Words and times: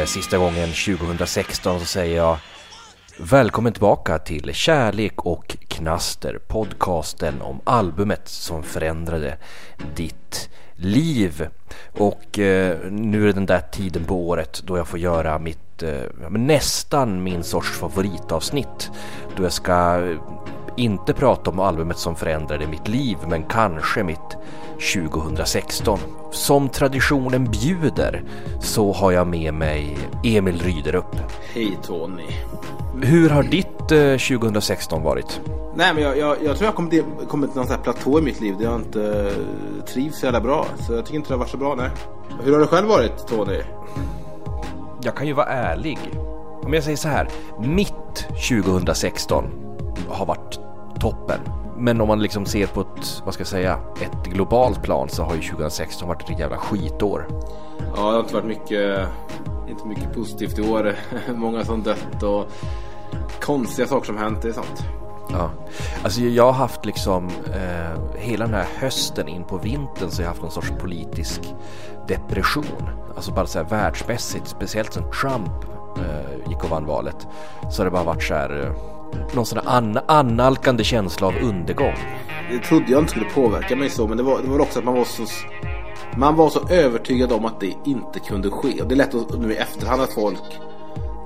Eh, 0.00 0.06
sista 0.06 0.38
gången 0.38 0.68
2016 0.68 1.80
så 1.80 1.86
säger 1.86 2.16
jag 2.16 2.36
Välkommen 3.18 3.72
tillbaka 3.72 4.18
till 4.18 4.54
Kärlek 4.54 5.26
och 5.26 5.56
Knaster, 5.68 6.38
podcasten 6.48 7.42
om 7.42 7.60
albumet 7.64 8.28
som 8.28 8.62
förändrade 8.62 9.36
ditt 9.96 10.50
liv. 10.74 11.48
Och 11.98 12.38
eh, 12.38 12.78
nu 12.90 13.22
är 13.22 13.26
det 13.26 13.32
den 13.32 13.46
där 13.46 13.60
tiden 13.60 14.04
på 14.04 14.28
året 14.28 14.62
då 14.66 14.76
jag 14.76 14.88
får 14.88 14.98
göra 14.98 15.38
mitt, 15.38 15.82
eh, 15.82 16.30
nästan 16.30 17.22
min 17.22 17.44
sorts 17.44 17.70
favoritavsnitt. 17.70 18.90
Då 19.36 19.42
jag 19.42 19.52
ska 19.52 20.06
eh, 20.10 20.18
inte 20.76 21.12
prata 21.12 21.50
om 21.50 21.60
albumet 21.60 21.98
som 21.98 22.16
förändrade 22.16 22.66
mitt 22.66 22.88
liv, 22.88 23.16
men 23.28 23.42
kanske 23.42 24.02
mitt 24.02 24.36
2016. 24.94 25.98
Som 26.30 26.68
traditionen 26.68 27.50
bjuder 27.50 28.22
så 28.60 28.92
har 28.92 29.12
jag 29.12 29.26
med 29.26 29.54
mig 29.54 29.98
Emil 30.24 30.62
Ryderup. 30.62 31.16
Hej 31.54 31.78
Tony. 31.82 32.26
Hur 33.02 33.30
har 33.30 33.42
ditt 33.42 33.92
eh, 33.92 34.38
2016 34.38 35.02
varit? 35.02 35.40
Nej 35.74 35.94
men 35.94 36.02
jag, 36.02 36.18
jag, 36.18 36.36
jag 36.42 36.56
tror 36.56 36.66
jag 36.66 36.74
kommit, 36.74 37.04
kommit 37.28 37.50
till 37.50 37.56
någon 37.56 37.66
sån 37.66 37.76
här 37.76 37.82
platå 37.82 38.18
i 38.18 38.22
mitt 38.22 38.40
liv 38.40 38.54
där 38.58 38.64
jag 38.64 38.74
inte 38.74 39.02
eh, 39.02 39.84
trivs 39.84 40.18
så 40.18 40.26
jävla 40.26 40.40
bra. 40.40 40.66
Så 40.86 40.92
jag 40.92 41.04
tycker 41.04 41.16
inte 41.16 41.28
det 41.28 41.34
har 41.34 41.38
varit 41.38 41.50
så 41.50 41.56
bra 41.56 41.74
nej. 41.74 41.90
Hur 42.44 42.52
har 42.52 42.60
det 42.60 42.66
själv 42.66 42.88
varit 42.88 43.26
Tony? 43.26 43.60
Jag 45.02 45.16
kan 45.16 45.26
ju 45.26 45.32
vara 45.32 45.46
ärlig. 45.46 45.98
Om 46.62 46.74
jag 46.74 46.84
säger 46.84 46.96
så 46.96 47.08
här, 47.08 47.28
mitt 47.60 48.26
2016 48.48 49.44
har 50.08 50.26
varit 50.26 50.60
toppen. 51.00 51.40
Men 51.76 52.00
om 52.00 52.08
man 52.08 52.22
liksom 52.22 52.46
ser 52.46 52.66
på 52.66 52.80
ett, 52.80 53.22
vad 53.24 53.34
ska 53.34 53.40
jag 53.40 53.48
säga, 53.48 53.78
ett 54.00 54.26
globalt 54.26 54.82
plan 54.82 55.08
så 55.08 55.22
har 55.22 55.34
ju 55.34 55.42
2016 55.42 56.08
varit 56.08 56.30
ett 56.30 56.38
jävla 56.38 56.56
skitår. 56.56 57.26
Ja, 57.96 57.96
det 57.96 58.12
har 58.12 58.20
inte 58.20 58.34
varit 58.34 58.46
mycket, 58.46 59.08
inte 59.68 59.86
mycket 59.86 60.14
positivt 60.14 60.58
i 60.58 60.62
år. 60.62 60.94
Många 61.34 61.64
som 61.64 61.82
dött 61.82 62.22
och 62.22 62.46
konstiga 63.40 63.88
saker 63.88 64.06
som 64.06 64.16
hänt, 64.16 64.42
det 64.42 64.48
är 64.48 64.52
sant. 64.52 64.84
Ja, 65.32 65.50
alltså 66.02 66.20
jag 66.20 66.44
har 66.44 66.52
haft 66.52 66.86
liksom 66.86 67.28
eh, 67.54 68.18
hela 68.18 68.44
den 68.44 68.54
här 68.54 68.66
hösten 68.78 69.28
in 69.28 69.44
på 69.44 69.56
vintern 69.58 70.10
så 70.10 70.22
jag 70.22 70.26
har 70.26 70.30
haft 70.30 70.42
någon 70.42 70.50
sorts 70.50 70.72
politisk 70.80 71.54
depression. 72.08 72.88
Alltså 73.16 73.32
bara 73.32 73.46
så 73.46 73.58
här 73.58 73.66
världsmässigt, 73.66 74.48
speciellt 74.48 74.92
sen 74.92 75.04
Trump 75.20 75.64
eh, 75.96 76.50
gick 76.50 76.64
och 76.64 76.70
vann 76.70 76.86
valet. 76.86 77.26
Så 77.70 77.80
har 77.80 77.84
det 77.84 77.90
bara 77.90 78.04
varit 78.04 78.22
så 78.22 78.34
här 78.34 78.64
eh, 78.66 78.99
någon 79.34 79.46
sån 79.46 79.58
här 79.58 79.76
an 79.76 79.98
annalkande 80.06 80.84
känsla 80.84 81.26
av 81.26 81.34
undergång. 81.42 81.94
Det 82.50 82.58
trodde 82.58 82.92
jag 82.92 83.00
inte 83.00 83.10
skulle 83.10 83.30
påverka 83.30 83.76
mig 83.76 83.90
så, 83.90 84.06
men 84.06 84.16
det 84.16 84.22
var, 84.22 84.42
det 84.42 84.48
var 84.48 84.60
också 84.60 84.78
att 84.78 84.84
man 84.84 84.94
var 84.94 85.04
så 85.04 85.26
man 86.16 86.36
var 86.36 86.50
så 86.50 86.68
övertygad 86.68 87.32
om 87.32 87.44
att 87.44 87.60
det 87.60 87.74
inte 87.84 88.20
kunde 88.20 88.50
ske. 88.50 88.82
Och 88.82 88.88
det 88.88 88.94
är 88.94 88.96
lätt 88.96 89.14
att 89.14 89.40
nu 89.40 89.52
i 89.52 89.56
efterhand 89.56 90.02
att 90.02 90.12
folk 90.12 90.60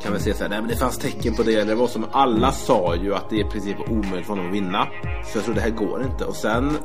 kan 0.03 0.13
väl 0.13 0.21
säga 0.21 0.35
så 0.35 0.43
här, 0.43 0.51
nej 0.51 0.61
men 0.61 0.69
det 0.69 0.77
fanns 0.77 0.99
tecken 0.99 1.35
på 1.35 1.43
det. 1.43 1.55
Eller 1.55 1.65
det 1.65 1.75
var 1.75 1.87
som 1.87 2.05
alla 2.13 2.53
sa 2.53 2.97
ju 2.97 3.15
att 3.15 3.31
det 3.31 3.37
är 3.37 3.47
i 3.47 3.51
princip 3.51 3.77
omöjligt 3.91 4.27
för 4.27 4.33
honom 4.33 4.47
att 4.47 4.55
vinna. 4.55 4.87
Så 5.27 5.39
jag 5.39 5.45
tror 5.45 5.55
det 5.55 5.61
här 5.61 5.71
går 5.71 6.03
inte. 6.03 6.25
Och 6.25 6.37
sen 6.37 6.77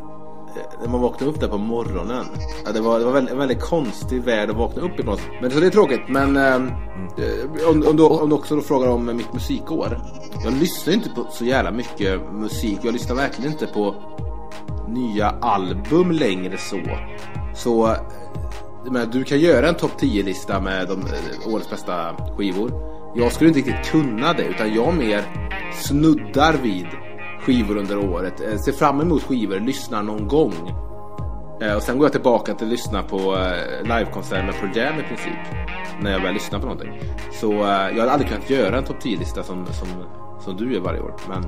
när 0.82 0.90
man 0.90 1.02
vaknade 1.02 1.32
upp 1.32 1.40
där 1.40 1.48
på 1.48 1.58
morgonen. 1.58 2.26
Ja, 2.66 2.72
det 2.72 2.82
var, 2.82 3.00
det 3.00 3.06
var 3.06 3.12
väldigt, 3.12 3.32
en 3.32 3.40
väldigt 3.40 3.62
konstig 3.62 4.24
värld 4.24 4.50
att 4.50 4.56
vakna 4.56 4.82
upp 4.82 5.00
i 5.00 5.04
på 5.04 5.12
något 5.12 5.20
sätt. 5.20 5.30
Men 5.42 5.52
så 5.52 5.60
det 5.60 5.66
är 5.66 5.70
tråkigt. 5.70 6.02
Men 6.08 6.38
eh, 6.38 6.56
om, 7.70 7.88
om, 7.88 7.98
du, 7.98 8.04
om 8.04 8.30
du 8.30 8.36
också 8.36 8.56
då 8.56 8.62
frågar 8.62 8.88
om 8.88 9.06
mitt 9.18 9.34
musikår. 9.34 10.02
Jag 10.44 10.54
lyssnar 10.54 10.94
inte 10.94 11.10
på 11.10 11.28
så 11.32 11.46
jävla 11.46 11.72
mycket 11.72 12.34
musik. 12.34 12.80
Jag 12.84 12.94
lyssnar 12.94 13.16
verkligen 13.16 13.52
inte 13.52 13.68
på 13.68 13.96
nya 14.88 15.30
album 15.30 16.12
längre 16.12 16.58
så. 16.58 16.80
Så 17.56 17.96
men 18.92 19.10
du 19.10 19.24
kan 19.24 19.40
göra 19.40 19.70
en 19.70 19.76
topp 19.76 19.92
10-lista 20.00 20.60
med 20.60 20.88
de, 20.88 21.02
eh, 21.02 21.54
årets 21.54 21.70
bästa 21.70 22.16
skivor. 22.38 22.72
Jag 23.16 23.32
skulle 23.32 23.48
inte 23.48 23.60
riktigt 23.60 23.92
kunna 23.92 24.34
det 24.34 24.44
utan 24.44 24.74
jag 24.74 24.94
mer 24.94 25.24
snuddar 25.74 26.54
vid 26.54 26.88
skivor 27.40 27.78
under 27.78 27.98
året. 27.98 28.42
Eh, 28.42 28.58
ser 28.58 28.72
fram 28.72 29.02
emot 29.02 29.24
skivor, 29.24 29.60
lyssnar 29.60 30.04
någon 30.04 30.28
gång. 30.28 30.54
Eh, 31.62 31.76
och 31.76 31.82
sen 31.82 31.98
går 31.98 32.06
jag 32.06 32.12
tillbaka 32.12 32.54
till 32.54 32.66
att 32.66 32.72
lyssna 32.72 33.04
på 33.04 33.18
eh, 33.18 33.84
livekonserter 33.84 34.46
med 34.46 34.56
Pearl 34.60 34.78
Jam 34.78 35.00
i 35.00 35.04
princip. 35.04 35.40
När 36.02 36.12
jag 36.12 36.20
väl 36.20 36.34
lyssnar 36.34 36.60
på 36.60 36.66
någonting. 36.66 37.02
Så 37.32 37.52
eh, 37.52 37.68
jag 37.68 38.00
hade 38.00 38.12
aldrig 38.12 38.30
kunnat 38.30 38.50
göra 38.50 38.78
en 38.78 38.84
topp 38.84 39.04
10-lista 39.04 39.44
som, 39.44 39.66
som, 39.66 39.88
som 40.40 40.58
du 40.58 40.74
gör 40.74 40.82
varje 40.82 41.00
år. 41.00 41.16
Men... 41.30 41.46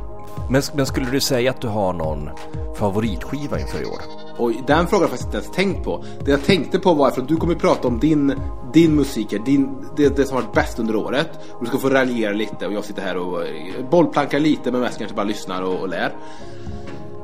men... 0.50 0.62
Men, 0.74 0.86
skulle 0.86 1.12
du 1.12 1.20
säga 1.20 1.52
att 1.52 1.62
du 1.62 1.68
har 1.68 1.94
någon 1.94 2.30
favoritskiva 2.76 3.60
inför 3.60 3.82
i 3.82 3.86
år? 3.86 4.02
Och 4.38 4.52
den 4.68 4.88
frågan 4.88 4.88
har 4.90 5.02
jag 5.02 5.10
faktiskt 5.10 5.26
inte 5.26 5.38
ens 5.38 5.52
tänkt 5.52 5.84
på. 5.84 6.04
Det 6.26 6.32
jag 6.32 6.44
tänkte 6.44 6.80
på 6.80 6.94
var 6.94 7.08
att 7.08 7.28
du 7.28 7.38
kommer 7.38 7.56
att 7.56 7.62
prata 7.62 7.88
om 7.88 8.00
din, 8.00 8.34
din 8.74 8.96
musik, 8.96 9.46
din, 9.46 9.78
det, 9.98 10.16
det 10.16 10.26
som 10.26 10.36
varit 10.36 10.54
bäst 10.54 10.80
under 10.80 10.96
året. 10.96 11.30
Och 11.54 11.62
du 11.62 11.66
ska 11.66 11.78
få 11.78 11.90
raljera 11.90 12.34
lite 12.34 12.68
och 12.68 12.74
jag 12.74 12.86
sitter 12.86 13.02
här 13.02 13.18
och 13.18 13.44
eh, 13.44 13.90
bollplankar 13.92 14.40
lite 14.40 14.72
men 14.72 14.82
mest 14.82 14.98
kanske 14.98 15.16
bara 15.16 15.26
lyssnar 15.26 15.62
och, 15.62 15.80
och 15.80 15.90
lär. 15.90 16.16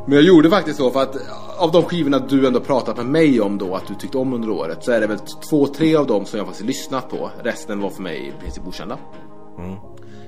Men 0.05 0.15
jag 0.15 0.23
gjorde 0.23 0.49
faktiskt 0.49 0.77
så 0.77 0.91
för 0.91 1.01
att 1.01 1.15
av 1.57 1.71
de 1.71 1.83
skivorna 1.83 2.19
du 2.19 2.47
ändå 2.47 2.59
pratat 2.59 2.97
med 2.97 3.05
mig 3.05 3.41
om 3.41 3.57
då 3.57 3.75
att 3.75 3.87
du 3.87 3.93
tyckte 3.93 4.17
om 4.17 4.33
under 4.33 4.49
året 4.49 4.83
så 4.83 4.91
är 4.91 5.01
det 5.01 5.07
väl 5.07 5.19
två, 5.49 5.67
tre 5.67 5.95
av 5.95 6.07
dem 6.07 6.25
som 6.25 6.37
jag 6.37 6.47
faktiskt 6.47 6.67
lyssnat 6.67 7.09
på. 7.09 7.31
Resten 7.43 7.81
var 7.81 7.89
för 7.89 8.01
mig 8.01 8.27
i 8.27 8.41
princip 8.41 8.67
okända. 8.67 8.97
Mm. 9.57 9.75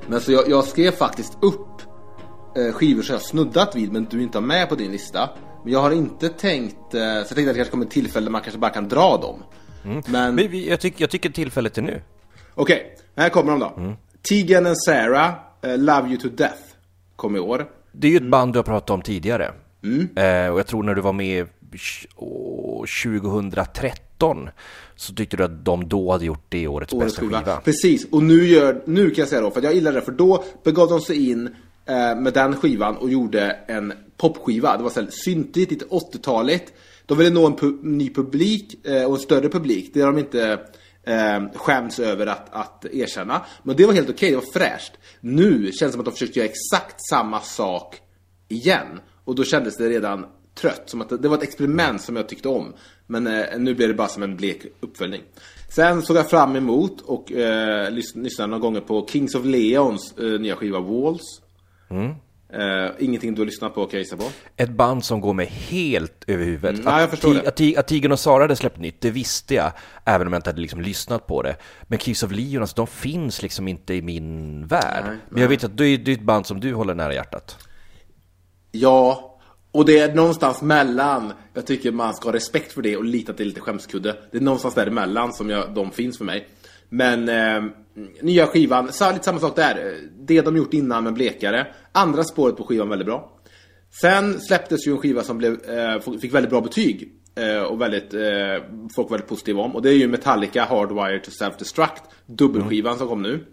Men 0.07 0.21
så 0.21 0.31
jag, 0.31 0.49
jag 0.49 0.65
skrev 0.65 0.91
faktiskt 0.91 1.37
upp 1.41 1.81
eh, 2.57 2.73
skivor 2.73 3.01
som 3.01 3.13
jag 3.13 3.21
snuddat 3.21 3.75
vid 3.75 3.91
men 3.91 4.05
du 4.05 4.23
inte 4.23 4.37
har 4.37 4.45
med 4.45 4.69
på 4.69 4.75
din 4.75 4.91
lista. 4.91 5.29
Men 5.63 5.73
jag 5.73 5.79
har 5.79 5.91
inte 5.91 6.29
tänkt, 6.29 6.93
eh, 6.93 6.99
så 6.99 6.99
jag 6.99 7.27
tänkte 7.27 7.41
att 7.41 7.47
det 7.47 7.53
kanske 7.53 7.71
kommer 7.71 7.85
ett 7.85 7.91
tillfälle 7.91 8.25
där 8.25 8.31
man 8.31 8.41
kanske 8.41 8.59
bara 8.59 8.71
kan 8.71 8.87
dra 8.87 9.17
dem. 9.17 9.43
Mm. 9.83 10.01
Men, 10.07 10.35
men 10.35 10.51
vi, 10.51 10.69
jag, 10.69 10.79
tycker, 10.79 11.01
jag 11.01 11.09
tycker 11.09 11.29
tillfället 11.29 11.77
är 11.77 11.81
nu. 11.81 12.01
Okej, 12.55 12.75
okay, 12.75 13.23
här 13.23 13.29
kommer 13.29 13.51
de 13.51 13.59
då. 13.59 13.73
Mm. 13.77 13.95
Tegan 14.29 14.65
and 14.65 14.77
Sarah, 14.77 15.33
uh, 15.65 15.77
Love 15.77 16.07
You 16.07 16.17
To 16.17 16.29
Death, 16.29 16.61
kom 17.15 17.35
i 17.35 17.39
år. 17.39 17.65
Det 17.91 18.07
är 18.07 18.11
ju 18.11 18.17
ett 18.17 18.29
band 18.29 18.53
du 18.53 18.59
har 18.59 18.63
pratat 18.63 18.89
om 18.89 19.01
tidigare. 19.01 19.51
Mm. 19.83 20.09
Eh, 20.15 20.53
och 20.53 20.59
jag 20.59 20.67
tror 20.67 20.83
när 20.83 20.95
du 20.95 21.01
var 21.01 21.13
med 21.13 21.47
2013 23.03 24.49
så 24.95 25.13
tyckte 25.13 25.37
du 25.37 25.43
att 25.43 25.65
de 25.65 25.89
då 25.89 26.11
hade 26.11 26.25
gjort 26.25 26.45
det 26.49 26.67
årets, 26.67 26.93
årets 26.93 27.05
bästa 27.05 27.21
skiva. 27.21 27.39
skiva. 27.39 27.61
Precis, 27.61 28.07
och 28.11 28.23
nu, 28.23 28.47
gör, 28.47 28.81
nu 28.85 29.09
kan 29.09 29.21
jag 29.21 29.27
säga 29.27 29.41
då, 29.41 29.51
för 29.51 29.61
jag 29.61 29.73
gillar 29.73 29.93
det, 29.93 30.01
för 30.01 30.11
då 30.11 30.43
begav 30.63 30.89
de 30.89 31.01
sig 31.01 31.29
in 31.29 31.47
eh, 31.85 32.15
med 32.15 32.33
den 32.33 32.55
skivan 32.55 32.97
och 32.97 33.09
gjorde 33.09 33.51
en 33.67 33.93
popskiva. 34.17 34.77
Det 34.77 34.83
var 34.83 34.89
så 34.89 35.01
här 35.01 35.07
syntigt, 35.11 35.71
lite 35.71 35.85
80-taligt. 35.85 36.73
De 37.05 37.17
ville 37.17 37.29
nå 37.29 37.47
en 37.47 37.55
pu 37.55 37.77
ny 37.83 38.13
publik 38.13 38.85
eh, 38.87 39.05
och 39.05 39.13
en 39.13 39.19
större 39.19 39.49
publik. 39.49 39.91
Det 39.93 40.01
har 40.01 40.11
de 40.11 40.19
inte 40.19 40.59
eh, 41.03 41.43
skäms 41.55 41.99
över 41.99 42.27
att, 42.27 42.47
att 42.51 42.85
erkänna. 42.85 43.45
Men 43.63 43.75
det 43.75 43.85
var 43.85 43.93
helt 43.93 44.09
okej, 44.09 44.15
okay, 44.15 44.29
det 44.29 44.35
var 44.35 44.53
fräscht. 44.53 44.91
Nu 45.19 45.63
känns 45.63 45.79
det 45.79 45.91
som 45.91 45.99
att 45.99 46.05
de 46.05 46.11
försökte 46.11 46.39
göra 46.39 46.49
exakt 46.49 46.95
samma 47.09 47.41
sak 47.41 47.95
igen. 48.47 48.99
Och 49.23 49.35
då 49.35 49.43
kändes 49.43 49.77
det 49.77 49.89
redan 49.89 50.25
trött. 50.61 50.83
Som 50.85 51.01
att 51.01 51.09
det, 51.09 51.17
det 51.17 51.27
var 51.27 51.37
ett 51.37 51.43
experiment 51.43 52.01
som 52.01 52.15
jag 52.15 52.29
tyckte 52.29 52.49
om. 52.49 52.73
Men 53.07 53.27
eh, 53.27 53.57
nu 53.57 53.75
blev 53.75 53.87
det 53.87 53.93
bara 53.93 54.07
som 54.07 54.23
en 54.23 54.37
blek 54.37 54.65
uppföljning. 54.79 55.21
Sen 55.69 56.01
såg 56.01 56.17
jag 56.17 56.29
fram 56.29 56.55
emot 56.55 57.01
och 57.01 57.31
eh, 57.31 57.91
lyssnade 57.91 58.47
några 58.47 58.61
gånger 58.61 58.81
på 58.81 59.07
Kings 59.09 59.35
of 59.35 59.45
Leons 59.45 60.17
eh, 60.17 60.39
nya 60.39 60.55
skiva 60.55 60.79
Walls. 60.79 61.41
Mm. 61.89 62.15
Uh, 62.53 62.91
ingenting 62.99 63.35
du 63.35 63.41
har 63.41 63.45
lyssnat 63.45 63.75
på 63.75 63.85
kan 63.85 63.99
jag 63.99 64.19
på? 64.19 64.25
Ett 64.55 64.69
band 64.69 65.05
som 65.05 65.21
går 65.21 65.33
mig 65.33 65.45
helt 65.45 66.23
över 66.27 66.45
huvudet. 66.45 66.79
Mm, 66.79 66.87
att, 66.87 67.01
jag 67.01 67.09
förstår 67.09 67.33
det. 67.33 67.39
Att, 67.47 67.79
att 67.79 67.87
Tigen 67.87 68.11
och 68.11 68.19
Sara 68.19 68.43
hade 68.43 68.55
släppt 68.55 68.77
nytt, 68.77 69.01
det 69.01 69.11
visste 69.11 69.55
jag. 69.55 69.71
Även 70.05 70.27
om 70.27 70.33
jag 70.33 70.37
inte 70.39 70.49
hade 70.49 70.61
liksom 70.61 70.81
lyssnat 70.81 71.27
på 71.27 71.41
det. 71.41 71.55
Men 71.83 71.99
Kiss 71.99 72.23
of 72.23 72.31
Leon, 72.31 72.61
alltså, 72.61 72.75
de 72.75 72.87
finns 72.87 73.41
liksom 73.41 73.67
inte 73.67 73.93
i 73.93 74.01
min 74.01 74.67
värld. 74.67 75.03
Nej, 75.05 75.17
Men 75.29 75.41
jag 75.41 75.49
vet 75.49 75.63
att 75.63 75.77
det 75.77 75.85
är, 75.85 75.97
det 75.97 76.11
är 76.11 76.15
ett 76.15 76.21
band 76.21 76.45
som 76.45 76.59
du 76.59 76.73
håller 76.73 76.95
nära 76.95 77.13
hjärtat. 77.13 77.57
Ja, 78.71 79.28
och 79.71 79.85
det 79.85 79.99
är 79.99 80.13
någonstans 80.15 80.61
mellan. 80.61 81.33
Jag 81.53 81.65
tycker 81.67 81.91
man 81.91 82.13
ska 82.13 82.27
ha 82.27 82.33
respekt 82.33 82.73
för 82.73 82.81
det 82.81 82.97
och 82.97 83.05
lita 83.05 83.33
till 83.33 83.47
lite 83.47 83.61
skämskudde. 83.61 84.15
Det 84.31 84.37
är 84.37 84.41
någonstans 84.41 84.75
däremellan 84.75 85.33
som 85.33 85.49
jag, 85.49 85.73
de 85.73 85.91
finns 85.91 86.17
för 86.17 86.25
mig. 86.25 86.47
Men 86.89 87.29
eh, 87.29 87.71
nya 88.21 88.47
skivan, 88.47 88.91
så 88.91 89.11
lite 89.11 89.25
samma 89.25 89.39
sak 89.39 89.55
där. 89.55 89.95
Det 90.19 90.41
de 90.41 90.57
gjort 90.57 90.73
innan 90.73 91.03
men 91.03 91.13
blekare. 91.13 91.67
Andra 91.91 92.23
spåret 92.23 92.57
på 92.57 92.63
skivan 92.63 92.89
väldigt 92.89 93.05
bra. 93.05 93.39
Sen 94.01 94.39
släpptes 94.39 94.87
ju 94.87 94.91
en 94.91 94.97
skiva 94.97 95.23
som 95.23 95.37
blev, 95.37 95.69
eh, 95.69 96.19
fick 96.21 96.33
väldigt 96.33 96.49
bra 96.49 96.61
betyg. 96.61 97.13
Eh, 97.35 97.61
och 97.61 97.81
väldigt, 97.81 98.13
eh, 98.13 98.63
folk 98.95 99.09
var 99.09 99.09
väldigt 99.09 99.29
positiva 99.29 99.61
om. 99.61 99.75
Och 99.75 99.81
det 99.81 99.89
är 99.89 99.93
ju 99.93 100.07
Metallica 100.07 100.63
Hardwire 100.63 101.19
to 101.19 101.31
Self-Destruct. 101.31 102.01
Dubbelskivan 102.25 102.91
mm. 102.91 102.99
som 102.99 103.07
kom 103.07 103.21
nu. 103.21 103.45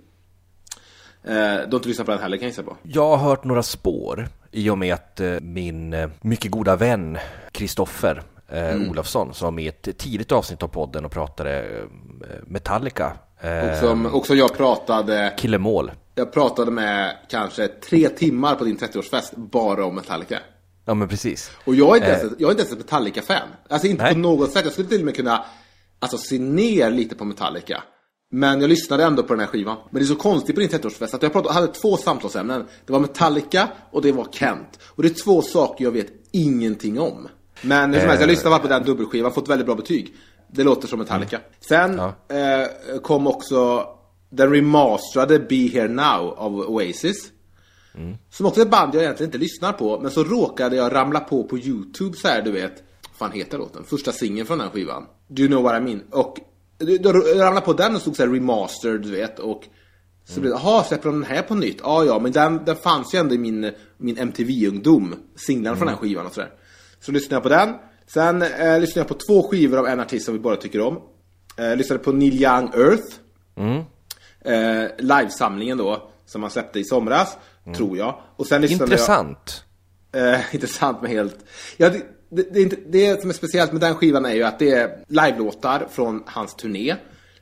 Eh, 1.26 1.32
du 1.34 1.38
har 1.38 1.74
inte 1.74 1.88
lyssnat 1.88 2.06
på 2.06 2.12
den 2.12 2.20
heller 2.20 2.36
kan 2.36 2.44
jag 2.44 2.50
gissa 2.50 2.62
på. 2.62 2.76
Jag 2.82 3.16
har 3.16 3.16
hört 3.16 3.44
några 3.44 3.62
spår 3.62 4.28
i 4.50 4.70
och 4.70 4.78
med 4.78 4.94
att 4.94 5.20
eh, 5.20 5.40
min 5.40 5.94
eh, 5.94 6.08
mycket 6.20 6.50
goda 6.50 6.76
vän 6.76 7.18
Kristoffer 7.52 8.22
eh, 8.48 8.74
mm. 8.74 8.90
Olofsson 8.90 9.34
som 9.34 9.58
i 9.58 9.66
ett 9.66 9.98
tidigt 9.98 10.32
avsnitt 10.32 10.62
av 10.62 10.68
podden 10.68 11.04
och 11.04 11.10
pratade 11.10 11.82
Metallica 12.46 13.12
och 13.70 13.78
som 13.80 14.14
också 14.14 14.34
jag 14.34 14.56
pratade... 14.56 15.34
Killemål. 15.36 15.92
Jag 16.14 16.32
pratade 16.32 16.70
med 16.70 17.16
kanske 17.28 17.68
tre 17.68 18.08
timmar 18.08 18.54
på 18.54 18.64
din 18.64 18.78
30-årsfest 18.78 19.32
bara 19.36 19.84
om 19.84 19.94
Metallica. 19.94 20.38
Ja 20.84 20.94
men 20.94 21.08
precis. 21.08 21.50
Och 21.64 21.74
jag 21.74 21.90
är 21.90 21.96
inte 21.96 22.08
ens, 22.08 22.22
jag 22.38 22.48
är 22.48 22.50
inte 22.50 22.62
ens 22.62 22.72
ett 22.72 22.78
Metallica-fan. 22.78 23.48
Alltså 23.68 23.88
inte 23.88 24.02
Nej. 24.02 24.12
på 24.12 24.18
något 24.18 24.52
sätt. 24.52 24.64
Jag 24.64 24.72
skulle 24.72 24.88
till 24.88 25.00
och 25.00 25.04
med 25.04 25.16
kunna 25.16 25.44
alltså, 25.98 26.18
se 26.18 26.38
ner 26.38 26.90
lite 26.90 27.14
på 27.14 27.24
Metallica. 27.24 27.82
Men 28.36 28.60
jag 28.60 28.68
lyssnade 28.68 29.04
ändå 29.04 29.22
på 29.22 29.32
den 29.32 29.40
här 29.40 29.46
skivan. 29.46 29.76
Men 29.90 30.00
det 30.00 30.04
är 30.04 30.06
så 30.06 30.16
konstigt 30.16 30.54
på 30.54 30.60
din 30.60 30.70
30-årsfest 30.70 31.14
att 31.14 31.22
jag 31.22 31.32
pratade, 31.32 31.54
hade 31.54 31.66
två 31.66 31.96
samtalsämnen. 31.96 32.66
Det 32.86 32.92
var 32.92 33.00
Metallica 33.00 33.68
och 33.90 34.02
det 34.02 34.12
var 34.12 34.26
Kent. 34.32 34.78
Och 34.84 35.02
det 35.02 35.08
är 35.08 35.24
två 35.24 35.42
saker 35.42 35.84
jag 35.84 35.92
vet 35.92 36.06
ingenting 36.30 37.00
om. 37.00 37.28
Men 37.62 37.92
hur 37.92 38.00
som 38.00 38.08
helst, 38.08 38.20
jag 38.20 38.28
lyssnade 38.28 38.50
bara 38.50 38.62
på 38.62 38.68
den 38.68 38.84
dubbelskivan, 38.84 39.32
fått 39.32 39.48
väldigt 39.48 39.66
bra 39.66 39.74
betyg. 39.74 40.14
Det 40.48 40.64
låter 40.64 40.88
som 40.88 40.98
Metallica. 40.98 41.40
Sen 41.68 41.98
eh, 41.98 42.08
kom 43.02 43.26
också 43.26 43.86
den 44.30 44.52
remasterade 44.52 45.38
Be 45.38 45.54
Here 45.54 45.88
Now 45.88 46.34
av 46.36 46.60
Oasis. 46.60 47.16
Som 48.30 48.46
också 48.46 48.60
är 48.60 48.64
ett 48.64 48.70
band 48.70 48.94
jag 48.94 49.02
egentligen 49.02 49.28
inte 49.28 49.38
lyssnar 49.38 49.72
på, 49.72 50.00
men 50.00 50.10
så 50.10 50.24
råkade 50.24 50.76
jag 50.76 50.94
ramla 50.94 51.20
på 51.20 51.44
på 51.44 51.58
YouTube 51.58 52.16
så 52.16 52.28
här, 52.28 52.42
du 52.42 52.50
vet. 52.50 52.82
Vad 53.18 53.30
fan 53.30 53.38
heter 53.38 53.58
låten? 53.58 53.84
Första 53.84 54.12
singeln 54.12 54.46
från 54.46 54.58
den 54.58 54.70
skivan. 54.70 55.06
Do 55.28 55.42
you 55.42 55.48
know 55.48 55.62
what 55.62 55.80
I 55.80 55.84
mean? 55.84 56.02
Och 56.10 56.38
då 56.78 57.12
ramlade 57.12 57.60
på 57.60 57.72
den 57.72 57.94
och 57.94 58.00
stod 58.00 58.16
så 58.16 58.22
här 58.22 58.30
remastered, 58.30 59.00
du 59.00 59.10
vet. 59.10 59.38
Och 59.38 59.64
så 60.24 60.40
blev 60.40 60.52
det, 60.52 60.58
jaha, 60.62 60.84
släpper 60.84 61.08
de 61.08 61.20
den 61.20 61.30
här 61.30 61.42
på 61.42 61.54
nytt? 61.54 61.80
Ja, 61.82 62.04
ja, 62.04 62.18
men 62.18 62.32
den, 62.32 62.64
den 62.64 62.76
fanns 62.76 63.14
ju 63.14 63.18
ändå 63.18 63.34
i 63.34 63.38
min, 63.38 63.72
min 63.96 64.18
MTV-ungdom. 64.18 65.14
Singlarna 65.36 65.76
från 65.76 65.86
den 65.86 65.94
här 65.94 66.02
skivan 66.02 66.26
och 66.26 66.34
sådär. 66.34 66.50
Så 67.00 67.12
lyssnade 67.12 67.34
jag 67.34 67.42
på 67.42 67.48
den. 67.48 67.74
Sen 68.06 68.42
eh, 68.42 68.80
lyssnade 68.80 69.00
jag 69.00 69.08
på 69.08 69.14
två 69.28 69.48
skivor 69.48 69.78
av 69.78 69.86
en 69.86 70.00
artist 70.00 70.24
som 70.24 70.34
vi 70.34 70.40
bara 70.40 70.56
tycker 70.56 70.80
om. 70.80 71.00
Eh, 71.56 71.76
lyssnade 71.76 72.02
på 72.02 72.12
Neil 72.12 72.42
Young 72.42 72.70
Earth. 72.74 73.16
Eh, 74.44 74.90
livesamlingen 74.98 75.78
då, 75.78 76.10
som 76.26 76.42
han 76.42 76.50
släppte 76.50 76.80
i 76.80 76.84
somras, 76.84 77.36
tror 77.76 77.96
jag. 77.96 78.20
Och 78.36 78.46
sen 78.46 78.62
lyssnade 78.62 78.84
Intressant. 78.84 79.64
jag... 80.12 80.34
Eh, 80.34 80.40
intressant 80.54 81.02
med 81.02 81.10
helt... 81.10 81.36
Ja, 81.76 81.90
det, 82.30 82.52
det, 82.52 82.58
är 82.58 82.62
inte- 82.62 82.76
det 82.88 83.20
som 83.20 83.30
är 83.30 83.34
speciellt 83.34 83.72
med 83.72 83.80
den 83.80 83.94
skivan 83.94 84.24
är 84.24 84.34
ju 84.34 84.42
att 84.42 84.58
det 84.58 84.70
är 84.70 85.04
live-låtar 85.08 85.86
från 85.90 86.22
hans 86.26 86.54
turné. 86.54 86.94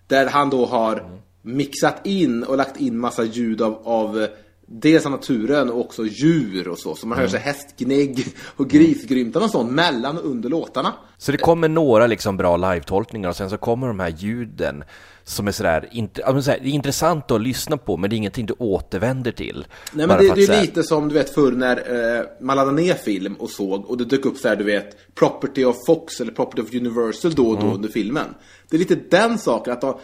Där 0.07 0.27
han 0.27 0.51
då 0.51 0.67
har 0.67 1.21
mixat 1.43 2.07
in 2.07 2.43
och 2.45 2.57
lagt 2.57 2.81
in 2.81 2.99
massa 2.99 3.25
ljud 3.25 3.63
av, 3.63 3.81
av 3.85 4.23
eh, 4.23 4.29
dels 4.67 5.07
av 5.07 5.13
naturen 5.13 5.71
och 5.71 5.81
också 5.81 6.05
djur 6.07 6.69
och 6.69 6.79
så. 6.79 6.95
Så 6.95 7.07
man 7.07 7.19
hör 7.19 7.27
sig 7.27 7.41
hästgnägg 7.41 8.27
och 8.57 8.69
grisgrymtan 8.71 9.43
och 9.43 9.51
sånt 9.51 9.71
mellan 9.73 10.19
och 10.19 10.25
under 10.25 10.49
låtarna. 10.49 10.93
Så 11.19 11.33
det 11.33 11.39
kommer 11.39 11.69
några 11.69 12.07
liksom 12.07 12.37
bra 12.37 12.57
live-tolkningar 12.57 13.29
och 13.29 13.37
sen 13.37 13.51
så 13.51 13.57
kommer 13.57 13.87
de 13.87 14.01
här 14.01 14.09
ljuden 14.09 14.85
som 15.25 15.49
är 15.49 15.53
sådär, 15.53 15.89
ja, 15.93 16.33
men 16.33 16.43
sådär, 16.43 16.59
det 16.63 16.69
är 16.69 16.73
intressant 16.73 17.31
att 17.31 17.41
lyssna 17.41 17.77
på 17.77 17.97
men 17.97 18.11
det 18.11 18.17
är 18.17 18.19
ingenting 18.19 18.47
du 18.47 18.55
återvänder 18.59 19.33
till. 19.33 19.67
Nej 19.93 20.07
men 20.07 20.19
det, 20.19 20.35
det 20.35 20.43
är 20.43 20.47
såhär- 20.47 20.61
lite 20.61 20.83
som 20.83 21.09
du 21.09 21.15
vet 21.15 21.35
förr 21.35 21.53
när 21.53 21.77
eh, 22.19 22.25
man 22.41 22.57
laddade 22.57 22.77
ner 22.77 22.95
film 22.95 23.35
och 23.35 23.51
såg 23.51 23.91
och 23.91 23.99
det 23.99 24.05
dök 24.05 24.25
upp 24.25 24.37
så 24.39 24.49
här 24.49 24.57
du 24.57 24.65
vet 24.65 25.15
Property 25.15 25.65
of 25.65 25.77
Fox 25.87 26.21
eller 26.21 26.33
Property 26.33 26.63
of 26.63 26.75
Universal 26.75 27.35
då 27.35 27.49
och 27.49 27.61
då 27.61 27.75
under 27.75 27.89
filmen. 27.89 28.35
Det 28.71 28.77
är 28.77 28.79
lite 28.79 28.95
den 29.11 29.39
saken 29.39 29.73
att 29.73 29.81
då, 29.81 30.01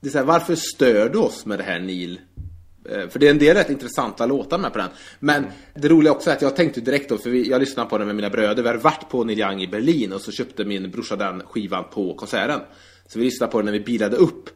det 0.00 0.08
är 0.08 0.12
så 0.12 0.18
här, 0.18 0.24
varför 0.24 0.54
stör 0.54 1.08
du 1.08 1.18
oss 1.18 1.46
med 1.46 1.58
det 1.58 1.62
här 1.64 1.78
Neil? 1.80 2.20
Eh, 2.90 3.08
För 3.08 3.18
det 3.18 3.26
är 3.26 3.30
en 3.30 3.38
del 3.38 3.56
rätt 3.56 3.70
intressanta 3.70 4.26
låtar 4.26 4.58
med 4.58 4.72
på 4.72 4.78
den. 4.78 4.88
Men 5.20 5.46
det 5.74 5.88
roliga 5.88 6.12
också 6.12 6.30
är 6.30 6.34
att 6.34 6.42
jag 6.42 6.56
tänkte 6.56 6.80
direkt 6.80 7.08
då, 7.08 7.18
för 7.18 7.30
jag 7.30 7.60
lyssnade 7.60 7.88
på 7.90 7.98
den 7.98 8.06
med 8.06 8.16
mina 8.16 8.30
bröder. 8.30 8.62
Vi 8.62 8.68
hade 8.68 8.80
varit 8.80 9.08
på 9.10 9.24
Neil 9.24 9.38
Young 9.40 9.60
i 9.62 9.68
Berlin 9.68 10.12
och 10.12 10.20
så 10.20 10.32
köpte 10.32 10.64
min 10.64 10.90
brorsa 10.90 11.16
den 11.16 11.42
skivan 11.46 11.84
på 11.92 12.14
konserten. 12.14 12.60
Så 13.08 13.18
vi 13.18 13.24
lyssnade 13.24 13.52
på 13.52 13.58
den 13.58 13.64
när 13.64 13.72
vi 13.72 13.80
bilade 13.80 14.16
upp 14.16 14.50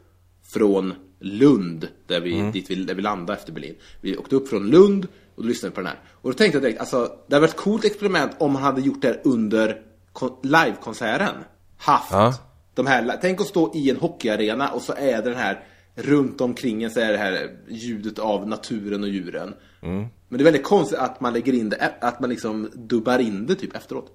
från 0.54 0.94
Lund, 1.20 1.88
där 2.06 2.20
vi, 2.20 2.50
dit 2.52 2.70
vi, 2.70 2.75
där 2.75 2.94
vi 2.94 3.02
landade 3.02 3.38
efter 3.38 3.52
Berlin. 3.52 3.75
Vi 4.00 4.16
åkte 4.16 4.37
upp 4.37 4.49
från 4.49 4.66
Lund 4.70 5.06
och 5.34 5.43
då 5.43 5.49
lyssnade 5.49 5.70
vi 5.70 5.75
på 5.75 5.81
den 5.81 5.87
här. 5.88 5.99
Och 6.12 6.31
då 6.31 6.37
tänkte 6.37 6.56
jag 6.56 6.62
direkt, 6.62 6.81
alltså 6.81 6.99
det 7.28 7.34
hade 7.34 7.40
varit 7.46 7.50
ett 7.54 7.60
coolt 7.60 7.84
experiment 7.84 8.31
om 8.38 8.52
man 8.52 8.62
hade 8.62 8.81
gjort 8.81 9.02
det 9.02 9.08
här 9.08 9.20
under 9.25 9.82
kon- 10.12 10.37
livekonserten. 10.43 11.34
Haft 11.76 12.12
Ja. 12.12 12.34
de 12.75 12.87
här, 12.87 13.19
tänk 13.22 13.40
att 13.40 13.46
stå 13.46 13.72
i 13.75 13.90
en 13.90 13.96
hockeyarena 13.96 14.69
och 14.72 14.82
så 14.82 14.93
är 14.93 15.16
det 15.22 15.28
den 15.31 15.34
här 15.38 15.64
runt 15.94 16.40
omkring 16.40 16.82
en 16.82 16.90
så 16.90 17.00
är 17.00 17.12
det 17.12 17.19
här 17.19 17.50
ljudet 17.69 18.19
av 18.19 18.48
naturen 18.48 19.02
och 19.02 19.08
djuren. 19.08 19.55
Men 19.81 20.08
det 20.38 20.43
är 20.43 20.44
väldigt 20.44 20.64
konstigt 20.64 20.98
att 20.98 21.20
man 21.20 21.32
lägger 21.32 21.52
in 21.52 21.69
det, 21.69 21.93
att 22.00 22.20
man 22.20 22.31
liksom 22.31 22.70
dubbar 22.75 23.19
in 23.19 23.46
det 23.46 23.55
typ 23.55 23.76
efteråt. 23.76 24.06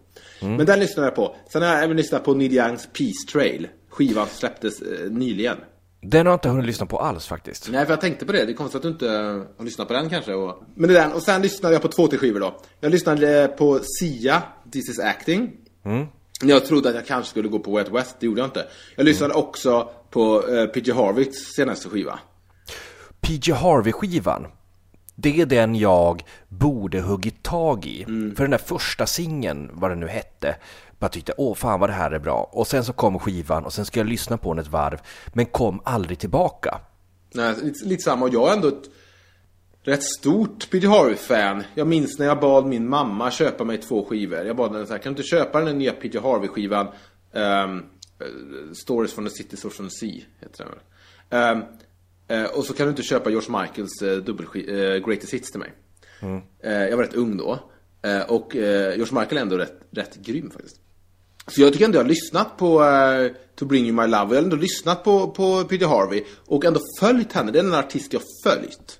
Men 0.42 0.66
den 0.66 0.80
lyssnade 0.80 1.08
jag 1.08 1.16
på. 1.16 1.36
Sen 1.50 1.62
har 1.62 1.70
jag 1.70 1.84
även 1.84 1.98
lyssnat 1.98 2.24
på 2.24 2.34
Neil 2.34 2.54
Youngs 2.54 2.88
Peace 2.94 3.28
Trail. 3.32 3.68
Skivan 3.98 4.28
släpptes 4.28 4.82
eh, 4.82 5.12
nyligen. 5.12 5.58
Den 6.02 6.26
har 6.26 6.34
jag 6.34 6.38
inte 6.38 6.50
hunnit 6.50 6.66
lyssna 6.66 6.86
på 6.86 7.00
alls 7.00 7.28
faktiskt. 7.28 7.70
Nej, 7.72 7.86
för 7.86 7.92
jag 7.92 8.02
tänkte 8.02 8.26
på 8.26 8.32
det. 8.32 8.46
Det 8.46 8.52
är 8.52 8.56
konstigt 8.56 8.76
att 8.76 8.82
du 8.82 8.90
inte 8.90 9.08
har 9.58 9.66
lyssnat 9.66 9.88
på 9.88 9.94
den 9.94 10.10
kanske. 10.10 10.34
Och... 10.34 10.64
Men 10.76 10.90
det 10.90 11.00
är 11.00 11.02
den. 11.02 11.14
Och 11.14 11.24
sen 11.24 11.42
lyssnade 11.42 11.76
jag 11.76 11.82
på 11.82 11.88
två 11.88 12.08
till 12.08 12.20
skivor 12.20 12.40
då. 12.40 12.60
Jag 12.80 12.92
lyssnade 12.92 13.44
eh, 13.44 13.48
på 13.48 13.80
Sia, 14.00 14.44
This 14.72 14.90
is 14.90 15.00
acting. 15.00 15.52
Jag 16.42 16.66
trodde 16.66 16.90
att 16.90 16.96
jag 16.96 17.06
kanske 17.06 17.30
skulle 17.30 17.50
gå 17.50 17.60
på 17.60 17.76
Wet 17.78 17.90
West, 17.90 18.16
det 18.20 18.26
gjorde 18.26 18.42
jag 18.42 18.48
inte. 18.48 18.68
Jag 18.96 19.06
lyssnade 19.06 19.34
också 19.34 19.90
på 20.10 20.42
uh, 20.42 20.66
PJ 20.66 20.92
Harvitts 20.92 21.56
senaste 21.56 21.90
skiva. 21.90 22.20
PJ 23.22 23.52
Harvey-skivan, 23.52 24.48
det 25.16 25.42
är 25.42 25.46
den 25.46 25.76
jag 25.76 26.24
borde 26.48 27.02
huggit 27.02 27.44
tag 27.44 27.86
i. 27.86 28.06
För 28.06 28.44
den 28.44 28.52
där 28.52 28.58
första 28.58 29.06
singeln, 29.06 29.70
vad 29.74 29.92
den 29.92 30.00
nu 30.00 30.08
hette, 30.08 30.56
bara 31.00 31.10
tyckte 31.10 31.34
åh 31.38 31.56
fan 31.56 31.80
vad 31.80 31.90
det 31.90 31.94
här 31.94 32.12
är 32.12 32.20
bra. 32.20 32.50
Och 32.52 32.68
sen 32.68 32.84
så 32.84 32.94
kom 32.94 33.20
skivan 33.20 33.66
och 33.66 33.74
sen 33.74 33.86
ska 33.86 34.00
jag 34.00 34.08
lyssna 34.08 34.38
på 34.38 34.54
den 34.54 34.64
ett 34.64 34.72
varv, 34.72 35.00
men 35.34 35.46
kom 35.46 35.82
aldrig 35.86 36.20
tillbaka. 36.20 36.80
Nej, 37.34 37.56
lite, 37.64 37.86
lite 37.86 38.04
samma. 38.04 38.26
Och 38.26 38.34
jag 38.34 38.50
är 38.50 38.54
ändå 38.54 38.68
ett 38.68 38.90
rätt 39.84 40.04
stort 40.04 40.70
PJ 40.70 40.88
Harvey-fan. 40.88 41.64
Jag 41.76 41.88
minns 41.88 42.20
när 42.20 42.26
jag 42.26 42.40
bad 42.40 42.66
min 42.66 42.90
mamma 42.90 43.32
köpa 43.32 43.64
mig 43.64 43.78
två 43.78 44.06
skivor. 44.06 44.46
Jag 44.46 44.56
bad 44.56 44.74
henne 44.74 44.86
så 44.86 44.94
här, 44.94 45.00
kan 45.00 45.14
du 45.14 45.20
inte 45.20 45.30
köpa 45.30 45.62
den 45.62 45.78
nya 45.78 45.92
PJ 45.92 46.18
Harvey-skivan? 46.18 46.88
Eh, 47.32 47.68
Stories 48.74 49.14
from 49.14 49.26
the 49.26 49.32
City, 49.32 49.58
Stories 49.58 49.78
from 49.78 49.90
the 49.90 49.96
Sea, 49.96 50.22
heter 50.40 50.64
den 50.64 50.68
väl. 50.68 50.80
Ehm, 51.30 51.64
eh, 52.28 52.58
och 52.58 52.64
så 52.64 52.74
kan 52.74 52.86
du 52.86 52.90
inte 52.90 53.04
köpa 53.04 53.30
George 53.30 53.62
Michaels 53.62 54.02
uh, 54.02 54.10
uh, 54.10 55.08
Greatest 55.08 55.34
Hits 55.34 55.52
till 55.52 55.60
mig. 55.60 55.74
Eh, 56.60 56.72
jag 56.72 56.98
var 56.98 57.04
rätt 57.04 57.14
ung 57.14 57.38
då. 57.38 57.60
Och 58.28 58.56
George 58.56 59.20
Michael 59.20 59.38
är 59.38 59.42
ändå 59.42 59.58
rätt, 59.58 59.80
rätt 59.92 60.16
grym 60.16 60.52
faktiskt. 60.52 60.82
Så 61.48 61.62
jag 61.62 61.74
tycker 61.74 61.86
ändå 61.86 61.98
jag 61.98 62.04
har 62.04 62.10
lyssnat 62.10 62.58
på 62.58 62.84
eh, 62.84 63.32
To 63.56 63.66
Bring 63.66 63.86
You 63.86 63.96
My 63.96 64.08
Love. 64.08 64.18
Jag 64.18 64.28
har 64.28 64.44
ändå 64.44 64.56
lyssnat 64.56 65.04
på, 65.04 65.28
på 65.28 65.64
PJ 65.64 65.86
Harvey. 65.86 66.24
Och 66.46 66.66
ändå 66.66 66.80
följt 67.00 67.34
henne. 67.34 67.52
Det 67.52 67.60
är 67.60 67.64
en 67.64 67.74
artist 67.74 68.14
jag 68.14 68.20
har 68.20 68.52
följt. 68.52 69.00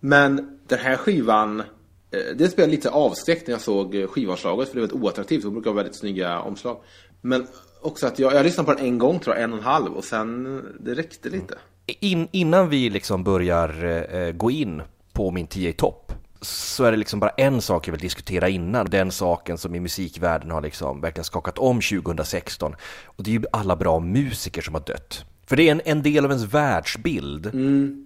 Men 0.00 0.58
den 0.68 0.78
här 0.78 0.96
skivan. 0.96 1.60
Eh, 1.60 2.36
det 2.36 2.56
blev 2.56 2.68
lite 2.68 2.90
avskräckt 2.90 3.46
när 3.46 3.54
jag 3.54 3.60
såg 3.60 3.94
eh, 3.94 4.06
skivomslaget. 4.06 4.68
För 4.68 4.74
det 4.74 4.78
är 4.78 4.82
väldigt 4.82 5.02
oattraktivt. 5.02 5.42
Det 5.42 5.50
brukar 5.50 5.70
vara 5.70 5.76
väldigt 5.82 5.98
snygga 5.98 6.40
omslag. 6.40 6.80
Men 7.20 7.46
också 7.82 8.06
att 8.06 8.18
jag, 8.18 8.34
jag 8.34 8.44
lyssnade 8.44 8.66
på 8.66 8.74
den 8.74 8.86
en 8.86 8.98
gång 8.98 9.18
tror 9.18 9.36
jag. 9.36 9.44
En 9.44 9.52
och 9.52 9.58
en 9.58 9.64
halv. 9.64 9.92
Och 9.92 10.04
sen, 10.04 10.62
det 10.80 10.94
räckte 10.94 11.28
lite. 11.28 11.54
In, 12.00 12.28
innan 12.32 12.68
vi 12.68 12.90
liksom 12.90 13.24
börjar 13.24 13.84
eh, 14.14 14.32
gå 14.32 14.50
in 14.50 14.82
på 15.12 15.30
min 15.30 15.46
10 15.46 15.68
i 15.68 15.72
topp 15.72 16.12
så 16.46 16.84
är 16.84 16.90
det 16.90 16.96
liksom 16.96 17.20
bara 17.20 17.30
en 17.30 17.62
sak 17.62 17.88
jag 17.88 17.92
vill 17.92 18.00
diskutera 18.00 18.48
innan. 18.48 18.86
Den 18.90 19.10
saken 19.10 19.58
som 19.58 19.74
i 19.74 19.80
musikvärlden 19.80 20.50
har 20.50 20.60
liksom 20.60 21.00
verkligen 21.00 21.24
skakat 21.24 21.58
om 21.58 21.80
2016. 21.80 22.74
Och 23.04 23.24
det 23.24 23.30
är 23.30 23.32
ju 23.32 23.44
alla 23.52 23.76
bra 23.76 24.00
musiker 24.00 24.62
som 24.62 24.74
har 24.74 24.82
dött. 24.86 25.24
För 25.46 25.56
det 25.56 25.68
är 25.68 25.72
en, 25.72 25.80
en 25.84 26.02
del 26.02 26.24
av 26.24 26.30
ens 26.30 26.54
världsbild 26.54 27.50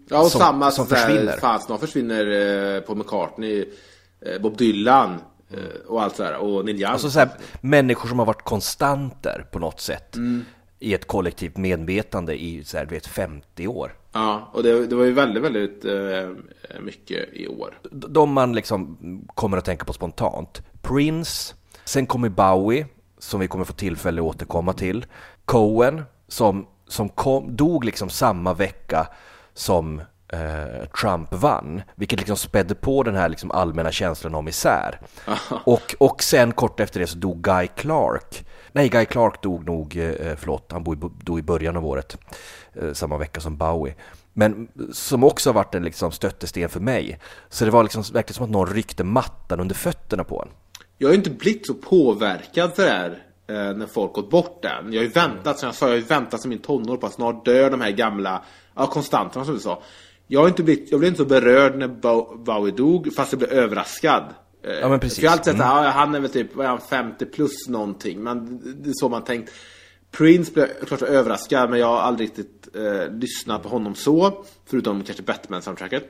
Ja, 0.08 0.20
och 0.20 0.30
som, 0.30 0.40
samma 0.40 0.70
som 0.70 0.86
försvinner. 0.86 1.36
Fan, 1.36 1.60
snart 1.60 1.80
försvinner 1.80 2.26
eh, 2.76 2.80
Paul 2.80 2.96
McCartney, 2.98 3.64
eh, 4.26 4.40
Bob 4.40 4.56
Dylan 4.56 5.20
eh, 5.50 5.86
och 5.86 6.02
allt 6.02 6.16
sådär. 6.16 6.36
Och 6.36 6.64
Neil 6.64 6.76
Young. 6.80 6.92
Alltså 6.92 7.10
så 7.10 7.18
här, 7.18 7.28
människor 7.60 8.08
som 8.08 8.18
har 8.18 8.26
varit 8.26 8.42
konstanter 8.42 9.46
på 9.50 9.58
något 9.58 9.80
sätt 9.80 10.16
i 10.80 10.94
ett 10.94 11.06
kollektivt 11.06 11.56
medvetande 11.56 12.42
i 12.42 12.64
så 12.64 12.78
här, 12.78 12.86
du 12.86 12.94
vet, 12.94 13.06
50 13.06 13.66
år. 13.66 13.94
Ja, 14.12 14.50
och 14.52 14.62
det, 14.62 14.86
det 14.86 14.96
var 14.96 15.04
ju 15.04 15.12
väldigt, 15.12 15.42
väldigt 15.42 15.84
eh, 15.84 16.30
mycket 16.80 17.28
i 17.32 17.48
år. 17.48 17.78
De 17.90 18.32
man 18.32 18.52
liksom 18.52 18.96
kommer 19.34 19.56
att 19.56 19.64
tänka 19.64 19.84
på 19.84 19.92
spontant. 19.92 20.62
Prince, 20.82 21.54
sen 21.84 22.06
kommer 22.06 22.28
Bowie, 22.28 22.86
som 23.18 23.40
vi 23.40 23.48
kommer 23.48 23.64
få 23.64 23.72
tillfälle 23.72 24.20
att 24.20 24.26
återkomma 24.26 24.72
till. 24.72 25.06
Cohen, 25.44 26.02
som, 26.28 26.66
som 26.86 27.08
kom, 27.08 27.56
dog 27.56 27.84
liksom 27.84 28.10
samma 28.10 28.54
vecka 28.54 29.06
som 29.54 30.02
eh, 30.32 30.84
Trump 31.00 31.34
vann. 31.34 31.82
Vilket 31.94 32.18
liksom 32.18 32.36
spädde 32.36 32.74
på 32.74 33.02
den 33.02 33.16
här 33.16 33.28
liksom 33.28 33.50
allmänna 33.50 33.92
känslan 33.92 34.34
om 34.34 34.48
isär. 34.48 35.00
och, 35.64 35.94
och 35.98 36.22
sen 36.22 36.52
kort 36.52 36.80
efter 36.80 37.00
det 37.00 37.06
så 37.06 37.18
dog 37.18 37.40
Guy 37.42 37.66
Clark. 37.66 38.46
Nej, 38.72 38.88
Guy 38.88 39.04
Clark 39.04 39.42
dog 39.42 39.66
nog, 39.66 39.96
eh, 39.96 40.36
förlåt, 40.36 40.72
han 40.72 40.84
dog 41.24 41.38
i- 41.38 41.42
början 41.42 41.76
av 41.76 41.86
året. 41.86 42.18
Eh, 42.72 42.92
samma 42.92 43.16
vecka 43.18 43.40
som 43.40 43.56
Bowie. 43.56 43.94
Men 44.32 44.68
som 44.92 45.24
också 45.24 45.48
har 45.50 45.54
varit 45.54 45.74
en 45.74 45.82
liksom 45.82 46.12
stöttesten 46.12 46.68
för 46.68 46.80
mig. 46.80 47.18
Så 47.48 47.64
det 47.64 47.70
var 47.70 47.82
liksom 47.82 48.02
verkligen 48.12 48.34
som 48.34 48.44
att 48.44 48.50
någon 48.50 48.66
ryckte 48.74 49.04
mattan 49.04 49.60
under 49.60 49.74
fötterna 49.74 50.24
på 50.24 50.42
en. 50.42 50.48
Jag 50.98 51.08
har 51.08 51.14
inte 51.14 51.30
blivit 51.30 51.66
så 51.66 51.74
påverkad 51.74 52.72
för 52.74 52.82
det 52.82 52.90
här 52.90 53.22
eh, 53.48 53.76
när 53.76 53.86
folk 53.86 54.12
gått 54.12 54.30
bort 54.30 54.64
än. 54.64 54.92
Jag 54.92 55.00
har 55.00 55.04
ju 55.04 55.08
väntat, 55.10 55.58
som 55.58 55.66
jag 55.66 55.74
sa, 55.74 55.86
jag 55.86 55.92
har 55.92 55.96
ju 55.96 56.02
väntat 56.04 56.40
som 56.40 56.48
min 56.48 56.58
tonår 56.58 56.96
på 56.96 57.06
att 57.06 57.12
snart 57.12 57.44
dör 57.44 57.70
de 57.70 57.80
här 57.80 57.90
gamla, 57.90 58.42
ja 58.76 58.86
konstanterna 58.86 59.44
som 59.44 59.54
du 59.54 59.60
sa. 59.60 59.82
Jag 60.32 60.48
inte 60.48 60.62
blivit, 60.62 60.90
jag 60.90 61.00
blev 61.00 61.08
inte 61.08 61.18
så 61.22 61.28
berörd 61.28 61.78
när 61.78 61.88
Bow- 61.88 62.44
Bowie 62.44 62.72
dog, 62.72 63.14
fast 63.14 63.32
jag 63.32 63.38
blev 63.38 63.50
överraskad. 63.52 64.22
Eh, 64.64 64.72
Ja, 64.72 64.88
men 64.88 65.00
precis. 65.00 65.18
För 65.18 65.24
jag 65.24 65.30
har 65.30 65.38
alltid 65.38 65.52
att 65.52 65.58
ja, 65.58 65.90
han 65.90 66.14
är 66.14 66.20
väl 66.20 66.30
typ, 66.30 66.54
vad 66.56 66.66
är 66.66 66.70
han, 66.70 66.80
50 66.80 67.26
plus 67.26 67.68
någonting. 67.68 68.22
Men 68.22 68.60
det 68.82 68.90
är 68.90 68.94
så 68.94 69.08
man 69.08 69.24
tänkt. 69.24 69.52
Prince 70.10 70.52
blev 70.52 70.66
klart 70.86 71.02
överraskad 71.02 71.70
men 71.70 71.78
jag 71.78 71.86
har 71.86 71.98
aldrig 71.98 72.28
riktigt 72.28 72.68
eh, 72.76 73.12
lyssnat 73.14 73.62
på 73.62 73.68
honom 73.68 73.94
så. 73.94 74.44
Förutom 74.66 75.02
kanske 75.04 75.22
Batman-soundtracket. 75.22 76.02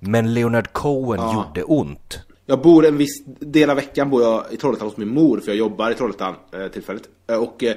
Men 0.00 0.34
Leonard 0.34 0.72
Cohen 0.72 1.20
gjorde 1.34 1.62
ont. 1.62 2.18
Jag 2.46 2.62
bor 2.62 2.86
en 2.86 2.96
viss 2.96 3.24
del 3.26 3.70
av 3.70 3.76
veckan 3.76 4.10
bor 4.10 4.22
jag 4.22 4.44
i 4.50 4.56
Trollhättan 4.56 4.88
hos 4.88 4.96
min 4.96 5.08
mor 5.14 5.40
för 5.40 5.48
jag 5.48 5.56
jobbar 5.56 5.90
i 5.90 5.94
Trollhättan 5.94 6.34
eh, 6.52 6.68
tillfälligt. 6.68 7.08
Eh, 7.30 7.36
och 7.42 7.64
eh, 7.64 7.76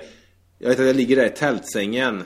jag 0.59 0.69
vet 0.69 0.79
att 0.79 0.85
jag 0.85 0.95
ligger 0.95 1.15
där 1.15 1.25
i 1.25 1.29
tältsängen 1.29 2.23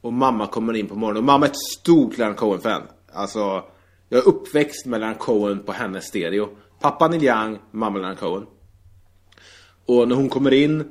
och 0.00 0.12
mamma 0.12 0.46
kommer 0.46 0.76
in 0.76 0.86
på 0.86 0.94
morgonen 0.94 1.18
och 1.18 1.24
mamma 1.24 1.46
är 1.46 1.50
ett 1.50 1.56
stort 1.78 2.18
Leonard 2.18 2.36
Cohen-fan. 2.36 2.82
Alltså, 3.12 3.62
jag 4.08 4.18
är 4.20 4.28
uppväxt 4.28 4.86
med 4.86 5.00
Leonard 5.00 5.18
Cohen 5.18 5.62
på 5.62 5.72
hennes 5.72 6.04
stereo. 6.04 6.48
Pappa 6.80 7.08
Neil 7.08 7.24
Young, 7.24 7.58
mamma 7.70 7.98
Leonard 7.98 8.18
Cohen. 8.18 8.46
Och 9.86 10.08
när 10.08 10.16
hon 10.16 10.28
kommer 10.28 10.52
in 10.52 10.84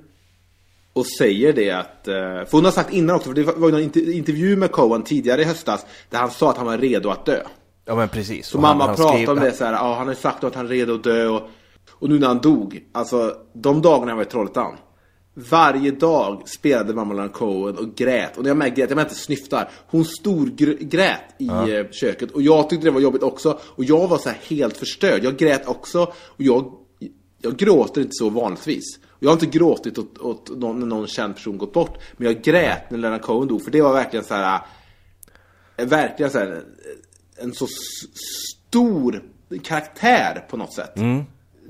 och 0.94 1.06
säger 1.06 1.54
det 1.54 1.72
att... 1.72 2.08
eh, 2.08 2.16
För 2.16 2.52
hon 2.52 2.66
har 2.66 2.72
sagt 2.72 2.94
innan 2.94 3.16
också, 3.16 3.28
för 3.30 3.34
det 3.36 3.44
var 3.44 3.68
ju 3.68 3.72
någon 3.74 3.82
inter- 3.92 4.12
intervju 4.12 4.56
med 4.56 4.72
Cohen 4.72 5.04
tidigare 5.04 5.42
i 5.42 5.46
höstas 5.46 5.86
där 6.10 6.20
han 6.20 6.32
sa 6.32 6.50
att 6.50 6.58
han 6.58 6.66
var 6.66 6.78
redo 6.78 7.10
att 7.10 7.26
dö. 7.26 7.44
Ja 7.86 7.96
men 7.96 8.10
precis. 8.10 8.48
Så 8.48 8.58
Och 8.58 8.62
mamma 8.62 8.80
han- 8.80 8.88
han 8.88 8.96
pratade 8.96 9.32
om 9.32 9.40
det 9.40 9.52
så 9.52 9.66
här, 9.66 9.74
ja 9.74 9.96
han 9.96 10.08
har 10.08 10.14
ju 10.14 10.20
sagt 10.20 10.44
att 10.44 10.56
han 10.56 10.66
är 10.66 10.70
redo 10.70 10.96
att 10.96 11.04
dö 11.04 11.28
och, 11.28 11.42
och 11.90 12.10
nu 12.10 12.20
när 12.20 12.28
han 12.28 12.38
dog, 12.40 12.84
alltså 12.92 13.36
de 13.54 13.82
dagarna 13.82 14.12
jag 14.12 14.16
var 14.16 14.24
i 14.24 14.26
Trollhättan. 14.26 14.76
Varje 15.40 15.92
dag 15.92 16.50
spelade 16.50 16.94
mamma 16.94 17.14
Leonard 17.14 17.34
Cohen 17.34 17.78
och 17.78 17.96
grät. 17.96 18.38
Och 18.38 18.44
när 18.44 18.50
jag 18.50 18.58
med 18.58 18.76
grät, 18.76 18.90
jag 18.90 18.96
menar 18.96 19.10
inte 19.10 19.22
snyftar. 19.22 19.70
Hon 19.88 20.06
storgrät 20.06 21.22
i 21.38 21.48
eh, 21.48 21.90
köket. 21.92 22.32
Och 22.32 22.42
jag 22.42 22.70
tyckte 22.70 22.88
det 22.88 22.92
var 22.92 23.02
jobbigt 23.02 23.24
också. 23.24 23.60
Och 23.64 23.84
jag 23.84 24.08
var 24.08 24.18
så 24.18 24.30
helt 24.30 24.78
förstörd. 24.78 25.24
Jag 25.24 25.38
grät 25.38 25.68
också. 25.68 26.04
Och 26.26 26.42
jag, 26.42 26.74
jag 27.42 27.58
gråter 27.58 28.02
inte 28.02 28.14
så 28.14 28.30
vanligtvis. 28.30 28.84
Och 29.10 29.24
jag 29.24 29.30
har 29.30 29.34
inte 29.34 29.46
gråtit 29.58 29.98
åt, 29.98 30.18
åt 30.18 30.50
någon, 30.58 30.80
när 30.80 30.86
någon 30.88 31.08
känd 31.08 31.36
person 31.36 31.58
gått 31.58 31.74
bort. 31.74 31.98
Men 32.18 32.28
jag 32.28 32.42
grät 32.44 32.92
när 32.92 32.98
Leonard 32.98 33.22
Cohen 33.22 33.48
dog. 33.48 33.64
För 33.64 33.72
det 33.72 33.82
var 33.82 33.94
verkligen 33.94 34.26
så 34.26 34.34
här. 34.34 34.60
eh, 35.78 35.86
Verkligen 35.88 36.32
så 36.32 36.38
här 36.40 36.64
en 37.38 37.54
så 37.54 37.68
stor 38.68 39.24
karaktär 39.64 40.46
på 40.50 40.58
något 40.58 40.74
sätt. 40.74 40.94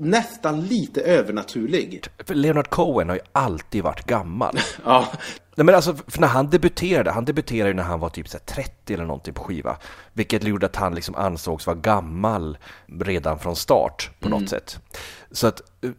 Nästan 0.00 0.60
lite 0.60 1.00
övernaturlig. 1.00 2.04
För 2.24 2.34
Leonard 2.34 2.68
Cohen 2.68 3.08
har 3.08 3.16
ju 3.16 3.22
alltid 3.32 3.82
varit 3.82 4.06
gammal. 4.06 4.58
Ja, 4.84 5.08
Nej 5.58 5.64
men 5.64 5.74
alltså, 5.74 5.96
när 6.18 6.28
han 6.28 6.50
debuterade, 6.50 7.10
han 7.10 7.24
debuterade 7.24 7.68
ju 7.68 7.74
när 7.74 7.82
han 7.82 8.00
var 8.00 8.08
typ 8.08 8.28
så 8.28 8.38
här 8.38 8.44
30 8.44 8.94
eller 8.94 9.04
någonting 9.04 9.34
på 9.34 9.44
skiva. 9.44 9.76
Vilket 10.12 10.44
gjorde 10.44 10.66
att 10.66 10.76
han 10.76 10.94
liksom 10.94 11.14
ansågs 11.14 11.66
vara 11.66 11.76
gammal 11.76 12.58
redan 13.00 13.38
från 13.38 13.56
start 13.56 14.10
på 14.20 14.28
något 14.28 14.48
sätt. 14.48 14.80
Så 15.30 15.46
att, 15.46 15.60
eh, 15.84 15.90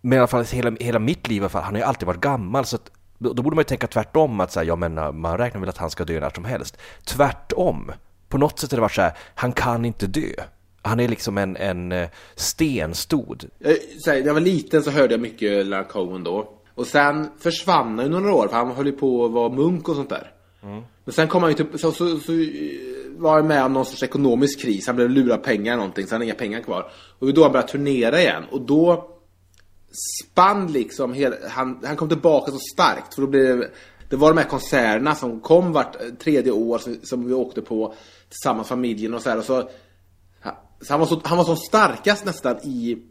men 0.00 0.16
i 0.16 0.18
alla 0.18 0.26
fall 0.26 0.44
hela, 0.44 0.76
hela 0.80 0.98
mitt 0.98 1.28
liv 1.28 1.36
i 1.36 1.40
alla 1.40 1.48
fall, 1.48 1.62
han 1.62 1.74
har 1.74 1.80
ju 1.80 1.86
alltid 1.86 2.06
varit 2.06 2.20
gammal. 2.20 2.64
Så 2.64 2.76
att, 2.76 2.90
då, 3.18 3.32
då 3.32 3.42
borde 3.42 3.56
man 3.56 3.60
ju 3.60 3.64
tänka 3.64 3.86
tvärtom, 3.86 4.40
att 4.40 4.52
så 4.52 4.60
här, 4.60 4.66
jag 4.66 4.78
menar, 4.78 5.12
man 5.12 5.38
räknar 5.38 5.60
väl 5.60 5.68
att 5.68 5.78
han 5.78 5.90
ska 5.90 6.04
dö 6.04 6.20
när 6.20 6.30
som 6.30 6.44
helst. 6.44 6.76
Tvärtom. 7.04 7.92
På 8.28 8.38
något 8.38 8.58
sätt 8.58 8.70
har 8.70 8.76
det 8.76 8.82
varit 8.82 8.94
så 8.94 9.02
här, 9.02 9.16
han 9.34 9.52
kan 9.52 9.84
inte 9.84 10.06
dö. 10.06 10.32
Han 10.86 11.00
är 11.00 11.08
liksom 11.08 11.38
en, 11.38 11.56
en 11.56 11.92
eh, 11.92 12.08
stenstod. 12.34 13.44
här, 14.06 14.20
när 14.20 14.26
jag 14.26 14.34
var 14.34 14.40
liten 14.40 14.82
så 14.82 14.90
hörde 14.90 15.14
jag 15.14 15.20
mycket 15.20 15.66
Leonard 15.66 15.88
Cohen 15.88 16.24
då. 16.24 16.52
Och 16.74 16.86
sen 16.86 17.28
försvann 17.38 17.98
han 17.98 18.06
ju 18.06 18.12
några 18.12 18.34
år 18.34 18.48
för 18.48 18.56
han 18.56 18.70
höll 18.70 18.86
ju 18.86 18.92
på 18.92 19.24
att 19.24 19.32
vara 19.32 19.48
munk 19.48 19.88
och 19.88 19.96
sånt 19.96 20.08
där. 20.08 20.32
Men 21.04 21.12
sen 21.12 21.28
kom 21.28 21.42
han 21.42 21.52
ju 21.52 21.56
typ, 21.56 21.80
så, 21.80 21.92
så, 21.92 22.18
så 22.18 22.32
eh, 22.32 22.48
var 23.16 23.34
han 23.34 23.46
med 23.46 23.64
om 23.64 23.72
någon 23.72 23.86
sorts 23.86 24.02
ekonomisk 24.02 24.60
kris. 24.60 24.86
Han 24.86 24.96
blev 24.96 25.10
lurad 25.10 25.42
pengar 25.42 25.72
eller 25.72 25.76
någonting, 25.76 26.06
så 26.06 26.14
han 26.14 26.20
hade 26.20 26.24
inga 26.24 26.34
pengar 26.34 26.60
kvar. 26.60 26.90
Och 27.18 27.34
då 27.34 27.42
han 27.42 27.52
började 27.52 27.68
turnera 27.68 28.20
igen. 28.20 28.44
Och 28.50 28.60
då 28.60 29.10
spann 30.22 30.72
liksom, 30.72 31.12
hela, 31.12 31.36
han, 31.48 31.80
han 31.84 31.96
kom 31.96 32.08
tillbaka 32.08 32.52
så 32.52 32.58
starkt. 32.58 33.14
För 33.14 33.22
då 33.22 33.28
blev 33.28 33.58
det, 33.58 33.70
det 34.10 34.16
var 34.16 34.28
de 34.28 34.38
här 34.38 34.48
konserterna 34.48 35.14
som 35.14 35.40
kom 35.40 35.72
vart 35.72 36.02
eh, 36.02 36.08
tredje 36.08 36.52
år 36.52 36.78
som, 36.78 36.96
som 37.02 37.28
vi 37.28 37.34
åkte 37.34 37.62
på 37.62 37.94
tillsammans 38.28 38.68
familjen 38.68 39.14
och 39.14 39.22
så 39.22 39.30
här. 39.30 39.38
Och 39.38 39.44
så, 39.44 39.68
så 40.80 40.92
han, 40.92 41.00
var 41.00 41.06
så, 41.06 41.20
han 41.24 41.38
var 41.38 41.44
som 41.44 41.56
starkast 41.56 42.24
nästan 42.24 42.56
i 42.62 43.02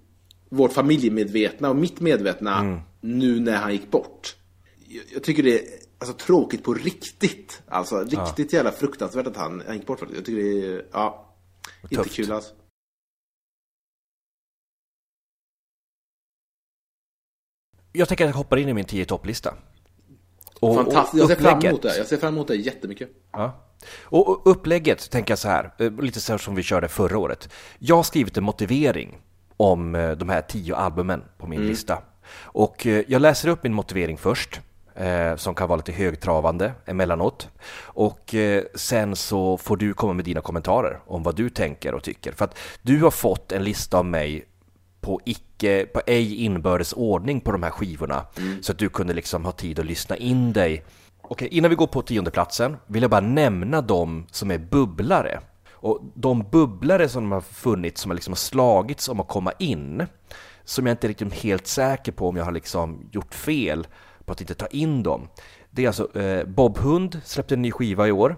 vårt 0.49 0.73
familjemedvetna 0.73 1.69
och 1.69 1.75
mitt 1.75 1.99
medvetna 1.99 2.81
nu 3.01 3.39
när 3.39 3.57
han 3.57 3.71
gick 3.71 3.91
bort. 3.91 4.35
Jag, 4.87 5.03
jag 5.13 5.23
tycker 5.23 5.43
det 5.43 5.59
är 5.59 5.79
alltså, 5.99 6.17
tråkigt 6.17 6.63
på 6.63 6.73
riktigt. 6.73 7.61
Alltså 7.67 8.03
riktigt 8.03 8.53
jävla 8.53 8.71
fruktansvärt 8.71 9.27
att 9.27 9.37
han, 9.37 9.63
han 9.67 9.75
gick 9.77 9.87
bort. 9.87 9.99
Jag 10.15 10.25
tycker 10.25 10.43
det 10.43 10.67
är, 10.67 10.85
ja, 10.91 11.35
inte 11.83 11.95
Tufft. 11.95 12.15
kul 12.15 12.31
alltså. 12.31 12.53
Jag 17.91 18.07
tänker 18.07 18.25
att 18.25 18.29
jag 18.29 18.37
hoppar 18.37 18.57
in 18.57 18.69
i 18.69 18.73
min 18.73 18.85
10 18.85 19.05
topplista. 19.05 19.53
Och- 20.69 20.75
Fantastiskt, 20.75 21.13
och 21.23 21.29
jag 21.31 21.37
ser 21.37 21.43
fram 21.49 21.59
emot 21.65 21.81
det. 21.81 21.97
Jag 21.97 22.07
ser 22.07 22.17
fram 22.17 22.33
emot 22.33 22.47
det 22.47 22.55
jättemycket. 22.55 23.09
Ja. 23.31 23.61
Och 24.03 24.29
och 24.29 24.41
upplägget 24.51 25.09
tänker 25.11 25.31
jag 25.31 25.39
så 25.39 25.47
här, 25.47 25.73
eh, 25.77 25.91
lite 25.91 26.19
så 26.19 26.33
här 26.33 26.37
som 26.37 26.55
vi 26.55 26.63
körde 26.63 26.87
förra 26.87 27.17
året. 27.17 27.49
Jag 27.79 27.95
har 27.95 28.03
skrivit 28.03 28.37
en 28.37 28.43
motivering 28.43 29.17
om 29.57 29.95
eh, 29.95 30.11
de 30.11 30.29
här 30.29 30.41
tio 30.41 30.75
albumen 30.75 31.23
på 31.37 31.47
min 31.47 31.67
lista. 31.67 31.97
Och 32.41 32.85
eh, 32.87 33.03
jag 33.07 33.21
läser 33.21 33.49
upp 33.49 33.63
min 33.63 33.73
motivering 33.73 34.17
först, 34.17 34.61
eh, 34.95 35.35
som 35.35 35.55
kan 35.55 35.67
vara 35.69 35.77
lite 35.77 35.91
högtravande 35.91 36.71
emellanåt. 36.85 37.49
Och 37.83 38.35
eh, 38.35 38.63
sen 38.75 39.15
så 39.15 39.57
får 39.57 39.77
du 39.77 39.93
komma 39.93 40.13
med 40.13 40.25
dina 40.25 40.41
kommentarer 40.41 40.99
om 41.07 41.23
vad 41.23 41.35
du 41.35 41.49
tänker 41.49 41.93
och 41.93 42.03
tycker. 42.03 42.31
För 42.31 42.45
att 42.45 42.57
du 42.81 43.01
har 43.03 43.11
fått 43.11 43.51
en 43.51 43.63
lista 43.63 43.97
av 43.97 44.05
mig 44.05 44.45
på 45.05 45.19
icke, 45.25 45.85
på 45.85 46.01
ej 46.07 46.35
inbördes 46.35 46.93
ordning 46.93 47.41
på 47.41 47.51
de 47.51 47.63
här 47.63 47.69
skivorna. 47.69 48.25
Så 48.61 48.71
att 48.71 48.77
du 48.77 48.89
kunde 48.89 49.13
liksom 49.13 49.45
ha 49.45 49.51
tid 49.51 49.79
att 49.79 49.85
lyssna 49.85 50.17
in 50.17 50.53
dig. 50.53 50.85
Okej, 51.21 51.47
innan 51.51 51.69
vi 51.69 51.75
går 51.75 51.87
på 51.87 52.01
tiondeplatsen 52.01 52.77
vill 52.87 53.01
jag 53.01 53.11
bara 53.11 53.21
nämna 53.21 53.81
de 53.81 54.25
som 54.31 54.51
är 54.51 54.57
bubblare. 54.57 55.39
Och 55.71 56.01
de 56.15 56.43
bubblare 56.51 57.09
som 57.09 57.31
har 57.31 57.41
funnits, 57.41 58.01
som 58.01 58.11
har 58.11 58.15
liksom 58.15 58.35
slagits 58.35 59.09
om 59.09 59.19
att 59.19 59.27
komma 59.27 59.51
in, 59.59 60.05
som 60.63 60.85
jag 60.85 60.93
inte 60.93 61.07
är 61.07 61.09
riktigt 61.09 61.33
helt 61.33 61.67
säker 61.67 62.11
på 62.11 62.29
om 62.29 62.37
jag 62.37 62.45
har 62.45 62.51
liksom 62.51 63.09
gjort 63.11 63.33
fel 63.33 63.87
på 64.25 64.31
att 64.31 64.41
inte 64.41 64.55
ta 64.55 64.67
in 64.67 65.03
dem. 65.03 65.27
Det 65.71 65.83
är 65.83 65.87
alltså 65.87 66.19
eh, 66.19 66.45
Bob 66.45 66.77
Hund 66.77 67.21
släppte 67.25 67.55
en 67.55 67.61
ny 67.61 67.71
skiva 67.71 68.07
i 68.07 68.11
år. 68.11 68.37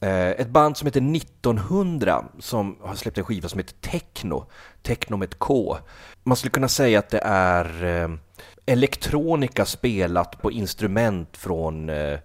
Eh, 0.00 0.30
ett 0.30 0.48
band 0.48 0.76
som 0.76 0.86
heter 0.86 1.16
1900 1.16 2.24
som 2.38 2.76
har 2.80 2.94
släppt 2.94 3.18
en 3.18 3.24
skiva 3.24 3.48
som 3.48 3.58
heter 3.58 3.74
Techno. 3.80 4.46
Techno 4.82 5.16
med 5.16 5.28
ett 5.28 5.38
K. 5.38 5.78
Man 6.22 6.36
skulle 6.36 6.50
kunna 6.50 6.68
säga 6.68 6.98
att 6.98 7.10
det 7.10 7.20
är 7.24 7.84
eh, 7.84 8.08
elektronika 8.66 9.64
spelat 9.64 10.42
på 10.42 10.52
instrument 10.52 11.36
från 11.36 11.88
eh, 11.88 12.18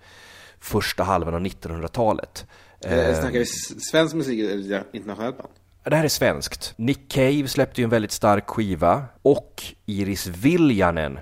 första 0.60 1.04
halvan 1.04 1.34
av 1.34 1.42
1900-talet. 1.42 2.46
Eh, 2.86 3.20
snackar 3.20 3.40
vi 3.40 3.46
svensk 3.92 4.16
musik 4.16 4.40
eller 4.40 4.84
internationellt 4.94 5.38
band? 5.38 5.50
Det 5.84 5.96
här 5.96 6.04
är 6.04 6.10
svenskt. 6.10 6.74
Nick 6.76 7.12
Cave 7.12 7.48
släppte 7.48 7.82
ju 7.82 7.84
en 7.84 7.90
väldigt 7.90 8.12
stark 8.12 8.50
skiva 8.50 9.06
och 9.22 9.64
Iris 9.86 10.28
Viljanen, 10.28 11.20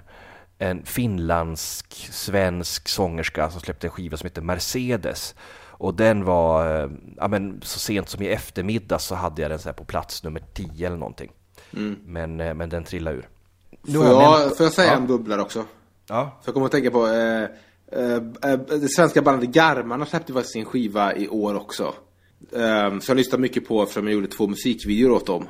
en 0.58 0.86
finlandsk-svensk 0.86 2.88
sångerska 2.88 3.50
som 3.50 3.62
släppte 3.62 3.88
en 3.88 3.92
skiva 3.92 4.18
som 4.18 4.28
heter 4.28 4.42
Mercedes. 4.42 5.36
Och 5.80 5.94
den 5.94 6.26
var, 6.26 6.84
eh, 6.84 6.90
ja 7.18 7.28
men 7.28 7.62
så 7.64 7.80
sent 7.80 8.10
som 8.10 8.22
i 8.22 8.28
eftermiddag 8.28 9.00
så 9.00 9.16
hade 9.16 9.42
jag 9.42 9.52
den 9.52 9.60
så 9.60 9.70
här 9.70 9.74
på 9.74 9.84
plats 9.84 10.24
nummer 10.24 10.44
10 10.54 10.88
eller 10.88 10.98
någonting. 10.98 11.32
Men, 12.06 12.40
eh, 12.40 12.54
men 12.54 12.70
den 12.70 12.84
trillade 12.84 13.18
ur. 13.18 13.30
Nu 13.82 13.94
Får 13.94 14.06
jag, 14.06 14.58
får 14.58 14.66
jag 14.66 14.74
säga 14.74 14.92
ja. 14.92 14.98
en 14.98 15.08
bubblare 15.08 15.42
också? 15.42 15.66
Ja. 16.08 16.40
För 16.42 16.48
jag 16.48 16.54
kommer 16.54 16.66
att 16.66 16.72
tänka 16.72 16.92
på 16.92 17.08
eh, 17.08 17.44
eh, 17.92 18.52
eh, 18.52 18.60
det 18.60 18.90
svenska 18.90 19.22
bandet 19.22 19.50
Garmarna 19.50 20.06
släppte 20.06 20.34
faktiskt 20.34 20.54
sin 20.54 20.66
skiva 20.66 21.16
i 21.16 21.28
år 21.28 21.56
också. 21.56 21.94
Eh, 22.52 23.00
så 23.00 23.12
jag 23.12 23.18
lyssnade 23.18 23.42
mycket 23.42 23.68
på 23.68 23.84
eftersom 23.84 24.08
jag 24.08 24.14
gjorde 24.14 24.28
två 24.28 24.48
musikvideor 24.48 25.12
åt 25.12 25.28
dem. 25.28 25.48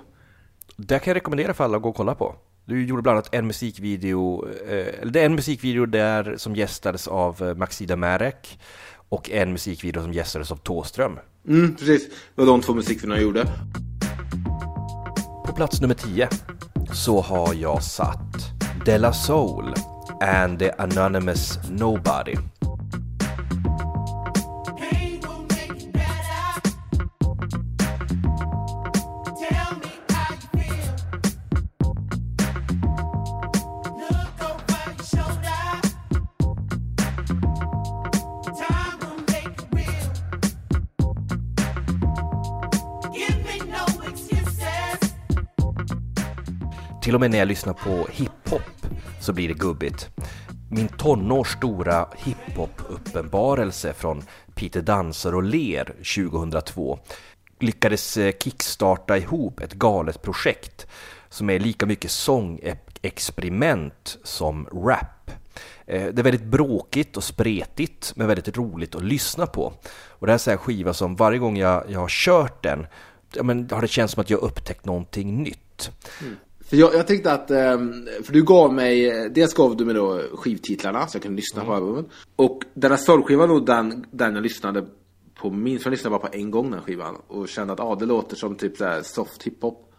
Det 0.76 1.00
kan 1.00 1.12
jag 1.12 1.16
rekommendera 1.16 1.54
för 1.54 1.64
alla 1.64 1.78
att 1.78 1.84
gå 1.84 1.90
och 1.90 1.96
kolla 1.96 2.16
på. 2.16 2.36
Du 2.66 2.86
gjorde 2.86 3.02
bland 3.02 3.18
annat 3.18 3.34
en 3.34 3.48
musikvideo, 3.48 4.48
eh, 4.48 5.02
eller 5.02 5.12
det 5.12 5.22
är 5.22 5.26
en 5.26 5.36
musikvideo 5.36 5.86
där 5.86 6.36
som 6.38 6.56
gästades 6.56 7.08
av 7.08 7.44
eh, 7.44 7.56
Maxida 7.56 7.96
Marek 7.96 8.60
och 9.10 9.30
en 9.30 9.52
musikvideo 9.52 10.02
som 10.02 10.14
gästades 10.14 10.52
av 10.52 10.56
Tåström. 10.56 11.20
Mm, 11.48 11.76
precis. 11.76 12.10
Det 12.10 12.42
var 12.42 12.46
de 12.46 12.62
två 12.62 12.74
musikvideorna 12.74 13.16
jag 13.16 13.24
gjorde. 13.24 13.46
På 15.46 15.54
plats 15.56 15.82
nummer 15.82 15.96
10 15.96 16.30
så 16.94 17.22
har 17.22 17.54
jag 17.54 17.84
satt 17.84 18.36
Della 18.86 19.14
Soul 19.14 19.74
and 20.22 20.60
the 20.60 20.72
Anonymous 20.78 21.60
Nobody. 21.70 22.36
Till 47.10 47.16
och 47.16 47.22
med 47.22 47.32
när 47.32 47.38
jag 47.38 47.48
lyssnar 47.48 47.74
på 47.74 48.08
hiphop 48.12 48.62
så 49.22 49.34
blir 49.34 49.48
det 49.48 49.54
gubbigt. 49.54 50.10
min 50.72 50.88
tonårs 50.88 51.52
stora 51.52 52.08
hiphop-uppenbarelse 52.18 53.94
från 53.94 54.24
Peter 54.56 54.82
Dansar 54.82 55.36
och 55.36 55.44
Ler 55.44 55.86
2002 55.86 57.00
lyckades 57.60 58.18
eh, 58.18 58.34
kickstarta 58.44 59.18
ihop 59.18 59.60
ett 59.60 59.74
galet 59.74 60.22
projekt 60.22 60.88
som 61.30 61.50
är 61.50 61.60
lika 61.60 61.86
mycket 61.86 62.12
sångexperiment 62.12 64.18
som 64.24 64.66
rap. 64.66 65.32
Eh, 65.86 66.14
det 66.14 66.22
är 66.22 66.24
väldigt 66.24 66.44
bråkigt 66.44 67.18
och 67.18 67.24
spretigt 67.24 68.14
men 68.16 68.28
väldigt 68.28 68.58
roligt 68.58 68.96
att 68.96 69.04
lyssna 69.04 69.48
på. 69.48 69.74
Och 70.08 70.28
det 70.28 70.34
här 70.34 70.50
är 70.50 70.52
en 70.52 70.58
skiva 70.58 70.94
som 70.94 71.16
varje 71.16 71.40
gång 71.40 71.58
jag, 71.58 71.84
jag 71.90 72.00
har 72.00 72.10
kört 72.10 72.64
den 72.64 72.88
ja, 73.34 73.44
men 73.44 73.70
har 73.72 73.82
det 73.82 73.88
känts 73.88 74.14
som 74.14 74.22
att 74.22 74.30
jag 74.30 74.40
upptäckt 74.40 74.86
någonting 74.86 75.44
nytt. 75.44 75.92
Mm. 76.22 76.36
För 76.70 76.78
jag, 76.78 76.94
jag 76.94 77.08
tänkte 77.08 77.32
att, 77.32 77.52
ehm, 77.52 78.08
för 78.24 78.34
du 78.34 78.44
gav 78.44 78.74
mig, 78.74 79.30
dels 79.30 79.54
gav 79.54 79.78
du 79.78 79.86
mig 79.86 79.96
då 79.96 80.22
skivtitlarna 80.34 81.08
så 81.08 81.16
jag 81.16 81.24
kunde 81.24 81.36
lyssna 81.36 81.66
på 81.66 81.74
albumen. 81.74 82.10
Och 82.36 82.64
den 82.74 82.92
här 82.92 82.98
soulskivan 82.98 83.50
var 83.50 83.60
den, 83.60 84.06
den 84.12 84.36
jag 84.36 84.44
lyssnade 84.44 84.88
på 85.36 85.50
minst, 85.50 85.86
jag 85.86 85.92
lyssnade 85.92 86.18
bara 86.18 86.30
på 86.30 86.38
en 86.38 86.52
gång 86.52 86.72
den 86.72 86.82
skivan. 86.82 87.16
Och 87.28 87.50
kände 87.50 87.74
att 87.74 87.80
ah, 87.80 87.96
det 87.96 88.06
låter 88.06 88.36
som 88.36 88.56
typ 88.56 88.78
så 88.78 89.00
soft 89.04 89.44
hiphop. 89.44 89.94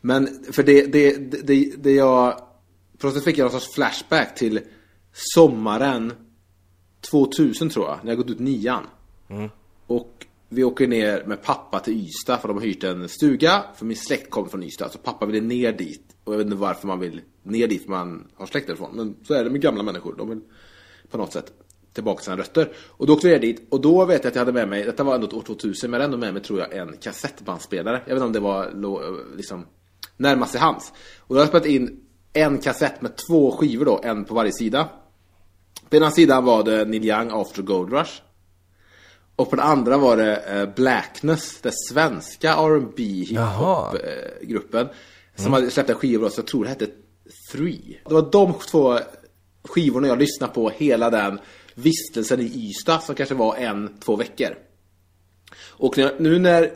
Men 0.00 0.44
för 0.52 0.62
det, 0.62 0.86
det, 0.86 1.30
det, 1.46 1.72
det, 1.76 1.92
jag, 1.92 2.40
på 2.98 3.06
något 3.06 3.14
sätt 3.14 3.24
fick 3.24 3.38
jag 3.38 3.44
någon 3.44 3.60
sorts 3.60 3.74
flashback 3.74 4.34
till 4.34 4.60
sommaren 5.12 6.12
2000 7.10 7.70
tror 7.70 7.86
jag, 7.86 7.98
när 8.02 8.10
jag 8.10 8.18
gått 8.18 8.30
ut 8.30 8.40
nian. 8.40 8.86
Och 9.86 10.26
vi 10.54 10.64
åker 10.64 10.86
ner 10.86 11.24
med 11.26 11.42
pappa 11.42 11.80
till 11.80 11.92
Ystad 11.92 12.38
för 12.38 12.48
de 12.48 12.56
har 12.56 12.64
hyrt 12.64 12.84
en 12.84 13.08
stuga. 13.08 13.64
För 13.76 13.84
min 13.84 13.96
släkt 13.96 14.30
kommer 14.30 14.48
från 14.48 14.62
Ystad. 14.62 14.88
Så 14.88 14.98
pappa 14.98 15.26
ville 15.26 15.40
ner 15.40 15.72
dit. 15.72 16.16
Och 16.24 16.32
jag 16.32 16.38
vet 16.38 16.44
inte 16.44 16.56
varför 16.56 16.86
man 16.86 17.00
vill 17.00 17.20
ner 17.42 17.68
dit 17.68 17.88
man 17.88 18.28
har 18.34 18.46
släkt 18.46 18.66
därifrån. 18.66 18.90
Men 18.94 19.16
så 19.24 19.34
är 19.34 19.44
det 19.44 19.50
med 19.50 19.60
gamla 19.60 19.82
människor. 19.82 20.14
De 20.18 20.28
vill 20.28 20.40
på 21.10 21.18
något 21.18 21.32
sätt 21.32 21.52
tillbaka 21.92 22.16
till 22.16 22.24
sina 22.24 22.36
rötter. 22.36 22.72
Och 22.88 23.06
då 23.06 23.12
åkte 23.12 23.26
vi 23.26 23.32
ner 23.32 23.40
dit. 23.40 23.66
Och 23.70 23.80
då 23.80 24.04
vet 24.04 24.24
jag 24.24 24.30
att 24.30 24.34
jag 24.34 24.40
hade 24.40 24.52
med 24.52 24.68
mig, 24.68 24.84
detta 24.84 25.04
var 25.04 25.14
ändå 25.14 25.26
år 25.26 25.42
2000, 25.42 25.90
men 25.90 26.00
jag 26.00 26.04
hade 26.04 26.14
ändå 26.14 26.26
med 26.26 26.34
mig 26.34 26.42
tror 26.42 26.58
jag 26.58 26.76
en 26.76 26.96
kassettbandspelare. 26.96 28.02
Jag 28.06 28.14
vet 28.14 28.24
inte 28.24 28.26
om 28.26 28.32
det 28.32 28.40
var 28.40 29.36
liksom 29.36 29.66
närmast 30.16 30.52
till 30.52 30.60
hands. 30.60 30.92
Och 31.18 31.34
då 31.34 31.40
hade 31.40 31.40
jag 31.40 31.48
spelat 31.48 31.66
in 31.66 32.00
en 32.32 32.58
kassett 32.58 33.02
med 33.02 33.16
två 33.16 33.50
skivor 33.50 33.84
då, 33.84 34.00
en 34.04 34.24
på 34.24 34.34
varje 34.34 34.52
sida. 34.52 34.88
På 35.90 35.96
ena 35.96 36.10
sidan 36.10 36.44
var 36.44 36.62
det 36.62 36.84
Neil 36.84 37.04
Young 37.04 37.30
After 37.32 37.62
Gold 37.62 37.92
Rush. 37.92 38.12
Och 39.36 39.50
på 39.50 39.56
den 39.56 39.64
andra 39.64 39.98
var 39.98 40.16
det 40.16 40.36
eh, 40.36 40.74
Blackness, 40.74 41.60
den 41.60 41.72
svenska 41.90 42.52
R&B 42.52 43.26
Jaha. 43.30 43.92
hiphop 43.92 44.00
eh, 44.04 44.48
gruppen 44.48 44.88
Som 45.36 45.52
hade 45.52 45.70
släppt 45.70 45.90
en 45.90 45.96
skiva 45.96 46.30
så 46.30 46.40
jag 46.40 46.46
tror 46.46 46.64
det 46.64 46.70
hette 46.70 46.86
Three. 47.52 48.00
Det 48.08 48.14
var 48.14 48.30
de 48.32 48.54
två 48.70 48.98
skivorna 49.64 50.08
jag 50.08 50.18
lyssnade 50.18 50.52
på 50.52 50.70
hela 50.70 51.10
den 51.10 51.40
vistelsen 51.74 52.40
i 52.40 52.44
Ystad 52.44 53.00
som 53.00 53.14
kanske 53.14 53.34
var 53.34 53.56
en, 53.56 53.98
två 54.00 54.16
veckor. 54.16 54.56
Och 55.68 55.98
nu 56.18 56.38
när 56.38 56.70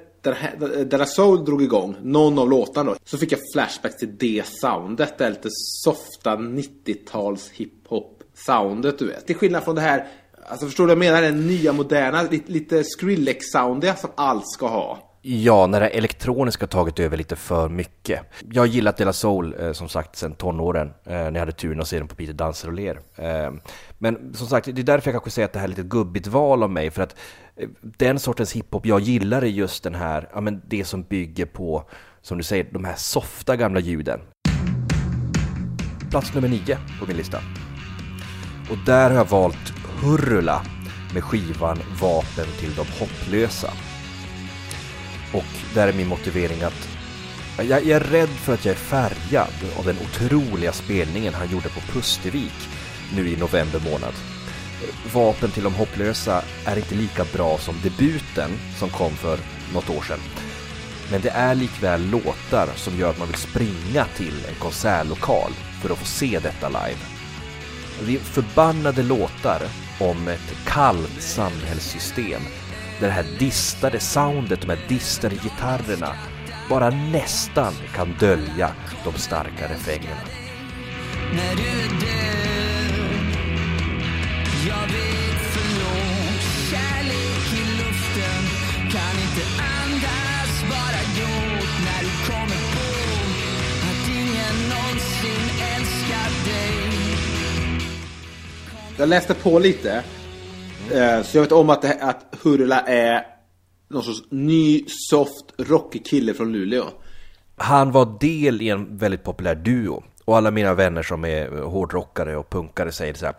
Della 0.85 1.07
Soul 1.07 1.45
drog 1.45 1.63
igång, 1.63 1.97
någon 2.03 2.39
av 2.39 2.51
låtarna 2.51 2.95
så 3.05 3.19
fick 3.19 3.33
jag 3.33 3.41
flashbacks 3.55 3.97
till 3.97 4.17
det 4.19 4.47
soundet. 4.47 5.19
Det 5.19 5.25
är 5.25 5.31
lite 5.31 5.49
softa 5.85 6.37
90-tals 6.37 7.51
hiphop 7.51 8.23
soundet 8.35 8.99
du 8.99 9.07
vet. 9.07 9.27
Till 9.27 9.37
skillnad 9.37 9.65
från 9.65 9.75
det 9.75 9.81
här, 9.81 10.09
alltså 10.49 10.67
förstår 10.67 10.87
du 10.87 10.95
vad 10.95 11.05
jag 11.05 11.13
menar? 11.13 11.23
Den 11.23 11.47
nya 11.47 11.73
moderna, 11.73 12.23
lite, 12.23 12.53
lite 12.53 12.85
Skrillex-soundiga 12.85 13.95
som 13.95 14.11
allt 14.15 14.49
ska 14.49 14.69
ha. 14.69 14.99
Ja, 15.23 15.67
när 15.67 15.81
det 15.81 15.89
elektroniska 15.89 16.67
tagit 16.67 17.01
över 17.01 17.17
lite 17.17 17.37
för 17.37 17.69
mycket. 17.69 18.21
Jag 18.53 18.63
har 18.63 18.67
gillat 18.67 18.97
Dela 18.97 19.13
Soul 19.13 19.55
eh, 19.61 19.73
som 19.73 19.89
sagt 19.89 20.17
sedan 20.17 20.33
tonåren, 20.35 20.87
eh, 20.87 21.13
när 21.13 21.33
jag 21.33 21.39
hade 21.41 21.53
turen 21.53 21.81
att 21.81 21.89
se 21.89 21.99
dem 21.99 22.09
på 22.09 22.15
Peter 22.15 22.33
Danser 22.33 22.69
och 22.69 22.75
Ler. 22.75 23.01
Eh, 23.17 23.53
men 23.99 24.35
som 24.35 24.47
sagt, 24.47 24.67
det 24.67 24.81
är 24.81 24.85
därför 24.85 25.09
jag 25.09 25.15
kanske 25.15 25.31
säger 25.31 25.47
att 25.47 25.53
det 25.53 25.59
här 25.59 25.67
är 25.67 25.69
lite 25.69 25.83
gubbigt 25.83 26.27
val 26.27 26.63
av 26.63 26.71
mig, 26.71 26.91
för 26.91 27.03
att 27.03 27.17
eh, 27.57 27.69
den 27.81 28.19
sortens 28.19 28.53
hiphop 28.53 28.87
jag 28.87 29.01
gillar 29.01 29.43
är 29.43 29.47
just 29.47 29.83
den 29.83 29.95
här, 29.95 30.29
ja 30.35 30.41
men 30.41 30.63
det 30.67 30.85
som 30.85 31.03
bygger 31.03 31.47
på, 31.47 31.85
som 32.23 32.39
du 32.39 32.45
säger, 32.45 32.67
de 32.73 32.85
här 32.85 32.97
softa 32.97 33.57
gamla 33.57 33.81
ljuden. 33.81 34.21
Plats 36.11 36.35
nummer 36.35 36.49
nio 36.49 36.79
på 37.01 37.07
min 37.07 37.17
lista. 37.17 37.39
Och 38.71 38.77
där 38.87 39.11
har 39.11 39.17
jag 39.17 39.29
valt 39.29 39.73
Hurula 40.03 40.63
med 41.15 41.25
skivan 41.25 41.79
Vapen 42.01 42.47
till 42.61 42.75
de 42.75 42.87
hopplösa. 42.99 43.73
Och 45.33 45.75
där 45.75 45.89
är 45.89 45.93
min 45.93 46.09
motivering 46.09 46.63
att 46.63 46.89
jag, 47.57 47.67
jag 47.67 47.89
är 47.89 48.01
rädd 48.01 48.29
för 48.29 48.55
att 48.55 48.65
jag 48.65 48.73
är 48.73 48.79
färgad 48.79 49.53
av 49.79 49.85
den 49.85 49.97
otroliga 49.99 50.73
spelningen 50.73 51.35
han 51.35 51.51
gjorde 51.51 51.69
på 51.69 51.81
Pustervik 51.81 52.69
nu 53.15 53.29
i 53.29 53.37
november 53.37 53.81
månad. 53.81 54.15
Vapen 55.13 55.51
till 55.51 55.65
de 55.65 55.75
hopplösa 55.75 56.43
är 56.65 56.77
inte 56.77 56.95
lika 56.95 57.25
bra 57.33 57.59
som 57.59 57.75
debuten 57.83 58.51
som 58.79 58.91
kom 58.91 59.13
för 59.13 59.39
något 59.75 59.91
år 59.91 60.03
sedan. 60.03 60.21
Men 61.11 61.21
det 61.21 61.31
är 61.31 61.55
likväl 61.55 62.11
låtar 62.11 62.69
som 62.77 62.99
gör 62.99 63.11
att 63.11 63.19
man 63.19 63.29
vill 63.29 63.37
springa 63.37 64.05
till 64.17 64.45
en 64.49 64.55
konsertlokal 64.55 65.53
för 65.83 65.91
att 65.91 65.99
få 65.99 66.05
se 66.07 66.39
detta 66.39 66.69
live. 66.69 66.99
Det 68.07 68.15
är 68.15 68.19
förbannade 68.19 69.03
låtar 69.03 69.63
om 70.01 70.29
ett 70.29 70.65
kallt 70.67 71.23
samhällssystem 71.23 72.43
där 73.01 73.07
det 73.07 73.13
här 73.13 73.27
distade 73.39 74.01
soundet, 74.01 74.61
de 74.61 74.69
här 74.71 74.89
distade 74.89 75.35
gitarrerna 75.35 76.15
bara 76.69 76.91
nästan 76.91 77.73
kan 77.95 78.17
dölja 78.21 78.71
de 79.05 79.13
starka 79.13 79.69
refrängerna. 79.69 80.21
när 81.33 81.57
du 81.57 81.63
är 81.63 82.01
död. 82.01 82.29
Jag 84.69 84.87
vill 84.87 85.28
Jag 98.99 99.09
läste 99.09 99.35
på 99.35 99.59
lite. 99.59 100.05
Mm. 100.93 101.25
Så 101.25 101.37
jag 101.37 101.43
vet 101.43 101.53
om 101.53 101.71
att, 101.71 101.83
det, 101.83 101.99
att 102.01 102.35
Hurula 102.43 102.81
är 102.81 103.27
någon 103.89 104.03
sorts 104.03 104.23
ny, 104.31 104.85
soft, 104.89 105.45
rockig 105.59 106.07
kille 106.07 106.35
från 106.35 106.53
Luleå. 106.53 106.85
Han 107.57 107.93
var 107.93 108.19
del 108.21 108.63
i 108.63 108.69
en 108.69 108.97
väldigt 108.97 109.25
populär 109.25 109.55
duo 109.55 110.03
och 110.25 110.37
alla 110.37 110.51
mina 110.51 110.75
vänner 110.75 111.03
som 111.03 111.25
är 111.25 111.49
hårdrockare 111.63 112.37
och 112.37 112.51
punkare 112.51 112.93
säger 112.93 113.15
så 113.15 113.27
här 113.27 113.35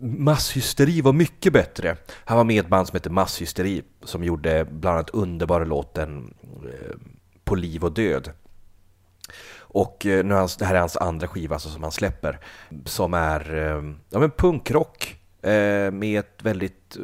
Masshysteri 0.00 1.00
var 1.00 1.12
mycket 1.12 1.52
bättre. 1.52 1.96
Han 2.24 2.36
var 2.36 2.44
med 2.44 2.56
i 2.56 2.58
ett 2.58 2.68
band 2.68 2.88
som 2.88 2.96
hette 2.96 3.10
Masshysteri 3.10 3.82
som 4.04 4.24
gjorde 4.24 4.66
bland 4.70 4.96
annat 4.96 5.10
underbara 5.10 5.64
låten 5.64 6.34
eh, 6.42 6.96
På 7.44 7.54
liv 7.54 7.84
och 7.84 7.92
död. 7.92 8.30
Och 9.78 10.06
eh, 10.06 10.24
nu 10.24 10.34
är 10.34 10.38
hans, 10.38 10.56
det 10.56 10.64
här 10.64 10.74
är 10.74 10.80
hans 10.80 10.96
andra 10.96 11.28
skiva 11.28 11.54
alltså, 11.54 11.68
som 11.68 11.82
han 11.82 11.92
släpper. 11.92 12.38
Som 12.84 13.14
är 13.14 13.54
eh, 13.54 13.82
ja, 14.10 14.18
men 14.18 14.30
punkrock 14.30 15.16
eh, 15.42 15.90
med 15.90 16.18
ett 16.18 16.38
väldigt 16.42 16.96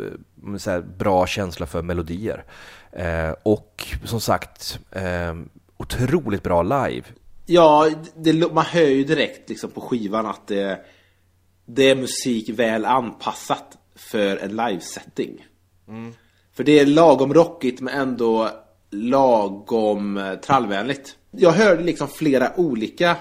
här, 0.66 0.80
bra 0.80 1.26
känsla 1.26 1.66
för 1.66 1.82
melodier. 1.82 2.44
Eh, 2.92 3.34
och 3.42 3.86
som 4.04 4.20
sagt, 4.20 4.78
eh, 4.90 5.34
otroligt 5.76 6.42
bra 6.42 6.62
live. 6.62 7.04
Ja, 7.46 7.90
det, 8.16 8.52
man 8.52 8.64
hör 8.64 8.88
ju 8.88 9.04
direkt 9.04 9.48
liksom 9.48 9.70
på 9.70 9.80
skivan 9.80 10.26
att 10.26 10.46
det, 10.46 10.80
det 11.66 11.90
är 11.90 11.96
musik 11.96 12.48
väl 12.48 12.84
anpassat 12.84 13.78
för 13.94 14.36
en 14.36 14.56
livesetting. 14.56 15.46
För 16.52 16.64
det 16.64 16.80
är 16.80 16.86
lagom 16.86 17.34
rockigt 17.34 17.80
men 17.80 17.94
ändå 17.94 18.50
lagom 18.94 20.16
eh, 20.16 20.34
trallvänligt. 20.34 21.16
Jag 21.30 21.50
hörde 21.50 21.82
liksom 21.82 22.08
flera 22.08 22.52
olika 22.56 23.16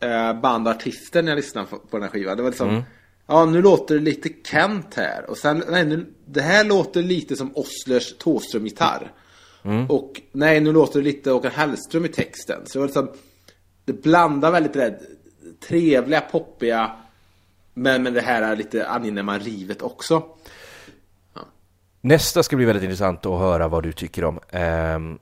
eh, 0.00 0.40
band 0.40 0.68
och 0.68 0.74
artister 0.74 1.22
när 1.22 1.30
jag 1.30 1.36
lyssnade 1.36 1.66
på, 1.66 1.78
på 1.78 1.96
den 1.96 2.02
här 2.02 2.10
skivan. 2.10 2.36
Det 2.36 2.42
var 2.42 2.50
liksom, 2.50 2.82
ja 3.26 3.44
nu 3.44 3.62
låter 3.62 3.94
det 3.94 4.00
lite 4.00 4.28
Kent 4.50 4.94
här. 4.94 5.30
Och 5.30 5.38
sen, 5.38 5.64
nej 5.68 5.84
nu, 5.84 6.06
det 6.26 6.40
här 6.40 6.64
låter 6.64 7.02
lite 7.02 7.36
som 7.36 7.52
Oslers 7.56 8.14
Thåström-gitarr. 8.18 9.12
Och 9.88 10.20
nej, 10.32 10.60
nu 10.60 10.72
låter 10.72 10.98
det 10.98 11.04
lite 11.04 11.30
Håkan 11.30 11.50
Hellström 11.50 12.04
i 12.04 12.08
texten. 12.08 12.60
Så 12.66 12.72
det 12.72 12.78
var 12.78 12.86
liksom, 12.86 13.08
det 13.84 13.92
blandar 13.92 14.50
väldigt 14.50 14.72
det 14.72 15.00
trevliga, 15.60 16.20
poppiga, 16.20 16.92
men 17.74 18.02
med 18.02 18.14
det 18.14 18.20
här 18.20 18.56
lite 18.56 18.88
angenäma 18.88 19.38
rivet 19.38 19.82
också. 19.82 20.22
Nästa 22.04 22.42
ska 22.42 22.56
bli 22.56 22.64
väldigt 22.64 22.82
intressant 22.82 23.26
att 23.26 23.38
höra 23.38 23.68
vad 23.68 23.82
du 23.82 23.92
tycker 23.92 24.24
om. 24.24 24.40
Ehm, 24.50 25.18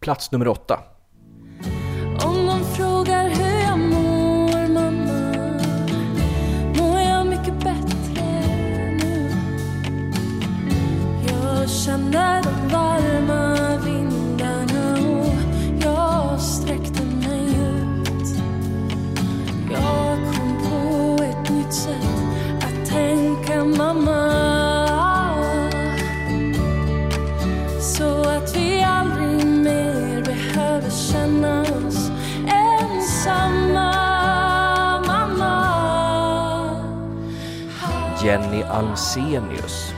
plats 0.00 0.32
nummer 0.32 0.48
åtta. 0.48 0.80
Om 2.24 2.46
de 2.46 2.64
frågar 2.76 3.28
hur 3.28 3.60
jag 3.60 3.78
mår, 3.78 4.68
mamma 4.68 5.60
Mår 6.78 7.00
jag 7.00 7.26
mycket 7.26 7.54
bättre 7.54 8.40
nu 9.02 9.30
Jag 11.28 11.70
känner 11.70 12.42
de 12.42 12.68
varma 12.72 13.76
vindarna 13.84 15.10
och 15.18 15.34
jag 15.82 16.40
sträckte 16.40 17.02
mig 17.02 17.48
ut 17.48 18.38
Jag 19.72 20.18
kom 20.34 20.62
på 20.70 21.22
ett 21.24 21.50
nytt 21.50 21.74
sätt 21.74 22.06
att 22.60 22.90
tänka, 22.90 23.64
mamma. 23.64 24.33
Jenny 38.24 38.62
Almsenius 38.62 39.94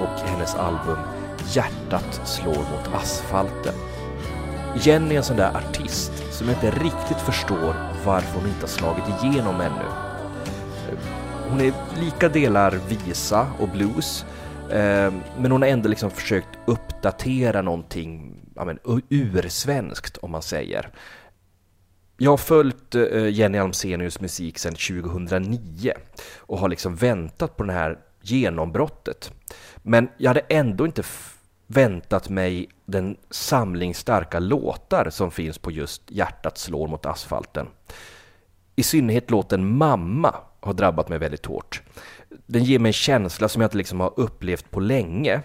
och 0.00 0.28
hennes 0.28 0.54
album 0.54 0.98
Hjärtat 1.46 2.20
slår 2.24 2.56
mot 2.56 2.94
asfalten. 2.94 3.74
Jenny 4.76 5.14
är 5.14 5.18
en 5.18 5.24
sån 5.24 5.36
där 5.36 5.56
artist 5.56 6.12
som 6.32 6.50
inte 6.50 6.70
riktigt 6.70 7.16
förstår 7.16 7.74
varför 8.04 8.38
hon 8.38 8.48
inte 8.48 8.60
har 8.60 8.68
slagit 8.68 9.04
igenom 9.22 9.60
ännu. 9.60 9.84
Hon 11.48 11.60
är 11.60 11.72
lika 12.00 12.28
delar 12.28 12.80
visa 12.88 13.46
och 13.58 13.68
blues, 13.68 14.24
eh, 14.70 15.12
men 15.38 15.52
hon 15.52 15.62
har 15.62 15.68
ändå 15.68 15.88
liksom 15.88 16.10
försökt 16.10 16.58
uppdatera 16.66 17.62
någonting 17.62 18.40
ja, 18.56 18.64
men, 18.64 18.78
ursvenskt 19.08 20.16
om 20.16 20.30
man 20.30 20.42
säger. 20.42 20.88
Jag 22.22 22.30
har 22.30 22.36
följt 22.36 22.94
eh, 22.94 23.28
Jenny 23.28 23.58
Almsenius 23.58 24.20
musik 24.20 24.58
sedan 24.58 24.74
2009 24.74 25.92
och 26.36 26.58
har 26.58 26.68
liksom 26.68 26.96
väntat 26.96 27.56
på 27.56 27.62
det 27.62 27.72
här 27.72 27.98
genombrottet. 28.22 29.32
Men 29.82 30.08
jag 30.18 30.30
hade 30.30 30.40
ändå 30.40 30.86
inte 30.86 31.02
väntat 31.66 32.28
mig 32.28 32.68
den 32.86 33.16
samling 33.30 33.94
starka 33.94 34.38
låtar 34.38 35.10
som 35.10 35.30
finns 35.30 35.58
på 35.58 35.70
just 35.70 36.02
Hjärtat 36.10 36.58
slår 36.58 36.88
mot 36.88 37.06
asfalten. 37.06 37.66
I 38.76 38.82
synnerhet 38.82 39.30
låten 39.30 39.76
Mamma 39.76 40.34
har 40.60 40.72
drabbat 40.72 41.08
mig 41.08 41.18
väldigt 41.18 41.46
hårt. 41.46 41.82
Den 42.46 42.64
ger 42.64 42.78
mig 42.78 42.88
en 42.88 42.92
känsla 42.92 43.48
som 43.48 43.62
jag 43.62 43.66
inte 43.66 43.78
liksom 43.78 44.00
har 44.00 44.12
upplevt 44.16 44.70
på 44.70 44.80
länge. 44.80 45.42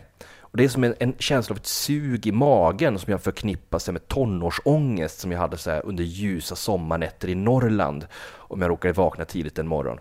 Och 0.56 0.58
det 0.58 0.64
är 0.64 0.70
som 0.70 0.84
en, 0.84 0.96
en 1.00 1.16
känsla 1.20 1.54
av 1.54 1.58
ett 1.58 1.66
sug 1.66 2.28
i 2.28 2.32
magen 2.32 3.00
som 3.00 3.12
jag 3.12 3.22
förknippar 3.22 3.80
sig 3.80 3.94
med 3.94 4.08
tonårsångest 4.08 5.20
som 5.20 5.32
jag 5.32 5.40
hade 5.40 5.58
så 5.58 5.72
här 5.72 5.86
under 5.86 6.04
ljusa 6.04 6.56
sommarnätter 6.56 7.30
i 7.30 7.36
Norrland 7.36 8.08
om 8.34 8.62
jag 8.62 8.70
råkade 8.70 8.94
vakna 8.94 9.26
tidigt 9.26 9.60
en 9.60 9.68
morgon. 9.68 9.98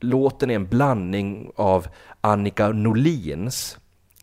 Låten 0.00 0.50
är 0.50 0.54
en 0.54 0.66
blandning 0.66 1.50
av 1.56 1.86
Annika 2.20 2.68
Norlins 2.68 3.78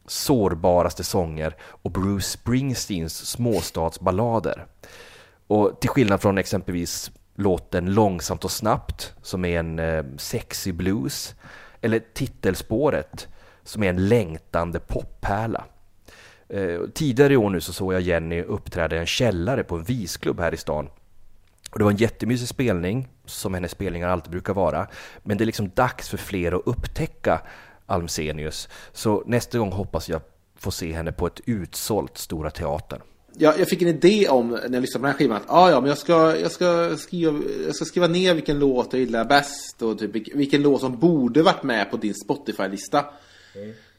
sårbaraste 0.05 1.03
sånger 1.03 1.55
och 1.61 1.91
Bruce 1.91 2.27
Springsteens 2.27 3.25
småstadsballader. 3.29 4.65
Och 5.47 5.81
till 5.81 5.89
skillnad 5.89 6.21
från 6.21 6.37
exempelvis 6.37 7.11
låten 7.35 7.93
Långsamt 7.93 8.43
och 8.43 8.51
snabbt 8.51 9.13
som 9.21 9.45
är 9.45 9.59
en 9.59 9.79
eh, 9.79 10.03
sexy 10.17 10.71
blues 10.71 11.35
eller 11.81 11.99
titelspåret 12.13 13.27
som 13.63 13.83
är 13.83 13.89
en 13.89 14.07
längtande 14.07 14.79
poppärla. 14.79 15.65
Eh, 16.49 16.81
tidigare 16.93 17.33
i 17.33 17.37
år 17.37 17.49
nu 17.49 17.61
så 17.61 17.73
såg 17.73 17.93
jag 17.93 18.01
Jenny 18.01 18.41
uppträda 18.41 18.95
i 18.95 18.99
en 18.99 19.05
källare 19.05 19.63
på 19.63 19.75
en 19.75 19.83
visklubb 19.83 20.39
här 20.39 20.53
i 20.53 20.57
stan. 20.57 20.89
Och 21.71 21.79
det 21.79 21.83
var 21.83 21.91
en 21.91 21.97
jättemysig 21.97 22.47
spelning, 22.47 23.07
som 23.25 23.53
hennes 23.53 23.71
spelningar 23.71 24.09
alltid 24.09 24.31
brukar 24.31 24.53
vara. 24.53 24.87
Men 25.23 25.37
det 25.37 25.43
är 25.43 25.45
liksom 25.45 25.69
dags 25.75 26.09
för 26.09 26.17
fler 26.17 26.51
att 26.51 26.61
upptäcka 26.65 27.41
Almsenius. 27.85 28.69
Så 28.91 29.23
nästa 29.25 29.57
gång 29.57 29.71
hoppas 29.71 30.09
jag 30.09 30.21
få 30.55 30.71
se 30.71 30.93
henne 30.93 31.11
på 31.11 31.27
ett 31.27 31.41
utsålt 31.45 32.17
Stora 32.17 32.49
Teatern. 32.49 33.01
Jag, 33.37 33.59
jag 33.59 33.67
fick 33.67 33.81
en 33.81 33.87
idé 33.87 34.27
om 34.29 34.49
när 34.49 34.73
jag 34.73 34.81
lyssnade 34.81 34.99
på 34.99 35.05
den 35.05 35.11
här 35.11 35.17
skivan 35.17 35.37
att 35.37 35.43
ah, 35.47 35.71
ja, 35.71 35.79
men 35.79 35.89
jag 35.89 35.97
ska, 35.97 36.37
jag, 36.37 36.51
ska 36.51 36.97
skriva, 36.97 37.39
jag 37.65 37.75
ska 37.75 37.85
skriva 37.85 38.07
ner 38.07 38.33
vilken 38.33 38.59
låt 38.59 38.93
jag 38.93 38.99
gillar 38.99 39.25
bäst 39.25 39.81
och 39.81 39.99
typ 39.99 40.15
vilken, 40.15 40.37
vilken 40.37 40.61
låt 40.61 40.81
som 40.81 40.99
borde 40.99 41.43
varit 41.43 41.63
med 41.63 41.91
på 41.91 41.97
din 41.97 42.13
Spotify-lista. 42.13 43.05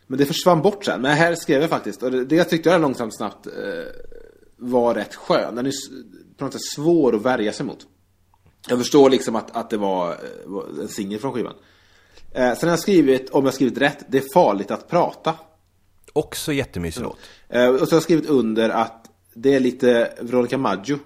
Men 0.07 0.19
det 0.19 0.27
försvann 0.27 0.63
bort 0.63 0.85
sen. 0.85 1.03
Men 1.03 1.17
här 1.17 1.35
skrev 1.35 1.61
jag 1.61 1.71
faktiskt, 1.71 2.03
och 2.03 2.11
det, 2.11 2.25
det 2.25 2.37
jag 2.37 2.49
tyckte 2.49 2.71
var 2.71 2.79
långsamt 2.79 3.17
snabbt 3.17 3.47
eh, 3.47 3.53
var 4.57 4.95
rätt 4.95 5.15
skön. 5.15 5.55
Den 5.55 5.67
är 5.67 5.73
på 6.37 6.45
något 6.45 6.53
sätt 6.53 6.65
svår 6.75 7.15
att 7.15 7.23
värja 7.23 7.53
sig 7.53 7.67
mot. 7.67 7.87
Jag 8.69 8.79
förstår 8.79 9.11
liksom 9.11 9.37
att, 9.37 9.57
att 9.57 9.71
det 9.71 9.77
var, 9.77 10.11
eh, 10.11 10.17
var 10.45 10.67
en 10.81 10.89
singel 10.89 11.21
från 11.21 11.33
skivan. 11.33 11.55
Eh, 12.33 12.55
sen 12.55 12.69
har 12.69 12.73
jag 12.73 12.79
skrivit, 12.79 13.31
om 13.31 13.45
jag 13.45 13.51
har 13.51 13.55
skrivit 13.55 13.79
rätt, 13.79 14.05
det 14.09 14.19
är 14.19 14.33
farligt 14.35 14.71
att 14.71 14.89
prata. 14.89 15.35
Också 16.13 16.53
jättemysig 16.53 17.03
låt. 17.03 17.19
Eh, 17.49 17.69
och 17.69 17.79
så 17.79 17.95
har 17.95 17.97
jag 17.97 18.03
skrivit 18.03 18.27
under 18.27 18.71
att 18.71 19.11
det 19.35 19.55
är 19.55 19.61
lite 19.61 20.15
Veronica 20.21 20.59
Maggio. 20.59 20.99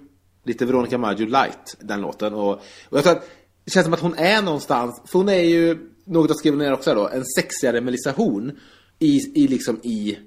Lite 0.43 0.65
Veronica 0.65 0.97
Maggio 0.97 1.25
light, 1.25 1.77
den 1.79 2.01
låten. 2.01 2.33
Och, 2.33 2.53
och 2.89 2.97
jag 2.97 3.03
tror 3.03 3.13
att 3.13 3.29
det 3.65 3.71
känns 3.71 3.83
som 3.83 3.93
att 3.93 3.99
hon 3.99 4.17
är 4.17 4.41
någonstans, 4.41 5.01
för 5.05 5.19
hon 5.19 5.29
är 5.29 5.43
ju, 5.43 5.88
något 6.09 6.29
jag 6.29 6.37
skrev 6.37 6.57
ner 6.57 6.73
också 6.73 6.93
då, 6.93 7.07
en 7.07 7.25
sexigare 7.25 7.81
Melissa 7.81 8.11
Horn 8.11 8.59
i, 8.99 9.43
i 9.43 9.47
liksom 9.47 9.79
i, 9.83 10.17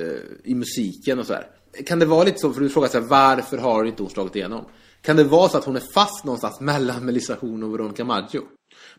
eh, 0.00 0.06
i 0.44 0.54
musiken 0.54 1.18
och 1.18 1.26
så 1.26 1.32
här. 1.32 1.46
Kan 1.86 1.98
det 1.98 2.06
vara 2.06 2.24
lite 2.24 2.38
så, 2.38 2.52
för 2.52 2.60
du 2.60 2.68
frågar 2.68 2.88
så 2.88 3.00
här, 3.00 3.06
varför 3.06 3.58
har 3.58 3.84
inte 3.84 4.02
hon 4.02 4.10
slagit 4.10 4.36
igenom? 4.36 4.64
Kan 5.02 5.16
det 5.16 5.24
vara 5.24 5.48
så 5.48 5.58
att 5.58 5.64
hon 5.64 5.76
är 5.76 5.92
fast 5.94 6.24
någonstans 6.24 6.60
mellan 6.60 7.04
Melissa 7.04 7.34
Horn 7.34 7.62
och 7.62 7.74
Veronica 7.74 8.04
Maggio? 8.04 8.42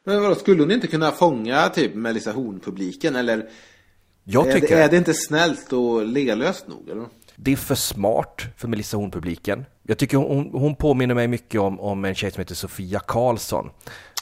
Men 0.03 0.21
vadå, 0.21 0.35
skulle 0.35 0.61
hon 0.61 0.71
inte 0.71 0.87
kunna 0.87 1.11
fånga 1.11 1.69
typ 1.69 1.95
Melissa 1.95 2.31
Horn-publiken? 2.31 3.15
Eller 3.15 3.49
Jag 4.23 4.47
är, 4.47 4.53
tycker 4.53 4.75
det, 4.75 4.83
är 4.83 4.89
det 4.89 4.97
inte 4.97 5.13
snällt 5.13 5.73
och 5.73 6.05
legalöst 6.05 6.67
nog? 6.67 6.89
Eller? 6.89 7.05
det 7.43 7.51
är 7.51 7.55
för 7.55 7.75
smart 7.75 8.41
för 8.57 8.67
Melissa 8.67 8.97
Horn-publiken. 8.97 9.65
Jag 9.83 9.97
tycker 9.97 10.17
hon, 10.17 10.49
hon 10.51 10.75
påminner 10.75 11.15
mig 11.15 11.27
mycket 11.27 11.61
om, 11.61 11.79
om 11.79 12.05
en 12.05 12.15
tjej 12.15 12.31
som 12.31 12.41
heter 12.41 12.55
Sofia 12.55 12.99
Karlsson. 12.99 13.69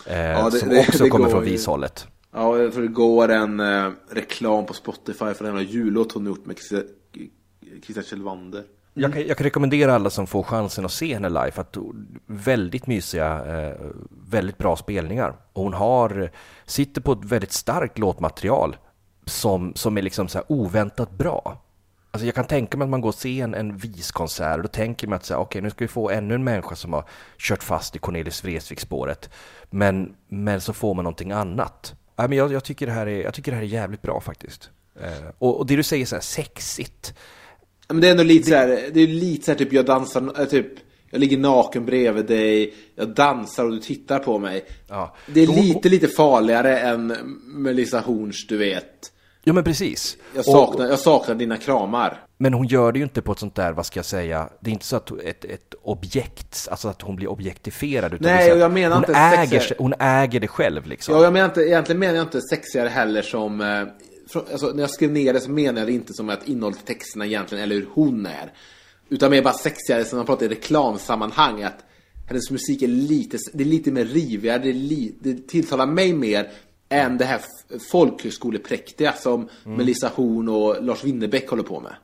Eh, 0.05 0.13
det- 0.51 0.59
som 0.59 0.69
det- 0.69 0.79
också 0.79 1.03
det 1.03 1.09
kommer 1.09 1.29
från 1.29 1.43
vishållet. 1.43 2.07
Ja, 2.33 2.57
tror 2.73 2.81
det 2.81 2.87
går 2.87 3.29
en 3.29 3.59
eh, 3.59 3.91
reklam 4.11 4.65
på 4.65 4.73
Spotify 4.73 5.33
för 5.33 5.43
den 5.43 5.55
här 5.55 5.63
jullåt 5.63 6.11
hon 6.11 6.25
gjort 6.25 6.45
med 6.45 6.55
Christian- 6.55 8.03
Kjellvander. 8.03 8.63
Jag, 8.93 9.13
kan, 9.13 9.27
jag 9.27 9.37
kan 9.37 9.43
rekommendera 9.43 9.95
alla 9.95 10.09
som 10.09 10.27
får 10.27 10.43
chansen 10.43 10.85
att 10.85 10.91
se 10.91 11.13
henne 11.13 11.29
live 11.29 11.51
att 11.55 11.77
väldigt 12.25 12.87
mysiga, 12.87 13.45
eh, 13.45 13.75
väldigt 14.29 14.57
bra 14.57 14.75
spelningar. 14.75 15.35
Och 15.53 15.63
hon 15.63 15.73
har, 15.73 16.31
sitter 16.65 17.01
på 17.01 17.11
ett 17.11 17.23
väldigt 17.25 17.51
starkt 17.51 17.97
låtmaterial 17.97 18.77
som, 19.25 19.71
som 19.75 19.97
är 19.97 20.01
liksom 20.01 20.27
så 20.27 20.43
oväntat 20.47 21.11
bra. 21.11 21.61
Alltså 22.11 22.25
jag 22.25 22.35
kan 22.35 22.45
tänka 22.45 22.77
mig 22.77 22.85
att 22.85 22.89
man 22.89 23.01
går 23.01 23.09
och 23.09 23.15
ser 23.15 23.43
en, 23.43 23.53
en 23.53 23.77
viskonsert 23.77 24.57
och 24.57 24.63
då 24.63 24.67
tänker 24.67 25.07
man 25.07 25.15
att 25.15 25.25
så 25.25 25.33
här, 25.33 25.41
okej 25.41 25.61
nu 25.61 25.69
ska 25.69 25.83
vi 25.83 25.87
få 25.87 26.09
ännu 26.09 26.35
en 26.35 26.43
människa 26.43 26.75
som 26.75 26.93
har 26.93 27.05
kört 27.37 27.63
fast 27.63 27.95
i 27.95 27.99
Cornelis 27.99 28.43
Vreeswijk 28.43 28.79
spåret. 28.79 29.29
Men, 29.69 30.15
men 30.27 30.61
så 30.61 30.73
får 30.73 30.93
man 30.93 31.03
någonting 31.03 31.31
annat. 31.31 31.93
Ja, 32.15 32.27
men 32.27 32.37
jag, 32.37 32.53
jag, 32.53 32.63
tycker 32.63 32.85
det 32.85 32.91
här 32.91 33.07
är, 33.07 33.23
jag 33.23 33.33
tycker 33.33 33.51
det 33.51 33.55
här 33.57 33.63
är 33.63 33.67
jävligt 33.67 34.01
bra 34.01 34.21
faktiskt. 34.21 34.69
Eh, 35.01 35.29
och, 35.37 35.57
och 35.57 35.65
det 35.65 35.75
du 35.75 35.83
säger 35.83 36.05
så 36.05 36.15
här 36.15 36.21
sexigt. 36.21 37.13
Men 37.87 38.01
det 38.01 38.07
är 38.07 38.11
ändå 38.11 38.23
lite 38.23 38.49
så 38.49 38.55
här, 38.55 38.67
det 38.93 38.99
är 38.99 39.07
lite 39.07 39.45
så 39.45 39.51
här 39.51 39.57
typ 39.57 39.73
jag 39.73 39.85
dansar, 39.85 40.41
äh, 40.41 40.45
typ 40.45 40.67
jag 41.11 41.19
ligger 41.19 41.37
naken 41.37 41.85
bredvid 41.85 42.25
dig, 42.25 42.73
jag 42.95 43.09
dansar 43.09 43.65
och 43.65 43.71
du 43.71 43.79
tittar 43.79 44.19
på 44.19 44.39
mig. 44.39 44.65
Ja. 44.87 45.15
Det 45.27 45.41
är 45.41 45.47
Hon- 45.47 45.55
lite, 45.55 45.89
lite 45.89 46.07
farligare 46.07 46.79
än 46.79 47.07
Melissa 47.45 47.99
Horns, 47.99 48.47
du 48.47 48.57
vet. 48.57 49.11
Ja 49.49 49.53
men 49.53 49.63
precis. 49.63 50.17
Jag 50.33 50.39
Och- 50.39 50.45
saknar, 50.45 50.87
jag 50.87 50.99
saknar 50.99 51.35
dina 51.35 51.57
kramar. 51.57 52.23
Men 52.37 52.53
hon 52.53 52.67
gör 52.67 52.91
det 52.91 52.99
ju 52.99 53.03
inte 53.03 53.21
på 53.21 53.31
ett 53.31 53.39
sånt 53.39 53.55
där, 53.55 53.71
vad 53.73 53.85
ska 53.85 53.97
jag 53.97 54.05
säga, 54.05 54.49
det 54.59 54.69
är 54.69 54.73
inte 54.73 54.85
så 54.85 54.95
att 54.95 55.11
ett, 55.11 55.45
ett 55.45 55.73
objekt, 55.81 56.67
alltså 56.71 56.87
att 56.87 57.01
hon 57.01 57.15
blir 57.15 57.27
objektifierad. 57.27 58.13
Utan 58.13 58.27
Nej, 58.31 58.51
och 58.53 58.57
jag 58.59 58.71
menar 58.71 58.95
hon 58.95 59.03
inte 59.03 59.19
äger, 59.19 59.45
sexigare. 59.59 59.75
hon 59.79 59.93
äger 59.99 60.39
det 60.39 60.47
själv 60.47 60.87
liksom. 60.87 61.15
Ja, 61.15 61.23
jag 61.23 61.33
menar 61.33 61.45
inte, 61.45 61.61
egentligen 61.61 61.99
menar 61.99 62.15
jag 62.15 62.23
inte 62.25 62.41
sexigare 62.41 62.87
heller 62.89 63.21
som... 63.21 63.61
Eh, 63.61 63.81
alltså, 64.51 64.71
när 64.73 64.81
jag 64.81 64.89
skrev 64.89 65.11
ner 65.11 65.33
det 65.33 65.39
så 65.39 65.51
menar 65.51 65.79
jag 65.81 65.87
det 65.87 65.93
inte 65.93 66.13
som 66.13 66.29
att 66.29 66.47
innehållet 66.47 66.79
i 66.83 66.85
texterna 66.85 67.25
egentligen, 67.25 67.63
eller 67.63 67.75
hur 67.75 67.87
hon 67.93 68.25
är. 68.25 68.51
Utan 69.09 69.31
mer 69.31 69.41
bara 69.41 69.53
sexigare 69.53 70.05
som 70.05 70.17
man 70.17 70.25
pratar 70.25 70.45
i 70.45 70.49
reklamsammanhang. 70.49 71.63
Att 71.63 71.85
hennes 72.27 72.51
musik 72.51 72.81
är 72.81 72.87
lite, 72.87 73.37
det 73.53 73.63
är 73.63 73.67
lite 73.67 73.91
mer 73.91 74.05
rivigare, 74.05 74.57
det, 74.59 74.73
li, 74.73 75.15
det 75.21 75.47
tilltalar 75.47 75.85
mig 75.85 76.13
mer 76.13 76.51
än 76.89 77.17
det 77.17 77.25
här 77.25 77.41
folkhögskolepräktiga 77.91 79.13
som 79.13 79.49
Melissa 79.63 80.07
Horn 80.07 80.49
och 80.49 80.83
Lars 80.83 81.03
Winnerbäck 81.03 81.49
håller 81.49 81.63
på 81.63 81.79
med. 81.79 81.95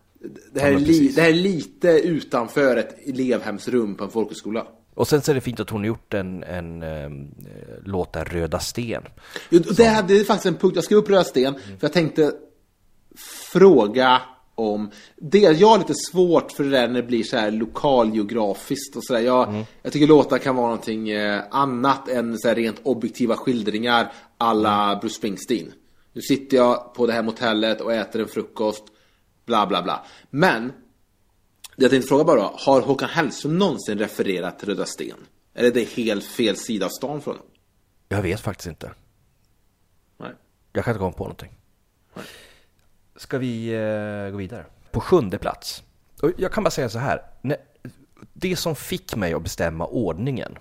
Det 0.53 0.59
här, 0.59 0.71
Ja, 0.71 0.77
li, 0.77 1.11
det 1.15 1.21
här 1.21 1.29
är 1.29 1.33
lite 1.33 1.87
utanför 1.87 2.77
ett 2.77 3.07
elevhemsrum 3.07 3.95
på 3.95 4.03
en 4.03 4.09
folkhögskola. 4.09 4.67
Och 4.93 5.07
sen 5.07 5.21
så 5.21 5.31
är 5.31 5.35
det 5.35 5.41
fint 5.41 5.59
att 5.59 5.69
hon 5.69 5.81
har 5.81 5.87
gjort 5.87 6.13
en, 6.13 6.43
en 6.43 6.83
um, 6.83 7.31
låt 7.85 8.13
där, 8.13 8.25
Röda 8.25 8.59
Sten. 8.59 9.03
Jo, 9.49 9.59
det, 9.59 9.83
här, 9.83 10.03
det 10.03 10.19
är 10.19 10.23
faktiskt 10.23 10.45
en 10.45 10.55
punkt, 10.55 10.75
jag 10.75 10.83
skrev 10.83 10.97
upp 10.97 11.09
Röda 11.09 11.23
Sten, 11.23 11.53
för 11.53 11.77
jag 11.79 11.93
tänkte 11.93 12.31
fråga 13.51 14.21
om 14.55 14.91
det. 15.15 15.39
Jag 15.39 15.67
har 15.67 15.77
lite 15.77 15.95
svårt 15.95 16.51
för 16.51 16.63
det 16.63 16.69
där 16.69 16.87
när 16.87 17.01
det 17.01 17.07
blir 17.07 17.23
så 17.23 17.37
här 17.37 17.51
lokalgeografiskt 17.51 18.95
och 18.95 19.03
sådär. 19.03 19.19
Jag, 19.19 19.65
jag 19.81 19.93
tycker 19.93 20.07
låtar 20.07 20.37
kan 20.37 20.55
vara 20.55 20.65
någonting 20.65 21.09
eh, 21.09 21.43
annat 21.51 22.09
än 22.09 22.37
så 22.37 22.53
rent 22.53 22.79
objektiva 22.83 23.35
skildringar 23.35 24.11
alla 24.45 24.95
Bruce 24.95 25.15
Springsteen. 25.15 25.73
Nu 26.13 26.21
sitter 26.21 26.57
jag 26.57 26.93
på 26.93 27.07
det 27.07 27.13
här 27.13 27.23
motellet 27.23 27.81
och 27.81 27.93
äter 27.93 28.21
en 28.21 28.27
frukost, 28.27 28.83
bla 29.45 29.67
bla 29.67 29.83
bla. 29.83 30.05
Men, 30.29 30.67
det 31.75 31.83
jag 31.83 31.91
tänkte 31.91 32.07
fråga 32.07 32.23
bara 32.23 32.41
då, 32.41 32.55
har 32.57 32.81
Håkan 32.81 33.09
Hellström 33.09 33.57
någonsin 33.57 33.99
refererat 33.99 34.59
till 34.59 34.69
Röda 34.69 34.85
Sten? 34.85 35.17
Eller 35.53 35.69
är 35.69 35.73
det 35.73 35.83
helt 35.83 36.23
fel 36.23 36.57
sida 36.57 36.85
av 36.85 36.89
stan 36.89 37.21
från 37.21 37.35
honom? 37.35 37.49
Jag 38.09 38.21
vet 38.21 38.39
faktiskt 38.39 38.67
inte. 38.67 38.91
Nej. 40.17 40.31
Jag 40.73 40.85
kan 40.85 40.91
inte 40.91 40.99
komma 40.99 41.11
på 41.11 41.23
någonting. 41.23 41.51
Ska 43.15 43.37
vi 43.37 43.67
eh, 43.67 44.31
gå 44.31 44.37
vidare? 44.37 44.65
På 44.91 44.99
sjunde 44.99 45.37
plats. 45.37 45.83
Och 46.21 46.31
jag 46.37 46.51
kan 46.51 46.63
bara 46.63 46.71
säga 46.71 46.89
så 46.89 46.99
här. 46.99 47.21
Det 48.33 48.55
som 48.55 48.75
fick 48.75 49.15
mig 49.15 49.33
att 49.33 49.43
bestämma 49.43 49.85
ordningen 49.85 50.57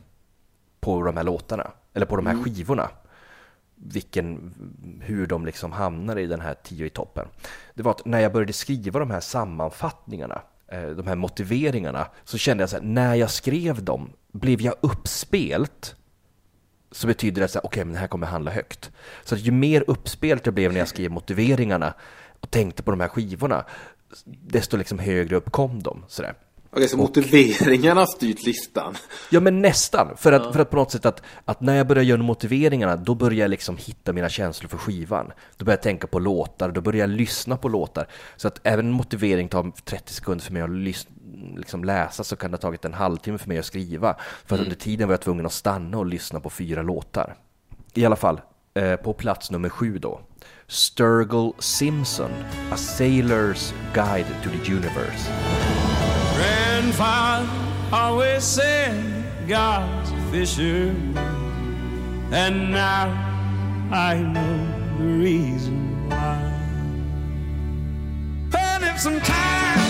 på 0.81 1.03
de 1.03 1.17
här 1.17 1.25
låtarna, 1.25 1.71
eller 1.93 2.07
på 2.07 2.17
de 2.17 2.27
här 2.27 2.43
skivorna, 2.43 2.91
vilken, 3.85 4.55
hur 5.03 5.27
de 5.27 5.47
liksom 5.47 5.73
hamnar 5.73 6.19
i 6.19 6.27
den 6.27 6.41
här 6.41 6.55
tio 6.63 6.87
i 6.87 6.91
toppen. 6.91 7.29
Det 7.75 7.83
var 7.83 7.91
att 7.91 8.05
när 8.05 8.21
jag 8.21 8.33
började 8.33 8.53
skriva 8.53 9.01
de 9.01 9.11
här 9.11 9.21
sammanfattningarna, 9.21 10.43
eh, 10.69 10.87
de 10.87 11.07
här 11.07 11.17
motiveringarna, 11.17 12.07
så 12.25 12.39
kände 12.39 12.63
jag 12.63 12.71
så 12.71 12.77
här, 12.77 12.85
när 12.85 13.15
jag 13.15 13.31
skrev 13.31 13.85
dem, 13.85 14.13
blev 14.33 14.61
jag 14.61 14.75
uppspelt 14.81 15.97
så 16.91 17.07
betyder 17.07 17.43
det 17.43 17.49
så 17.49 17.59
här, 17.59 17.67
okej, 17.67 17.85
men 17.85 17.95
det 17.95 18.01
här 18.01 18.07
kommer 18.07 18.27
handla 18.27 18.51
högt. 18.51 18.91
Så 19.25 19.35
att 19.35 19.41
ju 19.41 19.51
mer 19.51 19.85
uppspelt 19.87 20.47
jag 20.47 20.55
blev 20.55 20.73
när 20.73 20.79
jag 20.79 20.89
skrev 20.89 21.11
motiveringarna 21.11 21.95
och 22.41 22.51
tänkte 22.51 22.83
på 22.83 22.91
de 22.91 23.01
här 23.01 23.09
skivorna, 23.09 23.65
desto 24.25 24.77
liksom 24.77 24.99
högre 24.99 25.37
upp 25.37 25.53
kom 25.53 25.83
de. 25.83 26.05
Sådär. 26.09 26.35
Okej, 26.77 26.89
så 26.89 26.97
motiveringarna 26.97 28.01
har 28.01 28.07
styrt 28.07 28.43
listan. 28.43 28.95
Ja 29.31 29.41
men 29.41 29.63
nästan, 29.63 30.17
för 30.17 30.33
att, 30.33 30.53
för 30.53 30.61
att 30.61 30.71
på 30.71 30.77
något 30.77 30.91
sätt 30.91 31.07
att, 31.07 31.23
att 31.45 31.61
när 31.61 31.77
jag 31.77 31.87
börjar 31.87 32.03
göra 32.05 32.23
motiveringarna 32.23 32.97
då 32.97 33.15
börjar 33.15 33.41
jag 33.41 33.51
liksom 33.51 33.77
hitta 33.77 34.13
mina 34.13 34.29
känslor 34.29 34.69
för 34.69 34.79
skivan. 34.79 35.33
Då 35.57 35.65
börjar 35.65 35.77
jag 35.77 35.83
tänka 35.83 36.07
på 36.07 36.19
låtar, 36.19 36.71
då 36.71 36.81
börjar 36.81 37.01
jag 37.01 37.11
lyssna 37.11 37.57
på 37.57 37.69
låtar. 37.69 38.07
Så 38.37 38.49
att 38.49 38.61
även 38.65 38.87
en 38.87 38.93
motivering 38.93 39.49
tar 39.49 39.73
30 39.85 40.13
sekunder 40.13 40.45
för 40.45 40.53
mig 40.53 40.63
att 40.63 40.71
lys- 40.71 41.09
liksom 41.57 41.85
läsa 41.85 42.25
så 42.25 42.37
kan 42.37 42.51
det 42.51 42.55
ha 42.55 42.61
tagit 42.61 42.85
en 42.85 42.95
halvtimme 42.95 43.39
för 43.39 43.49
mig 43.49 43.59
att 43.59 43.65
skriva. 43.65 44.17
För 44.47 44.55
att 44.55 44.63
under 44.63 44.77
tiden 44.77 45.09
var 45.09 45.13
jag 45.13 45.21
tvungen 45.21 45.47
att 45.47 45.53
stanna 45.53 45.99
och 45.99 46.07
lyssna 46.07 46.41
på 46.41 46.51
fyra 46.51 46.83
låtar. 46.83 47.37
I 47.95 48.07
alla 48.07 48.17
fall, 48.17 48.41
eh, 48.75 48.97
på 48.97 49.13
plats 49.13 49.51
nummer 49.51 49.69
sju 49.69 49.99
då. 49.99 50.21
Sturgill 50.67 51.53
Simpson, 51.59 52.31
A 52.71 52.77
Sailor's 52.77 53.75
Guide 53.95 54.27
to 54.43 54.51
the 54.51 54.73
Universe. 54.73 55.31
Grandfather 56.35 57.49
always 57.93 58.43
said 58.43 58.95
God's 59.47 60.11
a 60.11 60.21
fisher, 60.33 60.95
and 62.33 62.73
now 62.73 63.07
I 63.93 64.21
know 64.21 64.99
the 64.99 65.05
reason 65.05 66.09
why. 66.09 66.51
But 68.51 68.83
if 68.83 68.99
sometimes 68.99 69.35
Daddy 69.35 69.84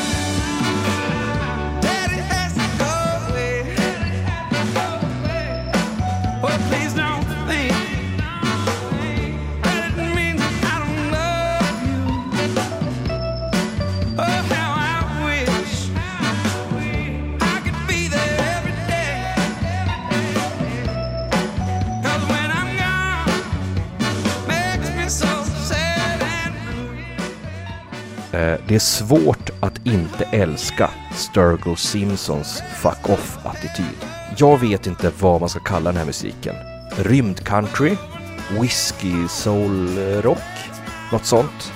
Eh, 28.35 28.61
det 28.69 28.75
är 28.75 28.79
svårt 28.79 29.51
att 29.61 29.87
inte 29.87 30.25
älska 30.25 30.91
Sturgill 31.13 31.77
Simpsons 31.77 32.63
fuck 32.75 33.09
off-attityd. 33.09 34.07
Jag 34.37 34.61
vet 34.61 34.87
inte 34.87 35.13
vad 35.21 35.41
man 35.41 35.49
ska 35.49 35.61
kalla 35.61 35.91
den 35.91 35.97
här 35.97 36.07
musiken. 36.07 36.55
Rymdcountry? 36.97 37.97
Whiskey 38.61 39.29
soul 39.29 39.99
rock? 40.23 40.71
Något 41.13 41.25
sånt. 41.25 41.73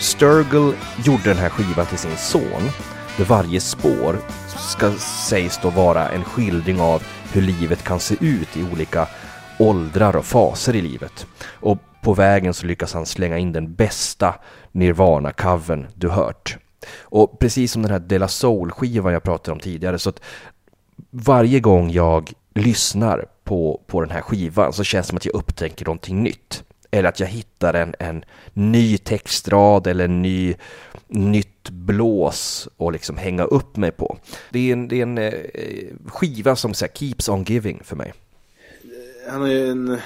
Sturgill 0.00 0.72
gjorde 1.04 1.24
den 1.24 1.36
här 1.36 1.48
skivan 1.48 1.86
till 1.86 1.98
sin 1.98 2.16
son, 2.16 2.70
där 3.16 3.24
varje 3.24 3.60
spår 3.60 4.16
ska 4.58 4.92
sägs 5.28 5.60
då 5.62 5.70
vara 5.70 6.08
en 6.08 6.24
skildring 6.24 6.80
av 6.80 7.02
hur 7.32 7.42
livet 7.42 7.84
kan 7.84 8.00
se 8.00 8.16
ut 8.20 8.56
i 8.56 8.64
olika 8.72 9.06
åldrar 9.58 10.16
och 10.16 10.24
faser 10.24 10.76
i 10.76 10.82
livet. 10.82 11.26
Och 11.52 11.78
på 12.00 12.14
vägen 12.14 12.54
så 12.54 12.66
lyckas 12.66 12.94
han 12.94 13.06
slänga 13.06 13.38
in 13.38 13.52
den 13.52 13.74
bästa 13.74 14.34
Nirvana-covern 14.72 15.86
du 15.94 16.08
hört. 16.08 16.58
Och 16.98 17.38
precis 17.38 17.72
som 17.72 17.82
den 17.82 17.90
här 17.90 17.98
De 17.98 18.18
La 18.18 18.28
Soul-skivan 18.28 19.12
jag 19.12 19.22
pratade 19.22 19.52
om 19.52 19.60
tidigare, 19.60 19.98
så 19.98 20.10
att 20.10 20.20
varje 21.10 21.60
gång 21.60 21.90
jag 21.90 22.32
lyssnar 22.54 23.26
på, 23.44 23.80
på 23.86 24.00
den 24.00 24.10
här 24.10 24.20
skivan 24.20 24.72
så 24.72 24.84
känns 24.84 25.06
det 25.06 25.08
som 25.08 25.16
att 25.16 25.24
jag 25.24 25.34
upptäcker 25.34 25.84
någonting 25.84 26.22
nytt. 26.22 26.64
Eller 26.90 27.08
att 27.08 27.20
jag 27.20 27.26
hittar 27.26 27.74
en, 27.74 27.94
en 27.98 28.24
ny 28.52 28.98
textrad 28.98 29.86
eller 29.86 30.04
en 30.04 30.22
ny, 30.22 30.54
nytt 31.08 31.70
blås 31.70 32.68
att 32.78 32.92
liksom 32.92 33.16
hänga 33.16 33.44
upp 33.44 33.76
mig 33.76 33.90
på. 33.90 34.18
Det 34.50 34.68
är 34.68 34.72
en, 34.72 34.88
det 34.88 34.98
är 34.98 35.02
en 35.02 35.18
eh, 35.18 35.32
skiva 36.06 36.56
som 36.56 36.74
så 36.74 36.84
här, 36.84 36.92
keeps 36.92 37.28
on 37.28 37.44
giving 37.44 37.80
för 37.84 37.96
mig. 37.96 38.12
Han 39.28 39.40
har 39.40 39.48
ju 39.48 39.70
en 39.70 39.98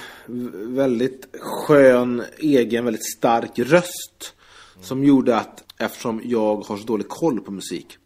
väldigt 0.75 1.27
skön, 1.39 2.23
egen, 2.37 2.85
väldigt 2.85 3.11
stark 3.17 3.59
röst. 3.59 4.33
Som 4.81 5.03
gjorde 5.03 5.37
att, 5.37 5.73
eftersom 5.77 6.21
jag 6.23 6.55
har 6.55 6.77
så 6.77 6.85
dålig 6.85 7.07
koll 7.09 7.39
på 7.39 7.51
musik. 7.51 7.97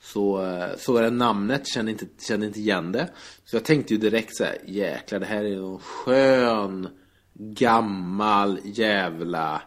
Så 0.00 0.42
eh, 0.42 0.76
jag 0.86 1.04
det 1.04 1.10
namnet, 1.10 1.66
kände 1.66 1.90
inte, 1.90 2.06
kände 2.28 2.46
inte 2.46 2.60
igen 2.60 2.92
det. 2.92 3.10
Så 3.44 3.56
jag 3.56 3.64
tänkte 3.64 3.94
ju 3.94 4.00
direkt 4.00 4.36
så 4.36 4.44
här, 4.44 4.58
jäklar 4.66 5.20
det 5.20 5.26
här 5.26 5.44
är 5.44 5.56
någon 5.56 5.80
skön, 5.80 6.88
gammal 7.34 8.60
jävla, 8.64 9.62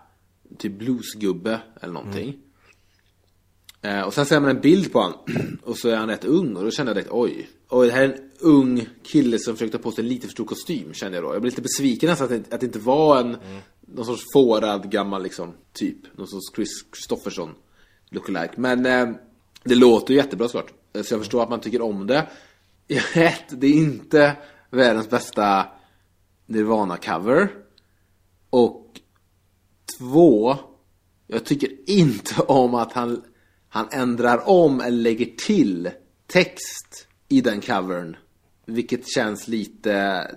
typ 0.58 0.80
bluesgubbe 0.80 1.60
eller 1.82 1.94
någonting. 1.94 2.38
Eh, 3.82 4.02
och 4.02 4.14
sen 4.14 4.26
ser 4.26 4.40
man 4.40 4.50
en 4.50 4.62
bild 4.62 4.92
på 4.92 5.00
honom 5.00 5.20
och 5.64 5.78
så 5.78 5.90
är 5.90 5.96
han 5.96 6.10
rätt 6.10 6.26
ung 6.26 6.56
och 6.56 6.64
då 6.64 6.72
kände 6.72 6.90
jag 6.90 6.96
direkt 6.98 7.12
oj. 7.12 7.50
Oj, 7.70 7.88
det 7.88 7.94
här 7.94 8.02
är 8.02 8.14
en 8.14 8.27
ung 8.40 8.88
kille 9.04 9.40
som 9.40 9.56
försökte 9.56 9.78
ha 9.78 9.84
på 9.84 9.92
sig 9.92 10.04
lite 10.04 10.28
för 10.28 10.32
stor 10.32 10.46
kostym 10.46 10.94
kände 10.94 11.18
jag 11.18 11.24
då. 11.24 11.34
Jag 11.34 11.42
blev 11.42 11.52
lite 11.52 11.62
besviken 11.62 12.10
nästan 12.10 12.26
att 12.26 12.50
det, 12.50 12.54
att 12.54 12.60
det 12.60 12.66
inte 12.66 12.80
var 12.80 13.20
en 13.20 13.38
någon 13.88 14.06
sorts 14.06 14.24
fårad 14.34 14.92
gammal 14.92 15.24
liksom 15.24 15.54
typ. 15.74 16.18
Någon 16.18 16.28
sorts 16.28 16.56
Chris 16.56 16.70
Kristoffersson 16.92 17.50
lookalike. 18.10 18.54
Men 18.58 18.86
eh, 18.86 19.10
det 19.64 19.76
låter 19.76 20.14
ju 20.14 20.20
jättebra 20.20 20.48
såklart. 20.48 20.74
Eh, 20.94 21.04
så 21.04 21.14
jag 21.14 21.22
förstår 21.22 21.44
att 21.44 21.50
man 21.50 21.60
tycker 21.60 21.82
om 21.82 22.08
det. 22.08 22.28
Ett, 23.14 23.44
det 23.50 23.68
är 23.68 23.74
inte 23.74 24.36
världens 24.70 25.10
bästa 25.10 25.66
Nirvana-cover. 26.46 27.50
Och 28.50 29.00
två, 29.98 30.56
jag 31.28 31.46
tycker 31.46 31.90
inte 31.90 32.42
om 32.48 32.76
att 32.76 32.94
han, 32.94 33.24
han 33.70 33.88
ändrar 33.92 34.50
om 34.50 34.82
eller 34.82 34.98
lägger 34.98 35.26
till 35.26 35.90
text 36.28 37.08
i 37.30 37.42
den 37.42 37.62
covern. 37.62 38.18
Vilket 38.70 39.08
känns 39.08 39.48
lite, 39.48 39.92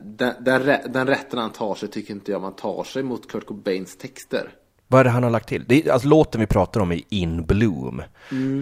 den, 0.04 0.34
den, 0.40 0.92
den 0.92 1.06
rätten 1.06 1.38
han 1.38 1.52
tar 1.52 1.74
sig 1.74 1.88
tycker 1.88 2.14
inte 2.14 2.32
jag 2.32 2.40
man 2.40 2.56
tar 2.56 2.84
sig 2.84 3.02
mot 3.02 3.28
Kurt 3.28 3.46
Cobains 3.46 3.96
texter. 3.96 4.50
Vad 4.88 5.00
är 5.00 5.04
det 5.04 5.10
han 5.10 5.22
har 5.22 5.30
lagt 5.30 5.48
till? 5.48 5.64
Det 5.68 5.86
är, 5.86 5.92
alltså 5.92 6.08
låten 6.08 6.40
vi 6.40 6.46
pratar 6.46 6.80
om 6.80 6.92
är 6.92 7.00
In 7.08 7.44
Bloom. 7.46 8.02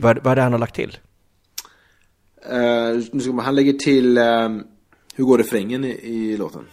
Vad, 0.00 0.18
vad 0.18 0.32
är 0.32 0.36
det 0.36 0.42
han 0.42 0.52
har 0.52 0.58
lagt 0.58 0.74
till? 0.74 0.98
Uh, 2.52 3.04
nu 3.12 3.20
ska 3.20 3.32
man, 3.32 3.44
han 3.44 3.54
lägger 3.54 3.72
till, 3.72 4.18
eh, 4.18 4.48
hur 5.14 5.24
går 5.24 5.38
refrängen 5.38 5.84
i, 5.84 5.88
i 5.88 6.36
låten? 6.36 6.64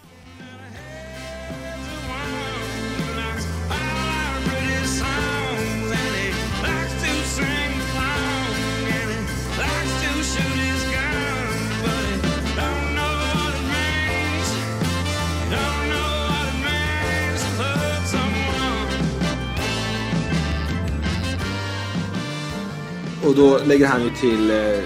Och 23.27 23.35
då 23.35 23.59
lägger 23.67 23.87
han 23.87 24.03
ju 24.03 24.09
till 24.09 24.51
uh, 24.51 24.83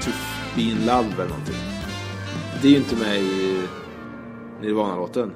To 0.00 0.10
Be 0.56 0.62
In 0.62 0.78
Love 0.86 1.14
eller 1.14 1.28
någonting. 1.28 1.54
Det 2.62 2.68
är 2.68 2.70
ju 2.70 2.76
inte 2.76 2.96
med 2.96 3.20
i 3.20 3.62
Nirvana-låten. 4.60 5.32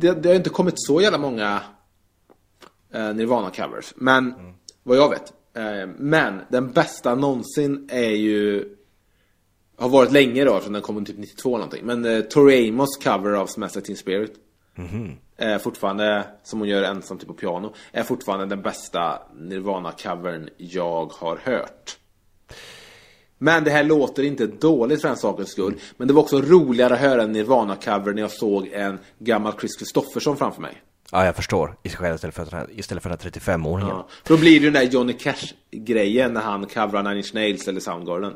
Det, 0.00 0.12
det 0.22 0.28
har 0.28 0.36
inte 0.36 0.50
kommit 0.50 0.74
så 0.76 1.00
jävla 1.00 1.18
många 1.18 1.60
uh, 2.94 3.00
Nirvana-covers. 3.00 3.92
Men, 3.96 4.34
vad 4.82 4.96
jag 4.96 5.10
vet. 5.10 5.32
Eh, 5.56 5.88
men, 5.98 6.40
den 6.48 6.72
bästa 6.72 7.14
någonsin 7.14 7.88
är 7.90 8.10
ju... 8.10 8.64
Har 9.76 9.88
varit 9.88 10.12
länge 10.12 10.44
då, 10.44 10.52
eftersom 10.52 10.72
den 10.72 10.82
kom 10.82 11.04
typ 11.04 11.18
92 11.18 11.48
eller 11.48 11.58
någonting. 11.58 11.86
Men 11.86 12.04
uh, 12.04 12.22
Tori 12.22 12.68
Amos 12.68 12.96
cover 13.02 13.32
av 13.32 13.46
Smash 13.46 13.70
Like 13.74 13.86
Teen 13.86 13.96
Spirit. 13.96 14.32
Är 15.42 15.58
fortfarande, 15.58 16.24
som 16.42 16.58
hon 16.58 16.68
gör 16.68 16.82
ensam 16.82 17.18
typ 17.18 17.28
på 17.28 17.34
piano. 17.34 17.74
Är 17.92 18.02
fortfarande 18.02 18.46
den 18.46 18.62
bästa 18.62 19.18
Nirvana-covern 19.40 20.48
jag 20.56 21.06
har 21.12 21.36
hört. 21.44 21.96
Men 23.38 23.64
det 23.64 23.70
här 23.70 23.84
låter 23.84 24.22
inte 24.22 24.46
dåligt 24.46 25.00
för 25.00 25.08
den 25.08 25.16
sakens 25.16 25.50
skull. 25.50 25.74
Men 25.96 26.08
det 26.08 26.14
var 26.14 26.22
också 26.22 26.40
roligare 26.40 26.94
att 26.94 27.00
höra 27.00 27.22
en 27.22 27.32
Nirvana-cover 27.36 28.12
när 28.14 28.22
jag 28.22 28.30
såg 28.30 28.66
en 28.72 28.98
gammal 29.18 29.52
Chris 29.60 29.76
Kristofferson 29.76 30.36
framför 30.36 30.62
mig. 30.62 30.82
Ja, 31.12 31.24
jag 31.24 31.36
förstår. 31.36 31.76
Istället 31.82 32.34
för, 32.34 32.44
den 32.44 32.58
här- 32.58 32.66
istället 32.70 33.02
för 33.02 33.10
den 33.10 33.18
här 33.22 33.30
35-åringen. 33.30 33.88
Ja. 33.88 34.08
Då 34.26 34.36
blir 34.36 34.60
det 34.60 34.64
ju 34.64 34.70
den 34.70 34.84
där 34.84 34.90
Johnny 34.92 35.12
Cash-grejen 35.12 36.32
när 36.32 36.40
han 36.40 36.66
coverar 36.66 37.02
Nine 37.02 37.16
Inch 37.16 37.34
Nails 37.34 37.68
eller 37.68 37.80
Soundgarden. 37.80 38.34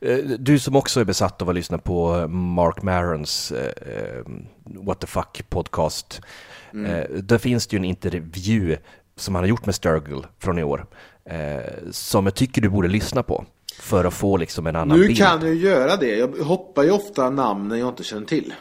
Eh, 0.00 0.16
Du 0.38 0.58
som 0.58 0.76
också 0.76 1.00
är 1.00 1.04
besatt 1.04 1.42
av 1.42 1.48
att 1.48 1.54
lyssna 1.54 1.78
på 1.78 2.28
Mark 2.28 2.82
Marons 2.82 3.52
eh, 3.52 3.64
eh, 3.94 4.24
What 4.64 5.00
the 5.00 5.06
fuck 5.06 5.42
podcast. 5.48 6.20
Eh, 6.86 7.10
där 7.22 7.38
finns 7.38 7.66
det 7.66 7.76
ju 7.76 7.78
en 7.78 7.84
intervju 7.84 8.76
som 9.16 9.34
han 9.34 9.44
har 9.44 9.48
gjort 9.48 9.66
med 9.66 9.74
Sturgill 9.74 10.26
från 10.38 10.58
i 10.58 10.62
år. 10.62 10.86
Eh, 11.24 11.72
som 11.90 12.26
jag 12.26 12.34
tycker 12.34 12.62
du 12.62 12.68
borde 12.68 12.88
lyssna 12.88 13.22
på. 13.22 13.44
För 13.80 14.04
att 14.04 14.14
få 14.14 14.36
liksom 14.36 14.66
en 14.66 14.76
annan 14.76 14.98
Nu 15.00 15.06
bild. 15.06 15.18
kan 15.18 15.40
jag 15.40 15.54
ju 15.54 15.60
göra 15.60 15.96
det. 15.96 16.16
Jag 16.16 16.28
hoppar 16.28 16.82
ju 16.82 16.90
ofta 16.90 17.30
namnen 17.30 17.78
jag 17.78 17.88
inte 17.88 18.04
känner 18.04 18.26
till. 18.26 18.54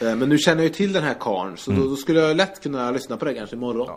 Eh, 0.00 0.14
Men 0.16 0.28
nu 0.28 0.38
känner 0.38 0.62
jag 0.62 0.68
ju 0.68 0.74
till 0.74 0.92
den 0.92 1.02
här 1.04 1.14
karln 1.20 1.56
så 1.56 1.70
då, 1.70 1.84
då 1.84 1.96
skulle 1.96 2.20
jag 2.20 2.36
lätt 2.36 2.62
kunna 2.62 2.90
lyssna 2.90 3.16
på 3.16 3.24
det 3.24 3.34
kanske 3.34 3.56
imorgon. 3.56 3.88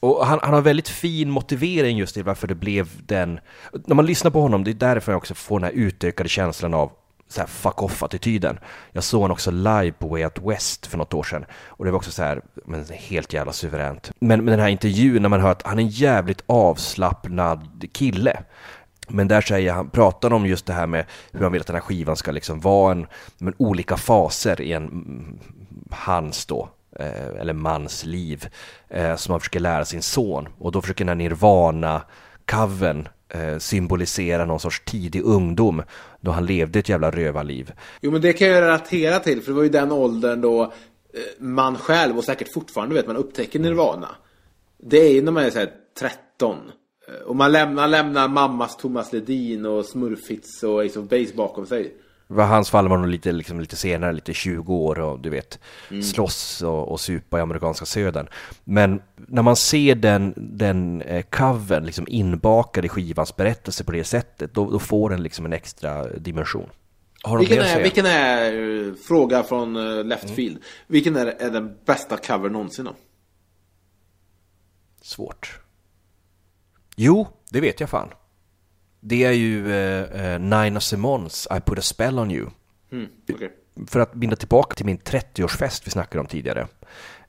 Och 0.00 0.26
han, 0.26 0.38
han 0.42 0.54
har 0.54 0.60
väldigt 0.60 0.88
fin 0.88 1.30
motivering 1.30 1.98
just 1.98 2.14
till 2.14 2.24
varför 2.24 2.48
det 2.48 2.54
blev 2.54 2.88
den... 3.06 3.40
När 3.86 3.94
man 3.94 4.06
lyssnar 4.06 4.30
på 4.30 4.40
honom, 4.40 4.64
det 4.64 4.70
är 4.70 4.74
därför 4.74 5.12
jag 5.12 5.16
också 5.16 5.34
får 5.34 5.60
den 5.60 5.64
här 5.64 5.72
utökade 5.72 6.28
känslan 6.28 6.74
av 6.74 6.92
så 7.28 7.40
här 7.40 7.46
fuck 7.46 7.82
off-attityden. 7.82 8.58
Jag 8.92 9.04
såg 9.04 9.20
honom 9.20 9.34
också 9.34 9.50
live 9.50 9.92
på 9.92 10.08
Way 10.08 10.24
Out 10.24 10.38
West 10.38 10.86
för 10.86 10.98
något 10.98 11.14
år 11.14 11.22
sedan. 11.22 11.44
Och 11.66 11.84
det 11.84 11.90
var 11.90 11.96
också 11.96 12.10
så 12.10 12.22
här, 12.22 12.42
men 12.66 12.84
helt 12.90 13.32
jävla 13.32 13.52
suveränt. 13.52 14.10
Men 14.18 14.44
med 14.44 14.52
den 14.52 14.60
här 14.60 14.68
intervjun 14.68 15.22
när 15.22 15.28
man 15.28 15.40
hör 15.40 15.50
att 15.50 15.62
han 15.62 15.78
är 15.78 15.82
en 15.82 15.88
jävligt 15.88 16.42
avslappnad 16.46 17.84
kille. 17.92 18.42
Men 19.08 19.28
där 19.28 19.40
säger 19.40 19.72
han, 19.72 19.90
pratar 19.90 20.32
om 20.32 20.46
just 20.46 20.66
det 20.66 20.72
här 20.72 20.86
med 20.86 21.04
hur 21.32 21.40
han 21.40 21.52
vill 21.52 21.60
att 21.60 21.66
den 21.66 21.76
här 21.76 21.80
skivan 21.80 22.16
ska 22.16 22.30
liksom 22.30 22.60
vara 22.60 22.92
en, 22.92 23.06
men 23.38 23.54
olika 23.56 23.96
faser 23.96 24.60
i 24.60 24.72
en, 24.72 24.82
mm, 24.82 25.38
hans 25.90 26.46
då, 26.46 26.68
Eh, 26.98 27.40
eller 27.40 27.52
mans 27.52 28.04
liv, 28.04 28.48
eh, 28.88 29.16
som 29.16 29.32
han 29.32 29.40
försöker 29.40 29.60
lära 29.60 29.84
sin 29.84 30.02
son. 30.02 30.48
Och 30.58 30.72
då 30.72 30.82
försöker 30.82 31.04
den 31.04 31.20
här 31.20 31.28
Nirvana-covern 31.28 33.08
eh, 33.28 33.58
symbolisera 33.58 34.44
någon 34.44 34.60
sorts 34.60 34.82
tidig 34.84 35.22
ungdom, 35.24 35.82
då 36.20 36.30
han 36.30 36.46
levde 36.46 36.78
ett 36.78 36.88
jävla 36.88 37.10
rövarliv. 37.10 37.72
Jo 38.00 38.10
men 38.10 38.20
det 38.20 38.32
kan 38.32 38.48
jag 38.48 38.62
relatera 38.62 39.18
till 39.18 39.42
för 39.42 39.50
det 39.50 39.56
var 39.56 39.62
ju 39.62 39.68
den 39.68 39.92
åldern 39.92 40.40
då 40.40 40.72
man 41.38 41.76
själv 41.76 42.18
och 42.18 42.24
säkert 42.24 42.52
fortfarande 42.52 42.94
vet 42.94 43.06
man 43.06 43.16
upptäcker 43.16 43.58
Nirvana. 43.58 44.08
Det 44.78 44.98
är 44.98 45.12
ju 45.12 45.22
när 45.22 45.32
man 45.32 45.44
är 45.44 45.50
såhär 45.50 45.70
13. 45.98 46.56
Och 47.26 47.36
man 47.36 47.52
lämnar, 47.52 47.88
lämnar 47.88 48.28
mammas 48.28 48.76
Thomas 48.76 49.12
Ledin 49.12 49.66
och 49.66 49.84
Smurfits 49.84 50.62
och 50.62 50.84
Ace 50.84 51.00
of 51.00 51.08
Base 51.08 51.34
bakom 51.34 51.66
sig. 51.66 51.94
I 52.30 52.34
hans 52.34 52.70
fall 52.70 52.88
var 52.88 52.96
nog 52.96 53.08
lite, 53.08 53.32
liksom, 53.32 53.60
lite 53.60 53.76
senare, 53.76 54.12
lite 54.12 54.34
20 54.34 54.74
år 54.74 54.98
och 54.98 55.20
du 55.20 55.30
vet, 55.30 55.58
slåss 56.02 56.62
och, 56.62 56.92
och 56.92 57.00
supa 57.00 57.38
i 57.38 57.40
amerikanska 57.40 57.86
södern. 57.86 58.28
Men 58.64 59.02
när 59.16 59.42
man 59.42 59.56
ser 59.56 59.94
den, 59.94 60.34
den 60.36 61.02
eh, 61.02 61.22
covern 61.22 61.84
liksom 61.84 62.06
inbakad 62.08 62.84
i 62.84 62.88
skivans 62.88 63.36
berättelse 63.36 63.84
på 63.84 63.92
det 63.92 64.04
sättet, 64.04 64.54
då, 64.54 64.70
då 64.70 64.78
får 64.78 65.10
den 65.10 65.22
liksom 65.22 65.46
en 65.46 65.52
extra 65.52 66.08
dimension. 66.08 66.68
Vilken 67.38 67.58
är, 67.58 67.82
vilken 67.82 68.06
är, 68.06 68.52
eh, 68.88 68.94
fråga 68.94 69.42
från 69.42 69.76
eh, 69.76 70.04
Left 70.04 70.30
Field. 70.30 70.58
Vilken 70.86 71.16
är, 71.16 71.26
är 71.26 71.50
den 71.50 71.76
bästa 71.84 72.16
cover 72.16 72.50
någonsin 72.50 72.84
då? 72.84 72.94
Svårt. 75.02 75.60
Jo, 76.96 77.28
det 77.50 77.60
vet 77.60 77.80
jag 77.80 77.90
fan. 77.90 78.08
Det 79.00 79.24
är 79.24 79.32
ju 79.32 79.72
eh, 79.72 80.32
eh, 80.34 80.38
Nina 80.40 80.80
Simons 80.80 81.48
I 81.56 81.60
put 81.60 81.78
a 81.78 81.82
spell 81.82 82.18
on 82.18 82.30
you. 82.30 82.46
Mm, 82.92 83.06
okej. 83.32 83.50
för 83.88 84.00
att 84.00 84.14
binda 84.14 84.36
tillbaka 84.36 84.74
till 84.74 84.86
min 84.86 84.98
30-årsfest 84.98 85.82
vi 85.84 85.90
snackade 85.90 86.20
om 86.20 86.26
tidigare. 86.26 86.66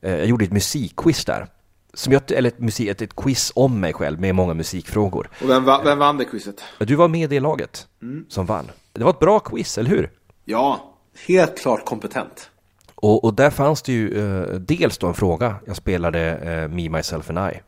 Eh, 0.01 0.15
Jag 0.15 0.25
gjorde 0.25 0.45
ett 0.45 0.51
musikquiz 0.51 1.25
där. 1.25 1.47
Som 1.93 2.13
jag, 2.13 2.31
eller 2.31 2.47
ett, 2.49 2.59
musik, 2.59 2.87
ett, 2.89 3.01
ett 3.01 3.15
quiz 3.15 3.51
om 3.55 3.79
mig 3.79 3.93
själv 3.93 4.19
med 4.19 4.35
många 4.35 4.53
musikfrågor. 4.53 5.29
Och 5.43 5.49
vem, 5.49 5.63
va, 5.63 5.81
vem 5.83 5.97
vann 5.99 6.17
det 6.17 6.25
quizet? 6.25 6.63
Du 6.79 6.95
var 6.95 7.07
med 7.07 7.21
i 7.23 7.27
det 7.27 7.39
laget 7.39 7.87
som 8.29 8.45
vann. 8.45 8.65
Det 8.93 9.03
var 9.03 9.09
ett 9.09 9.19
bra 9.19 9.39
quiz, 9.39 9.77
eller 9.77 9.89
hur? 9.89 10.11
Ja, 10.45 10.93
helt 11.27 11.57
klart 11.59 11.85
kompetent. 11.85 12.49
Och, 12.95 13.23
och 13.23 13.33
där 13.33 13.49
fanns 13.49 13.81
det 13.81 13.91
ju 13.91 14.19
eh, 14.19 14.55
dels 14.55 14.97
då 14.97 15.07
en 15.07 15.13
fråga. 15.13 15.55
Jag 15.65 15.75
spelade 15.75 16.19
eh, 16.37 16.67
Me, 16.67 16.89
Myself 16.89 17.29
and 17.29 17.39
I 17.53 17.61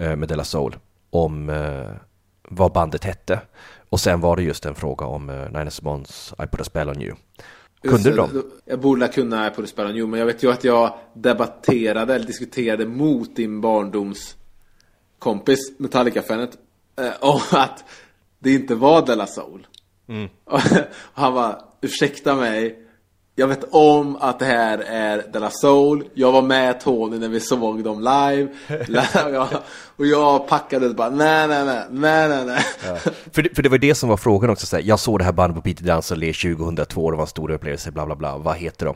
eh, 0.00 0.16
med 0.16 0.28
Della 0.28 0.44
Soul 0.44 0.76
om 1.10 1.48
eh, 1.48 1.90
vad 2.54 2.72
bandet 2.72 3.04
hette. 3.04 3.40
Och 3.88 4.00
sen 4.00 4.20
var 4.20 4.36
det 4.36 4.42
just 4.42 4.66
en 4.66 4.74
fråga 4.74 5.06
om 5.06 5.30
eh, 5.30 5.50
Nine 5.52 5.70
Simons 5.70 6.34
I 6.38 6.46
put 6.46 6.60
a 6.60 6.64
spell 6.64 6.88
on 6.88 7.02
you. 7.02 7.14
Kunde 7.82 8.10
du 8.10 8.16
dem? 8.16 8.50
Jag 8.64 8.80
borde 8.80 9.08
kunna 9.08 9.50
på 9.50 9.60
det 9.60 9.66
spela 9.66 9.88
New, 9.88 10.08
men 10.08 10.18
jag 10.18 10.26
vet 10.26 10.42
ju 10.42 10.52
att 10.52 10.64
jag 10.64 10.94
debatterade 11.14 12.14
eller 12.14 12.26
diskuterade 12.26 12.86
mot 12.86 13.36
din 13.36 13.60
barndoms 13.60 14.36
kompis 15.18 15.78
Metallica-fanet 15.78 16.58
eh, 16.98 17.12
om 17.20 17.40
att 17.50 17.84
det 18.38 18.54
inte 18.54 18.74
var 18.74 19.06
Della 19.06 19.26
Soul. 19.26 19.66
Mm. 20.08 20.28
Och 20.44 20.60
han 21.14 21.32
var 21.32 21.62
ursäkta 21.80 22.34
mig, 22.34 22.78
jag 23.34 23.48
vet 23.48 23.64
om 23.70 24.16
att 24.16 24.38
det 24.38 24.44
här 24.44 24.78
är 24.78 25.24
Della 25.32 25.50
Soul, 25.50 26.04
jag 26.14 26.32
var 26.32 26.42
med 26.42 26.80
Tony 26.80 27.18
när 27.18 27.28
vi 27.28 27.40
såg 27.40 27.84
dem 27.84 27.98
live. 27.98 28.48
och, 29.26 29.34
jag, 29.34 29.48
och 29.96 30.06
jag 30.06 30.48
packade 30.48 30.88
och 30.88 30.94
bara 30.94 31.10
nej, 31.10 31.48
nej, 31.48 31.64
nej, 31.64 31.84
nej, 31.90 32.28
nej, 32.28 32.44
nej. 32.46 32.64
För 33.32 33.42
det, 33.42 33.54
för 33.54 33.62
det 33.62 33.68
var 33.68 33.78
det 33.78 33.94
som 33.94 34.08
var 34.08 34.16
frågan 34.16 34.50
också, 34.50 34.66
så 34.66 34.76
här, 34.76 34.82
jag 34.82 34.98
såg 34.98 35.18
det 35.18 35.24
här 35.24 35.32
bandet 35.32 35.56
på 35.56 35.62
Peter 35.62 35.84
Dansolé 35.84 36.32
2002, 36.32 37.10
det 37.10 37.16
var 37.16 37.24
en 37.24 37.28
stor 37.28 37.50
upplevelse, 37.50 37.90
bla 37.90 38.06
bla 38.06 38.16
bla, 38.16 38.38
vad 38.38 38.56
heter 38.56 38.86
de? 38.86 38.94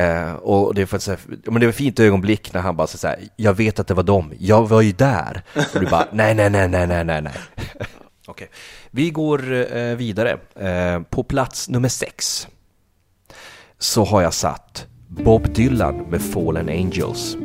Eh, 0.00 0.34
och 0.34 0.74
det, 0.74 0.92
var 0.92 0.98
så 0.98 1.10
här, 1.10 1.20
men 1.26 1.60
det 1.60 1.66
var 1.66 1.70
ett 1.70 1.76
fint 1.76 2.00
ögonblick 2.00 2.52
när 2.52 2.60
han 2.60 2.76
bara 2.76 2.86
så 2.86 3.06
här, 3.06 3.18
jag 3.36 3.54
vet 3.54 3.80
att 3.80 3.86
det 3.86 3.94
var 3.94 4.02
dem, 4.02 4.32
jag 4.38 4.68
var 4.68 4.80
ju 4.80 4.92
där. 4.92 5.42
Och 5.74 5.80
du 5.80 5.86
bara, 5.86 6.06
nej, 6.12 6.34
nej, 6.34 6.50
nej, 6.50 6.68
nej, 6.68 6.86
nej, 6.86 7.04
nej. 7.04 7.32
Okej, 8.26 8.50
vi 8.90 9.10
går 9.10 9.52
eh, 9.76 9.96
vidare. 9.96 10.38
Eh, 10.54 11.02
på 11.10 11.24
plats 11.24 11.68
nummer 11.68 11.88
sex 11.88 12.46
så 13.82 14.04
har 14.04 14.22
jag 14.22 14.34
satt 14.34 14.86
Bob 15.08 15.54
Dylan 15.54 15.96
med 16.10 16.22
Fallen 16.22 16.68
Angels. 16.68 17.36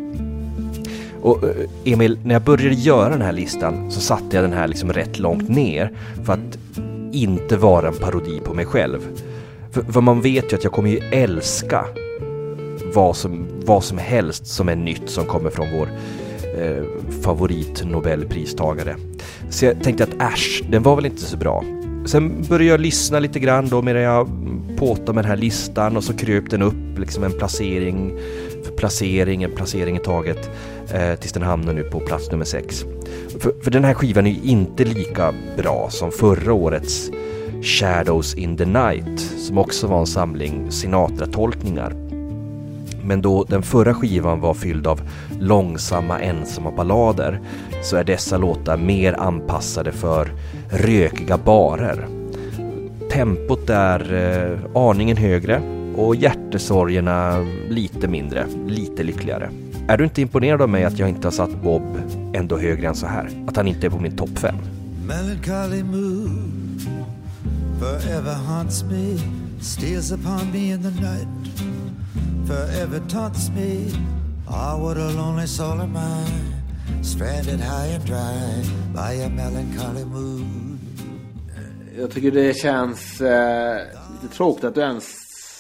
Och 1.22 1.44
eh, 1.44 1.70
Emil, 1.94 2.20
när 2.24 2.36
jag 2.36 2.42
började 2.42 2.76
göra 2.76 3.10
den 3.10 3.22
här 3.22 3.32
listan 3.32 3.92
så 3.92 4.00
satte 4.00 4.36
jag 4.36 4.44
den 4.44 4.54
här 4.54 4.68
liksom 4.68 4.94
rätt 4.94 5.20
långt 5.20 5.50
ner 5.50 5.92
för 6.24 6.34
att 6.34 6.58
inte 7.12 7.58
vara 7.58 7.88
en 7.88 7.94
parodi 7.94 8.40
på 8.40 8.54
mig 8.54 8.66
själv. 8.66 9.00
För, 9.72 9.82
för 9.82 10.02
man 10.02 10.22
vet 10.22 10.52
ju 10.52 10.58
att 10.58 10.64
jag 10.64 10.74
kommer 10.74 10.90
ju 10.90 10.98
älska 10.98 11.86
vad 12.94 13.18
som, 13.18 13.48
vad 13.66 13.84
som 13.84 13.98
helst 13.98 14.48
som 14.48 14.70
är 14.70 14.76
nytt 14.76 15.10
som 15.10 15.26
kommer 15.26 15.50
från 15.50 15.68
vår 15.72 15.90
eh, 16.62 16.84
favorit 17.22 17.84
Nobelpristagare. 17.86 18.96
Så 19.50 19.66
jag 19.66 19.84
tänkte 19.84 20.04
att 20.04 20.34
äsch, 20.34 20.64
den 20.70 20.84
var 20.84 20.96
väl 20.96 21.06
inte 21.06 21.22
så 21.22 21.38
bra. 21.38 21.64
Sen 22.08 22.44
började 22.50 22.72
jag 22.72 22.80
lyssna 22.80 23.20
lite 23.20 23.40
grann 23.40 23.70
då 23.70 23.82
medan 23.82 24.02
jag 24.02 24.30
påtade 24.78 25.14
med 25.14 25.24
den 25.24 25.30
här 25.30 25.38
listan 25.38 25.98
och 25.98 26.04
så 26.04 26.14
kröp 26.14 26.50
den 26.50 26.62
upp 26.62 27.00
liksom 27.00 27.24
en 27.24 27.32
placering 27.32 28.14
för 28.64 28.72
placering, 28.72 29.44
en 29.44 29.52
placering 29.52 29.96
i 29.96 30.00
taget 30.00 30.50
eh, 30.94 31.16
tills 31.16 31.34
den 31.34 31.44
hamnar 31.44 31.74
nu 31.74 31.84
på 31.84 32.00
plats 32.00 32.32
nummer 32.32 32.46
sex. 32.46 32.86
För, 33.40 33.54
för 33.64 33.72
den 33.72 33.84
här 33.84 33.94
skivan 33.94 34.28
är 34.28 34.32
ju 34.32 34.50
inte 34.50 34.86
lika 34.86 35.34
bra 35.58 35.88
som 35.90 36.12
förra 36.12 36.54
årets 36.54 37.12
Shadows 37.62 38.36
in 38.36 38.58
the 38.58 38.66
Night 38.66 39.20
som 39.20 39.58
också 39.58 39.88
var 39.88 40.00
en 40.00 40.08
samling 40.08 40.72
Sinatra-tolkningar. 40.72 42.07
Men 43.08 43.22
då 43.22 43.44
den 43.44 43.64
förra 43.64 43.94
skivan 43.94 44.40
var 44.40 44.54
fylld 44.54 44.88
av 44.88 45.02
långsamma 45.40 46.20
ensamma 46.20 46.72
ballader 46.72 47.40
så 47.82 47.98
är 47.98 48.04
dessa 48.04 48.38
låtar 48.38 48.78
mer 48.78 49.14
anpassade 49.14 49.92
för 49.92 50.32
rökiga 50.70 51.38
barer. 51.38 52.08
Tempot 53.12 53.70
är 53.70 54.14
eh, 54.14 54.60
aningen 54.76 55.18
högre 55.18 55.62
och 55.96 56.16
hjärtesorgerna 56.16 57.46
lite 57.70 58.08
mindre, 58.08 58.48
lite 58.68 59.04
lyckligare. 59.04 59.50
Är 59.88 59.98
du 59.98 60.04
inte 60.04 60.22
imponerad 60.22 60.62
av 60.62 60.70
mig 60.70 60.84
att 60.84 61.00
jag 61.00 61.10
inte 61.10 61.28
har 61.28 61.32
satt 61.32 61.64
Bob 61.64 61.84
ändå 62.34 62.58
högre 62.58 62.88
än 62.88 62.96
så 62.96 63.08
här? 63.08 63.30
Att 63.48 63.58
han 63.58 63.68
inte 63.68 63.88
är 63.88 63.90
på 63.90 64.00
min 64.00 64.18
topp 64.18 64.40
5? 64.40 64.56
Melancholy 65.08 65.84
mood 65.84 66.82
forever 67.80 68.34
haunts 68.34 68.84
me, 68.84 69.18
steals 69.62 70.12
upon 70.12 70.52
me 70.52 70.72
in 70.72 70.84
the 70.84 70.92
night, 70.92 71.28
forever 72.48 73.00
taunts 73.10 73.50
me. 73.50 73.92
Ah, 74.50 74.78
what 74.78 74.98
a 74.98 75.12
lonely 75.12 75.48
soul 75.48 75.82
am 75.82 75.98
I, 75.98 77.04
stranded 77.04 77.60
high 77.60 77.96
and 77.96 78.06
dry 78.06 78.64
by 78.94 79.24
a 79.24 79.30
melancholy 79.30 80.06
mood. 80.06 80.80
Jag 81.98 82.12
tycker 82.12 82.32
det 82.32 82.58
känns 82.58 83.22
eh, 83.22 83.82
lite 84.22 84.36
tråkigt 84.36 84.64
att 84.64 84.76
du 84.76 84.82
ens 84.82 85.06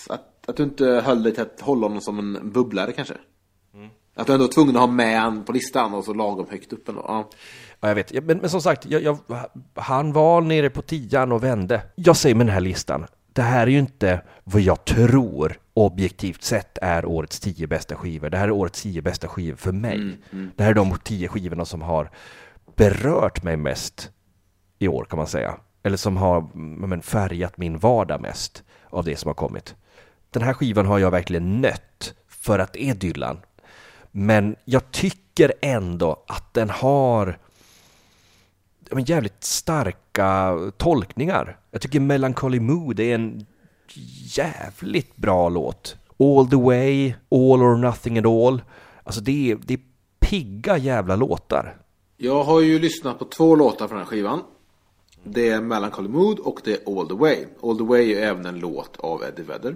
att, 0.09 0.49
att 0.49 0.57
du 0.57 0.63
inte 0.63 0.85
höll 0.85 1.23
dig 1.23 1.33
till 1.33 1.41
att 1.41 1.61
hålla 1.61 1.87
honom 1.87 2.01
som 2.01 2.19
en 2.19 2.51
bubblare 2.51 2.91
kanske. 2.91 3.13
Att 4.17 4.27
du 4.27 4.33
ändå 4.33 4.45
var 4.45 4.51
tvungen 4.51 4.75
att 4.75 4.81
ha 4.81 4.87
med 4.87 5.19
han 5.21 5.43
på 5.43 5.51
listan 5.51 5.93
och 5.93 6.05
så 6.05 6.13
lagom 6.13 6.45
högt 6.49 6.73
upp 6.73 6.89
ändå. 6.89 7.05
Ja. 7.07 7.29
Ja, 7.79 7.87
jag 7.87 7.95
vet. 7.95 8.23
Men, 8.23 8.37
men 8.37 8.49
som 8.49 8.61
sagt, 8.61 8.85
jag, 8.85 9.03
jag, 9.03 9.17
han 9.73 10.13
var 10.13 10.41
nere 10.41 10.69
på 10.69 10.81
tian 10.81 11.31
och 11.31 11.43
vände. 11.43 11.81
Jag 11.95 12.17
säger 12.17 12.35
med 12.35 12.45
den 12.45 12.53
här 12.53 12.61
listan, 12.61 13.05
det 13.33 13.41
här 13.41 13.67
är 13.67 13.71
ju 13.71 13.79
inte 13.79 14.21
vad 14.43 14.61
jag 14.61 14.85
tror 14.85 15.57
objektivt 15.77 16.43
sett 16.43 16.77
är 16.81 17.05
årets 17.05 17.39
tio 17.39 17.67
bästa 17.67 17.95
skivor. 17.95 18.29
Det 18.29 18.37
här 18.37 18.47
är 18.47 18.51
årets 18.51 18.81
tio 18.81 19.01
bästa 19.01 19.27
skivor 19.27 19.57
för 19.57 19.71
mig. 19.71 20.17
Det 20.55 20.63
här 20.63 20.71
är 20.71 20.75
de 20.75 20.97
tio 21.03 21.27
skivorna 21.27 21.65
som 21.65 21.81
har 21.81 22.09
berört 22.75 23.43
mig 23.43 23.57
mest 23.57 24.11
i 24.79 24.87
år 24.87 25.05
kan 25.05 25.17
man 25.17 25.27
säga. 25.27 25.57
Eller 25.83 25.97
som 25.97 26.17
har 26.17 26.37
mm, 26.37 26.89
men, 26.89 27.01
färgat 27.01 27.57
min 27.57 27.77
vardag 27.77 28.21
mest 28.21 28.63
av 28.89 29.03
det 29.03 29.15
som 29.15 29.27
har 29.27 29.33
kommit. 29.33 29.75
Den 30.29 30.43
här 30.43 30.53
skivan 30.53 30.85
har 30.85 30.99
jag 30.99 31.11
verkligen 31.11 31.61
nött 31.61 32.13
för 32.27 32.59
att 32.59 32.73
det 32.73 32.83
är 32.83 32.93
Dylan. 32.93 33.39
Men 34.11 34.55
jag 34.65 34.91
tycker 34.91 35.53
ändå 35.61 36.23
att 36.27 36.53
den 36.53 36.69
har 36.69 37.37
men 38.91 39.03
jävligt 39.03 39.43
starka 39.43 40.57
tolkningar. 40.77 41.57
Jag 41.71 41.81
tycker 41.81 41.99
Melancholy 41.99 42.59
Mood 42.59 42.99
är 42.99 43.15
en 43.15 43.45
jävligt 44.37 45.15
bra 45.15 45.49
låt. 45.49 45.95
All 46.19 46.49
the 46.49 46.55
way, 46.55 47.13
All 47.31 47.61
or 47.61 47.77
nothing 47.77 48.17
at 48.17 48.25
all. 48.25 48.61
Alltså 49.03 49.21
det 49.21 49.51
är, 49.51 49.59
det 49.65 49.73
är 49.73 49.79
pigga 50.19 50.77
jävla 50.77 51.15
låtar. 51.15 51.81
Jag 52.17 52.43
har 52.43 52.61
ju 52.61 52.79
lyssnat 52.79 53.19
på 53.19 53.25
två 53.25 53.55
låtar 53.55 53.87
från 53.87 53.97
den 53.97 54.07
här 54.07 54.11
skivan. 54.11 54.43
Det 55.23 55.49
är 55.49 55.61
Melancholy 55.61 56.09
Mood 56.09 56.39
och 56.39 56.61
det 56.63 56.73
är 56.73 56.99
All 56.99 57.07
the 57.07 57.13
Way. 57.13 57.45
All 57.63 57.77
the 57.77 57.83
Way 57.83 58.13
är 58.13 58.21
även 58.21 58.45
en 58.45 58.59
låt 58.59 58.97
av 58.97 59.23
Eddie 59.23 59.43
Vedder. 59.43 59.75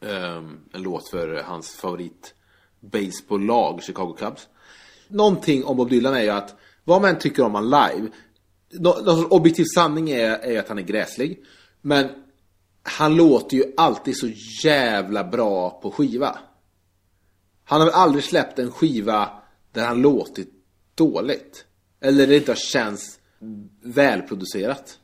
Um, 0.00 0.58
en 0.72 0.82
låt 0.82 1.08
för 1.08 1.42
hans 1.42 1.76
favorit 1.76 2.34
baseballlag 2.80 3.82
Chicago 3.82 4.16
Cubs. 4.18 4.48
Någonting 5.08 5.64
om 5.64 5.76
Bob 5.76 5.90
Dylan 5.90 6.14
är 6.14 6.22
ju 6.22 6.30
att 6.30 6.54
vad 6.84 7.02
man 7.02 7.10
än 7.10 7.18
tycker 7.18 7.42
om 7.42 7.54
han 7.54 7.64
live. 7.64 8.08
Någon 8.72 9.08
alltså, 9.08 9.26
objektiv 9.26 9.64
sanning 9.74 10.10
är, 10.10 10.30
är 10.30 10.58
att 10.58 10.68
han 10.68 10.78
är 10.78 10.82
gräslig. 10.82 11.44
Men 11.82 12.08
han 12.88 13.16
låter 13.16 13.56
ju 13.56 13.64
alltid 13.76 14.16
så 14.16 14.28
jävla 14.64 15.24
bra 15.24 15.70
på 15.82 15.90
skiva. 15.90 16.38
Han 17.64 17.80
har 17.80 17.86
väl 17.86 17.94
aldrig 17.94 18.24
släppt 18.24 18.58
en 18.58 18.70
skiva 18.70 19.28
där 19.72 19.86
han 19.86 20.02
låtit 20.02 20.48
dåligt. 20.94 21.64
Eller 22.00 22.26
det 22.26 22.36
inte 22.36 22.50
har 22.50 22.56
känts 22.56 23.18
välproducerat. 23.82 24.98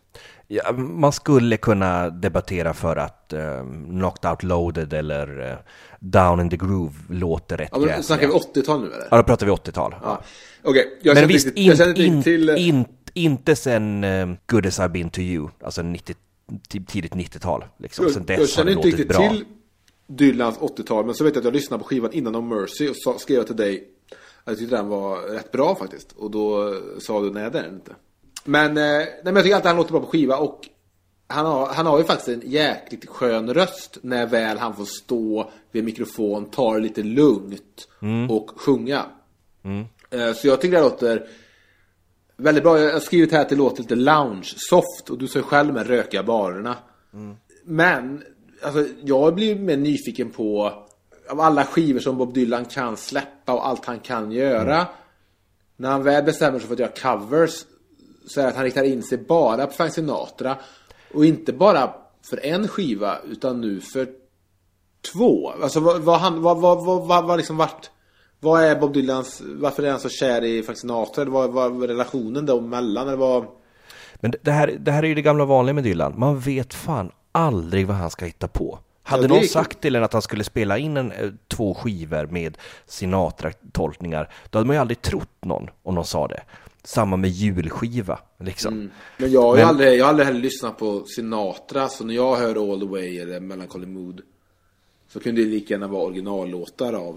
Ja, 0.47 0.73
man 0.73 1.13
skulle 1.13 1.57
kunna 1.57 2.11
debattera 2.11 2.75
för 2.75 2.97
att 2.97 3.33
uh, 3.35 3.63
Knocked 3.89 4.31
Out 4.31 4.43
Loaded 4.43 4.93
eller 4.93 5.51
eh, 5.51 5.57
Down 6.01 6.41
in 6.41 6.51
the 6.51 6.57
Groove 6.57 6.95
låter 7.09 7.57
rätt 7.57 7.69
Ja, 7.73 7.79
men 7.79 8.03
snackar 8.03 8.27
vi 8.27 8.33
80-tal 8.33 8.81
nu 8.81 8.87
eller? 8.87 9.09
Ja, 9.11 9.17
då 9.17 9.23
pratar 9.23 9.47
vi 9.47 9.53
80-tal. 9.53 9.95
Ja. 10.03 10.23
Okej, 10.63 10.99
jag 11.03 11.15
Men 11.15 11.29
visst, 11.29 11.47
inte, 11.47 11.95
in, 11.97 11.97
in, 11.97 12.23
till... 12.23 12.51
in, 12.51 12.85
inte 13.15 13.57
sen 13.57 14.05
uh, 14.05 14.35
Good 14.47 14.67
as 14.67 14.81
I've 14.81 14.89
been 14.89 15.11
to 15.11 15.21
you, 15.21 15.49
alltså 15.65 15.83
90, 15.83 16.15
t- 16.15 16.21
tidigt 16.69 17.13
90-tal. 17.13 17.65
Liksom. 17.79 18.11
Sen 18.11 18.27
dess 18.27 18.29
jag 18.29 18.37
har 18.37 18.43
det 18.43 18.49
känner 18.49 18.71
inte 18.73 18.87
låtit 18.89 18.99
riktigt 18.99 19.17
bra. 19.17 19.29
till 19.31 19.45
Dylans 20.07 20.59
80-tal, 20.59 21.07
men 21.07 21.15
så 21.15 21.25
vet 21.25 21.35
jag 21.35 21.41
att 21.41 21.45
jag 21.45 21.55
lyssnade 21.55 21.83
på 21.83 21.89
skivan 21.89 22.13
innan 22.13 22.35
om 22.35 22.49
Mercy 22.49 22.89
och 23.07 23.21
skrev 23.21 23.43
till 23.43 23.57
dig 23.57 23.89
att 24.45 24.51
jag 24.51 24.59
tyckte 24.59 24.77
den 24.77 24.89
var 24.89 25.21
rätt 25.21 25.53
bra 25.53 25.75
faktiskt. 25.75 26.13
Och 26.13 26.31
då 26.31 26.75
sa 27.01 27.21
du 27.21 27.31
nej 27.31 27.51
det 27.51 27.59
är 27.59 27.63
den 27.63 27.75
inte. 27.75 27.95
Men, 28.45 28.69
eh, 28.69 28.83
nej, 28.83 29.21
men 29.25 29.35
jag 29.37 29.45
tycker 29.45 29.57
alltid 29.57 29.69
han 29.69 29.77
låter 29.77 29.91
bra 29.93 30.01
på 30.01 30.07
skiva 30.07 30.37
och 30.37 30.69
han 31.27 31.47
har, 31.47 31.67
han 31.67 31.87
har 31.87 31.99
ju 31.99 32.05
faktiskt 32.05 32.29
en 32.29 32.43
jäkligt 32.51 33.09
skön 33.09 33.55
röst 33.55 33.99
när 34.03 34.27
väl 34.27 34.59
han 34.59 34.77
får 34.77 34.85
stå 34.85 35.51
vid 35.71 35.85
mikrofon, 35.85 36.45
ta 36.45 36.75
det 36.75 36.81
lite 36.81 37.03
lugnt 37.03 37.89
och 38.31 38.51
sjunga. 38.57 39.05
Eh, 40.11 40.33
Så 40.35 40.49
jag 40.49 40.61
tycker 40.61 40.77
det 40.77 40.83
låter 40.83 41.27
väldigt 42.37 42.65
bra. 42.65 42.79
Jag 42.79 42.93
har 42.93 43.01
skrivit 43.01 43.33
här 43.33 43.41
att 43.41 43.49
det 43.49 43.57
låter 43.57 43.83
lite 43.83 43.95
lounge-soft 43.95 45.11
och 45.11 45.19
du 45.19 45.29
säger 45.29 45.47
själv 45.47 45.75
med 45.75 45.87
rökiga 45.87 46.23
barerna. 46.23 46.77
Men, 47.65 48.23
alltså 48.63 48.87
jag 49.03 49.35
blir 49.35 49.59
mer 49.59 49.77
nyfiken 49.77 50.31
på 50.31 50.73
av 51.29 51.41
alla 51.41 51.65
skivor 51.65 52.01
som 52.01 52.17
Bob 52.17 52.35
Dylan 52.35 52.65
kan 52.65 52.97
släppa 52.97 53.53
och 53.53 53.67
allt 53.67 53.85
han 53.85 54.01
kan 54.01 54.33
göra. 54.33 54.87
När 55.77 55.91
han 55.91 56.03
väl 56.03 56.25
bestämmer 56.25 56.59
sig 56.59 56.69
för 56.69 56.75
att 56.75 56.81
göra 56.81 57.19
covers 57.19 57.65
så 58.27 58.41
är 58.41 58.45
det 58.45 58.51
att 58.51 58.57
han 58.57 58.65
riktar 58.65 58.85
in 58.85 59.03
sig 59.03 59.19
bara 59.19 59.67
på 59.67 59.73
Frank 59.73 59.93
Sinatra. 59.93 60.59
Och 61.15 61.25
inte 61.25 61.53
bara 61.53 61.95
för 62.31 62.47
en 62.47 62.69
skiva 62.69 63.19
utan 63.31 63.61
nu 63.61 63.81
för 63.81 64.09
två. 65.13 65.51
Alltså 65.63 65.81
vad, 65.81 66.01
vad 66.01 66.21
han, 66.21 66.43
vad, 66.43 66.61
vad, 66.61 66.85
vad, 66.85 67.07
vad, 67.07 67.25
vad 67.25 67.37
liksom 67.37 67.57
vart 67.57 67.91
vad 68.43 68.63
är 68.65 68.77
Bob 68.77 68.93
Dylans, 68.95 69.43
varför 69.45 69.83
är 69.83 69.91
han 69.91 70.01
så 70.01 70.09
kär 70.09 70.45
i 70.45 70.63
Frank 70.63 70.79
Sinatra? 70.79 71.25
Vad 71.25 71.53
var 71.53 71.71
relationen 71.87 72.47
dem 72.47 72.65
emellan? 72.65 73.07
Eller 73.09 73.17
vad? 73.17 73.47
Men 74.17 74.35
det- 74.43 74.51
här, 74.53 74.77
det 74.81 74.93
här 74.93 75.03
är 75.03 75.07
ju 75.07 75.15
det 75.15 75.23
gamla 75.23 75.45
vanliga 75.45 75.75
med 75.75 75.85
Dylan. 75.85 76.15
Man 76.17 76.39
vet 76.39 76.75
fan 76.75 77.11
aldrig 77.33 77.87
vad 77.87 77.97
han 77.97 78.11
ska 78.11 78.25
hitta 78.25 78.49
på. 78.49 78.79
Hade 79.03 79.23
Ja, 79.23 79.29
någon 79.29 79.39
är- 79.39 79.43
sagt 79.47 79.81
till 79.81 79.97
en 79.97 80.05
att 80.05 80.13
han 80.13 80.23
skulle 80.23 80.45
spela 80.45 80.79
in 80.79 80.97
en, 80.97 81.13
eh, 81.13 81.31
två 81.49 81.75
skivor 81.75 82.27
med 82.27 82.59
Sinatra-tolkningar, 82.87 84.29
då 84.51 84.59
hade 84.59 84.67
man 84.67 84.77
ju 84.77 84.81
aldrig 84.81 85.03
trott 85.03 85.29
någon 85.41 85.69
om 85.83 85.95
någon 85.95 86.05
sa 86.05 86.29
det. 86.29 86.43
Samma 86.85 87.17
med 87.17 87.31
julskiva, 87.31 88.19
liksom. 88.41 88.91
Men 89.19 89.33
jag 89.33 89.43
har 89.43 89.55
ju 89.57 89.61
Men- 89.61 89.69
aldrig, 89.69 89.99
jag 89.99 90.05
har 90.05 90.09
aldrig 90.09 90.27
heller 90.27 90.41
lyssnat 90.41 90.79
på 90.79 91.05
Sinatra, 91.07 91.89
så 91.89 92.05
när 92.05 92.15
jag 92.15 92.37
hör 92.37 92.73
All 92.73 92.81
the 92.81 92.87
Way 92.87 93.19
eller 93.19 93.41
Melancholy 93.41 93.87
Mood 93.87 94.21
så 95.13 95.21
kunde 95.21 95.43
det 95.45 95.49
lika 95.51 95.75
gärna 95.75 95.87
vara 95.89 96.03
originallåtar 96.03 96.93
av 96.93 97.17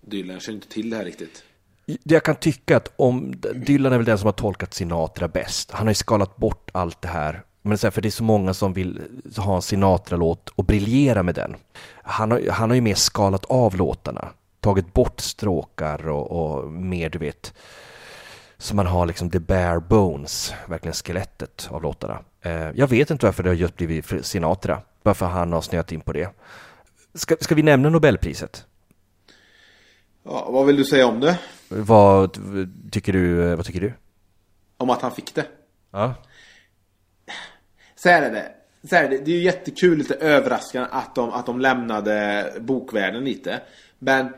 Dylan. 0.00 0.34
Jag 0.34 0.42
känner 0.42 0.56
inte 0.56 0.68
till 0.68 0.90
det 0.90 0.96
här 0.96 1.04
riktigt. 1.04 1.44
Det 1.86 2.14
Jag 2.14 2.24
kan 2.24 2.36
tycka 2.36 2.76
att 2.76 2.92
om 2.96 3.34
Dylan 3.54 3.92
är 3.92 3.96
väl 3.96 4.06
den 4.06 4.18
som 4.18 4.26
har 4.26 4.32
tolkat 4.32 4.74
Sinatra 4.74 5.28
bäst. 5.28 5.70
Han 5.70 5.86
har 5.86 5.90
ju 5.90 5.94
skalat 5.94 6.36
bort 6.36 6.70
allt 6.72 7.02
det 7.02 7.08
här. 7.08 7.42
Men 7.62 7.78
så 7.78 7.86
här, 7.86 7.90
för 7.90 8.02
det 8.02 8.08
är 8.08 8.10
så 8.10 8.24
många 8.24 8.54
som 8.54 8.72
vill 8.72 9.00
ha 9.36 9.56
en 9.56 9.62
Sinatra-låt 9.62 10.48
och 10.48 10.64
briljera 10.64 11.22
med 11.22 11.34
den. 11.34 11.56
Han 12.02 12.30
har, 12.30 12.50
han 12.50 12.70
har 12.70 12.74
ju 12.74 12.80
mer 12.80 12.94
skalat 12.94 13.44
av 13.44 13.76
låtarna. 13.76 14.28
Tagit 14.60 14.92
bort 14.92 15.20
stråkar 15.20 16.08
och, 16.08 16.30
och 16.30 16.72
mer, 16.72 17.10
du 17.10 17.18
vet. 17.18 17.54
Så 18.58 18.76
man 18.76 18.86
har 18.86 19.06
liksom 19.06 19.30
the 19.30 19.38
bare 19.38 19.80
bones, 19.80 20.54
verkligen 20.68 20.94
skelettet 20.94 21.68
av 21.70 21.82
låtarna. 21.82 22.18
Eh, 22.42 22.70
jag 22.74 22.86
vet 22.86 23.10
inte 23.10 23.26
varför 23.26 23.42
det 23.42 23.48
har 23.50 23.54
just 23.54 23.76
blivit 23.76 24.06
för 24.06 24.22
Sinatra. 24.22 24.82
Varför 25.02 25.26
han 25.26 25.52
har 25.52 25.60
snöat 25.60 25.92
in 25.92 26.00
på 26.00 26.12
det. 26.12 26.28
Ska, 27.14 27.36
ska 27.40 27.54
vi 27.54 27.62
nämna 27.62 27.88
Nobelpriset? 27.88 28.66
Ja, 30.26 30.50
vad 30.50 30.66
vill 30.66 30.76
du 30.76 30.84
säga 30.84 31.06
om 31.06 31.20
det? 31.20 31.38
Vad 31.68 32.38
tycker 32.92 33.12
du? 33.12 33.54
Vad 33.56 33.64
tycker 33.66 33.80
du? 33.80 33.92
Om 34.76 34.90
att 34.90 35.02
han 35.02 35.10
fick 35.12 35.34
det? 35.34 35.46
Ja. 35.90 36.14
Så 37.96 38.08
här 38.08 38.22
är 38.22 38.30
det. 38.32 38.52
Så 38.88 38.96
här 38.96 39.04
är 39.04 39.08
det. 39.08 39.18
det 39.18 39.30
är 39.30 39.34
ju 39.36 39.42
jättekul, 39.42 39.98
lite 39.98 40.14
överraskande 40.14 40.88
att 40.92 41.14
de, 41.14 41.30
att 41.30 41.46
de 41.46 41.60
lämnade 41.60 42.52
bokvärlden 42.60 43.24
lite. 43.24 43.60
Men 43.98 44.32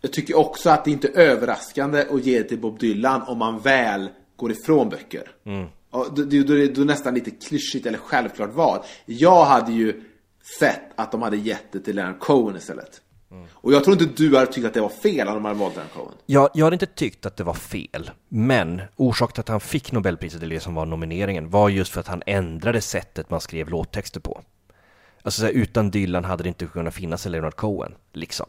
jag 0.00 0.12
tycker 0.12 0.36
också 0.38 0.70
att 0.70 0.84
det 0.84 0.90
inte 0.90 1.08
är 1.08 1.12
överraskande 1.18 2.00
att 2.10 2.24
ge 2.24 2.38
det 2.42 2.48
till 2.48 2.58
Bob 2.60 2.78
Dylan 2.78 3.22
om 3.22 3.38
man 3.38 3.58
väl 3.60 4.08
går 4.36 4.52
ifrån 4.52 4.88
böcker. 4.88 5.30
Då, 5.90 6.06
då, 6.16 6.22
är 6.22 6.26
det- 6.26 6.42
då 6.42 6.52
är 6.54 6.68
det 6.68 6.84
nästan 6.84 7.14
lite 7.14 7.30
klyschigt 7.30 7.86
eller 7.86 7.98
självklart 7.98 8.54
val. 8.54 8.78
Jag 9.06 9.44
hade 9.44 9.72
ju 9.72 10.02
sett 10.60 10.80
att 10.94 11.12
de 11.12 11.22
hade 11.22 11.36
gett 11.36 11.72
det 11.72 11.80
till 11.80 11.96
Leonard 11.96 12.18
Cohen 12.18 12.56
istället. 12.56 13.00
Och 13.52 13.72
jag 13.72 13.84
tror 13.84 14.02
inte 14.02 14.22
du 14.22 14.36
hade 14.36 14.52
tyckt 14.52 14.66
att 14.66 14.74
det 14.74 14.80
var 14.80 14.88
fel 14.88 15.28
om 15.28 15.34
de 15.34 15.44
hade 15.44 15.58
valt 15.58 15.74
Leonard 15.74 15.92
Cohen. 15.92 16.12
Jag, 16.26 16.50
jag 16.54 16.66
hade 16.66 16.74
inte 16.74 16.86
tyckt 16.86 17.26
att 17.26 17.36
det 17.36 17.44
var 17.44 17.54
fel, 17.54 18.10
men 18.28 18.82
orsaken 18.96 19.32
till 19.32 19.40
att 19.40 19.48
han 19.48 19.60
fick 19.60 19.92
Nobelpriset, 19.92 20.42
eller 20.42 20.54
det 20.54 20.60
som 20.60 20.74
var 20.74 20.86
nomineringen, 20.86 21.50
var 21.50 21.68
just 21.68 21.92
för 21.92 22.00
att 22.00 22.06
han 22.06 22.22
ändrade 22.26 22.80
sättet 22.80 23.30
man 23.30 23.40
skrev 23.40 23.68
låttexter 23.68 24.20
på. 24.20 24.42
Alltså 25.22 25.40
så 25.40 25.46
här, 25.46 25.52
utan 25.52 25.90
Dylan 25.90 26.24
hade 26.24 26.42
det 26.42 26.48
inte 26.48 26.66
kunnat 26.66 26.94
finnas 26.94 27.26
en 27.26 27.32
Leonard 27.32 27.56
Cohen, 27.56 27.94
liksom. 28.12 28.46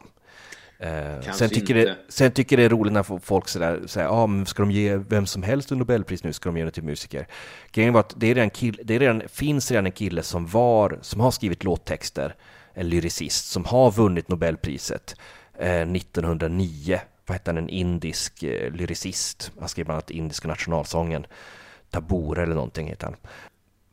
Eh, 0.78 1.32
sen, 1.32 1.50
tycker 1.50 1.74
det, 1.74 1.80
inte. 1.80 1.96
sen 2.08 2.32
tycker 2.32 2.56
det 2.56 2.62
är 2.62 2.68
roligt 2.68 2.92
när 2.92 3.20
folk 3.20 3.48
sådär 3.48 3.82
säger, 3.86 4.08
ah, 4.08 4.26
men 4.26 4.46
ska 4.46 4.62
de 4.62 4.70
ge 4.70 4.96
vem 4.96 5.26
som 5.26 5.42
helst 5.42 5.70
en 5.70 5.78
Nobelpris 5.78 6.24
nu, 6.24 6.32
ska 6.32 6.48
de 6.48 6.56
ge 6.56 6.64
det 6.64 6.70
till 6.70 6.82
musiker? 6.82 7.26
Grejen 7.72 7.92
var 7.92 8.00
att 8.00 8.14
det, 8.16 8.26
är 8.26 8.34
redan 8.34 8.50
kill, 8.50 8.80
det 8.84 8.94
är 8.94 8.98
redan, 8.98 9.22
finns 9.28 9.70
redan 9.70 9.86
en 9.86 9.92
kille 9.92 10.22
som 10.22 10.46
var, 10.46 10.98
som 11.02 11.20
har 11.20 11.30
skrivit 11.30 11.64
låttexter, 11.64 12.34
en 12.76 12.88
lyricist, 12.88 13.48
som 13.48 13.64
har 13.64 13.90
vunnit 13.90 14.28
Nobelpriset 14.28 15.14
eh, 15.58 15.82
1909. 15.82 17.00
Vad 17.26 17.34
hette 17.34 17.50
han, 17.50 17.58
en 17.58 17.68
indisk 17.68 18.42
eh, 18.42 18.72
lyricist? 18.72 19.52
Han 19.60 19.68
skrev 19.68 19.84
bland 19.86 19.96
annat 19.96 20.10
indiska 20.10 20.48
nationalsången. 20.48 21.26
Tabore 21.90 22.42
eller 22.42 22.54
någonting 22.54 22.88
heter 22.88 23.04
han. 23.04 23.16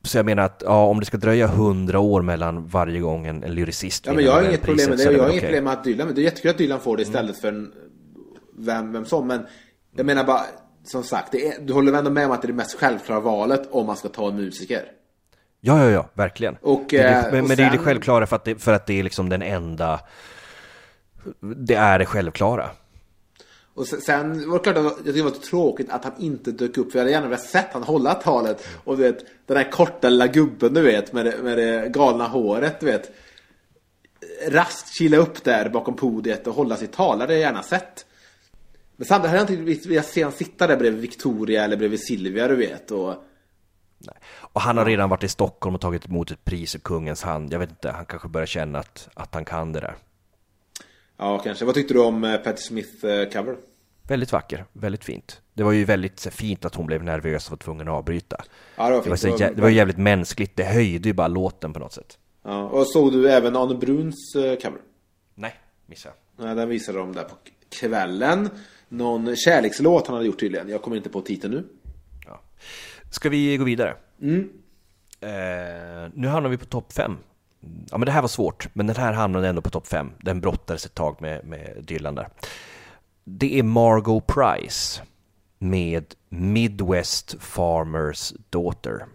Så 0.03 0.17
jag 0.17 0.25
menar 0.25 0.43
att 0.43 0.63
ja, 0.65 0.85
om 0.85 0.99
det 0.99 1.05
ska 1.05 1.17
dröja 1.17 1.47
hundra 1.47 1.99
år 1.99 2.21
mellan 2.21 2.67
varje 2.67 2.99
gång 2.99 3.25
en, 3.25 3.43
en 3.43 3.55
lyricist 3.55 4.05
Ja, 4.05 4.13
men 4.13 4.25
jag 4.25 4.31
har 4.31 4.43
inget 4.43 4.61
problem 4.61 4.89
med 4.89 4.97
det. 4.97 5.03
Jag 5.03 5.23
har 5.23 5.29
inget 5.29 5.43
problem 5.43 5.63
med 5.63 5.73
att 5.73 5.83
Dylan, 5.83 6.07
men 6.07 6.15
det 6.15 6.21
är 6.21 6.23
jättekul 6.23 6.51
att 6.51 6.57
Dylan 6.57 6.79
får 6.79 6.97
det 6.97 7.03
istället 7.03 7.37
för 7.37 7.47
en, 7.47 7.71
vem, 8.57 8.93
vem 8.93 9.05
som. 9.05 9.27
Men 9.27 9.45
jag 9.95 10.05
menar 10.05 10.23
bara, 10.23 10.41
som 10.83 11.03
sagt, 11.03 11.35
är, 11.35 11.53
du 11.61 11.73
håller 11.73 11.93
ändå 11.93 12.11
med 12.11 12.25
om 12.25 12.31
att 12.31 12.41
det 12.41 12.45
är 12.45 12.47
det 12.47 12.53
mest 12.53 12.79
självklara 12.79 13.19
valet 13.19 13.67
om 13.71 13.85
man 13.85 13.97
ska 13.97 14.09
ta 14.09 14.27
en 14.27 14.35
musiker? 14.35 14.83
Ja, 15.65 15.83
ja, 15.83 15.91
ja, 15.91 16.09
verkligen. 16.13 16.57
Och, 16.61 16.79
men 16.79 17.01
det, 17.01 17.07
eh, 17.07 17.31
men, 17.31 17.41
och 17.41 17.47
men 17.47 17.57
det 17.57 17.63
är 17.63 17.71
det 17.71 17.77
självklara 17.77 18.25
för 18.25 18.35
att 18.35 18.45
det, 18.45 18.55
för 18.55 18.73
att 18.73 18.85
det 18.85 18.99
är 18.99 19.03
liksom 19.03 19.29
den 19.29 19.41
enda... 19.41 19.99
Det 21.39 21.75
är 21.75 21.99
det 21.99 22.05
självklara. 22.05 22.69
Och 23.73 23.87
sen, 23.87 24.01
sen 24.01 24.49
var 24.49 24.57
det 24.57 24.63
klart 24.63 24.77
att 24.77 24.83
jag 24.83 24.95
tyckte 24.95 25.11
det 25.11 25.21
var 25.21 25.31
tråkigt 25.31 25.89
att 25.89 26.03
han 26.03 26.13
inte 26.19 26.51
dök 26.51 26.77
upp. 26.77 26.91
För 26.91 26.99
jag 26.99 27.03
hade 27.03 27.11
gärna 27.11 27.27
velat 27.27 27.45
sett 27.45 27.73
han 27.73 27.83
hålla 27.83 28.13
talet. 28.13 28.67
Och 28.83 28.97
du 28.97 29.03
vet, 29.03 29.25
den 29.45 29.57
här 29.57 29.71
korta 29.71 30.09
lilla 30.09 30.27
gubben 30.27 30.73
du 30.73 30.81
vet 30.81 31.13
med 31.13 31.25
det, 31.25 31.43
med 31.43 31.57
det 31.57 31.89
galna 31.89 32.27
håret 32.27 32.79
du 32.79 32.85
vet. 32.85 33.11
Raskt 34.47 34.93
kila 34.97 35.17
upp 35.17 35.43
där 35.43 35.69
bakom 35.69 35.95
podiet 35.95 36.47
och 36.47 36.55
hålla 36.55 36.77
sitt 36.77 36.93
tal. 36.93 37.17
Det 37.17 37.23
hade 37.23 37.33
jag 37.33 37.41
gärna 37.41 37.63
sett. 37.63 38.05
Men 38.95 39.05
samtidigt 39.05 39.39
hade 39.39 39.53
jag 39.53 39.69
inte 39.69 39.89
velat 39.89 40.05
se 40.05 40.23
han 40.23 40.31
sitta 40.31 40.67
där 40.67 40.77
bredvid 40.77 41.01
Victoria 41.01 41.63
eller 41.63 41.77
bredvid 41.77 41.99
Silvia 41.99 42.47
du 42.47 42.55
vet. 42.55 42.91
Och, 42.91 43.15
Och 44.35 44.61
han 44.61 44.77
har 44.77 44.85
redan 44.85 45.09
varit 45.09 45.23
i 45.23 45.27
Stockholm 45.27 45.75
och 45.75 45.81
tagit 45.81 46.05
emot 46.05 46.31
ett 46.31 46.45
pris 46.45 46.75
i 46.75 46.79
kungens 46.79 47.23
hand. 47.23 47.53
Jag 47.53 47.59
vet 47.59 47.69
inte, 47.69 47.91
han 47.91 48.05
kanske 48.05 48.27
börjar 48.27 48.45
känna 48.45 48.79
att, 48.79 49.09
att 49.13 49.33
han 49.33 49.45
kan 49.45 49.73
det 49.73 49.79
där. 49.79 49.95
ja, 51.17 51.39
kanske. 51.39 51.65
Vad 51.65 51.75
tyckte 51.75 51.93
du 51.93 51.99
om 51.99 52.23
eh, 52.23 52.37
Patti 52.37 52.61
Smith 52.61 53.05
eh? 53.05 53.43
Väldigt 54.07 54.31
vacker, 54.31 54.65
väldigt 54.73 55.03
fint. 55.05 55.41
Det 55.53 55.63
var 55.63 55.71
ju 55.71 55.85
väldigt 55.85 56.19
så, 56.19 56.31
fint 56.31 56.65
att 56.65 56.75
hon 56.75 56.85
blev 56.85 57.03
nervös 57.03 57.45
och 57.45 57.51
var 57.51 57.57
tvungen 57.57 57.87
att 57.87 57.93
avbryta. 57.93 58.43
Ja, 58.75 58.89
det 58.89 58.95
var 58.95 59.03
Det 59.03 59.09
var, 59.09 59.15
så, 59.15 59.37
det 59.37 59.61
var 59.61 59.69
jävligt 59.69 59.97
mänskligt, 59.97 60.55
det 60.55 60.63
höjde 60.63 61.09
ju 61.09 61.13
bara 61.13 61.27
låten 61.27 61.73
på 61.73 61.79
något 61.79 61.93
sätt. 61.93 62.17
Ja, 62.43 62.63
och 62.63 62.87
såg 62.87 63.11
du 63.11 63.31
även 63.31 63.55
Arne 63.55 63.75
Bruns 63.75 64.35
eh, 64.35 64.57
cover? 64.59 64.81
Nej, 65.35 65.59
missade 65.85 66.15
Nej, 66.37 66.55
den 66.55 66.69
visade 66.69 66.97
de 66.97 67.13
där 67.13 67.23
på 67.23 67.35
kvällen. 67.69 68.49
Någon 68.89 69.35
kärlekslåt 69.35 70.07
han 70.07 70.15
hade 70.15 70.25
gjort 70.25 70.39
tydligen. 70.39 70.69
Jag 70.69 70.81
kommer 70.81 70.97
inte 70.97 71.09
på 71.09 71.21
titeln 71.21 71.53
nu. 71.53 71.63
Ja. 72.25 72.41
Ska 73.13 73.29
vi 73.29 73.57
gå 73.57 73.63
vidare? 73.63 73.95
Eh, 75.19 76.11
nu 76.13 76.27
hamnar 76.27 76.49
vi 76.49 76.57
på 76.57 76.65
topp 76.65 76.93
fem. 76.93 77.17
Ja 77.91 77.97
men 77.97 78.05
det 78.05 78.11
här 78.11 78.21
var 78.21 78.27
svårt, 78.27 78.67
men 78.73 78.87
den 78.87 78.95
här 78.95 79.13
hamnade 79.13 79.47
ändå 79.47 79.61
på 79.61 79.69
topp 79.69 79.87
fem. 79.87 80.11
Den 80.19 80.41
brottades 80.41 80.85
ett 80.85 80.93
tag 80.93 81.21
med, 81.21 81.45
med 81.45 81.83
Dylan 81.83 82.15
där. 82.15 82.29
Det 83.23 83.59
är 83.59 83.63
Margot 83.63 84.27
Price 84.27 85.01
med 85.59 86.05
Midwest 86.29 87.35
Farmers 87.39 88.33
Daughter. 88.49 89.05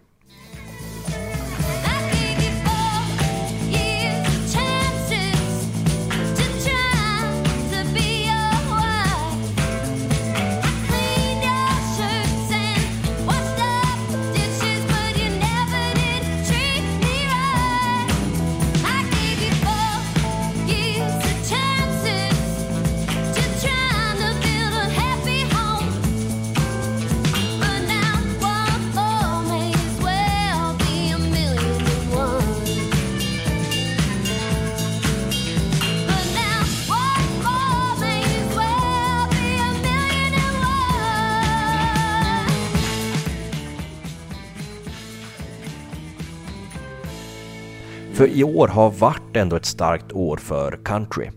För 48.19 48.27
i 48.27 48.43
år 48.43 48.67
har 48.67 48.91
varit 48.91 49.35
ändå 49.35 49.55
ett 49.55 49.65
starkt 49.65 50.11
år 50.11 50.37
för 50.37 50.79
country. 50.85 51.29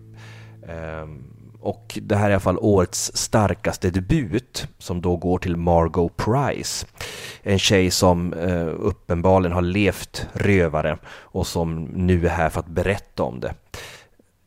Ehm, 0.69 1.25
och 1.61 1.99
det 2.03 2.17
här 2.17 2.27
är 2.27 2.31
i 2.31 2.33
alla 2.33 2.41
fall 2.41 2.59
årets 2.59 3.17
starkaste 3.17 3.91
debut 3.91 4.67
som 4.79 5.01
då 5.01 5.17
går 5.17 5.39
till 5.39 5.57
Margot 5.57 6.17
Price. 6.17 6.87
En 7.43 7.59
tjej 7.59 7.91
som 7.91 8.33
eh, 8.33 8.67
uppenbarligen 8.67 9.53
har 9.53 9.63
levt 9.63 10.27
rövare 10.33 10.99
och 11.07 11.47
som 11.47 11.85
nu 11.85 12.27
är 12.27 12.31
här 12.31 12.51
för 12.51 12.61
att 12.61 12.67
berätta 12.67 13.23
om 13.23 13.41
det. 13.41 13.55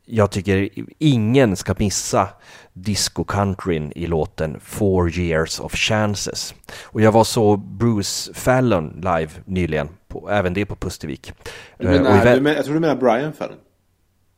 Jag 0.06 0.32
tycker 0.32 0.70
ingen 1.00 1.56
ska 1.56 1.76
missa 1.78 2.30
disco-countryn 2.74 3.92
i 3.96 4.08
låten 4.08 4.60
Four 4.60 5.18
years 5.18 5.60
of 5.60 5.76
chances. 5.76 6.56
Och 6.84 7.02
jag 7.02 7.12
var 7.12 7.24
så 7.24 7.58
Bruce 7.58 8.34
Fallon 8.34 8.94
live 8.96 9.30
nyligen, 9.46 9.90
på, 10.20 10.30
även 10.30 10.54
det 10.54 10.66
på 10.66 10.76
Pustervik. 10.76 11.34
Du 11.78 11.88
Eh, 11.88 11.92
och 11.92 11.98
i 11.98 12.00
menar, 12.00 12.36
du 12.36 12.42
men, 12.42 12.54
jag 12.54 12.66
tror 12.66 12.74
du 12.74 12.80
menar 12.80 12.96
Brian 12.96 13.34
Fallon. 13.34 13.58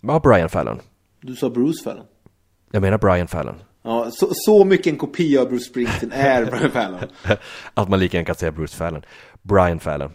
Ja, 0.02 0.20
Brian 0.20 0.50
Fallon. 0.50 0.80
Du 1.22 1.36
sa 1.36 1.50
Bruce 1.50 1.84
Fallon. 1.84 2.06
Jag 2.72 2.82
menar 2.82 2.98
Brian 2.98 3.28
Fallon. 3.28 3.56
Ja, 3.84 4.12
så, 4.12 4.30
så 4.32 4.66
mycket 4.66 4.88
en 4.88 4.98
kopia 4.98 5.42
av 5.42 5.50
Bruce 5.50 5.66
Springsteen 5.66 6.12
är 6.12 6.46
Brian 6.52 6.72
Fallon. 6.72 7.00
Att 7.74 7.90
man 7.90 8.00
lika 8.00 8.18
gärna 8.18 8.26
kan 8.26 8.36
säga 8.36 8.52
Bruce 8.52 8.78
Fallon. 8.78 9.02
Brian 9.42 9.80
Fallon. 9.80 10.12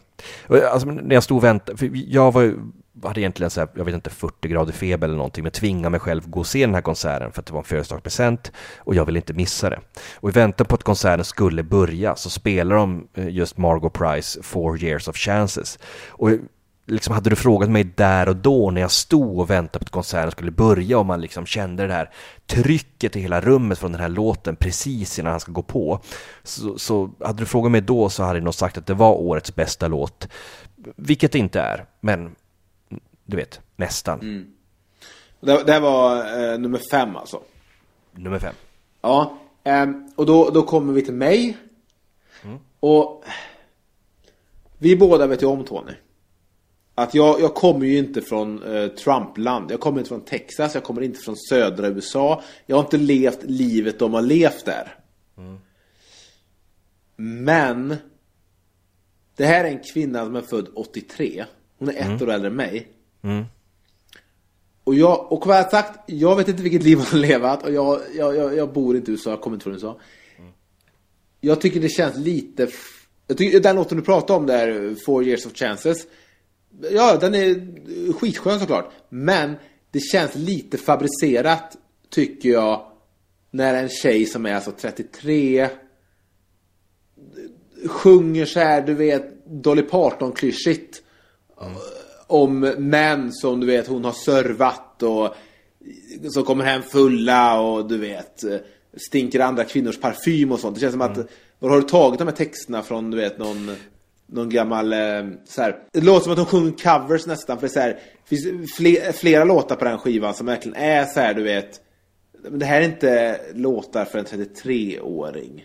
Alltså, 0.48 0.88
när 0.88 1.14
jag 1.14 1.22
stod 1.22 1.36
och 1.36 1.44
väntade, 1.44 1.78
för 1.78 1.90
jag 1.92 2.32
var 2.32 2.54
hade 3.02 3.20
egentligen 3.20 3.50
så 3.50 3.60
här, 3.60 3.68
jag 3.74 3.84
vet 3.84 3.94
inte, 3.94 4.10
40 4.10 4.48
grader 4.48 4.72
feber 4.72 5.08
eller 5.08 5.16
någonting, 5.16 5.42
men 5.42 5.52
tvingade 5.52 5.90
mig 5.90 6.00
själv 6.00 6.30
gå 6.30 6.40
och 6.40 6.46
se 6.46 6.66
den 6.66 6.74
här 6.74 6.82
konserten 6.82 7.32
för 7.32 7.40
att 7.40 7.46
det 7.46 7.52
var 7.52 7.60
en 7.60 7.64
födelsedagspresent 7.64 8.52
och 8.78 8.94
jag 8.94 9.04
ville 9.04 9.18
inte 9.18 9.32
missa 9.32 9.70
det. 9.70 9.80
Och 10.14 10.28
i 10.28 10.32
väntan 10.32 10.66
på 10.66 10.74
att 10.74 10.82
konserten 10.82 11.24
skulle 11.24 11.62
börja 11.62 12.16
så 12.16 12.30
spelar 12.30 12.76
de 12.76 13.08
eh, 13.14 13.28
just 13.28 13.58
Margot 13.58 13.92
Price 13.92 14.42
Four 14.42 14.82
years 14.84 15.08
of 15.08 15.16
chances. 15.16 15.78
Och 16.08 16.30
eh, 16.30 16.38
liksom 16.86 17.14
hade 17.14 17.30
du 17.30 17.36
frågat 17.36 17.70
mig 17.70 17.84
där 17.84 18.28
och 18.28 18.36
då 18.36 18.70
när 18.70 18.80
jag 18.80 18.90
stod 18.90 19.38
och 19.38 19.50
väntade 19.50 19.78
på 19.78 19.84
att 19.84 19.90
konserten 19.90 20.30
skulle 20.30 20.50
börja 20.50 20.98
och 20.98 21.06
man 21.06 21.20
liksom 21.20 21.46
kände 21.46 21.86
det 21.86 21.92
här 21.92 22.10
trycket 22.46 23.16
i 23.16 23.20
hela 23.20 23.40
rummet 23.40 23.78
från 23.78 23.92
den 23.92 24.00
här 24.00 24.08
låten 24.08 24.56
precis 24.56 25.18
innan 25.18 25.30
han 25.30 25.40
ska 25.40 25.52
gå 25.52 25.62
på. 25.62 26.00
Så, 26.42 26.78
så 26.78 27.10
hade 27.20 27.42
du 27.42 27.46
frågat 27.46 27.72
mig 27.72 27.80
då 27.80 28.08
så 28.08 28.22
hade 28.22 28.38
jag 28.38 28.44
nog 28.44 28.54
sagt 28.54 28.78
att 28.78 28.86
det 28.86 28.94
var 28.94 29.12
årets 29.12 29.54
bästa 29.54 29.88
låt. 29.88 30.28
Vilket 30.96 31.32
det 31.32 31.38
inte 31.38 31.60
är, 31.60 31.84
men 32.00 32.34
du 33.24 33.36
vet, 33.36 33.60
nästan. 33.76 34.46
Det, 35.40 35.64
det 35.64 35.72
här 35.72 35.80
var 35.80 36.16
eh, 36.16 36.58
nummer 36.58 36.80
fem 36.90 37.16
alltså. 37.16 37.42
Nummer 38.12 38.38
fem. 38.38 38.54
Ja, 39.00 39.38
ehm, 39.64 40.10
och 40.16 40.26
då, 40.26 40.50
då 40.50 40.62
kommer 40.62 40.92
vi 40.92 41.02
till 41.02 41.14
mig. 41.14 41.56
Och 42.80 43.24
vi 44.78 44.96
båda 44.96 45.26
vet 45.26 45.42
ju 45.42 45.46
om 45.46 45.64
Tony. 45.64 45.92
Att 46.94 47.14
jag, 47.14 47.40
jag 47.40 47.54
kommer 47.54 47.86
ju 47.86 47.98
inte 47.98 48.22
från 48.22 48.62
eh, 48.62 48.88
Trumpland. 48.88 49.70
Jag 49.70 49.80
kommer 49.80 49.98
inte 49.98 50.08
från 50.08 50.24
Texas. 50.24 50.74
Jag 50.74 50.84
kommer 50.84 51.02
inte 51.02 51.20
från 51.20 51.36
södra 51.36 51.88
USA. 51.88 52.42
Jag 52.66 52.76
har 52.76 52.82
inte 52.82 52.96
levt 52.96 53.42
livet 53.42 53.98
de 53.98 54.14
har 54.14 54.22
levt 54.22 54.64
där. 54.64 54.98
Men 57.16 57.96
det 59.36 59.44
här 59.44 59.64
är 59.64 59.68
en 59.68 59.82
kvinna 59.94 60.24
som 60.24 60.36
är 60.36 60.40
född 60.40 60.68
83. 60.74 61.44
Hon 61.78 61.88
är 61.88 62.14
ett 62.14 62.22
år 62.22 62.30
äldre 62.30 62.48
än 62.50 62.56
mig. 62.56 62.88
Och 64.84 64.94
jag, 64.94 65.32
och 65.32 65.46
vad 65.46 65.56
jag 65.56 65.70
sagt, 65.70 66.00
jag 66.06 66.36
vet 66.36 66.48
inte 66.48 66.62
vilket 66.62 66.82
liv 66.82 66.98
har 66.98 67.18
levat 67.18 67.62
och 67.62 67.72
jag, 67.72 68.00
jag, 68.14 68.36
jag, 68.36 68.56
jag 68.56 68.72
bor 68.72 68.96
inte 68.96 69.10
i 69.10 69.14
USA, 69.14 69.30
jag 69.30 69.40
kommer 69.40 69.56
inte 69.56 69.64
från 69.64 69.72
USA. 69.72 69.98
Jag 71.40 71.60
tycker 71.60 71.80
det 71.80 71.88
känns 71.88 72.16
lite... 72.16 72.68
Jag 73.26 73.38
tycker 73.38 73.60
den 73.60 73.76
låten 73.76 73.98
du 73.98 74.04
pratade 74.04 74.38
om 74.38 74.46
där, 74.46 74.94
Four 74.94 75.24
years 75.24 75.46
of 75.46 75.52
chances. 75.54 76.06
Ja, 76.90 77.16
den 77.16 77.34
är 77.34 78.12
skitskön 78.12 78.60
såklart. 78.60 78.92
Men 79.08 79.56
det 79.90 80.00
känns 80.00 80.34
lite 80.34 80.78
fabricerat, 80.78 81.76
tycker 82.10 82.48
jag, 82.48 82.86
när 83.50 83.82
en 83.82 83.88
tjej 83.88 84.26
som 84.26 84.46
är 84.46 84.54
alltså 84.54 84.72
33 84.72 85.68
sjunger 87.86 88.46
så 88.46 88.60
här, 88.60 88.82
du 88.82 88.94
vet, 88.94 89.46
Dolly 89.46 89.82
Parton-klyschigt. 89.82 91.02
Om 92.32 92.60
män 92.78 93.32
som 93.32 93.60
du 93.60 93.66
vet 93.66 93.86
hon 93.86 94.04
har 94.04 94.12
servat 94.12 95.02
och 95.02 95.34
som 96.32 96.44
kommer 96.44 96.64
hem 96.64 96.82
fulla 96.82 97.60
och 97.60 97.88
du 97.88 97.98
vet 97.98 98.44
stinker 99.08 99.40
andra 99.40 99.64
kvinnors 99.64 100.00
parfym 100.00 100.52
och 100.52 100.60
sånt. 100.60 100.74
Det 100.74 100.80
känns 100.80 100.92
som 100.92 101.00
att, 101.00 101.18
var 101.58 101.70
har 101.70 101.80
du 101.80 101.88
tagit 101.88 102.18
de 102.18 102.28
här 102.28 102.34
texterna 102.34 102.82
från 102.82 103.10
du 103.10 103.16
vet 103.16 103.38
någon 103.38 103.70
någon 104.32 104.50
gammal, 104.50 104.92
eh, 104.92 104.98
så 105.44 105.62
här. 105.62 105.76
Det 105.92 106.00
låter 106.00 106.22
som 106.22 106.32
att 106.32 106.38
hon 106.38 106.46
sjunger 106.46 106.72
covers 106.72 107.26
nästan 107.26 107.58
för 107.58 107.66
det 107.66 107.70
är 107.70 107.74
så 107.74 107.80
här, 107.80 107.98
det 108.28 108.36
finns 108.36 108.74
fler, 108.74 109.12
flera 109.12 109.44
låtar 109.44 109.76
på 109.76 109.84
den 109.84 109.98
skivan 109.98 110.34
som 110.34 110.46
verkligen 110.46 110.76
är 110.76 111.04
så 111.04 111.20
här, 111.20 111.34
du 111.34 111.42
vet 111.42 111.80
det 112.50 112.66
här 112.66 112.80
är 112.80 112.84
inte 112.84 113.40
låtar 113.54 114.04
för 114.04 114.18
en 114.18 114.24
33-åring. 114.24 115.64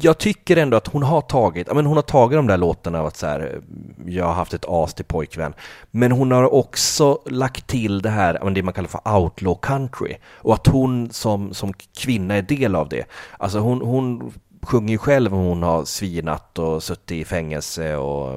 Jag 0.00 0.18
tycker 0.18 0.56
ändå 0.56 0.76
att 0.76 0.86
hon 0.86 1.02
har 1.02 1.20
tagit, 1.20 1.74
men 1.74 1.86
hon 1.86 1.96
har 1.96 2.02
tagit 2.02 2.38
de 2.38 2.46
där 2.46 2.56
låtarna 2.56 3.00
av 3.00 3.06
att 3.06 3.16
så 3.16 3.26
här, 3.26 3.60
jag 4.06 4.24
har 4.24 4.32
haft 4.32 4.54
ett 4.54 4.64
as 4.68 4.94
till 4.94 5.04
pojkvän. 5.04 5.54
Men 5.90 6.12
hon 6.12 6.32
har 6.32 6.54
också 6.54 7.18
lagt 7.26 7.66
till 7.66 8.02
det 8.02 8.10
här, 8.10 8.50
det 8.50 8.62
man 8.62 8.74
kallar 8.74 8.88
för 8.88 9.16
outlaw 9.16 9.58
country. 9.62 10.16
Och 10.26 10.54
att 10.54 10.66
hon 10.66 11.10
som, 11.10 11.54
som 11.54 11.72
kvinna 11.98 12.34
är 12.34 12.42
del 12.42 12.74
av 12.74 12.88
det. 12.88 13.04
Alltså 13.38 13.58
hon, 13.58 13.80
hon 13.80 14.32
sjunger 14.62 14.92
ju 14.92 14.98
själv 14.98 15.34
om 15.34 15.40
hon 15.40 15.62
har 15.62 15.84
svinat 15.84 16.58
och 16.58 16.82
suttit 16.82 17.12
i 17.12 17.24
fängelse 17.24 17.96
och 17.96 18.32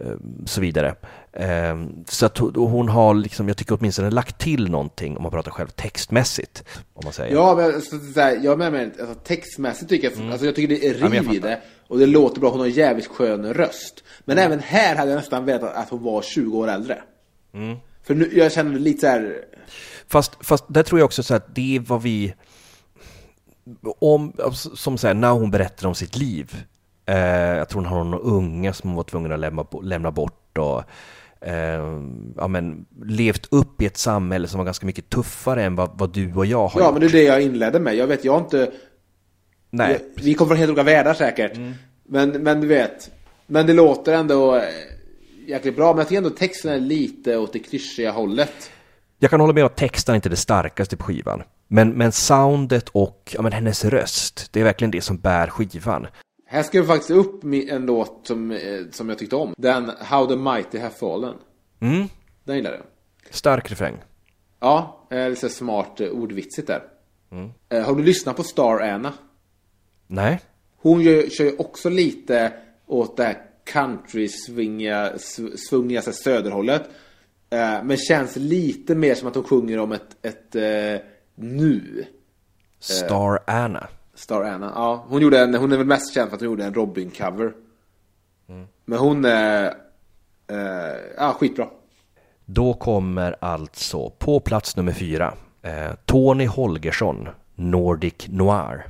eh, 0.00 0.16
så 0.46 0.60
vidare. 0.60 0.94
Eh, 1.36 1.76
så 2.08 2.26
att 2.26 2.38
hon- 2.38 2.88
har 2.88 3.14
liksom, 3.14 3.48
jag 3.48 3.56
tycker 3.56 3.76
åtminstone 3.80 4.10
lagt 4.10 4.38
till 4.38 4.70
någonting 4.70 5.16
om 5.16 5.22
man 5.22 5.32
pratar 5.32 5.50
själv 5.50 5.68
textmässigt. 5.68 6.64
Om 6.94 7.00
man 7.04 7.12
säger. 7.12 7.34
Ja, 7.34 7.54
men 7.56 7.82
så, 7.82 7.98
så 8.14 8.20
här, 8.20 8.40
jag 8.42 8.58
menar 8.58 8.80
alltså, 8.84 9.14
textmässigt 9.24 9.88
tycker 9.88 10.10
jag, 10.16 10.30
alltså, 10.30 10.46
jag 10.46 10.54
tycker 10.54 10.68
det 10.74 10.86
är 10.88 10.94
Mm. 10.96 11.12
riv 11.12 11.22
i 11.22 11.24
fattar. 11.36 11.48
det. 11.48 11.60
Och 11.88 11.98
det 11.98 12.06
låter 12.06 12.40
bra, 12.40 12.50
hon 12.50 12.58
har 12.60 12.66
en 12.66 12.72
jävligt 12.72 13.06
skön 13.06 13.54
röst. 13.54 14.04
Men 14.24 14.38
även 14.38 14.60
här 14.60 14.96
hade 14.96 15.10
jag 15.10 15.16
nästan 15.16 15.44
velat 15.44 15.62
att 15.76 15.90
hon 15.90 16.02
var 16.02 16.22
20 16.22 16.58
år 16.58 16.68
äldre. 16.68 17.02
Mm. 17.54 17.76
För 18.02 18.14
nu, 18.14 18.30
jag 18.32 18.52
känner 18.52 18.78
lite 18.78 19.00
så 19.00 19.06
här. 19.06 19.44
Fast, 20.08 20.32
fast 20.40 20.64
där 20.68 20.82
tror 20.82 21.00
jag 21.00 21.06
också 21.06 21.22
så 21.22 21.34
att 21.34 21.54
det 21.54 21.76
är 21.76 21.80
vad 21.80 22.02
vi... 22.02 22.34
Om, 23.98 24.32
som 24.74 24.98
säger 24.98 25.14
när 25.14 25.30
hon 25.30 25.50
berättar 25.50 25.86
om 25.88 25.94
sitt 25.94 26.16
liv. 26.16 26.56
Eh, 27.06 27.16
jag 27.56 27.68
tror 27.68 27.82
hon 27.82 27.90
har 27.92 28.04
någon 28.04 28.20
unga 28.20 28.72
som 28.72 28.90
hon 28.90 28.96
var 28.96 29.02
tvungen 29.04 29.32
att 29.32 29.38
lämna, 29.40 29.66
lämna 29.82 30.10
bort 30.10 30.58
och 30.58 30.82
eh, 31.44 32.02
ja, 32.36 32.48
men, 32.48 32.86
levt 33.04 33.48
upp 33.50 33.82
i 33.82 33.86
ett 33.86 33.96
samhälle 33.96 34.48
som 34.48 34.58
var 34.58 34.64
ganska 34.64 34.86
mycket 34.86 35.08
tuffare 35.10 35.64
än 35.64 35.74
vad, 35.76 35.90
vad 35.98 36.12
du 36.12 36.34
och 36.34 36.46
jag 36.46 36.66
har 36.68 36.80
Ja, 36.80 36.86
gjort. 36.86 36.92
men 36.92 37.00
det 37.00 37.06
är 37.06 37.12
det 37.12 37.22
jag 37.22 37.42
inledde 37.42 37.80
med. 37.80 37.94
Jag 37.96 38.06
vet, 38.06 38.24
jag 38.24 38.32
har 38.32 38.40
inte... 38.40 38.70
Nej, 39.70 39.96
Mm. 39.96 40.12
Vi- 40.16 40.34
kommer 40.34 40.48
från 40.48 40.58
helt 40.58 40.70
olika 40.70 40.82
världar 40.82 41.14
säkert. 41.14 41.58
Men, 42.08 42.30
men 42.30 42.60
du 42.60 42.66
vet. 42.66 43.10
Men 43.46 43.66
det 43.66 43.72
låter 43.72 44.12
ändå 44.14 44.56
eh, 44.56 44.62
jäkligt 45.46 45.76
bra. 45.76 45.92
Men 45.92 45.98
jag 45.98 46.08
tycker 46.08 46.18
ändå 46.18 46.30
texten 46.30 46.72
är 46.72 46.80
lite 46.80 47.36
åt 47.36 47.52
det 47.52 47.58
klyschiga 47.58 48.10
hållet. 48.12 48.70
Jag 49.18 49.30
kan 49.30 49.40
hålla 49.40 49.52
med 49.52 49.62
om 49.62 49.66
att 49.66 49.76
texten 49.76 50.14
inte 50.14 50.28
är 50.28 50.30
det 50.30 50.36
starkaste 50.36 50.96
på 50.96 51.04
skivan. 51.04 51.42
Men, 51.68 51.90
men 51.90 52.12
soundet 52.12 52.88
och 52.88 53.32
ja, 53.36 53.42
men 53.42 53.52
hennes 53.52 53.84
röst, 53.84 54.48
det 54.52 54.60
är 54.60 54.64
verkligen 54.64 54.90
det 54.90 55.00
som 55.00 55.18
bär 55.18 55.46
skivan. 55.46 56.06
Här 56.46 56.62
ska 56.62 56.80
vi 56.80 56.86
faktiskt 56.86 57.10
upp 57.10 57.44
en 57.70 57.86
låt 57.86 58.20
som, 58.26 58.50
eh, 58.50 58.80
som 58.90 59.08
jag 59.08 59.18
tyckte 59.18 59.36
om. 59.36 59.54
Den 59.56 59.90
How 60.00 60.26
the 60.26 60.36
Mighty 60.36 60.78
Have 60.78 60.94
Fallen. 60.94 61.34
Mm. 61.80 62.08
Den 62.44 62.56
gillar 62.56 62.72
jag. 62.72 62.82
Stark 63.30 63.70
refräng. 63.70 63.96
Ja, 64.60 65.06
lite 65.30 65.48
smart 65.48 66.00
eh, 66.00 66.08
ordvitsigt 66.08 66.66
där. 66.68 66.82
Eh, 67.68 67.82
Har 67.86 67.94
du 67.94 68.02
lyssnat 68.02 68.36
på 68.36 68.42
Star 68.42 68.80
Anna? 68.80 69.12
Nej, 70.06 70.40
Hon 70.76 71.00
gör, 71.00 71.28
kör 71.30 71.44
ju 71.44 71.56
också 71.56 71.88
lite 71.88 72.52
åt 72.86 73.16
det 73.16 73.24
här 73.24 73.42
country-swingiga, 73.72 75.12
sv- 75.16 75.56
svungiga 75.56 76.02
söderhållet. 76.02 76.82
Men 77.84 77.96
känns 77.96 78.36
lite 78.36 78.94
mer 78.94 79.14
som 79.14 79.28
att 79.28 79.34
hon 79.34 79.44
sjunger 79.44 79.78
om 79.78 79.92
ett, 79.92 80.16
ett 80.26 80.54
nu. 81.34 82.04
Star 82.78 83.38
Anna. 83.46 83.88
Star 84.24 84.42
Anna. 84.42 84.72
Ja, 84.74 85.04
hon, 85.08 85.22
gjorde 85.22 85.40
en, 85.40 85.54
hon 85.54 85.72
är 85.72 85.76
väl 85.76 85.86
mest 85.86 86.14
känd 86.14 86.28
för 86.28 86.36
att 86.36 86.40
hon 86.40 86.50
gjorde 86.50 86.64
en 86.64 86.74
Robin-cover. 86.74 87.52
Men 88.84 88.98
hon 88.98 89.24
är... 89.24 89.64
Eh, 90.46 90.56
ja, 91.16 91.36
skitbra. 91.38 91.66
Då 92.44 92.74
kommer 92.74 93.36
alltså 93.40 94.10
på 94.10 94.40
plats 94.40 94.76
nummer 94.76 94.92
fyra 94.92 95.34
eh, 95.62 95.94
Tony 96.04 96.46
Holgersson, 96.46 97.28
Nordic 97.54 98.28
Noir. 98.28 98.86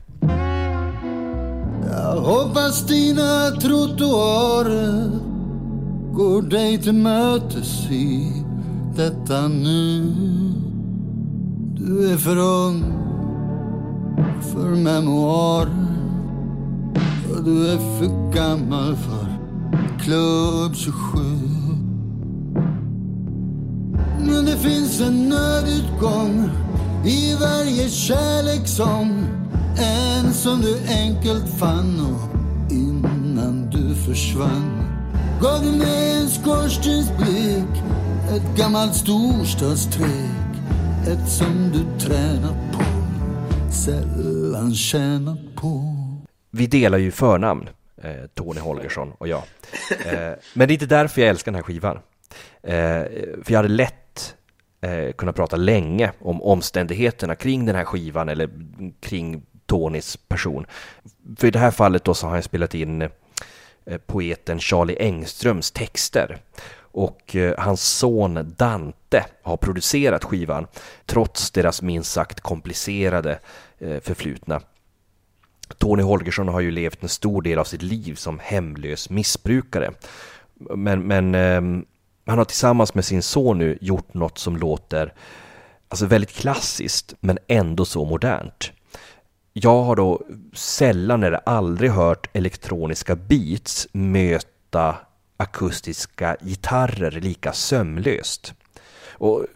Jag 1.91 2.20
hoppas 2.20 2.87
dina 2.87 3.51
trottoarer 3.51 5.11
går 6.12 6.43
dig 6.43 6.82
till 6.82 6.95
mötes 6.95 7.91
i 7.91 8.32
detta 8.97 9.49
nu. 9.49 10.12
Du 11.76 12.12
är 12.12 12.16
för 12.16 12.37
ung 12.37 13.04
för 14.41 14.77
memoarer 14.77 15.95
och 17.31 17.45
du 17.45 17.69
är 17.69 17.99
för 17.99 18.33
gammal 18.33 18.97
för 18.97 19.27
klubb 20.01 20.75
27. 20.75 21.19
Men 24.19 24.45
det 24.45 24.57
finns 24.57 25.01
en 25.01 25.29
nödutgång 25.29 26.51
i 27.05 27.35
varje 27.41 27.89
kärlekssång. 27.89 29.27
En 29.77 30.33
som 30.33 30.61
du 30.61 30.79
enkelt 30.89 31.49
fann 31.49 32.01
och 32.01 32.73
innan 32.73 33.71
du 33.71 33.95
försvann 33.95 34.85
gav 35.43 35.62
du 35.62 35.79
mig 35.79 36.17
en 36.21 36.29
skorstensblick, 36.29 37.83
ett 38.31 38.57
gammalt 38.57 38.95
storstadstrick, 38.95 40.55
Ett 41.07 41.29
som 41.29 41.71
du 41.73 42.07
tränat 42.07 42.73
på, 42.73 42.93
sällan 43.75 44.75
tjänat 44.75 45.39
på. 45.57 45.85
Vi 46.51 46.66
delar 46.66 46.99
ju 46.99 47.11
förnamn, 47.11 47.68
eh, 48.03 48.27
Tony 48.35 48.61
Holgersson 48.61 49.12
och 49.18 49.29
jag. 49.29 49.43
Eh, 50.07 50.33
men 50.55 50.68
det 50.68 50.72
är 50.72 50.75
inte 50.75 50.87
därför 50.87 51.20
jag 51.20 51.31
älskar 51.31 51.53
den 51.53 51.57
här 51.57 51.62
skivan. 51.62 51.99
Eh, 52.62 53.05
för 53.43 53.53
jag 53.53 53.59
hade 53.59 53.68
lätt 53.68 54.35
eh, 54.81 55.12
kunnat 55.12 55.37
prata 55.37 55.57
länge 55.57 56.12
om 56.18 56.43
omständigheterna 56.43 57.35
kring 57.35 57.66
den 57.66 57.77
här 57.77 57.85
skivan 57.85 58.29
eller 58.29 58.51
kring 59.01 59.43
Tonys 59.66 60.16
person. 60.16 60.66
För 61.37 61.47
i 61.47 61.51
det 61.51 61.59
här 61.59 61.70
fallet 61.70 62.05
då 62.05 62.14
så 62.14 62.27
har 62.27 62.35
jag 62.35 62.45
spelat 62.45 62.75
in 62.75 63.03
eh, 63.03 63.09
poeten 64.07 64.61
Charlie 64.61 64.97
Engströms 65.01 65.70
texter. 65.70 66.39
Och 66.95 67.36
eh, 67.36 67.55
hans 67.59 67.82
son 67.82 68.55
Dante 68.57 69.24
har 69.42 69.57
producerat 69.57 70.24
skivan 70.24 70.66
trots 71.07 71.51
deras 71.51 71.82
minst 71.82 72.12
sagt 72.12 72.40
komplicerade 72.40 73.38
eh, 73.78 74.01
förflutna. 74.01 74.61
Tony 75.78 76.03
Holgersson 76.03 76.49
har 76.49 76.61
ju 76.61 76.70
levt 76.70 77.03
en 77.03 77.09
stor 77.09 77.42
del 77.42 77.59
av 77.59 77.64
sitt 77.64 77.82
liv 77.82 78.14
som 78.14 78.38
hemlös 78.42 79.11
missbrukare. 79.11 79.92
Men, 80.55 81.07
men 81.07 81.34
ehm, 81.34 81.84
han 82.26 82.38
har 82.38 82.45
tillsammans 82.45 82.95
med 82.95 83.05
sin 83.05 83.22
son 83.22 83.59
nu 83.59 83.78
gjort 83.80 84.14
något 84.14 84.38
som 84.38 84.57
låter 84.57 85.14
alltså 85.88 86.07
väldigt 86.07 86.32
klassiskt 86.32 87.14
men 87.20 87.38
ändå 87.49 87.84
så 87.84 88.05
modernt. 88.05 88.72
Jag 89.53 89.82
har 89.82 89.97
då 89.97 90.22
sällan 90.53 91.22
eller 91.22 91.40
aldrig 91.47 91.90
hört 91.90 92.26
elektroniska 92.32 93.16
beats 93.16 93.88
möta 93.92 94.97
akustiska 95.37 96.37
gitarrer 96.41 97.11
lika 97.11 97.53
sömlöst. 97.53 98.55
Och 99.12 99.47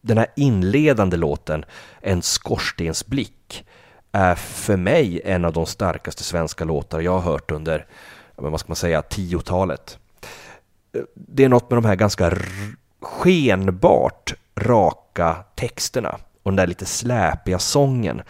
den 0.00 0.18
här 0.18 0.26
inledande 0.36 1.16
låten, 1.16 1.64
En 2.00 2.22
skorstensblick, 2.22 3.64
är 4.12 4.34
för 4.34 4.76
mig 4.76 5.20
en 5.24 5.44
av 5.44 5.52
de 5.52 5.66
starkaste 5.66 6.24
svenska 6.24 6.64
låtar 6.64 7.00
jag 7.00 7.12
har 7.12 7.32
hört 7.32 7.50
under, 7.50 7.86
vad 8.36 8.60
ska 8.60 8.68
man 8.68 8.76
säga, 8.76 9.02
tiotalet. 9.02 9.98
Det 11.14 11.44
är 11.44 11.48
något 11.48 11.70
med 11.70 11.76
de 11.76 11.84
här 11.84 11.96
ganska 11.96 12.38
skenbart 13.00 14.34
raka 14.56 15.44
texterna 15.54 16.18
och 16.42 16.50
den 16.50 16.56
där 16.56 16.66
lite 16.66 16.86
släpiga 16.86 17.58
sången 17.58 18.22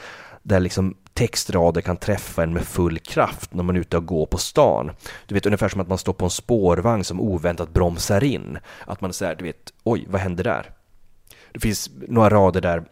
där 0.42 0.60
liksom 0.60 0.96
textrader 1.20 1.80
kan 1.80 1.96
träffa 1.96 2.42
en 2.42 2.52
med 2.52 2.64
full 2.64 2.98
kraft 2.98 3.54
när 3.54 3.62
man 3.62 3.76
är 3.76 3.80
ute 3.80 3.96
och 3.96 4.06
går 4.06 4.26
på 4.26 4.38
stan. 4.38 4.90
Du 5.26 5.34
vet 5.34 5.46
ungefär 5.46 5.68
som 5.68 5.80
att 5.80 5.88
man 5.88 5.98
står 5.98 6.12
på 6.12 6.24
en 6.24 6.30
spårvagn 6.30 7.04
som 7.04 7.20
oväntat 7.20 7.72
bromsar 7.72 8.24
in. 8.24 8.58
Att 8.86 9.00
man 9.00 9.12
säger, 9.12 9.34
du 9.34 9.44
vet, 9.44 9.72
oj, 9.84 10.06
vad 10.08 10.20
hände 10.20 10.42
där? 10.42 10.72
Det 11.52 11.60
finns 11.60 11.90
några 12.08 12.30
rader 12.30 12.60
där 12.60 12.84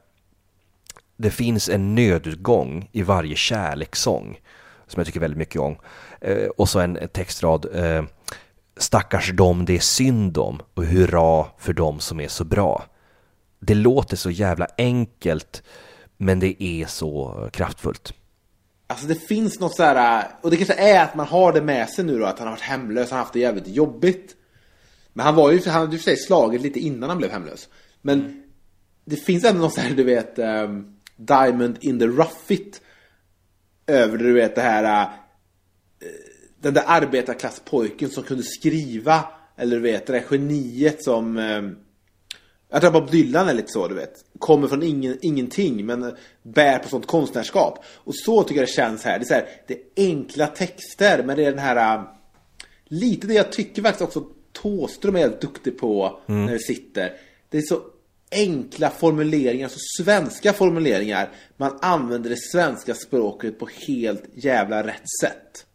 det 1.16 1.30
finns 1.30 1.68
en 1.68 1.94
nödutgång 1.94 2.88
i 2.92 3.02
varje 3.02 3.36
kärlekssång 3.36 4.40
som 4.86 5.00
jag 5.00 5.06
tycker 5.06 5.20
väldigt 5.20 5.38
mycket 5.38 5.60
om. 5.60 5.76
Eh, 6.20 6.48
och 6.56 6.68
så 6.68 6.80
en 6.80 6.98
textrad 7.12 7.66
eh, 7.74 8.04
Stackars 8.76 9.32
dem 9.32 9.64
det 9.64 9.76
är 9.76 9.80
synd 9.80 10.38
om 10.38 10.60
och 10.74 10.84
hurra 10.84 11.46
för 11.58 11.72
dem 11.72 12.00
som 12.00 12.20
är 12.20 12.28
så 12.28 12.44
bra. 12.44 12.84
Det 13.60 13.74
låter 13.74 14.16
så 14.16 14.30
jävla 14.30 14.66
enkelt 14.78 15.62
men 16.16 16.40
det 16.40 16.62
är 16.62 16.86
så 16.86 17.48
kraftfullt. 17.52 18.14
Alltså 18.90 19.06
det 19.06 19.14
finns 19.14 19.60
något 19.60 19.76
så 19.76 19.82
här, 19.82 20.20
äh, 20.20 20.26
och 20.40 20.50
det 20.50 20.56
kanske 20.56 20.74
är 20.74 21.04
att 21.04 21.14
man 21.14 21.26
har 21.26 21.52
det 21.52 21.62
med 21.62 21.88
sig 21.88 22.04
nu 22.04 22.18
då, 22.18 22.24
att 22.24 22.38
han 22.38 22.48
har 22.48 22.54
varit 22.54 22.62
hemlös, 22.62 23.10
han 23.10 23.16
har 23.16 23.24
haft 23.24 23.32
det 23.32 23.40
jävligt 23.40 23.68
jobbigt. 23.68 24.36
Men 25.12 25.26
han 25.26 25.34
var 25.34 25.52
ju, 25.52 25.60
han 25.66 25.80
hade 25.80 25.92
ju 25.92 25.98
för 25.98 26.04
sig 26.04 26.16
slagit 26.16 26.62
lite 26.62 26.80
innan 26.80 27.08
han 27.08 27.18
blev 27.18 27.30
hemlös. 27.30 27.68
Men 28.02 28.42
det 29.04 29.16
finns 29.16 29.44
ändå 29.44 29.60
något 29.60 29.74
så 29.74 29.80
här, 29.80 29.94
du 29.94 30.04
vet, 30.04 30.38
um, 30.38 30.96
Diamond 31.16 31.76
in 31.80 31.98
the 31.98 32.06
rough 32.06 32.52
it. 32.52 32.80
Över, 33.86 34.18
du 34.18 34.32
vet, 34.32 34.54
det 34.54 34.60
här, 34.60 35.02
uh, 35.02 35.10
den 36.60 36.74
där 36.74 36.84
arbetarklasspojken 36.86 38.10
som 38.10 38.22
kunde 38.22 38.42
skriva, 38.42 39.24
eller 39.56 39.76
du 39.76 39.82
vet, 39.82 40.06
det 40.06 40.12
där 40.12 40.24
geniet 40.30 41.04
som, 41.04 41.36
um, 41.36 41.78
jag 42.70 42.80
tror 42.80 42.90
Bob 42.90 43.10
Dylan 43.10 43.48
är 43.48 43.54
lite 43.54 43.72
så, 43.72 43.88
du 43.88 43.94
vet. 43.94 44.24
Kommer 44.38 44.68
från 44.68 44.82
ingen, 44.82 45.18
ingenting, 45.22 45.86
men 45.86 46.16
bär 46.42 46.78
på 46.78 46.88
sånt 46.88 47.06
konstnärskap. 47.06 47.84
Och 47.94 48.14
så 48.14 48.42
tycker 48.42 48.60
jag 48.60 48.68
det 48.68 48.72
känns 48.72 49.04
här. 49.04 49.18
Det 49.18 49.24
är, 49.24 49.26
så 49.26 49.34
här, 49.34 49.48
det 49.66 49.74
är 49.74 49.80
enkla 50.08 50.46
texter, 50.46 51.22
men 51.22 51.36
det 51.36 51.44
är 51.44 51.50
den 51.50 51.58
här... 51.58 51.96
äh, 51.96 52.04
Lite 52.90 53.26
det 53.26 53.34
jag 53.34 53.52
tycker 53.52 53.82
faktiskt 53.82 54.02
också 54.02 54.24
Thåström 54.52 55.16
är 55.16 55.20
helt 55.20 55.40
duktig 55.40 55.78
på 55.78 56.20
när 56.26 56.52
det 56.52 56.58
sitter. 56.58 57.12
Det 57.48 57.58
är 57.58 57.62
så 57.62 57.80
enkla 58.30 58.90
formuleringar, 58.90 59.68
så 59.68 59.78
svenska 60.02 60.52
formuleringar. 60.52 61.30
Man 61.56 61.78
använder 61.82 62.30
det 62.30 62.38
svenska 62.52 62.94
språket 62.94 63.58
på 63.58 63.68
helt 63.86 64.24
jävla 64.34 64.86
rätt 64.86 65.02
sätt. 65.22 65.66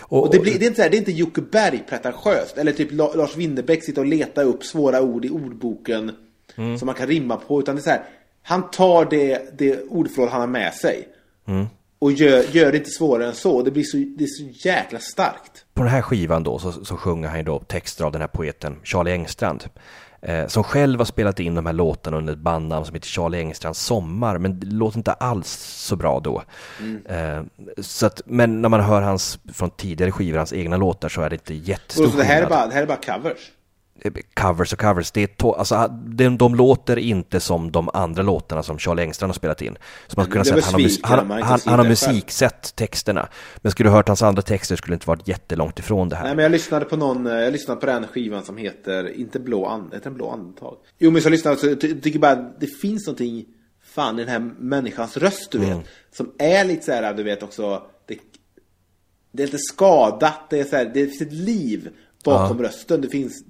Och 0.00 0.30
det, 0.32 0.38
blir, 0.38 0.58
det, 0.58 0.64
är 0.64 0.66
inte 0.66 0.76
så 0.76 0.82
här, 0.82 0.90
det 0.90 0.96
är 0.96 0.98
inte 0.98 1.12
Jocke 1.12 1.40
Berg 1.40 1.84
pretentiöst. 1.88 2.58
Eller 2.58 2.72
typ 2.72 2.92
La- 2.92 3.14
Lars 3.14 3.36
Winnerbäck 3.36 3.84
sitter 3.84 4.00
och 4.00 4.06
letar 4.06 4.44
upp 4.44 4.64
svåra 4.64 5.02
ord 5.02 5.24
i 5.24 5.30
ordboken. 5.30 6.12
Mm. 6.56 6.78
Som 6.78 6.86
man 6.86 6.94
kan 6.94 7.06
rimma 7.06 7.36
på. 7.36 7.60
Utan 7.60 7.74
det 7.74 7.80
är 7.80 7.82
så 7.82 7.90
här, 7.90 8.04
han 8.42 8.70
tar 8.70 9.04
det, 9.04 9.58
det 9.58 9.82
ordförråd 9.82 10.28
han 10.30 10.40
har 10.40 10.48
med 10.48 10.74
sig. 10.74 11.08
Mm. 11.48 11.66
Och 11.98 12.12
gör, 12.12 12.44
gör 12.52 12.72
det 12.72 12.78
inte 12.78 12.90
svårare 12.90 13.28
än 13.28 13.34
så. 13.34 13.62
Det 13.62 13.70
blir 13.70 13.82
så, 13.82 13.96
det 13.96 14.24
är 14.24 14.28
så 14.28 14.68
jäkla 14.68 14.98
starkt. 14.98 15.64
På 15.74 15.82
den 15.82 15.90
här 15.90 16.02
skivan 16.02 16.42
då 16.42 16.58
så, 16.58 16.72
så 16.72 16.96
sjunger 16.96 17.28
han 17.28 17.38
ju 17.38 17.44
då 17.44 17.58
texter 17.58 18.04
av 18.04 18.12
den 18.12 18.20
här 18.20 18.28
poeten 18.28 18.76
Charlie 18.82 19.12
Engstrand. 19.12 19.64
Eh, 20.24 20.46
som 20.46 20.64
själv 20.64 21.00
har 21.00 21.04
spelat 21.04 21.40
in 21.40 21.54
de 21.54 21.66
här 21.66 21.72
låtarna 21.72 22.16
under 22.16 22.32
ett 22.32 22.38
bandnamn 22.38 22.84
som 22.84 22.94
heter 22.94 23.08
Charlie 23.08 23.38
Engstrands 23.38 23.80
Sommar. 23.80 24.38
Men 24.38 24.60
det 24.60 24.66
låter 24.66 24.98
inte 24.98 25.12
alls 25.12 25.48
så 25.76 25.96
bra 25.96 26.20
då. 26.20 26.42
Eh, 27.08 27.42
så 27.78 28.06
att, 28.06 28.22
men 28.26 28.62
när 28.62 28.68
man 28.68 28.80
hör 28.80 29.02
hans, 29.02 29.38
från 29.52 29.70
tidigare 29.70 30.12
skivor, 30.12 30.38
hans 30.38 30.52
egna 30.52 30.76
låtar 30.76 31.08
så 31.08 31.20
är 31.20 31.30
det 31.30 31.34
inte 31.34 31.54
jättestor 31.54 32.08
så 32.08 32.16
det 32.16 32.24
här 32.24 32.42
är 32.42 32.48
bara, 32.48 32.66
det 32.66 32.74
här 32.74 32.82
är 32.82 32.86
bara 32.86 32.96
covers. 32.96 33.50
Covers 34.34 34.72
och 34.72 34.78
covers. 34.78 35.10
Det 35.10 35.22
är 35.22 35.26
to- 35.26 35.54
alltså, 35.58 35.88
de, 36.06 36.38
de 36.38 36.54
låter 36.54 36.98
inte 36.98 37.40
som 37.40 37.72
de 37.72 37.90
andra 37.94 38.22
låtarna 38.22 38.62
som 38.62 38.78
Charlie 38.78 39.02
Engstrand 39.02 39.28
har 39.30 39.34
spelat 39.34 39.62
in. 39.62 39.76
Så 40.06 40.14
man 40.16 40.24
skulle 40.26 40.32
kunna 40.32 40.44
säga 40.44 40.56
att 40.58 40.64
han 40.64 40.74
har, 40.74 40.80
mus- 40.80 40.84
besviker 40.84 41.08
han, 41.16 41.30
han, 41.30 41.60
han 41.66 41.78
har 41.78 41.86
musiksett 41.88 42.76
texterna. 42.76 43.28
Men 43.56 43.72
skulle 43.72 43.88
du 43.88 43.92
hört 43.94 44.08
hans 44.08 44.22
andra 44.22 44.42
texter 44.42 44.76
skulle 44.76 44.92
det 44.92 44.96
inte 44.96 45.08
varit 45.08 45.28
jättelångt 45.28 45.78
ifrån 45.78 46.08
det 46.08 46.16
här. 46.16 46.24
Nej 46.24 46.34
men 46.36 46.42
jag 46.42 46.52
lyssnade 46.52 46.84
på 46.84 46.96
någon, 46.96 47.26
eh, 47.26 47.32
jag 47.32 47.52
lyssnade 47.52 47.80
på 47.80 47.86
den 47.86 48.06
skivan 48.06 48.44
som 48.44 48.56
heter, 48.56 49.08
inte 49.20 49.40
blå, 49.40 49.66
and, 49.66 49.84
heter 49.94 50.04
den 50.04 50.14
blå 50.14 50.30
andetag? 50.30 50.76
Jo 50.98 51.10
men 51.10 51.22
så 51.22 51.28
lyssnade 51.28 51.66
jag, 51.68 51.80
ty- 51.80 52.00
tycker 52.00 52.18
bara 52.18 52.34
det 52.34 52.66
finns 52.66 53.06
någonting, 53.06 53.44
fan 53.94 54.18
i 54.18 54.24
den 54.24 54.30
här 54.32 54.52
människans 54.58 55.16
röst 55.16 55.50
du 55.50 55.58
vet. 55.58 55.78
Som 56.12 56.32
är 56.38 56.64
lite 56.64 56.82
så 56.82 56.92
här, 56.92 57.14
du 57.14 57.22
vet 57.22 57.42
också, 57.42 57.82
det, 58.06 58.18
det 59.32 59.42
är 59.42 59.46
lite 59.46 59.58
skadat, 59.58 60.40
det 60.50 60.60
är 60.60 60.64
så 60.64 60.76
här, 60.76 60.84
det 60.94 61.06
finns 61.06 61.20
ett 61.20 61.32
liv 61.32 61.88
bakom 62.24 62.62
rösten. 62.62 63.00
Det 63.00 63.08
finns, 63.08 63.44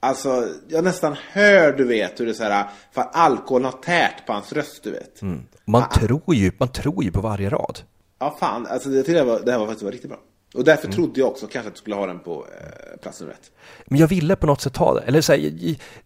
alltså 0.00 0.48
jag 0.68 0.84
nästan 0.84 1.16
hör 1.32 1.72
du 1.72 1.84
vet 1.84 2.20
hur 2.20 2.26
det 2.26 2.32
är 2.32 2.34
så 2.34 2.44
här, 2.44 2.66
för 2.92 3.02
alkoholen 3.12 3.64
har 3.64 3.72
tärt 3.72 4.26
på 4.26 4.32
hans 4.32 4.52
röst 4.52 4.82
du 4.82 4.90
vet. 4.90 5.20
Man, 5.64 5.88
tror 5.88 6.34
ju, 6.34 6.52
man 6.58 6.68
tror 6.68 7.04
ju 7.04 7.12
på 7.12 7.20
varje 7.20 7.50
rad. 7.50 7.80
Ja 8.18 8.36
fan, 8.40 8.66
alltså 8.66 8.90
jag 8.90 9.06
tycker 9.06 9.18
det, 9.18 9.24
var, 9.24 9.40
det 9.40 9.52
här 9.52 9.58
var 9.58 9.66
faktiskt 9.66 9.84
var 9.84 9.92
riktigt 9.92 10.10
bra. 10.10 10.18
Och 10.54 10.64
därför 10.64 10.92
trodde 10.92 11.20
jag 11.20 11.28
också 11.28 11.46
kanske 11.46 11.68
att 11.68 11.74
du 11.74 11.78
skulle 11.78 11.96
ha 11.96 12.06
den 12.06 12.18
på 12.18 12.46
eh, 12.60 12.98
plats 13.02 13.20
nummer 13.20 13.32
ett. 13.34 13.50
Men 13.86 13.98
jag 13.98 14.08
ville 14.08 14.36
på 14.36 14.46
något 14.46 14.60
sätt 14.60 14.76
ha 14.76 14.94
det. 14.94 15.00
Eller 15.00 15.20
så 15.20 15.32
här, 15.32 15.52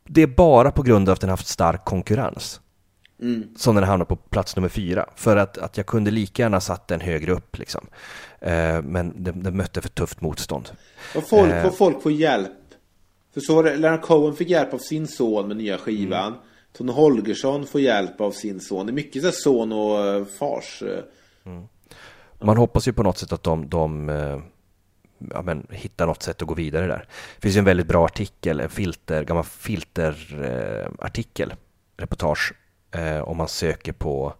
det 0.04 0.22
är 0.22 0.26
bara 0.26 0.70
på 0.70 0.82
grund 0.82 1.08
av 1.08 1.12
att 1.12 1.20
den 1.20 1.30
haft 1.30 1.46
stark 1.46 1.84
konkurrens. 1.84 2.60
Som 3.56 3.74
den 3.74 3.84
hamnar 3.84 4.04
på 4.06 4.16
plats 4.16 4.56
nummer 4.56 4.68
fyra. 4.68 5.06
För 5.16 5.36
att, 5.36 5.58
att 5.58 5.76
jag 5.76 5.86
kunde 5.86 6.10
lika 6.10 6.42
gärna 6.42 6.60
satt 6.60 6.88
den 6.88 7.00
högre 7.00 7.32
upp 7.32 7.58
liksom. 7.58 7.86
Eh, 8.40 8.82
men 8.82 9.24
den, 9.24 9.42
den 9.42 9.56
mötte 9.56 9.80
för 9.82 9.88
tufft 9.88 10.20
motstånd. 10.20 10.70
Och 11.16 11.28
folk, 11.28 11.52
Eh. 11.52 11.66
och 11.66 11.76
folk 11.76 12.02
får 12.02 12.12
hjälp. 12.12 12.50
För 13.34 13.40
så 13.40 13.54
var 13.54 13.64
det, 13.64 13.76
Leonard 13.76 14.02
Cohen 14.02 14.36
fick 14.36 14.48
hjälp 14.48 14.74
av 14.74 14.78
sin 14.78 15.06
son 15.06 15.48
med 15.48 15.56
nya 15.56 15.78
skivan. 15.78 16.26
Mm. 16.26 16.38
Tony 16.72 16.92
Holgersson 16.92 17.66
får 17.66 17.80
hjälp 17.80 18.20
av 18.20 18.30
sin 18.30 18.60
son. 18.60 18.86
Det 18.86 18.92
är 18.92 18.94
mycket 18.94 19.22
så 19.22 19.32
son 19.32 19.72
och 19.72 20.06
eh, 20.06 20.24
fars. 20.24 20.82
eh. 20.82 21.60
Man 22.40 22.56
hoppas 22.56 22.88
ju 22.88 22.92
på 22.92 23.02
något 23.02 23.18
sätt 23.18 23.32
att 23.32 23.42
de, 23.42 23.68
de 23.68 24.08
eh, 24.08 24.40
ja, 25.30 25.42
men, 25.42 25.66
hittar 25.70 26.06
något 26.06 26.22
sätt 26.22 26.42
att 26.42 26.48
gå 26.48 26.54
vidare 26.54 26.86
där. 26.86 27.08
Det 27.36 27.42
finns 27.42 27.56
ju 27.56 27.58
en 27.58 27.64
väldigt 27.64 27.86
bra 27.86 28.04
artikel, 28.04 28.60
en 28.60 28.70
filter, 28.70 29.24
gammal 29.24 29.44
filterartikel, 29.44 30.40
eh, 30.44 30.86
artikel, 30.98 31.54
reportage. 31.96 32.52
Eh, 32.90 33.20
om 33.20 33.36
man 33.36 33.48
söker 33.48 33.92
på 33.92 34.34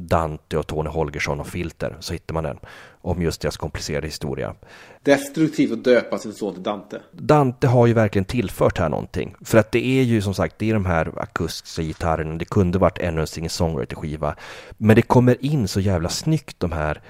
Dante 0.00 0.58
och 0.58 0.66
Tony 0.66 0.90
Holgersson 0.90 1.40
och 1.40 1.46
filter 1.46 1.96
så 2.00 2.12
hittar 2.12 2.34
man 2.34 2.44
den. 2.44 2.58
Om 3.00 3.22
just 3.22 3.40
deras 3.40 3.56
komplicerade 3.56 4.06
historia. 4.06 4.54
Destruktivt 5.02 5.72
att 5.72 5.84
döpa 5.84 6.18
sin 6.18 6.32
son 6.32 6.54
till 6.54 6.62
Dante. 6.62 7.00
Dante 7.12 7.66
har 7.66 7.86
ju 7.86 7.92
verkligen 7.92 8.24
tillfört 8.24 8.78
här 8.78 8.88
någonting. 8.88 9.34
För 9.44 9.58
att 9.58 9.72
det 9.72 9.86
är 9.86 10.02
ju 10.02 10.22
som 10.22 10.34
sagt, 10.34 10.58
det 10.58 10.70
är 10.70 10.74
de 10.74 10.86
här 10.86 11.12
akustiska 11.16 11.82
gitarrerna. 11.82 12.34
Det 12.34 12.44
kunde 12.44 12.78
varit 12.78 12.98
ännu 12.98 13.20
en 13.20 13.26
singer-songwriter-skiva. 13.26 14.34
Men 14.76 14.96
det 14.96 15.02
kommer 15.02 15.44
in 15.44 15.68
så 15.68 15.80
jävla 15.80 16.08
snyggt 16.08 16.60
de 16.60 16.72
här 16.72 17.02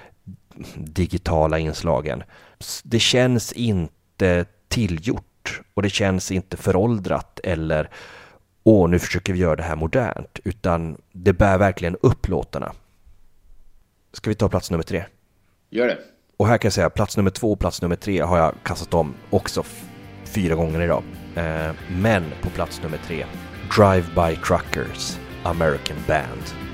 digitala 0.76 1.58
inslagen. 1.58 2.22
Det 2.82 3.00
känns 3.00 3.52
inte 3.52 4.44
tillgjort 4.68 5.60
och 5.74 5.82
det 5.82 5.90
känns 5.90 6.32
inte 6.32 6.56
föråldrat 6.56 7.40
eller 7.44 7.90
åh, 8.68 8.88
nu 8.88 8.98
försöker 8.98 9.32
vi 9.32 9.38
göra 9.38 9.56
det 9.56 9.62
här 9.62 9.76
modernt. 9.76 10.38
Utan 10.44 10.96
det 11.12 11.32
bär 11.32 11.58
verkligen 11.58 11.96
upp 11.96 12.28
låtarna. 12.28 12.72
Ska 14.12 14.30
vi 14.30 14.34
ta 14.34 14.48
plats 14.48 14.70
nummer 14.70 14.84
tre? 14.84 15.04
Gör 15.70 15.86
det. 15.86 15.98
Och 16.36 16.46
här 16.46 16.58
kan 16.58 16.66
jag 16.66 16.72
säga 16.72 16.90
plats 16.90 17.16
nummer 17.16 17.30
två 17.30 17.52
och 17.52 17.60
plats 17.60 17.82
nummer 17.82 17.96
tre 17.96 18.20
har 18.20 18.38
jag 18.38 18.54
kastat 18.62 18.94
om 18.94 19.14
också 19.30 19.64
fyra 20.24 20.54
gånger 20.54 20.80
idag. 20.80 21.02
Eh, 21.36 21.72
men 22.00 22.24
på 22.42 22.50
plats 22.50 22.82
nummer 22.82 22.98
tre, 23.06 23.26
Drive 23.76 24.06
By 24.14 24.36
Truckers, 24.36 25.18
American 25.42 25.96
Band. 26.06 26.67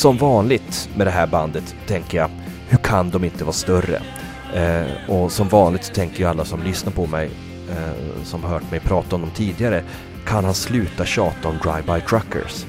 Som 0.00 0.16
vanligt 0.16 0.88
med 0.96 1.06
det 1.06 1.10
här 1.10 1.26
bandet 1.26 1.74
tänker 1.86 2.18
jag, 2.18 2.30
hur 2.68 2.78
kan 2.78 3.10
de 3.10 3.24
inte 3.24 3.44
vara 3.44 3.52
större? 3.52 4.02
Eh, 4.54 5.10
och 5.10 5.32
som 5.32 5.48
vanligt 5.48 5.94
tänker 5.94 6.18
ju 6.18 6.24
alla 6.24 6.44
som 6.44 6.62
lyssnar 6.62 6.92
på 6.92 7.06
mig, 7.06 7.30
eh, 7.70 8.22
som 8.24 8.44
hört 8.44 8.70
mig 8.70 8.80
prata 8.80 9.16
om 9.16 9.22
dem 9.22 9.30
tidigare, 9.34 9.82
kan 10.26 10.44
han 10.44 10.54
sluta 10.54 11.04
tjata 11.04 11.48
om 11.48 11.56
Drive-By 11.56 12.00
Truckers? 12.00 12.66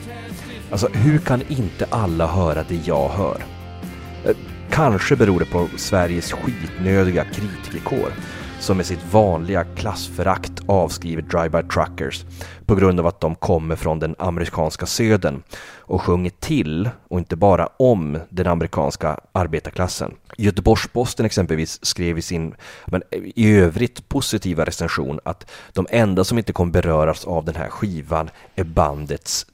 Alltså 0.71 0.87
hur 0.93 1.17
kan 1.17 1.41
inte 1.47 1.87
alla 1.89 2.27
höra 2.27 2.63
det 2.67 2.79
jag 2.87 3.09
hör? 3.09 3.37
Eh, 4.25 4.35
Kanske 4.69 5.15
beror 5.15 5.39
det 5.39 5.45
på 5.45 5.67
Sveriges 5.77 6.31
skitnödiga 6.31 7.25
kritikerkår 7.25 8.13
som 8.61 8.77
med 8.77 8.85
sitt 8.85 9.13
vanliga 9.13 9.63
klassförakt 9.63 10.51
avskriver 10.65 11.21
Drive-By 11.21 11.69
Truckers 11.69 12.25
på 12.65 12.75
grund 12.75 12.99
av 12.99 13.07
att 13.07 13.19
de 13.19 13.35
kommer 13.35 13.75
från 13.75 13.99
den 13.99 14.15
amerikanska 14.19 14.85
södern 14.85 15.43
och 15.75 16.01
sjunger 16.01 16.29
till 16.29 16.89
och 17.07 17.19
inte 17.19 17.35
bara 17.35 17.67
om 17.77 18.19
den 18.29 18.47
amerikanska 18.47 19.19
arbetarklassen. 19.31 20.13
Göteborgs-Posten 20.37 21.25
exempelvis 21.25 21.85
skrev 21.85 22.17
i 22.17 22.21
sin 22.21 22.55
men, 22.85 23.03
i 23.35 23.51
övrigt 23.51 24.09
positiva 24.09 24.65
recension 24.65 25.19
att 25.23 25.51
de 25.73 25.87
enda 25.89 26.23
som 26.23 26.37
inte 26.37 26.53
kommer 26.53 26.71
beröras 26.71 27.25
av 27.25 27.45
den 27.45 27.55
här 27.55 27.69
skivan 27.69 28.29
är 28.55 28.63
bandets 28.63 29.45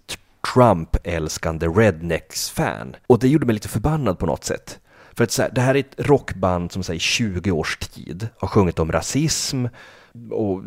Trump-älskande 0.53 1.67
Rednecks-fan. 1.67 2.95
Och 3.07 3.19
det 3.19 3.27
gjorde 3.27 3.45
mig 3.45 3.53
lite 3.53 3.67
förbannad 3.67 4.19
på 4.19 4.25
något 4.25 4.43
sätt. 4.43 4.79
För 5.17 5.23
att 5.23 5.31
så 5.31 5.41
här, 5.41 5.49
det 5.53 5.61
här 5.61 5.75
är 5.75 5.79
ett 5.79 5.95
rockband 5.97 6.71
som 6.71 6.83
säger 6.83 6.99
20 6.99 7.51
års 7.51 7.77
tid 7.77 8.27
har 8.37 8.47
sjungit 8.47 8.79
om 8.79 8.91
rasism 8.91 9.65
och 10.31 10.63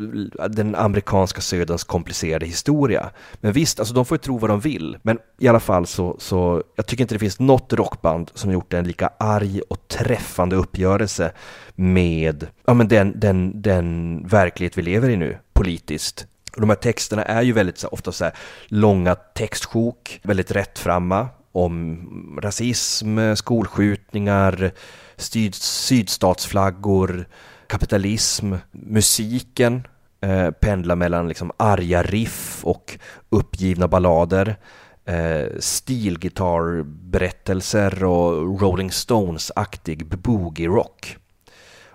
den 0.51 0.75
amerikanska 0.75 1.41
söderns 1.41 1.85
komplicerade 1.85 2.47
historia. 2.47 3.11
Men 3.41 3.53
visst, 3.53 3.79
alltså 3.79 3.95
de 3.95 4.05
får 4.05 4.15
ju 4.15 4.19
tro 4.19 4.39
vad 4.39 4.51
de 4.51 4.61
vill. 4.61 4.99
Men 5.03 5.19
i 5.39 5.49
alla 5.49 5.61
fall 5.61 5.87
så, 5.87 6.17
så 6.19 6.63
jag 6.77 6.87
tycker 6.87 7.05
inte 7.05 7.15
det 7.15 7.19
finns 7.19 7.39
något 7.39 7.73
rockband 7.73 8.31
som 8.35 8.53
gjort 8.53 8.73
en 8.73 8.87
lika 8.87 9.11
arg 9.19 9.61
och 9.61 9.89
träffande 9.89 10.57
uppgörelse 10.57 11.33
med 11.75 12.47
ja, 12.67 12.75
men 12.75 12.89
den, 12.89 13.21
den, 13.21 13.63
den 13.63 14.21
verklighet 14.27 14.79
vi 14.79 14.83
lever 14.83 15.09
i 15.09 15.17
nu, 15.17 15.39
politiskt. 15.53 16.27
Och 16.55 16.61
de 16.61 16.71
här 16.71 16.77
texterna 16.77 17.23
är 17.23 17.43
ju 17.43 17.53
väldigt 17.53 17.85
ofta 17.85 18.13
så 18.13 18.25
här 18.25 18.35
långa 18.69 19.15
textsjok, 19.15 20.21
väldigt 20.23 20.51
rättframma 20.51 21.29
om 21.53 22.39
rasism, 22.43 23.35
skolskjutningar, 23.35 24.71
syd, 25.17 25.55
sydstatsflaggor, 25.55 27.27
kapitalism, 27.67 28.55
musiken 28.71 29.87
eh, 30.21 30.51
pendlar 30.51 30.97
mellan 30.97 31.29
liksom 31.29 31.53
arga 31.57 32.03
riff 32.03 32.65
och 32.65 32.99
uppgivna 33.29 33.89
ballader, 33.89 34.57
eh, 35.05 35.47
stilgitarrberättelser 35.59 38.05
och 38.05 38.61
Rolling 38.61 38.93
Stones-aktig 38.93 40.07
boogie-rock. 40.07 41.17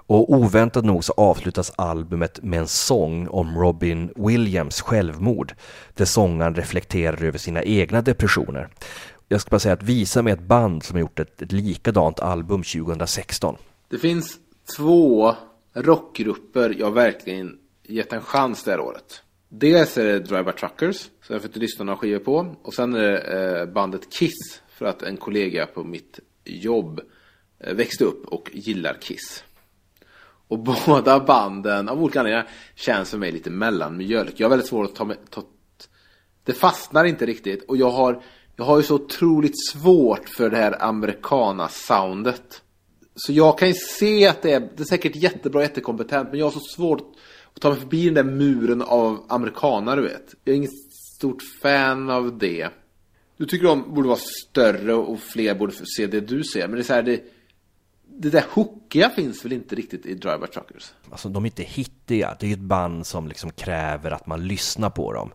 Och 0.08 0.34
oväntat 0.34 0.86
nog 0.86 1.04
så 1.04 1.14
avslutas 1.18 1.72
albumet 1.76 2.44
med 2.44 2.60
en 2.60 2.68
sång 2.68 3.28
om 3.28 3.58
Robin 3.58 4.14
Williams 4.16 4.82
självmord, 4.82 5.54
där 5.94 6.06
sångaren 6.06 6.56
reflekterar 6.56 7.24
över 7.24 7.38
sina 7.38 7.64
egna 7.64 8.02
depressioner. 8.02 8.70
Jag 9.28 9.42
ska 9.42 9.50
bara 9.50 9.60
säga 9.60 9.74
att 9.74 9.84
Visa 9.84 10.22
mig 10.22 10.34
ett 10.34 10.42
band 10.42 10.84
som 10.84 10.96
har 10.96 11.02
gjort 11.02 11.20
ett, 11.20 11.42
ett 11.42 11.52
likadant 11.52 12.20
album 12.20 12.64
2016. 12.64 13.58
Det 13.90 13.98
finns 13.98 14.38
två 14.78 15.36
rockgrupper 15.74 16.76
jag 16.80 16.92
verkligen 16.92 17.58
gett 17.84 18.14
en 18.14 18.22
chans 18.22 18.64
det 18.64 18.72
här 18.72 18.80
året. 18.80 19.22
Dels 19.50 19.98
är 19.98 20.06
det 20.06 20.20
Driver 20.20 20.52
Truckers, 20.52 21.10
som 21.22 21.34
jag 21.34 21.42
fått 21.42 21.56
lyssna 21.56 21.86
några 21.86 21.98
skivor 21.98 22.20
på. 22.20 22.56
Och 22.62 22.74
sen 22.74 22.94
är 22.94 23.00
det 23.00 23.20
eh, 23.60 23.66
bandet 23.66 24.14
Kiss, 24.14 24.62
för 24.70 24.86
att 24.86 25.02
en 25.02 25.18
kollega 25.18 25.66
på 25.66 25.84
mitt 25.84 26.20
jobb 26.44 27.02
eh, 27.60 27.74
växte 27.74 28.04
upp 28.04 28.26
och 28.26 28.50
gillar 28.54 28.98
Kiss. 29.02 29.44
Och 30.48 30.60
båda 30.86 31.20
banden, 31.20 31.90
av 31.90 32.04
olika 32.04 32.20
anledningar, 32.20 32.50
känns 32.76 33.10
för 33.10 33.18
mig 33.18 33.32
lite 33.32 33.50
mellanmjölk. 33.50 34.34
Jag 34.38 34.46
har 34.46 34.50
väldigt 34.50 34.70
svårt 34.70 34.90
att 34.90 34.96
ta 34.96 35.06
mig... 35.06 35.18
Ta, 35.30 35.44
det 36.44 36.54
fastnar 36.54 37.06
inte 37.06 37.26
riktigt. 37.26 37.64
Och 37.64 37.78
jag 37.78 37.92
har, 37.92 38.24
jag 38.56 38.66
har 38.66 38.78
ju 38.78 38.84
så 38.84 38.96
otroligt 38.96 39.68
svårt 39.72 40.30
för 40.30 40.50
det 40.50 40.58
här 40.58 40.84
americana-soundet. 40.84 42.62
Så 43.16 43.34
jag 43.34 43.58
kan 43.60 43.68
ju 43.68 43.74
se 43.74 44.28
att 44.28 44.42
det 44.42 44.52
är, 44.52 44.60
det 44.60 44.84
är 44.84 44.86
säkert 44.86 45.16
jättebra, 45.16 45.62
jättekompetent, 45.62 46.30
men 46.30 46.40
jag 46.40 46.46
har 46.46 46.52
så 46.52 46.60
svårt 46.76 47.02
att 47.54 47.62
ta 47.62 47.70
mig 47.70 47.80
förbi 47.80 48.06
den 48.06 48.14
där 48.14 48.24
muren 48.24 48.82
av 48.82 49.26
amerikaner, 49.30 49.96
du 49.96 50.02
vet. 50.02 50.36
Jag 50.44 50.54
är 50.54 50.58
inget 50.58 50.90
stort 51.16 51.42
fan 51.62 52.10
av 52.10 52.38
det. 52.38 52.70
Du 53.38 53.46
tycker 53.46 53.68
de 53.68 53.94
borde 53.94 54.08
vara 54.08 54.20
större 54.20 54.94
och 54.94 55.20
fler 55.20 55.56
borde 55.56 55.74
se 55.98 56.08
det 56.08 56.22
du 56.22 56.44
ser, 56.44 56.68
men 56.68 56.76
det 56.76 56.82
är 56.82 56.84
så 56.84 56.94
här, 56.94 57.04
det, 57.04 57.24
det 58.08 58.30
där 58.30 58.46
hookiga 58.50 59.10
finns 59.10 59.46
väl 59.46 59.54
inte 59.54 59.76
riktigt 59.76 60.06
i 60.06 60.14
Driver 60.14 60.48
Truckers? 60.48 60.94
Alltså 61.12 61.30
de 61.30 61.44
är 61.44 61.48
inte 61.48 61.64
hittiga, 61.64 62.38
det 62.40 62.46
är 62.46 62.48
ju 62.48 62.54
ett 62.54 62.60
band 62.60 63.08
som 63.08 63.28
liksom 63.28 63.52
kräver 63.52 64.12
att 64.12 64.28
man 64.28 64.48
lyssnar 64.48 64.90
på 64.90 65.14
dem. 65.14 65.32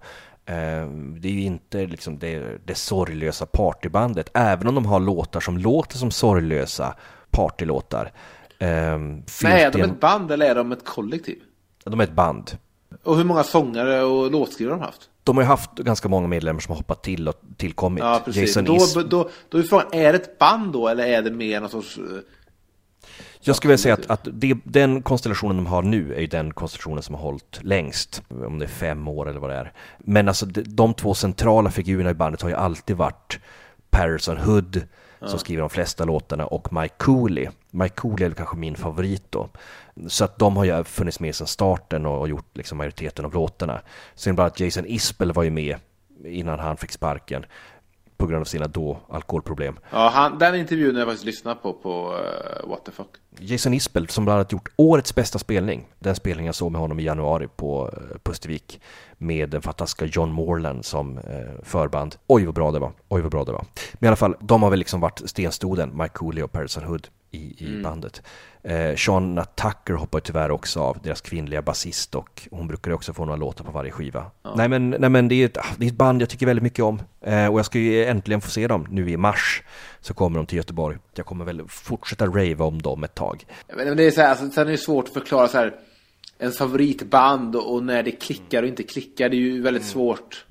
Eh, 0.50 0.88
Det 1.20 1.28
är 1.28 1.32
ju 1.32 1.42
inte 1.42 1.86
liksom 1.86 2.18
det, 2.18 2.58
det 2.66 2.74
sorglösa 2.74 3.46
partybandet, 3.46 4.30
även 4.34 4.66
om 4.68 4.74
de 4.74 4.86
har 4.86 5.00
låtar 5.00 5.40
som 5.40 5.58
låter 5.58 5.98
som 5.98 6.10
sorglösa 6.10 6.94
partylåtar. 7.30 8.12
Eh, 8.58 8.98
finns 8.98 9.42
Nej, 9.42 9.62
är 9.62 9.70
de 9.72 9.82
en- 9.82 9.90
ett 9.90 10.00
band 10.00 10.30
eller 10.32 10.46
är 10.50 10.54
de 10.54 10.72
ett 10.72 10.84
kollektiv? 10.84 11.38
de 11.84 12.00
är 12.00 12.04
ett 12.04 12.12
band. 12.12 12.50
Och 13.04 13.16
hur 13.16 13.24
många 13.24 13.42
sångare 13.42 14.02
och 14.02 14.30
låtskrivare 14.30 14.72
har 14.74 14.78
de 14.80 14.84
haft? 14.86 15.00
De 15.24 15.36
har 15.36 15.42
ju 15.44 15.48
haft 15.48 15.70
ganska 15.74 16.08
många 16.08 16.28
medlemmar 16.28 16.60
som 16.60 16.72
har 16.72 16.76
hoppat 16.76 17.02
till 17.02 17.28
och 17.28 17.40
tillkommit. 17.56 18.04
Ja, 18.04 18.22
precis. 18.24 18.42
Jason 18.42 18.64
Då, 18.64 18.76
Isbell. 18.76 19.08
då, 19.08 19.28
då 19.48 19.58
är 19.58 19.62
frågan, 19.62 19.86
är 19.92 20.12
det 20.12 20.18
ett 20.18 20.38
band 20.38 20.72
då 20.72 20.88
eller 20.88 21.06
är 21.06 21.22
det 21.22 21.30
mer 21.30 21.60
någon 21.60 21.70
sorts... 21.70 21.98
Jag 23.40 23.56
skulle 23.56 23.68
vilja 23.68 23.82
säga 23.82 23.94
att, 23.94 24.10
att 24.10 24.28
det, 24.32 24.54
den 24.64 25.02
konstellationen 25.02 25.56
de 25.56 25.66
har 25.66 25.82
nu 25.82 26.14
är 26.14 26.20
ju 26.20 26.26
den 26.26 26.52
konstellationen 26.52 27.02
som 27.02 27.14
har 27.14 27.22
hållit 27.22 27.60
längst. 27.62 28.22
Om 28.28 28.58
det 28.58 28.64
är 28.64 28.68
fem 28.68 29.08
år 29.08 29.28
eller 29.28 29.40
vad 29.40 29.50
det 29.50 29.56
är. 29.56 29.72
Men 29.98 30.28
alltså 30.28 30.46
de, 30.46 30.94
två 30.94 31.14
centrala 31.14 31.70
figurerna 31.70 32.10
i 32.10 32.14
bandet 32.14 32.42
har 32.42 32.48
ju 32.48 32.54
alltid 32.54 32.96
varit 32.96 33.38
Patterson 33.90 34.36
Hood, 34.36 34.82
som 35.26 35.38
skriver 35.38 35.60
de 35.60 35.70
flesta 35.70 36.04
låtarna, 36.04 36.46
och 36.46 36.72
Mike 36.72 36.94
Cooley. 36.98 37.48
Mike 37.70 37.94
Cooley 37.94 38.26
är 38.26 38.30
kanske 38.30 38.56
min 38.56 38.76
favorit 38.76 39.24
då. 39.30 39.48
Så 40.08 40.24
att 40.24 40.38
de 40.38 40.56
har 40.56 40.64
ju 40.64 40.84
funnits 40.84 41.20
med 41.20 41.34
sedan 41.34 41.46
starten 41.46 42.06
och, 42.06 42.20
och 42.20 42.28
gjort 42.28 42.56
liksom 42.56 42.78
majoriteten 42.78 43.24
av 43.24 43.34
låtarna. 43.34 43.80
Sen 44.14 44.36
bara 44.36 44.46
att 44.46 44.60
Jason 44.60 44.86
Isbell 44.86 45.32
var 45.32 45.42
ju 45.42 45.50
med 45.50 45.76
innan 46.24 46.58
han 46.58 46.76
fick 46.76 46.92
sparken 46.92 47.44
på 48.20 48.26
grund 48.26 48.40
av 48.40 48.44
sina 48.44 48.66
då 48.66 48.98
alkoholproblem. 49.08 49.78
Ja, 49.90 50.10
han, 50.14 50.38
den 50.38 50.54
intervjun 50.54 50.94
har 50.94 51.00
jag 51.00 51.08
faktiskt 51.08 51.24
lyssnat 51.24 51.62
på 51.62 51.72
på 51.72 52.12
uh, 52.12 52.70
What 52.70 52.84
the 52.84 52.92
fuck. 52.92 53.08
Jason 53.38 53.74
Isbell 53.74 54.08
som 54.08 54.24
bland 54.24 54.36
annat 54.36 54.52
gjort 54.52 54.68
årets 54.76 55.14
bästa 55.14 55.38
spelning. 55.38 55.86
Den 55.98 56.14
spelningen 56.14 56.46
jag 56.46 56.54
såg 56.54 56.72
med 56.72 56.80
honom 56.80 57.00
i 57.00 57.02
januari 57.02 57.48
på 57.56 57.90
eh, 57.92 58.18
Pustervik 58.22 58.80
med 59.18 59.50
den 59.50 59.62
fantastiska 59.62 60.04
John 60.04 60.32
Morland 60.32 60.84
som 60.84 61.18
eh, 61.18 61.24
förband. 61.62 62.16
Oj 62.26 62.44
vad 62.44 62.54
bra 62.54 62.70
det 62.70 62.78
var, 62.78 62.92
oj 63.08 63.22
vad 63.22 63.30
bra 63.30 63.44
det 63.44 63.52
var. 63.52 63.64
Men 63.94 64.06
i 64.06 64.08
alla 64.08 64.16
fall, 64.16 64.36
de 64.40 64.62
har 64.62 64.70
väl 64.70 64.78
liksom 64.78 65.00
varit 65.00 65.22
stenstoden, 65.24 65.90
Mike 65.96 66.14
Cooley 66.14 66.42
och 66.42 66.52
Patterson 66.52 66.84
Hood 66.84 67.08
i, 67.30 67.64
i 67.64 67.82
bandet. 67.82 68.22
Eh, 68.62 68.96
Shauna 68.96 69.44
Tucker 69.44 69.94
hoppar 69.94 70.20
tyvärr 70.20 70.50
också 70.50 70.80
av, 70.80 70.98
deras 71.02 71.20
kvinnliga 71.20 71.62
basist 71.62 72.14
och 72.14 72.48
hon 72.50 72.68
brukar 72.68 72.90
också 72.90 73.12
få 73.12 73.24
några 73.24 73.36
låtar 73.36 73.64
på 73.64 73.70
varje 73.70 73.90
skiva. 73.90 74.30
Nej 74.56 74.68
men, 74.68 74.90
nej, 74.90 75.10
men 75.10 75.28
det, 75.28 75.34
är 75.34 75.44
ett, 75.44 75.58
ah, 75.58 75.66
det 75.76 75.84
är 75.84 75.88
ett 75.88 75.96
band 75.96 76.22
jag 76.22 76.28
tycker 76.28 76.46
väldigt 76.46 76.62
mycket 76.62 76.84
om 76.84 77.02
eh, 77.20 77.46
och 77.46 77.58
jag 77.58 77.66
ska 77.66 77.78
ju 77.78 78.04
äntligen 78.04 78.40
få 78.40 78.50
se 78.50 78.66
dem 78.66 78.86
nu 78.90 79.10
i 79.10 79.16
mars. 79.16 79.62
Så 80.00 80.14
kommer 80.14 80.38
de 80.38 80.46
till 80.46 80.56
Göteborg. 80.56 80.98
Jag 81.14 81.26
kommer 81.26 81.44
väl 81.44 81.68
fortsätta 81.68 82.26
rava 82.26 82.64
om 82.64 82.82
dem 82.82 83.04
ett 83.04 83.14
tag. 83.14 83.46
Men 83.76 83.96
det 83.96 84.04
är 84.04 84.10
så 84.10 84.20
här, 84.20 84.28
alltså, 84.28 84.50
sen 84.50 84.66
är 84.66 84.70
det 84.70 84.78
svårt 84.78 85.04
att 85.04 85.14
förklara 85.14 85.48
så 85.48 85.58
här 85.58 85.74
ens 86.38 86.58
favoritband 86.58 87.56
och, 87.56 87.82
när 87.82 88.02
det 88.02 88.10
klickar 88.10 88.62
och 88.62 88.68
inte 88.68 88.82
klickar. 88.82 89.28
Det 89.28 89.36
är 89.36 89.38
ju 89.38 89.62
väldigt 89.62 89.84
svårt 89.84 90.46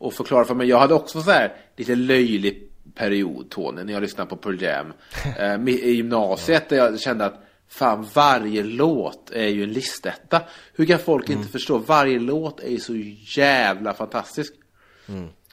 att 0.00 0.14
förklara 0.14 0.44
för 0.44 0.54
mig. 0.54 0.68
Jag 0.68 0.78
hade 0.78 0.94
också 0.94 1.22
så 1.22 1.30
här 1.30 1.52
lite 1.76 1.94
löjlig 1.94 2.71
period, 2.94 3.50
Tony, 3.50 3.84
när 3.84 3.92
jag 3.92 4.02
lyssnade 4.02 4.30
på 4.30 4.36
Pearl 4.36 4.62
Jam 4.62 4.92
eh, 5.38 5.68
i 5.68 5.92
gymnasiet 5.92 6.68
där 6.68 6.76
jag 6.76 7.00
kände 7.00 7.24
att 7.24 7.44
fan, 7.68 8.06
varje 8.14 8.62
låt 8.62 9.30
är 9.30 9.48
ju 9.48 9.62
en 9.62 9.72
listetta. 9.72 10.40
Hur 10.74 10.86
kan 10.86 10.98
folk 10.98 11.30
inte 11.30 11.48
förstå? 11.48 11.78
Varje 11.78 12.18
låt 12.18 12.60
är 12.60 12.68
ju 12.70 12.80
så 12.80 12.94
jävla 13.40 13.94
fantastisk. 13.94 14.54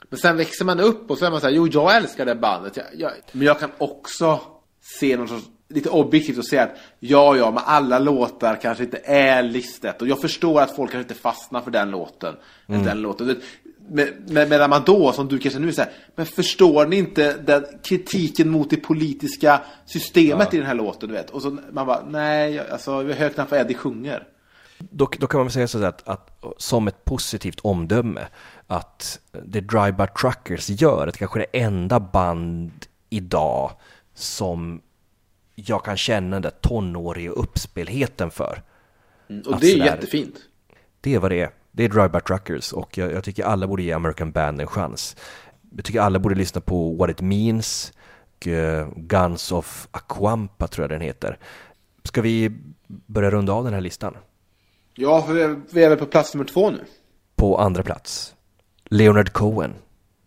Men 0.08 0.18
sen 0.18 0.36
växer 0.36 0.64
man 0.64 0.80
upp 0.80 1.10
och 1.10 1.18
så 1.18 1.24
är 1.24 1.30
man 1.30 1.40
så 1.40 1.46
här, 1.46 1.54
jo 1.54 1.68
jag 1.72 1.96
älskar 1.96 2.26
det 2.26 2.34
bandet. 2.34 2.76
Jag, 2.76 2.86
jag, 2.94 3.12
men 3.32 3.46
jag 3.46 3.60
kan 3.60 3.70
också 3.78 4.40
se 4.80 5.16
något 5.16 5.28
sorts, 5.28 5.46
lite 5.68 5.88
objektivt 5.88 6.38
och 6.38 6.46
säga 6.46 6.62
att 6.62 6.76
ja, 6.98 7.36
ja, 7.36 7.50
men 7.50 7.62
alla 7.66 7.98
låtar 7.98 8.56
kanske 8.62 8.84
inte 8.84 9.00
är 9.04 9.42
listet. 9.42 10.02
Och 10.02 10.08
jag 10.08 10.20
förstår 10.20 10.60
att 10.60 10.76
folk 10.76 10.90
kanske 10.90 11.12
inte 11.12 11.22
fastnar 11.22 11.60
för 11.60 11.70
den 11.70 11.90
låten. 11.90 12.36
eller 12.68 12.84
Den 12.84 13.02
låten. 13.02 13.40
Det- 13.92 14.14
Men, 14.26 14.34
men, 14.34 14.48
medan 14.48 14.70
man 14.70 14.82
då, 14.86 15.12
som 15.12 15.28
du 15.28 15.38
kanske 15.38 15.60
nu 15.60 15.72
säger, 15.72 15.92
men 16.16 16.26
förstår 16.26 16.86
ni 16.86 16.96
inte 16.96 17.32
den 17.36 17.64
kritiken 17.82 18.48
mot 18.50 18.70
det 18.70 18.76
politiska 18.76 19.60
systemet 19.86 20.54
i 20.54 20.56
den 20.56 20.66
här 20.66 20.74
låten, 20.74 21.08
du 21.08 21.14
vet? 21.14 21.30
Och 21.30 21.42
så 21.42 21.58
man 21.72 21.86
bara, 21.86 22.04
nej, 22.08 22.60
alltså, 22.60 23.02
vi 23.02 23.12
hör 23.12 23.28
knappt 23.28 23.50
vad 23.50 23.60
Eddie 23.60 23.74
sjunger. 23.74 24.26
Då, 24.78 25.08
då 25.18 25.26
kan 25.26 25.38
man 25.38 25.46
väl 25.46 25.52
säga 25.52 25.68
så 25.68 25.84
att, 25.84 26.08
att 26.08 26.30
som 26.58 26.88
ett 26.88 27.04
positivt 27.04 27.60
omdöme 27.60 28.26
att 28.66 29.20
det 29.44 29.60
Drive-By 29.60 30.06
Truckers 30.20 30.68
gör, 30.70 31.06
att 31.06 31.16
kanske 31.16 31.38
det 31.38 31.60
enda 31.60 32.00
band 32.00 32.72
idag 33.10 33.70
som 34.14 34.80
jag 35.54 35.84
kan 35.84 35.96
känna 35.96 36.30
den 36.36 36.42
där 36.42 36.50
tonåriga 36.50 37.30
uppspelheten 37.30 38.30
för. 38.30 38.62
Och 39.46 39.54
Att 39.54 39.60
det 39.60 39.66
är 39.66 39.72
sådär- 39.72 39.84
jättefint. 39.84 40.36
Det 41.00 41.14
är 41.14 41.18
vad 41.18 41.30
det 41.30 41.40
är. 41.40 41.50
Det 41.72 41.84
är 41.84 41.88
Drive-By 41.88 42.20
Truckers 42.20 42.72
och 42.72 42.98
jag, 42.98 43.12
jag 43.12 43.24
tycker 43.24 43.44
alla 43.44 43.66
borde 43.66 43.82
ge 43.82 43.92
American 43.92 44.30
Band 44.32 44.60
en 44.60 44.66
chans. 44.66 45.16
Jag 45.76 45.84
tycker 45.84 46.00
alla 46.00 46.18
borde 46.18 46.34
lyssna 46.34 46.60
på 46.60 46.94
What 46.94 47.10
It 47.10 47.20
Means 47.20 47.92
och 48.36 48.46
eh, 48.46 48.88
Guns 48.96 49.52
of 49.52 49.88
Aquampa 49.90 50.66
tror 50.68 50.82
jag 50.82 50.90
den 50.90 51.00
heter. 51.00 51.38
Ska 52.04 52.22
vi 52.22 52.50
börja 53.06 53.30
runda 53.30 53.52
av 53.52 53.64
den 53.64 53.74
här 53.74 53.80
listan? 53.80 54.16
Ja, 54.94 55.22
för 55.22 55.32
vi 55.34 55.42
är- 55.42 55.60
vi 55.70 55.84
är 55.84 55.88
väl 55.88 55.98
på 55.98 56.06
plats 56.06 56.34
nummer 56.34 56.44
två 56.44 56.70
nu. 56.70 56.84
På 57.36 57.58
andra 57.58 57.82
plats, 57.82 58.34
Leonard 58.84 59.32
Cohen, 59.32 59.74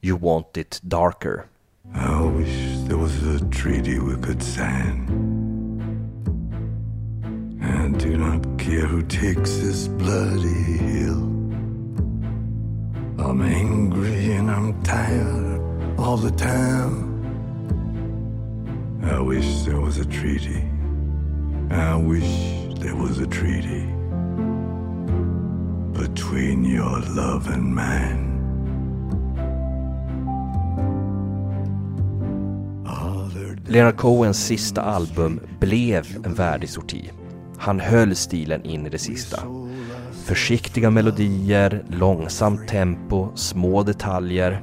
You 0.01 0.19
Want 0.19 0.57
It 0.57 0.79
Darker. 0.83 1.43
I 1.85 2.37
wish 2.37 2.87
there 2.87 2.95
was 2.97 3.11
a 3.23 3.51
treaty 3.63 3.99
we 3.99 4.23
could 4.25 4.43
sign. 4.43 5.32
I 7.64 7.88
do 7.97 8.18
not 8.18 8.59
care 8.59 8.86
who 8.86 9.01
takes 9.03 9.57
this 9.57 9.88
bloody 9.88 10.64
hill. 10.78 11.24
I'm 13.18 13.41
angry 13.41 14.34
and 14.34 14.51
I'm 14.51 14.84
tired 14.84 15.61
all 15.97 16.18
the 16.18 16.32
time. 16.32 17.09
I 19.03 19.20
wish 19.22 19.64
there 19.64 19.80
was 19.80 19.97
a 19.97 20.05
treaty. 20.05 20.64
I 21.70 21.95
wish 21.95 22.32
there 22.80 22.95
was 22.95 23.20
a 23.20 23.28
treaty 23.28 23.86
between 25.93 26.66
your 26.66 26.99
love 27.16 27.47
and 27.47 27.74
mine. 27.74 28.34
Leonard 33.66 33.97
Cohens 33.97 34.38
sista 34.38 34.82
album 34.82 35.39
blev 35.59 36.26
en 36.26 36.34
värdig 36.34 36.70
sorti. 36.70 37.11
Han 37.64 37.80
höll 37.80 38.16
stilen 38.16 38.66
in 38.66 38.86
i 38.86 38.89
det 38.89 38.97
sista. 38.97 39.43
Försiktiga 40.26 40.89
melodier, 40.89 41.84
långsamt 41.89 42.68
tempo, 42.68 43.30
små 43.36 43.84
detaljer. 43.84 44.61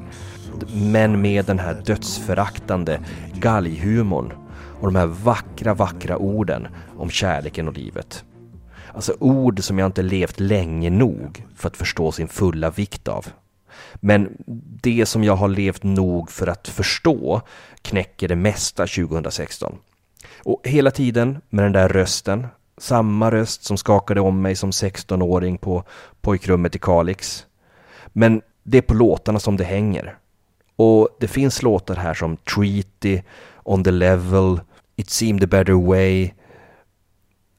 Men 0.75 1.21
med 1.21 1.45
den 1.45 1.59
här 1.59 1.83
dödsföraktande 1.85 3.01
galghumorn 3.35 4.33
och 4.81 4.87
de 4.87 4.97
här 4.97 5.07
vackra, 5.07 5.75
vackra 5.75 6.17
orden 6.17 6.69
om 6.97 7.11
kärleken 7.11 7.69
och 7.69 7.75
livet. 7.75 8.25
Alltså 8.95 9.17
ord 9.21 9.63
som 9.63 9.79
jag 9.79 9.87
inte 9.87 10.03
levt 10.03 10.41
länge 10.41 10.91
nog 10.91 11.45
för 11.57 11.69
att 11.69 11.77
förstå 11.77 12.13
sin 12.13 12.29
fulla 12.29 12.71
vikt 12.71 13.09
av. 13.09 13.27
Men 13.95 14.37
det 14.83 15.07
som 15.07 15.25
jag 15.25 15.37
har 15.37 15.49
levt 15.49 15.83
nog 15.83 16.31
för 16.31 16.47
att 16.47 16.69
förstå 16.69 17.43
knäcker 17.83 18.29
det 18.29 18.37
mesta 18.37 18.87
2016. 18.87 19.77
Och 20.43 20.61
hela 20.65 20.91
tiden 20.91 21.41
med 21.51 21.65
den 21.65 21.73
där 21.73 21.89
rösten, 21.89 22.47
samma 22.83 23.31
röst 23.31 23.65
som 23.65 23.77
skakade 23.77 24.21
om 24.21 24.43
mig 24.43 24.57
som 24.57 24.71
16-åring 24.71 25.59
på 25.59 25.85
pojkrummet 26.21 26.77
i 26.77 26.79
Kalix. 26.79 27.47
Men 28.07 28.43
det 28.63 28.79
är 28.79 28.83
på 28.83 28.95
låtarna 28.95 29.41
som 29.41 29.57
det 29.57 29.65
hänger. 29.65 30.19
Och 30.77 31.09
det 31.21 31.29
finns 31.29 31.63
låtar 31.63 31.97
här 31.97 32.15
som 32.15 32.37
Treaty, 32.37 33.23
On 33.63 33.85
the 33.85 33.91
Level, 33.91 34.61
It 35.01 35.11
seemed 35.11 35.45
a 35.45 35.47
better 35.47 35.87
way. 35.87 36.31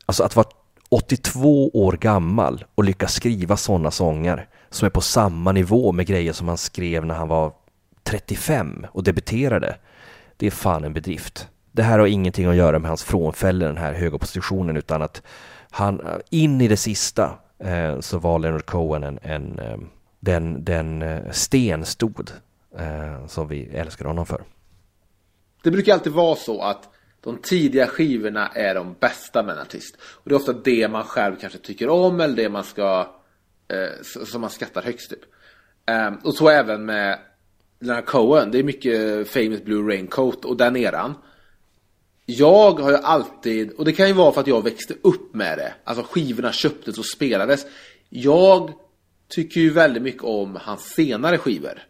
Alltså 0.05 0.23
att 0.23 0.35
vara 0.35 0.47
82 0.89 1.69
år 1.69 1.93
gammal 1.93 2.65
och 2.75 2.83
lyckas 2.83 3.13
skriva 3.13 3.57
sådana 3.57 3.91
sånger 3.91 4.47
som 4.69 4.85
är 4.85 4.89
på 4.89 5.01
samma 5.01 5.51
nivå 5.51 5.91
med 5.91 6.07
grejer 6.07 6.33
som 6.33 6.47
han 6.47 6.57
skrev 6.57 7.05
när 7.05 7.15
han 7.15 7.27
var 7.27 7.53
35 8.03 8.85
och 8.91 9.03
debuterade. 9.03 9.77
Det 10.37 10.47
är 10.47 10.51
fan 10.51 10.83
en 10.83 10.93
bedrift. 10.93 11.47
Det 11.71 11.83
här 11.83 11.99
har 11.99 12.07
ingenting 12.07 12.45
att 12.45 12.55
göra 12.55 12.79
med 12.79 12.89
hans 12.89 13.03
frånfälle, 13.03 13.65
den 13.65 13.77
här 13.77 13.93
höga 13.93 14.17
positionen, 14.17 14.77
utan 14.77 15.01
att 15.01 15.21
han 15.69 16.01
in 16.29 16.61
i 16.61 16.67
det 16.67 16.77
sista 16.77 17.33
eh, 17.59 17.99
så 17.99 18.19
var 18.19 18.39
Leonard 18.39 18.65
Cohen 18.65 19.03
en, 19.03 19.19
en 19.21 19.59
eh, 19.59 19.77
den, 20.19 20.63
den 20.63 21.01
eh, 21.01 21.31
stenstod 21.31 22.31
eh, 22.77 23.27
som 23.27 23.47
vi 23.47 23.65
älskar 23.65 24.05
honom 24.05 24.25
för. 24.25 24.43
Det 25.63 25.71
brukar 25.71 25.93
alltid 25.93 26.13
vara 26.13 26.35
så 26.35 26.61
att 26.61 26.89
de 27.21 27.37
tidiga 27.37 27.87
skivorna 27.87 28.47
är 28.47 28.75
de 28.75 28.95
bästa 28.99 29.43
med 29.43 29.55
en 29.55 29.61
artist. 29.61 29.95
Och 30.01 30.29
det 30.29 30.35
är 30.35 30.39
ofta 30.39 30.53
det 30.53 30.87
man 30.87 31.03
själv 31.03 31.35
kanske 31.41 31.59
tycker 31.59 31.89
om 31.89 32.19
eller 32.19 32.35
det 32.35 32.49
man 32.49 32.63
ska 32.63 33.07
eh, 33.67 34.25
som 34.25 34.41
man 34.41 34.49
skattar 34.49 34.81
högst 34.81 35.09
typ. 35.09 35.19
Eh, 35.85 36.13
och 36.23 36.35
så 36.35 36.49
även 36.49 36.85
med 36.85 37.19
Leonard 37.79 38.05
Cohen. 38.05 38.51
Det 38.51 38.59
är 38.59 38.63
mycket 38.63 39.27
famous 39.27 39.63
Blue 39.63 39.93
Raincoat 39.93 40.45
och 40.45 40.57
den 40.57 40.75
eran. 40.75 41.15
Jag 42.37 42.79
har 42.79 42.91
ju 42.91 42.97
alltid, 42.97 43.71
och 43.71 43.85
det 43.85 43.91
kan 43.91 44.07
ju 44.07 44.13
vara 44.13 44.31
för 44.31 44.41
att 44.41 44.47
jag 44.47 44.63
växte 44.63 44.93
upp 45.01 45.33
med 45.33 45.57
det. 45.57 45.73
Alltså 45.83 46.05
skivorna 46.09 46.51
köptes 46.51 46.97
och 46.97 47.05
spelades. 47.05 47.65
Jag 48.09 48.71
tycker 49.29 49.61
ju 49.61 49.69
väldigt 49.69 50.03
mycket 50.03 50.23
om 50.23 50.57
hans 50.61 50.81
senare 50.81 51.37
skivor. 51.37 51.81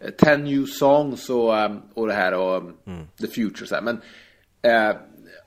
Eh, 0.00 0.10
Ten 0.10 0.44
New 0.44 0.66
Songs 0.66 1.30
och, 1.30 1.58
ehm, 1.58 1.80
och 1.94 2.06
det 2.06 2.12
här 2.12 2.34
och 2.34 2.56
um, 2.56 2.74
The 3.20 3.26
Future 3.26 3.66
så 3.66 3.74
här. 3.74 3.82
Men 3.82 4.00
eh, 4.62 4.96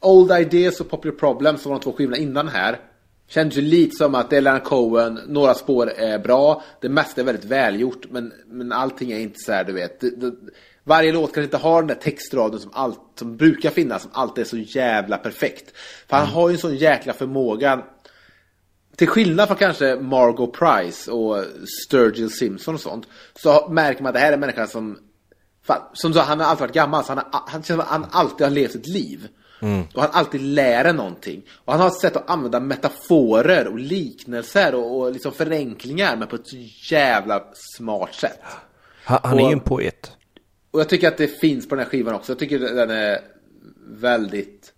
Old 0.01 0.31
Ideas 0.31 0.81
och 0.81 0.89
Popular 0.89 1.15
Problems 1.15 1.61
som 1.61 1.71
var 1.71 1.79
de 1.79 1.83
två 1.83 1.93
skivorna 1.93 2.17
innan 2.17 2.47
här. 2.47 2.79
Kändes 3.27 3.57
ju 3.57 3.61
lite 3.61 3.95
som 3.95 4.15
att 4.15 4.29
det 4.29 4.37
är 4.37 4.41
Leonard 4.41 4.63
Cohen, 4.63 5.19
några 5.27 5.53
spår 5.53 5.89
är 5.89 6.19
bra, 6.19 6.63
det 6.81 6.89
mesta 6.89 7.21
är 7.21 7.25
väldigt 7.25 7.45
välgjort 7.45 8.05
men, 8.09 8.33
men 8.47 8.71
allting 8.71 9.11
är 9.11 9.19
inte 9.19 9.39
så 9.39 9.51
här 9.51 9.63
du 9.63 9.73
vet. 9.73 9.99
Det, 9.99 10.09
det, 10.09 10.31
varje 10.83 11.11
låt 11.11 11.33
kan 11.33 11.43
inte 11.43 11.57
ha 11.57 11.77
den 11.77 11.87
där 11.87 11.95
textraden 11.95 12.59
som, 12.59 12.71
allt, 12.73 12.99
som 13.15 13.37
brukar 13.37 13.69
finnas, 13.69 14.01
som 14.01 14.11
alltid 14.13 14.41
är 14.41 14.47
så 14.47 14.57
jävla 14.57 15.17
perfekt. 15.17 15.77
För 16.07 16.17
han 16.17 16.27
har 16.27 16.49
ju 16.49 16.53
en 16.53 16.59
sån 16.59 16.75
jäkla 16.75 17.13
förmåga 17.13 17.81
till 18.95 19.07
skillnad 19.07 19.47
från 19.47 19.57
kanske 19.57 19.95
Margot 19.95 20.53
Price 20.53 21.11
och 21.11 21.43
Sturgill 21.85 22.29
Simpson 22.29 22.73
och 22.75 22.81
sånt. 22.81 23.07
Så 23.35 23.69
märker 23.69 24.03
man 24.03 24.09
att 24.09 24.13
det 24.13 24.19
här 24.19 24.29
är 24.29 24.33
en 24.33 24.39
människa 24.39 24.67
som 24.67 24.97
fan, 25.63 25.81
Som 25.93 26.13
sa, 26.13 26.21
han 26.21 26.39
har 26.39 26.47
alltid 26.47 26.61
varit 26.61 26.73
gammal 26.73 27.03
så 27.03 27.13
han, 27.13 27.17
har, 27.17 27.41
han 27.47 27.63
känns 27.63 27.67
som 27.67 27.79
att 27.79 27.87
han 27.87 28.05
alltid 28.11 28.47
har 28.47 28.51
levt 28.51 28.75
ett 28.75 28.87
liv. 28.87 29.27
Och 29.95 30.01
han 30.01 30.11
alltid 30.13 30.41
lär 30.41 30.93
någonting. 30.93 31.41
Och 31.65 31.73
han 31.73 31.81
har 31.81 31.87
ett 31.87 31.99
sätt 32.01 32.15
att 32.15 32.29
använda 32.29 32.59
metaforer 32.59 33.67
och 33.67 33.79
liknelser 33.79 34.75
och, 34.75 34.97
och 34.99 35.11
liksom 35.11 35.31
förenklingar 35.31 36.15
men 36.15 36.27
på 36.27 36.35
ett 36.35 36.47
så 36.47 36.57
jävla 36.95 37.43
smart 37.77 38.13
sätt. 38.15 38.39
Han, 39.03 39.19
han 39.23 39.39
är 39.39 39.43
Och- 39.43 39.49
ju 39.49 39.53
en 39.53 39.59
poet. 39.59 40.11
Och 40.71 40.79
jag 40.79 40.89
tycker 40.89 41.07
att 41.07 41.17
det 41.17 41.27
finns 41.27 41.69
på 41.69 41.75
den 41.75 41.83
här 41.83 41.89
skivan 41.89 42.15
också. 42.15 42.31
Jag 42.31 42.39
tycker 42.39 42.59
den 42.59 42.89
är 42.89 43.19
väldigt, 43.87 44.73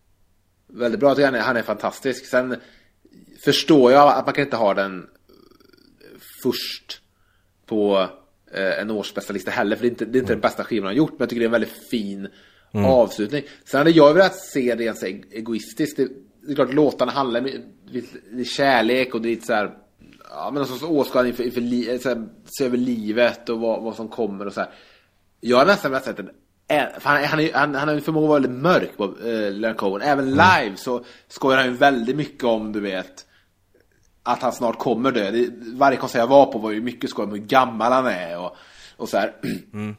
väldigt 0.68 1.00
bra. 1.00 1.10
Jag 1.10 1.16
tycker 1.18 1.26
han 1.26 1.36
är, 1.36 1.40
han 1.40 1.58
är 1.58 1.62
fantastisk. 1.62 2.26
Sen 2.26 2.56
förstår 3.46 3.92
jag 3.92 4.08
att 4.18 4.26
man 4.26 4.34
kan 4.34 4.44
inte 4.44 4.56
ha 4.58 4.74
den 4.74 5.08
först 6.44 7.02
på 7.66 8.10
eh, 8.54 8.80
en 8.80 8.92
årsbästa 8.92 9.52
heller. 9.52 9.76
För 9.76 9.82
det 9.84 9.88
är 9.88 9.90
inte, 9.90 10.06
det 10.06 10.18
är 10.18 10.22
inte 10.22 10.34
den 10.34 10.42
bästa 10.42 10.64
skivan 10.64 10.86
han 10.86 10.94
har 10.94 10.98
gjort. 10.98 11.12
Men 11.12 11.20
jag 11.20 11.30
tycker 11.30 11.40
det 11.40 11.44
är 11.46 11.48
en 11.48 11.52
väldigt 11.52 11.90
fin 11.92 12.28
avslutning. 12.86 13.44
Sen 13.66 13.78
hade 13.78 13.92
jag 13.92 14.14
velat 14.14 14.36
se 14.36 14.76
det 14.76 15.04
eg- 15.04 15.26
egoistiskt. 15.32 15.98
Det, 15.98 16.08
det 16.42 16.52
är 16.52 16.56
klart 16.56 16.74
låtarna 16.74 17.12
handlar 17.12 17.42
om 17.42 18.44
kärlek 18.46 19.16
och 19.16 19.22
det 19.22 19.28
är 19.30 19.30
lite 19.30 19.46
så 19.46 19.54
här 19.54 19.78
Ja 20.30 20.52
men 20.54 20.54
någon 20.62 20.68
sorts 20.68 20.84
åskådning 20.84 21.32
inför, 21.32 21.44
inför 21.44 21.62
li, 21.62 22.00
så 22.00 22.10
här, 22.10 22.28
se 22.58 22.66
över 22.66 22.78
livet 22.78 23.50
och 23.50 23.60
vad, 23.60 23.84
vad 23.84 23.96
som 23.96 24.08
kommer 24.08 24.46
och 24.46 24.54
så 24.54 24.60
här. 24.62 24.70
Jag 25.42 25.58
har 25.58 25.66
nästan 25.66 25.92
velat 25.92 26.06
sett 26.06 26.20
en 26.20 26.30
han, 27.02 27.24
han, 27.24 27.40
är- 27.40 27.54
han, 27.54 27.76
han 27.76 27.88
har 27.88 27.96
ju 27.96 28.02
förmåga 28.02 28.26
att 28.26 28.30
vara 28.30 28.40
väldigt 28.42 28.62
mörk 28.62 28.98
på 28.98 29.04
eh, 29.04 29.52
Leonard 29.52 29.78
Cohen. 29.78 30.02
Även 30.02 30.30
live 30.30 30.74
så 30.76 31.04
skojar 31.28 31.58
han 31.58 31.68
ju 31.68 31.74
väldigt 31.74 32.16
mycket 32.16 32.44
om, 32.44 32.72
du 32.72 32.80
vet, 32.80 33.26
att 34.24 34.42
han 34.42 34.52
snart 34.54 34.80
kommer 34.80 35.12
dö. 35.12 35.32
Det, 35.32 35.50
varje 35.74 35.98
konsert 35.98 36.20
jag 36.20 36.28
var 36.28 36.46
på 36.52 36.58
var 36.60 36.72
ju 36.72 36.82
mycket 36.82 37.10
skoj 37.10 37.24
om 37.26 37.32
hur 37.32 37.38
gammal 37.38 37.92
han 37.92 38.06
är 38.08 38.40
och, 38.40 38.56
och 38.98 39.10
så 39.10 39.18
här. 39.18 39.34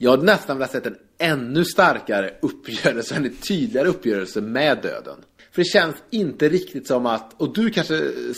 Jag 0.00 0.10
hade 0.10 0.22
nästan 0.22 0.56
velat 0.58 0.70
sett 0.70 0.86
en 0.86 0.96
ännu 1.18 1.64
starkare 1.64 2.30
uppgörelse, 2.42 3.14
en 3.16 3.36
tydligare 3.36 3.88
uppgörelse 3.88 4.40
med 4.40 4.78
döden. 4.82 5.16
För 5.58 5.62
det 5.62 5.68
känns 5.68 5.96
inte 6.10 6.48
riktigt 6.48 6.86
som 6.86 7.06
att, 7.06 7.34
och 7.36 7.54
du 7.54 7.70
kanske 7.70 7.94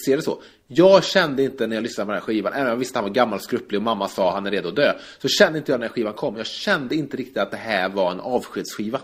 ser 0.06 0.16
det 0.16 0.22
så. 0.22 0.42
Jag 0.66 1.04
kände 1.04 1.42
inte 1.42 1.66
när 1.66 1.76
jag 1.76 1.82
lyssnade 1.82 2.06
på 2.06 2.12
den 2.12 2.20
här 2.20 2.26
skivan, 2.26 2.52
även 2.52 2.64
om 2.66 2.68
jag 2.68 2.76
visste 2.76 2.98
att 2.98 3.02
han 3.02 3.10
var 3.10 3.14
gammal 3.14 3.36
och 3.36 3.42
skrupplig 3.42 3.78
och 3.78 3.82
mamma 3.82 4.08
sa 4.08 4.28
att 4.28 4.34
han 4.34 4.46
är 4.46 4.50
redo 4.50 4.68
att 4.68 4.76
dö. 4.76 4.92
Så 5.18 5.28
kände 5.28 5.58
inte 5.58 5.72
jag 5.72 5.80
när 5.80 5.88
skivan 5.88 6.12
kom. 6.12 6.36
Jag 6.36 6.46
kände 6.46 6.94
inte 6.94 7.16
riktigt 7.16 7.36
att 7.36 7.50
det 7.50 7.56
här 7.56 7.88
var 7.88 8.12
en 8.12 8.20
avskedsskiva. 8.20 9.00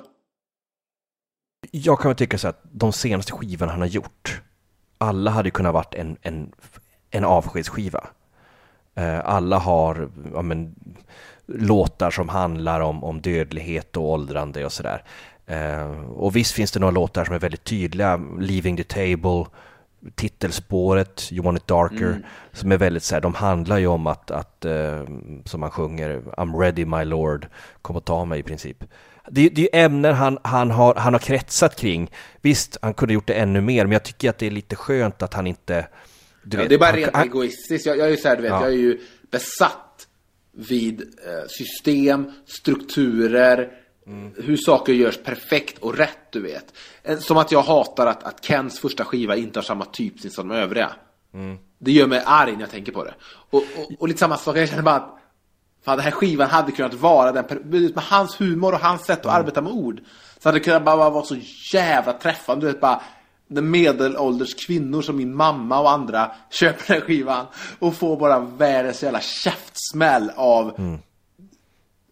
Jag 1.71 2.01
kan 2.01 2.09
väl 2.09 2.17
tycka 2.17 2.39
så 2.39 2.49
att 2.49 2.61
de 2.73 2.93
senaste 2.93 3.33
skivorna 3.33 3.73
han 3.73 3.81
har 3.81 3.89
gjort, 3.89 4.41
alla 4.99 5.31
hade 5.31 5.51
kunnat 5.51 5.75
varit 5.75 5.95
en, 5.95 6.17
en, 6.23 6.53
en 7.11 7.25
avskedsskiva. 7.25 8.07
Eh, 8.95 9.21
alla 9.25 9.59
har 9.59 10.11
ja, 10.35 10.43
men, 10.43 10.75
låtar 11.47 12.11
som 12.11 12.29
handlar 12.29 12.81
om, 12.81 13.05
om 13.05 13.21
dödlighet 13.21 13.97
och 13.97 14.11
åldrande 14.11 14.65
och 14.65 14.73
sådär. 14.73 15.03
Eh, 15.47 16.01
Och 16.01 16.37
visst 16.37 16.53
finns 16.53 16.71
det 16.73 16.81
några 16.81 16.91
låtar 16.91 17.25
som 17.25 17.35
är 17.35 17.39
väldigt 17.39 17.65
tydliga, 17.65 18.21
Leaving 18.41 18.77
the 18.77 18.85
Table, 18.85 19.47
titelspåret, 20.15 21.29
You 21.33 21.45
Want 21.45 21.59
It 21.59 21.67
Darker, 21.67 22.27
som 22.53 22.73
är 22.73 22.77
väldigt 22.77 23.03
så 23.03 23.15
här, 23.15 23.21
de 23.23 23.35
handlar 23.35 23.79
ju 23.79 23.87
om 23.87 24.07
att, 24.07 24.31
att 24.31 24.65
eh, 24.65 25.05
som 25.45 25.61
man 25.61 25.71
sjunger, 25.71 26.21
I'm 26.37 26.59
ready 26.61 26.85
my 26.85 27.05
lord, 27.05 27.47
kom 27.83 27.97
och 27.97 28.05
ta 28.05 28.25
mig 28.25 28.41
i 28.41 28.43
princip. 28.43 28.85
Det, 29.31 29.49
det 29.49 29.61
är 29.61 29.63
ju 29.63 29.85
ämnen 29.85 30.15
han, 30.15 30.39
han, 30.43 30.71
har, 30.71 30.95
han 30.95 31.15
har 31.15 31.19
kretsat 31.21 31.77
kring. 31.77 32.11
Visst, 32.41 32.77
han 32.83 32.95
kunde 32.95 33.15
gjort 33.15 33.27
det 33.27 33.35
ännu 33.35 33.61
mer, 33.61 33.85
men 33.85 33.93
jag 33.93 34.03
tycker 34.03 34.31
att 34.31 34.39
det 34.39 34.47
är 34.47 34.51
lite 34.51 34.77
skönt 34.77 35.23
att 35.23 35.35
han 35.35 35.47
inte... 35.47 35.87
Ja, 36.51 36.59
vet, 36.59 36.69
det 36.69 36.75
är 36.75 36.79
bara 36.79 36.91
han- 36.91 36.97
rent 36.99 37.15
han- 37.15 37.27
egoistiskt. 37.27 37.87
Jag, 37.87 37.99
jag 37.99 38.07
är 38.07 38.11
ju 38.11 38.17
så 38.17 38.29
här, 38.29 38.37
du 38.37 38.43
vet, 38.43 38.51
Ja. 38.51 38.61
jag 38.61 38.69
är 38.73 38.77
ju 38.77 38.99
besatt 39.31 40.07
vid 40.53 41.01
eh, 41.01 41.47
system, 41.49 42.33
strukturer, 42.47 43.71
hur 44.37 44.57
saker 44.57 44.93
görs 44.93 45.19
perfekt 45.25 45.79
och 45.79 45.97
rätt, 45.97 46.33
du 46.33 46.41
vet. 46.41 46.75
Som 47.23 47.37
att 47.37 47.53
jag 47.53 47.63
hatar 47.63 48.07
att, 48.07 48.23
att 48.23 48.45
Kens 48.45 48.81
första 48.81 49.05
skiva 49.05 49.37
inte 49.37 49.59
har 49.59 49.65
samma 49.65 49.85
typsnitt 49.85 50.33
som 50.33 50.49
de 50.49 50.55
övriga. 50.55 50.91
Det 51.79 51.93
gör 51.93 52.07
mig 52.07 52.23
arg 52.27 52.53
när 52.53 52.61
jag 52.61 52.71
tänker 52.71 52.93
på 52.93 53.05
det. 53.05 53.15
Och, 53.51 53.63
och, 53.77 53.93
och 53.99 54.09
lite 54.09 54.21
samma 54.21 54.37
sak, 54.37 54.57
jag 54.57 54.69
känner 54.69 54.83
bara 54.83 54.95
att 54.95 55.13
Fan, 55.85 55.97
den 55.97 56.05
här 56.05 56.11
skivan 56.11 56.51
hade 56.51 56.73
kunnat 56.73 56.95
vara 56.95 57.33
den 57.33 57.45
med 57.71 58.05
hans 58.05 58.41
humor 58.41 58.73
och 58.73 58.81
hans 58.81 59.05
sätt 59.05 59.27
att 59.27 59.33
arbeta 59.33 59.63
med 59.63 59.73
ord. 59.73 60.01
Så 60.39 60.49
hade 60.49 60.59
det 60.59 60.65
kunnat 60.65 60.85
bara 60.85 61.11
vara 61.11 61.25
så 61.25 61.37
jävla 61.73 62.13
träffande. 62.13 62.67
Du 62.67 62.73
vet 62.73 62.81
bara 62.81 63.03
den 63.49 63.71
medelålders 63.71 64.67
kvinnor 64.67 65.03
som 65.03 65.17
min 65.17 65.35
mamma 65.35 65.81
och 65.81 65.91
andra 65.91 66.33
köper 66.51 66.85
den 66.87 67.01
här 67.01 67.07
skivan 67.07 67.47
och 67.79 67.95
får 67.95 68.17
bara 68.17 68.41
världens 68.41 69.03
jävla 69.03 69.21
käftsmäll 69.21 70.31
av 70.37 70.81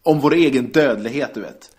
om 0.03 0.21
vår 0.21 0.35
egen 0.35 0.73
dödlighet, 0.73 1.35
du 1.35 1.41
vet. 1.41 1.74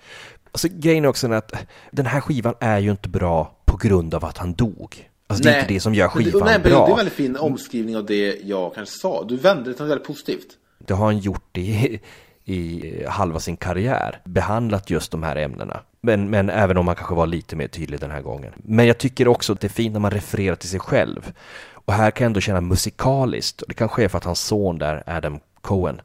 Alltså 0.55 0.67
grejen 0.71 1.03
är 1.05 1.09
också 1.09 1.31
att 1.31 1.53
den 1.91 2.05
här 2.05 2.19
skivan 2.21 2.53
är 2.59 2.79
ju 2.79 2.91
inte 2.91 3.09
bra 3.09 3.55
på 3.65 3.77
grund 3.77 4.13
av 4.13 4.25
att 4.25 4.37
han 4.37 4.53
dog. 4.53 5.09
Alltså 5.27 5.43
det 5.43 5.55
är 5.55 5.59
inte 5.59 5.73
det 5.73 5.79
som 5.79 5.93
gör 5.93 6.11
Men 6.15 6.23
det- 6.23 6.31
skivan 6.31 6.45
nej, 6.45 6.59
men 6.63 6.71
bra. 6.71 6.85
Det 6.85 6.89
är 6.89 6.91
en 6.91 6.97
väldigt 6.97 7.13
fin 7.13 7.37
omskrivning 7.37 7.97
av 7.97 8.05
det 8.05 8.39
jag 8.43 8.75
kanske 8.75 8.95
sa. 8.99 9.23
Du 9.23 9.37
vände 9.37 9.69
det 9.69 9.73
till 9.73 9.83
något 9.83 9.91
väldigt 9.91 10.07
positivt. 10.07 10.47
Det 10.79 10.93
har 10.93 11.05
han 11.05 11.17
gjort 11.17 11.57
i, 11.57 11.99
i 12.45 12.93
halva 13.07 13.39
sin 13.39 13.57
karriär. 13.57 14.21
Behandlat 14.25 14.89
just 14.89 15.11
de 15.11 15.23
här 15.23 15.35
ämnena. 15.35 15.79
Men, 16.01 16.29
men 16.29 16.49
även 16.49 16.77
om 16.77 16.87
han 16.87 16.95
kanske 16.95 17.15
var 17.15 17.27
lite 17.27 17.55
mer 17.55 17.67
tydlig 17.67 17.99
den 17.99 18.11
här 18.11 18.21
gången. 18.21 18.53
Men 18.57 18.87
jag 18.87 18.97
tycker 18.97 19.27
också 19.27 19.53
att 19.53 19.59
det 19.59 19.67
är 19.67 19.69
fint 19.69 19.93
när 19.93 19.99
man 19.99 20.11
refererar 20.11 20.55
till 20.55 20.69
sig 20.69 20.79
själv. 20.79 21.33
Och 21.71 21.93
här 21.93 22.11
kan 22.11 22.25
jag 22.25 22.29
ändå 22.29 22.39
känna 22.39 22.61
musikaliskt, 22.61 23.61
och 23.61 23.67
det 23.67 23.73
kanske 23.73 24.03
är 24.03 24.07
för 24.07 24.17
att 24.17 24.23
hans 24.23 24.41
son 24.41 24.77
där, 24.77 25.03
Adam 25.07 25.39
Cohen, 25.61 26.01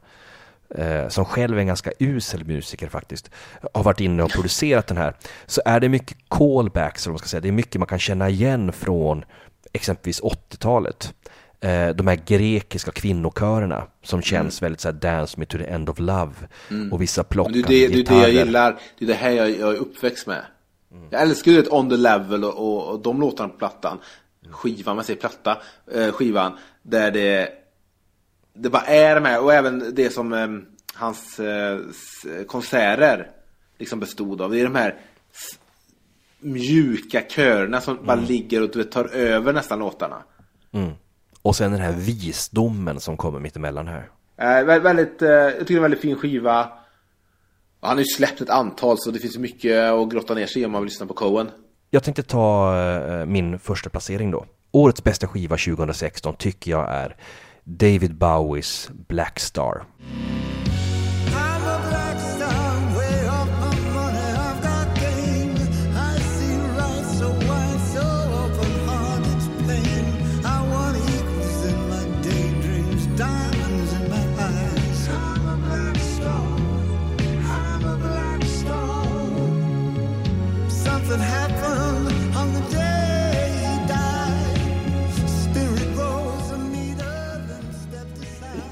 eh, 0.75 1.07
som 1.07 1.25
själv 1.25 1.57
är 1.57 1.61
en 1.61 1.67
ganska 1.67 1.91
usel 1.99 2.45
musiker 2.45 2.87
faktiskt, 2.87 3.31
har 3.73 3.83
varit 3.83 3.99
inne 3.99 4.23
och 4.23 4.31
producerat 4.31 4.87
den 4.87 4.97
här, 4.97 5.13
så 5.45 5.61
är 5.65 5.79
det 5.79 5.89
mycket 5.89 6.17
callbacks, 6.27 7.05
eller 7.05 7.11
man 7.11 7.19
ska 7.19 7.27
säga. 7.27 7.41
Det 7.41 7.47
är 7.47 7.51
mycket 7.51 7.79
man 7.79 7.87
kan 7.87 7.99
känna 7.99 8.29
igen 8.29 8.71
från 8.71 9.25
exempelvis 9.73 10.21
80-talet. 10.21 11.13
Eh, 11.61 11.89
de 11.89 12.07
här 12.07 12.19
grekiska 12.25 12.91
kvinnokörerna 12.91 13.87
som 14.03 14.21
känns 14.21 14.61
väldigt 14.61 14.81
så 14.81 14.87
här 14.87 14.93
Dance 14.93 15.39
Me 15.39 15.45
To 15.45 15.57
The 15.57 15.63
End 15.63 15.89
Of 15.89 15.99
Love. 15.99 16.33
Och 16.91 17.01
vissa 17.01 17.21
Men 17.21 17.29
plockande 17.29 17.61
det 17.67 17.85
är 17.85 17.89
det, 17.89 17.95
det, 17.95 18.11
är 18.11 18.15
det 18.15 18.21
jag 18.21 18.45
gillar. 18.45 18.79
Det 18.99 19.05
är 19.05 19.07
det 19.07 19.13
här 19.13 19.31
jag, 19.31 19.49
jag 19.49 19.73
är 19.73 19.77
uppväxt 19.77 20.27
med. 20.27 20.41
Jag 21.09 21.21
älskar 21.21 21.51
ju 21.51 21.63
On 21.69 21.89
The 21.89 21.97
Level 21.97 22.43
och, 22.43 22.57
och, 22.57 22.87
och 22.87 22.99
de 22.99 23.21
låtarna 23.21 23.49
på 23.49 23.57
plattan. 23.57 23.97
Skivan, 24.49 24.95
man 24.95 25.05
säger 25.05 25.19
platta, 25.19 25.57
eh, 25.93 26.11
skivan. 26.11 26.57
Där 26.81 27.11
det, 27.11 27.49
det 28.61 28.69
bara 28.69 28.85
är 28.85 29.15
de 29.15 29.25
här 29.25 29.41
och 29.43 29.53
även 29.53 29.95
det 29.95 30.09
som 30.09 30.33
eh, 30.33 30.47
hans 30.93 31.39
eh, 31.39 31.79
konserter 32.47 33.27
liksom 33.77 33.99
bestod 33.99 34.41
av. 34.41 34.51
Det 34.51 34.59
är 34.59 34.63
de 34.63 34.75
här 34.75 34.95
mjuka 36.39 37.21
körerna 37.29 37.81
som 37.81 38.05
bara 38.05 38.15
ligger 38.15 38.61
och 38.63 38.69
du 38.71 38.79
vet, 38.79 38.91
tar 38.91 39.05
över 39.05 39.53
nästan 39.53 39.79
låtarna. 39.79 40.23
Och 41.41 41.55
sen 41.55 41.71
den 41.71 41.81
här 41.81 41.91
visdomen 41.91 42.99
som 42.99 43.17
kommer 43.17 43.39
mittemellan 43.39 43.87
här. 43.87 44.09
Eh, 44.37 44.45
vä- 44.45 44.79
väldigt, 44.79 45.21
eh, 45.21 45.29
jag 45.29 45.51
tycker 45.51 45.65
det 45.65 45.73
är 45.73 45.77
en 45.77 45.81
väldigt 45.81 46.01
fin 46.01 46.15
skiva. 46.15 46.63
Och 47.79 47.87
Han 47.87 47.97
har 47.97 48.01
ju 48.01 48.05
släppt 48.05 48.41
ett 48.41 48.49
antal 48.49 48.97
så 48.99 49.11
det 49.11 49.19
finns 49.19 49.37
mycket 49.37 49.83
att 49.91 50.09
grotta 50.11 50.33
ner 50.33 50.47
sig 50.47 50.61
i 50.61 50.65
om 50.65 50.71
man 50.71 50.81
vill 50.81 50.89
lyssna 50.89 51.05
på 51.05 51.13
Cohen. 51.13 51.49
Jag 51.89 52.03
tänkte 52.03 52.23
ta 52.23 52.75
eh, 52.79 53.25
min 53.25 53.59
första 53.59 53.89
placering 53.89 54.31
då. 54.31 54.45
Årets 54.71 55.03
bästa 55.03 55.27
skiva 55.27 55.57
2016 55.57 56.35
tycker 56.35 56.71
jag 56.71 56.89
är 56.89 57.15
David 57.65 58.17
Bowies 58.17 58.89
Black 59.07 59.39
Star. 59.39 59.85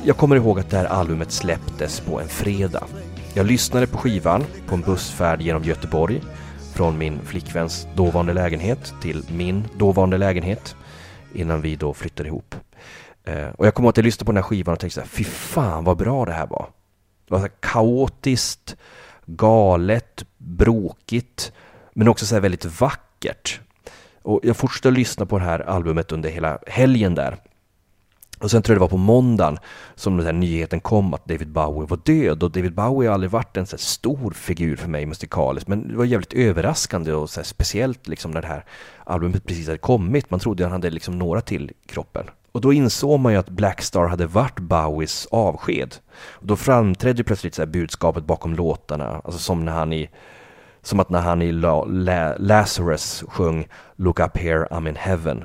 Jag 0.10 0.18
kommer 0.18 0.36
ihåg 0.36 0.60
att 0.60 0.70
det 0.70 0.78
här 0.78 0.86
albumet 0.86 1.32
släpptes 1.32 1.99
på 1.99 2.20
en 2.20 2.28
fredag. 2.28 2.84
Jag 3.34 3.45
lyssnade 3.45 3.88
på 3.88 3.97
skivan 3.97 4.43
på 4.68 4.76
en 4.76 4.82
bussfärd 4.82 5.41
genom 5.41 5.64
Göteborg 5.64 6.22
från 6.74 6.97
min 6.97 7.20
flickväns 7.20 7.88
dåvarande 7.95 8.34
lägenhet 8.34 8.93
till 9.01 9.24
min 9.32 9.64
dåvarande 9.78 10.18
lägenhet 10.18 10.76
innan 11.34 11.62
vi 11.62 11.76
då 11.76 11.93
flyttade 11.93 12.30
ihop. 12.30 12.55
Eh, 13.24 13.47
och 13.49 13.66
jag 13.66 13.74
kommer 13.74 13.88
ihåg 13.88 13.91
att 13.91 13.97
jag 13.97 14.03
lyssnade 14.03 14.26
på 14.26 14.32
den 14.32 14.43
här 14.43 14.49
skivan 14.49 14.74
och 14.74 14.80
tänkte 14.80 14.95
så 14.95 15.01
här, 15.01 15.07
fy 15.07 15.24
fan 15.24 15.84
vad 15.84 15.97
bra 15.97 16.26
det 16.26 16.34
här 16.34 16.47
var. 16.47 16.70
Det 17.26 17.32
var 17.32 17.39
så 17.39 17.45
här 17.45 17.53
kaotiskt, 17.60 18.76
galet, 19.26 20.26
bråkigt, 20.38 21.51
men 21.93 22.07
också 22.07 22.26
så 22.26 22.36
här 22.36 22.41
väldigt 22.41 22.82
vackert. 22.82 23.60
Och 24.22 24.39
jag 24.43 24.57
fortsatte 24.57 24.88
att 24.88 24.93
lyssna 24.93 25.26
på 25.26 25.39
det 25.39 25.45
här 25.45 25.60
albumet 25.60 26.12
under 26.12 26.30
hela 26.30 26.60
helgen 26.68 27.16
där. 27.16 27.38
Och 28.39 28.51
sen 28.51 28.61
tror 28.61 28.73
jag 28.73 28.77
det 28.77 28.81
var 28.81 28.87
på 28.87 28.97
måndagen 28.97 29.57
som 29.95 30.17
den 30.17 30.25
här 30.25 30.33
nyheten 30.33 30.79
kom 30.79 31.13
att 31.13 31.25
David 31.25 31.51
Bowie 31.51 31.87
var 31.87 31.99
död. 32.03 32.43
Och 32.43 32.51
David 32.51 32.75
Bowie 32.75 33.09
har 33.09 33.13
aldrig 33.13 33.31
varit 33.31 33.57
en 33.57 33.65
så 33.67 33.75
här 33.75 33.81
stor 33.81 34.31
figur 34.31 34.75
för 34.75 34.89
mig 34.89 35.05
musikaliskt. 35.05 35.67
Men 35.67 35.87
det 35.87 35.95
var 35.95 36.05
jävligt 36.05 36.33
överraskande 36.33 37.13
och 37.13 37.29
så 37.29 37.39
här 37.39 37.45
speciellt 37.45 38.07
liksom 38.07 38.31
när 38.31 38.41
det 38.41 38.47
här 38.47 38.65
albumet 39.03 39.45
precis 39.45 39.65
hade 39.67 39.77
kommit. 39.77 40.29
Man 40.31 40.39
trodde 40.39 40.63
han 40.63 40.71
hade 40.71 40.89
liksom 40.89 41.19
några 41.19 41.41
till 41.41 41.69
i 41.71 41.87
kroppen. 41.87 42.25
Och 42.51 42.61
då 42.61 42.73
insåg 42.73 43.19
man 43.19 43.31
ju 43.33 43.39
att 43.39 43.49
Blackstar 43.49 44.07
hade 44.07 44.25
varit 44.25 44.59
Bowies 44.59 45.27
avsked. 45.31 45.95
Och 46.29 46.47
då 46.47 46.55
framträdde 46.55 47.23
plötsligt 47.23 47.55
så 47.55 47.61
här 47.61 47.67
budskapet 47.67 48.25
bakom 48.25 48.53
låtarna. 48.55 49.21
Alltså 49.23 49.39
som 49.39 49.65
när 49.65 49.71
han 49.71 49.93
i 49.93 50.09
som 50.81 50.99
att 50.99 51.09
när 51.09 51.21
han 51.21 51.41
i 51.41 51.51
La- 51.51 51.85
La- 51.85 52.35
Lazarus 52.37 53.23
sjöng 53.27 53.67
Look 53.95 54.19
up 54.19 54.37
here, 54.37 54.65
I'm 54.71 54.89
in 54.89 54.95
heaven. 54.95 55.43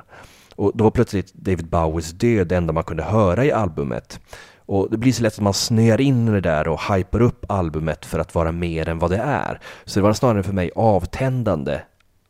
Och 0.55 0.71
då 0.75 0.83
var 0.83 0.91
plötsligt 0.91 1.33
David 1.33 1.69
Bowies 1.69 2.11
död 2.11 2.47
det 2.47 2.57
enda 2.57 2.73
man 2.73 2.83
kunde 2.83 3.03
höra 3.03 3.45
i 3.45 3.51
albumet. 3.51 4.19
Och 4.57 4.87
det 4.91 4.97
blir 4.97 5.13
så 5.13 5.23
lätt 5.23 5.33
att 5.33 5.39
man 5.39 5.53
snöar 5.53 6.01
in 6.01 6.27
i 6.27 6.31
det 6.31 6.41
där 6.41 6.67
och 6.67 6.81
hypar 6.93 7.21
upp 7.21 7.45
albumet 7.51 8.05
för 8.05 8.19
att 8.19 8.35
vara 8.35 8.51
mer 8.51 8.89
än 8.89 8.99
vad 8.99 9.11
det 9.11 9.17
är. 9.17 9.59
Så 9.85 9.99
det 9.99 10.03
var 10.03 10.13
snarare 10.13 10.43
för 10.43 10.53
mig 10.53 10.71
avtändande 10.75 11.81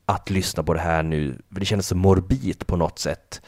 att 0.06 0.30
lyssna 0.30 0.64
på 0.64 0.74
det 0.74 0.80
här 0.80 1.04
nu. 1.04 1.42
För 1.54 1.60
det 1.60 1.66
kändes 1.66 1.88
så 1.88 1.96
morbid 1.96 2.68
på 2.68 2.76
något 2.76 3.00
sätt. 3.00 3.42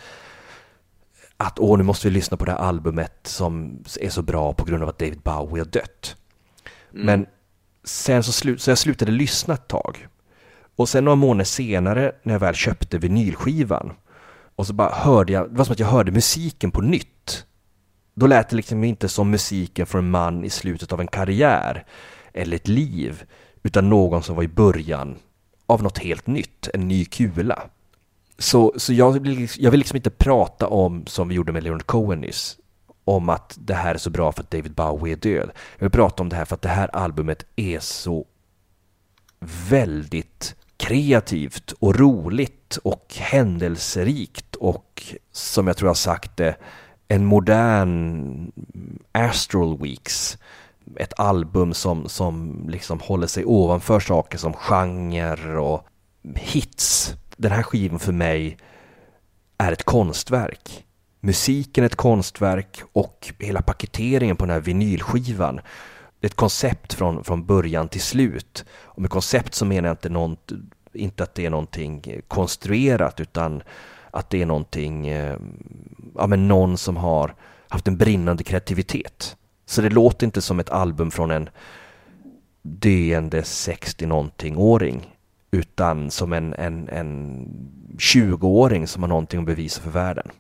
Att 1.37 1.59
åh, 1.59 1.77
nu 1.77 1.83
måste 1.83 2.07
vi 2.07 2.13
lyssna 2.13 2.37
på 2.37 2.45
det 2.45 2.51
här 2.51 2.59
albumet 2.59 3.19
som 3.23 3.83
är 4.01 4.09
så 4.09 4.21
bra 4.21 4.53
på 4.53 4.65
grund 4.65 4.83
av 4.83 4.89
att 4.89 4.99
David 4.99 5.21
Bowie 5.21 5.61
har 5.61 5.71
dött. 5.71 6.15
Men 6.91 7.25
sen 7.83 8.23
så, 8.23 8.31
slu- 8.31 8.57
så 8.57 8.71
jag 8.71 8.77
slutade 8.77 9.11
lyssna 9.11 9.53
ett 9.53 9.67
tag. 9.67 10.07
Och 10.75 10.89
sen 10.89 11.05
några 11.05 11.15
månader 11.15 11.45
senare 11.45 12.11
när 12.23 12.33
jag 12.33 12.39
väl 12.39 12.55
köpte 12.55 12.97
vinylskivan 12.97 13.93
och 14.57 14.67
så 14.67 14.73
bara 14.73 14.89
hörde 14.89 15.33
jag, 15.33 15.49
det 15.49 15.57
var 15.57 15.65
som 15.65 15.73
att 15.73 15.79
jag 15.79 15.87
hörde 15.87 16.11
musiken 16.11 16.71
på 16.71 16.81
nytt. 16.81 17.45
Då 18.13 18.27
lät 18.27 18.49
det 18.49 18.55
liksom 18.55 18.83
inte 18.83 19.09
som 19.09 19.29
musiken 19.29 19.85
från 19.85 20.05
en 20.05 20.11
man 20.11 20.43
i 20.43 20.49
slutet 20.49 20.93
av 20.93 21.01
en 21.01 21.07
karriär 21.07 21.85
eller 22.33 22.55
ett 22.55 22.67
liv, 22.67 23.23
utan 23.63 23.89
någon 23.89 24.23
som 24.23 24.35
var 24.35 24.43
i 24.43 24.47
början 24.47 25.15
av 25.65 25.83
något 25.83 25.97
helt 25.97 26.27
nytt, 26.27 26.69
en 26.73 26.87
ny 26.87 27.05
kula. 27.05 27.63
Så, 28.37 28.73
så 28.77 28.93
jag, 28.93 29.11
vill, 29.11 29.39
liksom, 29.39 29.63
jag 29.63 29.71
vill 29.71 29.79
liksom 29.79 29.95
inte 29.95 30.09
prata 30.09 30.67
om, 30.67 31.05
som 31.05 31.27
vi 31.27 31.35
gjorde 31.35 31.51
med 31.51 31.63
Leonard 31.63 31.85
Cohen 31.85 32.21
nyss, 32.21 32.57
om 33.03 33.29
att 33.29 33.57
det 33.59 33.73
här 33.73 33.93
är 33.93 33.97
så 33.97 34.09
bra 34.09 34.31
för 34.31 34.43
att 34.43 34.51
David 34.51 34.73
Bowie 34.73 35.13
är 35.13 35.17
död. 35.17 35.51
Jag 35.77 35.85
vill 35.85 35.91
prata 35.91 36.23
om 36.23 36.29
det 36.29 36.35
här 36.35 36.45
för 36.45 36.55
att 36.55 36.61
det 36.61 36.69
här 36.69 36.95
albumet 36.95 37.45
är 37.55 37.79
så 37.79 38.25
väldigt 39.69 40.55
kreativt 40.77 41.71
och 41.79 41.95
roligt 41.95 42.77
och 42.83 43.15
händelserikt 43.17 44.55
och 44.55 45.03
som 45.31 45.67
jag 45.67 45.77
tror 45.77 45.87
jag 45.87 45.89
har 45.89 45.95
sagt 45.95 46.37
det, 46.37 46.55
en 47.07 47.25
modern 47.25 48.51
Astral 49.11 49.77
Weeks. 49.77 50.37
Ett 50.95 51.19
album 51.19 51.73
som, 51.73 52.09
som 52.09 52.65
liksom 52.69 52.99
håller 52.99 53.27
sig 53.27 53.45
ovanför 53.45 53.99
saker 53.99 54.37
som 54.37 54.53
genre 54.53 55.57
och 55.57 55.87
hits. 56.35 57.13
Den 57.37 57.51
här 57.51 57.63
skivan 57.63 57.99
för 57.99 58.11
mig 58.11 58.57
är 59.57 59.71
ett 59.71 59.83
konstverk. 59.83 60.85
Musiken 61.19 61.83
är 61.83 61.85
ett 61.85 61.95
konstverk 61.95 62.81
och 62.93 63.33
hela 63.39 63.61
paketeringen 63.61 64.35
på 64.35 64.45
den 64.45 64.53
här 64.53 64.61
vinylskivan. 64.61 65.59
Det 66.19 66.25
är 66.25 66.29
ett 66.29 66.35
koncept 66.35 66.93
från, 66.93 67.23
från 67.23 67.45
början 67.45 67.89
till 67.89 68.01
slut. 68.01 68.65
Och 68.71 69.01
med 69.01 69.11
koncept 69.11 69.53
så 69.53 69.65
menar 69.65 69.89
jag 69.89 69.93
inte, 69.93 70.09
något, 70.09 70.51
inte 70.93 71.23
att 71.23 71.35
det 71.35 71.45
är 71.45 71.49
någonting 71.49 72.21
konstruerat 72.27 73.19
utan 73.19 73.63
att 74.11 74.29
det 74.29 74.41
är 74.41 74.45
någonting, 74.45 75.07
eh, 75.07 75.37
ja 76.15 76.27
men 76.27 76.47
någon 76.47 76.77
som 76.77 76.97
har 76.97 77.35
haft 77.69 77.87
en 77.87 77.97
brinnande 77.97 78.43
kreativitet. 78.43 79.35
Så 79.65 79.81
det 79.81 79.89
låter 79.89 80.25
inte 80.25 80.41
som 80.41 80.59
ett 80.59 80.69
album 80.69 81.11
från 81.11 81.31
en 81.31 81.49
döende 82.61 83.41
60-någonting-åring 83.41 85.15
utan 85.51 86.11
som 86.11 86.33
en, 86.33 86.53
en, 86.53 86.89
en 86.89 87.47
20-åring 87.97 88.87
som 88.87 89.03
har 89.03 89.07
någonting 89.07 89.39
att 89.39 89.45
bevisa 89.45 89.81
för 89.81 89.89
världen. 89.89 90.31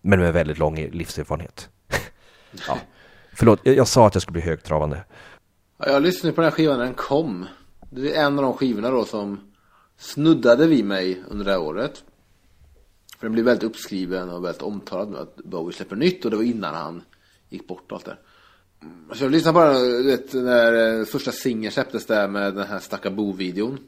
Men 0.00 0.20
med 0.20 0.32
väldigt 0.32 0.58
lång 0.58 0.76
livserfarenhet. 0.76 1.68
ja. 2.68 2.78
Förlåt, 3.34 3.60
jag, 3.62 3.74
jag 3.76 3.88
sa 3.88 4.06
att 4.06 4.14
jag 4.14 4.22
skulle 4.22 4.32
bli 4.32 4.42
högtravande. 4.42 5.04
Ja, 5.78 5.88
Jag 5.88 6.02
lyssnade 6.02 6.32
på 6.34 6.40
den 6.40 6.50
här 6.50 6.56
skivan 6.56 6.78
när 6.78 6.84
den 6.84 6.94
kom. 6.94 7.46
Det 7.90 8.14
är 8.16 8.24
en 8.26 8.38
av 8.38 8.44
de 8.44 8.54
skivorna 8.54 8.90
då 8.90 9.04
som 9.04 9.40
snuddade 9.98 10.66
vid 10.66 10.84
mig 10.84 11.22
under 11.28 11.44
det 11.44 11.50
här 11.50 11.60
året. 11.60 12.04
För 13.18 13.26
den 13.26 13.32
blev 13.32 13.44
väldigt 13.44 13.64
uppskriven 13.64 14.30
och 14.30 14.44
väldigt 14.44 14.62
omtalad 14.62 15.10
nu 15.10 15.18
att 15.18 15.36
Bowie 15.36 15.76
släpper 15.76 15.96
nytt 15.96 16.24
och 16.24 16.30
det 16.30 16.36
var 16.36 16.44
innan 16.44 16.74
han 16.74 17.02
gick 17.48 17.66
bort 17.68 17.92
och 17.92 17.96
allt 17.96 18.04
det. 18.04 18.16
Mm, 18.82 19.10
Så 19.14 19.24
jag 19.24 19.30
lyssnade 19.30 19.54
bara, 19.54 19.72
du 19.78 20.02
vet, 20.02 20.32
när 20.34 20.98
eh, 21.00 21.04
första 21.04 21.32
singeln 21.32 21.72
släpptes 21.72 22.06
där 22.06 22.28
med 22.28 22.54
den 22.54 22.66
här 22.66 22.78
Stacka 22.78 23.10
Bo-videon. 23.10 23.78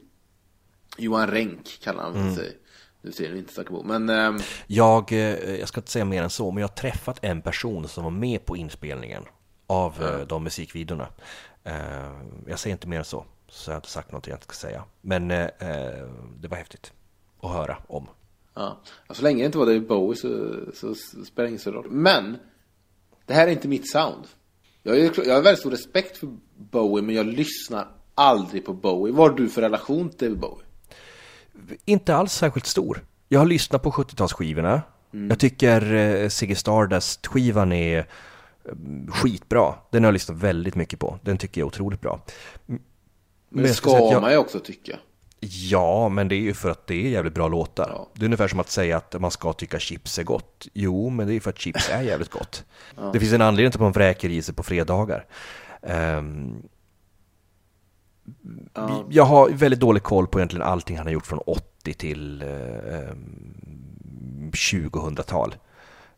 Johan 0.98 1.30
Renck 1.30 1.78
kallar 1.82 2.02
han 2.02 2.34
sig. 2.34 2.56
Nu 3.02 3.12
ser 3.12 3.32
ni 3.32 3.38
inte 3.38 3.52
Stacka 3.52 3.70
Bo. 3.70 3.82
Men 3.82 4.08
ehm, 4.08 4.38
Jag, 4.66 5.12
eh, 5.12 5.54
jag 5.56 5.68
ska 5.68 5.80
inte 5.80 5.90
säga 5.90 6.04
mer 6.04 6.22
än 6.22 6.30
så, 6.30 6.50
men 6.50 6.60
jag 6.60 6.68
har 6.68 6.74
träffat 6.74 7.18
en 7.22 7.42
person 7.42 7.88
som 7.88 8.04
var 8.04 8.10
med 8.10 8.44
på 8.46 8.56
inspelningen 8.56 9.22
av 9.66 10.02
eh, 10.02 10.26
de 10.26 10.44
musikvideorna. 10.44 11.08
Eh, 11.64 11.74
jag 12.46 12.58
säger 12.58 12.74
inte 12.74 12.88
mer 12.88 12.98
än 12.98 13.04
så, 13.04 13.24
så 13.48 13.70
jag 13.70 13.74
har 13.74 13.78
inte 13.78 13.90
sagt 13.90 14.12
något 14.12 14.26
jag 14.26 14.36
inte 14.36 14.44
ska 14.44 14.54
säga. 14.54 14.84
Men 15.00 15.30
eh, 15.30 15.48
det 16.40 16.48
var 16.48 16.56
häftigt 16.56 16.92
att 17.40 17.50
höra 17.50 17.76
om. 17.86 18.06
Ja, 18.54 18.80
så 19.10 19.22
länge 19.22 19.42
det 19.42 19.46
inte 19.46 19.58
var 19.58 19.66
David 19.66 19.86
Bowie 19.86 20.16
så, 20.16 20.60
så, 20.74 20.94
så 20.94 21.24
spelar 21.24 21.48
det 21.48 21.48
ingen 21.48 21.74
roll. 21.74 21.90
Men, 21.90 22.36
det 23.26 23.34
här 23.34 23.46
är 23.46 23.50
inte 23.50 23.68
mitt 23.68 23.90
sound. 23.90 24.26
Jag, 24.82 24.98
är, 24.98 25.26
jag 25.26 25.34
har 25.34 25.42
väldigt 25.42 25.60
stor 25.60 25.70
respekt 25.70 26.16
för 26.16 26.28
Bowie, 26.56 27.02
men 27.02 27.14
jag 27.14 27.26
lyssnar 27.26 27.88
aldrig 28.14 28.64
på 28.64 28.72
Bowie. 28.72 29.14
Vad 29.14 29.30
har 29.30 29.36
du 29.36 29.48
för 29.48 29.62
relation 29.62 30.10
till 30.10 30.18
David 30.18 30.38
Bowie? 30.38 30.64
Inte 31.84 32.16
alls 32.16 32.32
särskilt 32.32 32.66
stor. 32.66 33.04
Jag 33.28 33.40
har 33.40 33.46
lyssnat 33.46 33.82
på 33.82 33.90
70-talsskivorna. 33.90 34.80
Jag 35.28 35.38
tycker 35.38 35.94
eh, 35.94 36.28
Ziggy 36.28 36.54
Stardust-skivan 36.54 37.72
är 37.72 38.06
skitbra. 39.08 39.74
Den 39.90 40.02
har 40.04 40.08
jag 40.08 40.12
lyssnat 40.12 40.38
väldigt 40.38 40.74
mycket 40.74 40.98
på. 40.98 41.18
Den 41.22 41.38
tycker 41.38 41.60
jag 41.60 41.66
är 41.66 41.68
otroligt 41.68 42.00
bra. 42.00 42.20
Men 43.48 43.62
det 43.62 43.74
ska 43.74 43.90
jag- 43.90 44.22
man 44.22 44.30
ju 44.30 44.36
också 44.38 44.60
tycka. 44.60 44.98
Ja, 45.40 46.08
men 46.08 46.28
det 46.28 46.34
är 46.34 46.40
ju 46.40 46.54
för 46.54 46.70
att 46.70 46.86
det 46.86 46.94
är 47.06 47.08
jävligt 47.10 47.34
bra 47.34 47.48
låtar. 47.48 47.88
Ja. 47.94 48.08
Det 48.14 48.20
är 48.22 48.24
ungefär 48.24 48.48
som 48.48 48.60
att 48.60 48.70
säga 48.70 48.96
att 48.96 49.20
man 49.20 49.30
ska 49.30 49.52
tycka 49.52 49.78
chips 49.78 50.18
är 50.18 50.22
gott. 50.22 50.68
Jo, 50.72 51.08
men 51.10 51.26
det 51.26 51.32
är 51.32 51.34
ju 51.34 51.40
för 51.40 51.50
att 51.50 51.58
chips 51.58 51.90
är 51.90 52.02
jävligt 52.02 52.30
gott. 52.30 52.64
Det 53.12 53.20
finns 53.20 53.32
en 53.32 53.42
anledning 53.42 53.70
till 53.72 53.78
att 53.78 53.82
man 53.82 53.92
vräker 53.92 54.28
i 54.28 54.42
sig 54.42 54.54
på 54.54 54.62
fredagar. 54.62 55.26
Ehm, 55.82 56.62
Ja. 58.74 59.04
Jag 59.10 59.24
har 59.24 59.50
väldigt 59.50 59.80
dålig 59.80 60.02
koll 60.02 60.26
på 60.26 60.38
egentligen 60.38 60.66
allting 60.66 60.96
han 60.96 61.06
har 61.06 61.12
gjort 61.12 61.26
från 61.26 61.38
80 61.38 61.94
till 61.94 62.42
eh, 62.42 62.94
ehm, 62.98 64.50
2000-tal. 64.52 65.54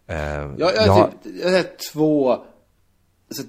Ehm, 0.07 0.55
Jag, 0.59 0.75
jag, 0.75 0.87
jag 0.87 1.11
typ, 1.23 1.35
jag 1.45 1.51
har 1.53 1.65
två... 1.93 2.33
Alltså, 2.33 3.43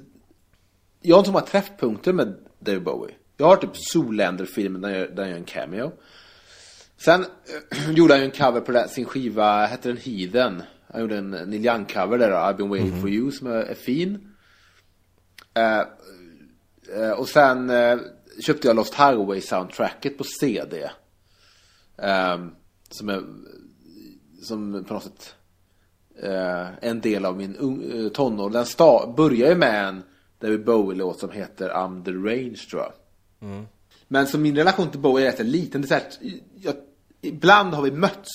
jag 1.02 1.16
har 1.16 1.20
inte 1.20 1.28
så 1.28 1.32
många 1.34 1.46
träffpunkter 1.46 2.14
med 2.14 2.36
David 2.60 2.84
Bowie. 2.84 3.16
Jag 3.38 3.46
har 3.48 3.56
typ 3.56 3.78
Zoolander-filmen 3.78 4.82
där, 4.82 4.90
jag- 4.90 5.16
där 5.16 5.24
han 5.24 5.30
gör 5.32 5.38
en 5.38 5.44
cameo. 5.44 5.92
Sen 6.98 7.22
eh, 7.72 7.92
gjorde 7.96 8.14
han 8.14 8.20
ju 8.22 8.26
en 8.26 8.32
cover 8.32 8.62
på 8.62 8.90
sin 8.90 9.06
skiva, 9.06 9.66
hette 9.66 9.88
den 9.90 9.98
Heathen? 9.98 10.64
Han 10.92 11.02
gjorde 11.02 11.18
en 11.18 11.30
Neil 11.32 11.66
Young-cover 11.66 12.18
där, 12.18 12.32
I've 12.32 12.58
been 12.58 12.70
waiting 12.70 13.02
for 13.02 13.10
you, 13.10 13.32
som 13.32 13.48
är, 13.48 13.52
är 13.56 13.76
fin. 13.76 14.34
Eh, 15.54 15.80
eh, 17.02 17.12
och 17.12 17.28
sen 17.30 17.70
eh, 17.70 17.98
köpte 18.42 18.68
jag 18.68 18.76
Lost 18.76 18.94
Highway-soundtracket 18.94 20.18
på 20.18 20.24
CD. 20.24 20.90
Ehm, 21.98 22.52
som 22.90 23.10
är 23.10 23.24
som 24.42 24.84
på 24.88 24.94
något 24.94 25.04
sätt 25.04 25.36
eh, 26.24 26.68
en 26.82 27.02
del 27.02 27.26
av 27.26 27.38
min 27.38 27.56
ung, 27.56 27.92
eh, 27.92 28.10
tonår. 28.10 28.50
Den 28.50 28.66
sta, 28.66 29.14
börjar 29.18 29.50
ju 29.50 29.56
med 29.56 29.88
en 29.88 30.04
David 30.40 30.66
Bowie-låt 30.66 31.20
som 31.20 31.32
heter 31.32 31.70
I'm 31.70 32.06
the 32.06 32.12
Range 32.12 32.58
tror 32.70 32.82
jag. 32.82 32.92
Men 34.08 34.28
så 34.28 34.38
min 34.38 34.56
relation 34.56 34.90
till 34.90 35.00
Bowie 35.00 35.28
är 35.28 35.32
rätt 35.32 35.46
liten. 35.46 35.82
Det 35.82 35.86
är 35.86 35.88
så 35.88 35.94
här, 35.94 36.04
jag, 36.56 36.76
ibland 37.22 37.74
har 37.74 37.82
vi 37.82 37.92
mötts 37.92 38.32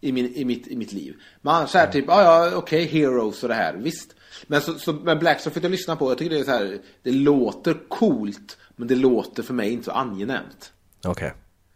i, 0.00 0.12
min, 0.12 0.34
i, 0.34 0.44
mitt, 0.44 0.66
i 0.66 0.76
mitt 0.76 0.92
liv. 0.92 1.14
Men 1.42 1.54
annars 1.54 1.74
är 1.74 1.86
det 1.86 1.92
typ, 1.92 2.08
ah, 2.08 2.22
ja 2.22 2.56
okej, 2.56 2.84
Heroes 2.84 3.42
och 3.42 3.48
det 3.48 3.54
här, 3.54 3.74
visst. 3.74 4.14
Men, 4.46 4.60
så, 4.60 4.74
så, 4.74 4.92
men 4.92 5.18
Blackstone 5.18 5.54
fick 5.54 5.64
jag 5.64 5.70
lyssna 5.70 5.96
på, 5.96 6.10
jag 6.10 6.18
tycker 6.18 6.34
det 6.34 6.40
är 6.40 6.44
så 6.44 6.50
här, 6.50 6.78
det 7.02 7.10
låter 7.10 7.88
coolt, 7.88 8.58
men 8.76 8.88
det 8.88 8.94
låter 8.94 9.42
för 9.42 9.54
mig 9.54 9.70
inte 9.70 9.84
så 9.84 9.90
angenämt. 9.90 10.72
Okej. 11.04 11.32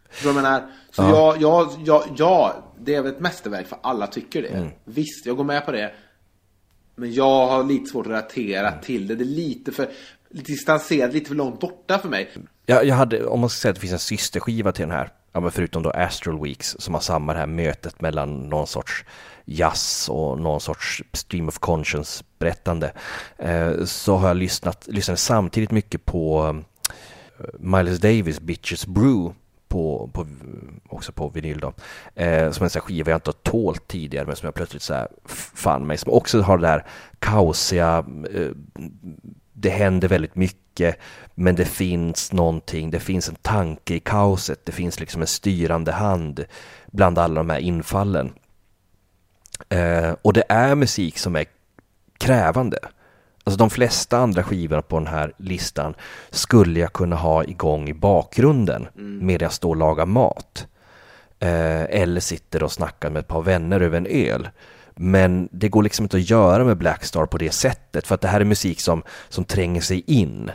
Förstår 0.09 0.29
du 0.29 0.33
vad 0.41 0.43
jag 0.43 0.51
menar? 0.51 0.71
Så 0.91 1.01
jag, 1.01 1.41
jag, 1.41 1.69
jag, 1.85 2.03
ja, 2.17 2.55
det 2.79 2.95
är 2.95 3.01
väl 3.01 3.11
ett 3.13 3.19
mästerverk 3.19 3.67
för 3.67 3.77
alla 3.83 4.07
tycker 4.07 4.41
det. 4.41 4.47
Mm. 4.47 4.69
Visst, 4.85 5.25
jag 5.25 5.37
går 5.37 5.43
med 5.43 5.65
på 5.65 5.71
det. 5.71 5.91
Men 6.95 7.13
jag 7.13 7.47
har 7.47 7.63
lite 7.63 7.89
svårt 7.89 8.05
att 8.05 8.11
relatera 8.11 8.67
Mm. 8.67 8.81
till 8.81 9.07
det. 9.07 9.15
Det 9.15 9.23
är 9.23 9.25
lite 9.25 9.71
för, 9.71 9.89
lite 10.29 10.51
distanserat, 10.51 11.13
lite 11.13 11.27
för 11.27 11.35
långt 11.35 11.59
borta 11.59 11.99
för 11.99 12.09
mig. 12.09 12.29
Jag, 12.65 12.85
jag 12.85 12.95
hade, 12.95 13.25
om 13.25 13.39
man 13.39 13.49
ska 13.49 13.61
säga 13.61 13.69
att 13.69 13.75
det 13.75 13.81
finns 13.81 13.93
en 13.93 13.99
systerskiva 13.99 14.71
till 14.71 14.81
den 14.81 14.91
här, 14.97 15.09
ja, 15.31 15.39
men 15.39 15.51
förutom 15.51 15.83
då 15.83 15.89
Astral 15.89 16.41
Weeks 16.43 16.75
som 16.79 16.93
har 16.93 17.01
samma 17.01 17.33
det 17.33 17.39
här 17.39 17.47
mötet 17.47 18.01
mellan 18.01 18.49
någon 18.49 18.67
sorts 18.67 19.05
jazz 19.45 20.09
och 20.09 20.39
någon 20.39 20.61
sorts 20.61 21.03
stream 21.13 21.47
of 21.47 21.59
conscience 21.59 22.23
berättande, 22.39 22.93
eh, 23.37 23.83
så 23.85 24.15
har 24.15 24.27
jag 24.27 24.37
lyssnat, 24.37 24.87
lyssnat 24.87 25.19
samtidigt 25.19 25.71
mycket 25.71 26.05
på 26.05 26.55
eh, 27.39 27.45
Miles 27.59 27.99
Davis 27.99 28.39
Bitches 28.39 28.87
Brew 28.87 29.35
på, 29.69 30.09
på, 30.13 30.27
också 30.89 31.11
på 31.11 31.29
vinyl 31.29 31.59
då. 31.59 31.73
Eh, 32.15 32.51
som 32.51 32.63
en 32.63 32.69
sån 32.69 32.79
här 32.79 32.87
skiva 32.87 33.11
jag 33.11 33.17
inte 33.17 33.29
har 33.29 33.51
tålt 33.51 33.87
tidigare 33.87 34.25
men 34.25 34.35
som 34.35 34.47
jag 34.47 34.53
plötsligt 34.53 34.81
så 34.81 34.93
här 34.93 35.07
fann 35.53 35.87
mig. 35.87 35.97
Som 35.97 36.13
också 36.13 36.41
har 36.41 36.57
det 36.57 36.67
där 36.67 36.85
kaosiga, 37.19 38.05
eh, 38.33 38.49
det 39.53 39.69
händer 39.69 40.07
väldigt 40.07 40.35
mycket 40.35 40.95
men 41.35 41.55
det 41.55 41.65
finns 41.65 42.33
någonting, 42.33 42.91
det 42.91 42.99
finns 42.99 43.29
en 43.29 43.35
tanke 43.35 43.95
i 43.95 43.99
kaoset, 43.99 44.65
det 44.65 44.71
finns 44.71 44.99
liksom 44.99 45.21
en 45.21 45.27
styrande 45.27 45.91
hand 45.91 46.45
bland 46.91 47.17
alla 47.17 47.35
de 47.35 47.49
här 47.49 47.59
infallen. 47.59 48.33
Eh, 49.69 50.15
och 50.21 50.33
det 50.33 50.43
är 50.49 50.75
musik 50.75 51.17
som 51.17 51.35
är 51.35 51.45
krävande. 52.17 52.79
Alltså 53.49 53.57
de 53.57 53.69
flesta 53.69 54.17
andra 54.17 54.43
skivorna 54.43 54.81
på 54.81 54.97
den 54.97 55.07
här 55.07 55.33
listan 55.37 55.93
skulle 56.29 56.79
jag 56.79 56.93
kunna 56.93 57.15
ha 57.15 57.43
igång 57.43 57.89
i 57.89 57.93
bakgrunden 57.93 58.87
medan 58.95 59.45
jag 59.45 59.53
står 59.53 59.69
och 59.69 59.75
lagar 59.75 60.05
mat. 60.05 60.67
Eh, 61.39 61.83
eller 61.83 62.21
sitter 62.21 62.63
och 62.63 62.71
snackar 62.71 63.09
med 63.09 63.19
ett 63.19 63.27
par 63.27 63.41
vänner 63.41 63.81
över 63.81 63.97
en 63.97 64.07
öl. 64.09 64.49
Men 64.95 65.49
det 65.51 65.69
går 65.69 65.83
liksom 65.83 66.05
inte 66.05 66.17
att 66.17 66.29
göra 66.29 66.63
med 66.63 66.77
Blackstar 66.77 67.25
på 67.25 67.37
det 67.37 67.51
sättet 67.51 68.07
för 68.07 68.15
att 68.15 68.21
det 68.21 68.27
här 68.27 68.41
är 68.41 68.45
musik 68.45 68.81
som, 68.81 69.03
som 69.29 69.45
tränger 69.45 69.81
sig 69.81 70.03
in. 70.07 70.51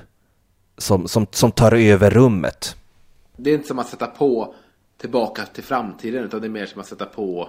Som, 0.78 1.08
som, 1.08 1.26
som 1.30 1.52
tar 1.52 1.72
över 1.72 2.10
rummet. 2.10 2.76
Det 3.36 3.50
är 3.50 3.54
inte 3.54 3.68
som 3.68 3.78
att 3.78 3.88
sätta 3.88 4.06
på 4.06 4.54
tillbaka 5.00 5.42
till 5.46 5.64
framtiden 5.64 6.24
utan 6.24 6.40
det 6.40 6.46
är 6.46 6.50
mer 6.50 6.66
som 6.66 6.80
att 6.80 6.86
sätta 6.86 7.06
på 7.06 7.48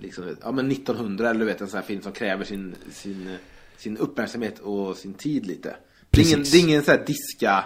liksom, 0.00 0.36
ja, 0.42 0.52
men 0.52 0.70
1900 0.70 1.30
eller 1.30 1.40
du 1.40 1.46
vet 1.46 1.60
en 1.60 1.68
sån 1.68 1.78
här 1.78 1.86
film 1.86 2.02
som 2.02 2.12
kräver 2.12 2.44
sin, 2.44 2.74
sin, 2.92 3.36
sin 3.82 3.96
uppmärksamhet 3.96 4.58
och 4.58 4.96
sin 4.96 5.14
tid 5.14 5.46
lite. 5.46 5.76
Det 6.10 6.20
är 6.20 6.26
ingen, 6.26 6.42
det 6.42 6.56
är 6.56 6.60
ingen 6.60 6.82
så 6.82 6.90
här 6.90 7.04
diska, 7.06 7.64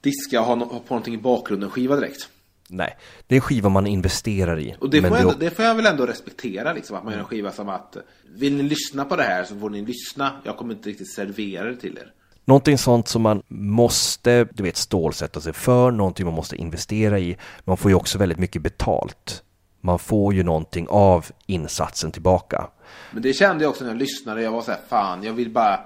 diska 0.00 0.40
och 0.40 0.46
ha, 0.46 0.54
no, 0.54 0.64
ha 0.64 0.78
på 0.78 0.94
någonting 0.94 1.14
i 1.14 1.18
bakgrunden 1.18 1.70
skiva 1.70 1.96
direkt. 1.96 2.28
Nej, 2.68 2.96
det 3.26 3.34
är 3.34 3.36
en 3.36 3.40
skiva 3.40 3.68
man 3.68 3.86
investerar 3.86 4.60
i. 4.60 4.76
Och 4.80 4.90
det 4.90 5.00
får, 5.00 5.10
jag, 5.10 5.20
ändå, 5.20 5.34
det 5.38 5.50
får 5.50 5.64
jag 5.64 5.74
väl 5.74 5.86
ändå 5.86 6.06
respektera 6.06 6.72
liksom, 6.72 6.96
att 6.96 7.04
man 7.04 7.12
gör 7.12 7.20
en 7.20 7.26
skiva 7.26 7.52
som 7.52 7.68
att 7.68 7.96
vill 8.34 8.56
ni 8.56 8.62
lyssna 8.62 9.04
på 9.04 9.16
det 9.16 9.22
här 9.22 9.44
så 9.44 9.58
får 9.58 9.70
ni 9.70 9.82
lyssna. 9.82 10.40
Jag 10.44 10.56
kommer 10.56 10.74
inte 10.74 10.88
riktigt 10.88 11.14
servera 11.14 11.68
det 11.68 11.76
till 11.76 11.98
er. 11.98 12.12
Någonting 12.44 12.78
sånt 12.78 13.08
som 13.08 13.22
man 13.22 13.42
måste, 13.48 14.44
du 14.44 14.62
vet, 14.62 14.76
stålsätta 14.76 15.40
sig 15.40 15.52
för, 15.52 15.90
någonting 15.90 16.26
man 16.26 16.34
måste 16.34 16.56
investera 16.56 17.18
i. 17.18 17.36
Man 17.64 17.76
får 17.76 17.90
ju 17.90 17.94
också 17.94 18.18
väldigt 18.18 18.38
mycket 18.38 18.62
betalt. 18.62 19.42
Man 19.80 19.98
får 19.98 20.34
ju 20.34 20.42
någonting 20.42 20.86
av 20.90 21.26
insatsen 21.46 22.12
tillbaka. 22.12 22.68
Men 23.12 23.22
det 23.22 23.32
kände 23.32 23.64
jag 23.64 23.70
också 23.70 23.84
när 23.84 23.90
jag 23.90 23.98
lyssnade. 23.98 24.42
Jag 24.42 24.52
var 24.52 24.62
så 24.62 24.70
här, 24.70 24.80
fan, 24.88 25.22
jag 25.22 25.32
vill 25.32 25.50
bara... 25.50 25.76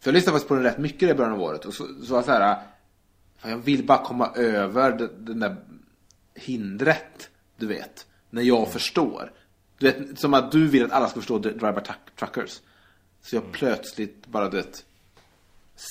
För 0.00 0.10
jag 0.10 0.12
lyssnade 0.14 0.32
faktiskt 0.34 0.48
på 0.48 0.54
den 0.54 0.62
rätt 0.62 0.78
mycket 0.78 1.10
i 1.10 1.14
början 1.14 1.32
av 1.32 1.42
året. 1.42 1.64
Och 1.64 1.74
så, 1.74 1.84
så 2.04 2.12
var 2.12 2.18
jag 2.18 2.24
så 2.24 2.32
här, 2.32 2.54
fan, 3.38 3.50
jag 3.50 3.58
vill 3.58 3.86
bara 3.86 4.04
komma 4.04 4.30
över 4.34 4.92
den, 4.92 5.24
den 5.24 5.40
där 5.40 5.56
hindret, 6.34 7.30
du 7.56 7.66
vet. 7.66 8.06
När 8.30 8.42
jag 8.42 8.72
förstår. 8.72 9.32
Du 9.78 9.90
vet, 9.90 10.20
som 10.20 10.34
att 10.34 10.52
du 10.52 10.68
vill 10.68 10.84
att 10.84 10.92
alla 10.92 11.08
ska 11.08 11.20
förstå 11.20 11.38
Driver 11.38 11.72
Truck- 11.72 12.18
Truckers. 12.18 12.60
Så 13.22 13.36
jag 13.36 13.52
plötsligt 13.52 14.26
bara, 14.26 14.48
du 14.48 14.56
vet, 14.56 14.84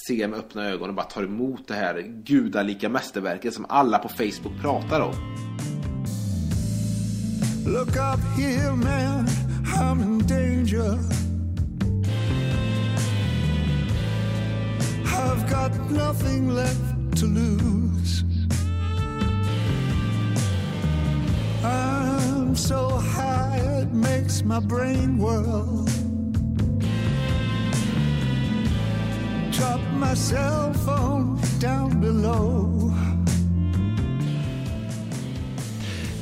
ser 0.07 0.27
med 0.27 0.39
öppna 0.39 0.65
ögon 0.65 0.89
och 0.89 0.95
bara 0.95 1.05
tar 1.05 1.23
emot 1.23 1.67
det 1.67 1.73
här 1.73 2.01
gudalika 2.01 2.89
mästerverket 2.89 3.53
som 3.53 3.65
alla 3.69 3.99
på 3.99 4.09
Facebook 4.09 4.61
pratar 4.61 5.01
om. 5.01 5.13
I'm 9.77 10.01
in 10.01 10.19
danger. 10.19 10.97
I've 15.05 15.49
got 15.49 15.91
nothing 15.91 16.49
left 16.49 17.17
to 17.17 17.25
lose. 17.25 18.23
I'm 21.63 22.55
so 22.55 22.89
high 22.89 23.57
it 23.81 23.91
makes 23.93 24.43
my 24.43 24.59
brain 24.59 25.17
whirl. 25.17 25.85
Drop 29.51 29.81
my 29.93 30.13
cell 30.15 30.73
phone 30.73 31.39
down 31.59 31.99
below. 32.01 32.93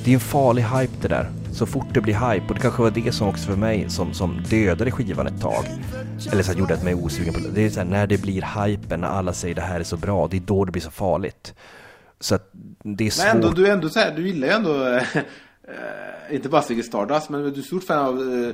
Det 0.04 0.12
är 0.12 0.14
en 0.14 0.20
farlig 0.20 0.64
hype 0.64 1.08
det. 1.08 1.28
Så 1.58 1.66
fort 1.66 1.86
det 1.94 2.02
blir 2.02 2.32
hype, 2.32 2.46
och 2.48 2.54
det 2.54 2.62
kanske 2.62 2.82
var 2.82 2.92
det 2.92 3.12
som 3.12 3.28
också 3.28 3.46
för 3.46 3.56
mig 3.56 3.90
som, 3.90 4.14
som 4.14 4.44
dödade 4.50 4.92
skivan 4.92 5.28
ett 5.28 5.42
tag. 5.42 5.66
Eller 6.32 6.44
så 6.44 6.54
gjorde 6.54 6.74
att 6.74 6.84
mig 6.84 6.94
osugen 6.94 7.34
på 7.34 7.40
det. 7.40 7.50
Det 7.50 7.66
är 7.66 7.70
så 7.70 7.80
här, 7.80 7.88
när 7.88 8.08
det 8.08 8.22
blir 8.22 8.64
hypen, 8.64 9.02
när 9.02 9.08
alla 9.08 9.34
säger 9.34 9.56
det 9.56 9.62
här 9.62 9.80
är 9.80 9.84
så 9.84 9.98
bra, 9.98 10.28
det 10.28 10.38
är 10.38 10.42
då 10.42 10.66
det 10.66 10.72
blir 10.72 10.82
så 10.82 10.92
farligt. 10.92 11.54
Så 12.20 12.36
att 12.36 12.50
det 12.84 13.08
är 13.08 13.12
svårt. 13.12 13.26
Men 13.26 13.36
ändå, 13.36 13.50
du 13.50 13.68
är 13.68 13.72
ändå 13.72 13.90
så 13.90 14.00
här, 14.00 14.16
du 14.16 14.28
gillar 14.28 14.48
ju 14.48 14.54
ändå, 14.54 14.88
eh, 14.88 15.04
inte 16.32 16.50
bara 16.50 16.62
Ziggy 16.62 16.84
Stardust, 16.84 17.30
men 17.30 17.42
du 17.42 17.60
är 17.60 17.64
stort 17.64 17.84
fan 17.84 18.06
av 18.06 18.16
eh, 18.16 18.54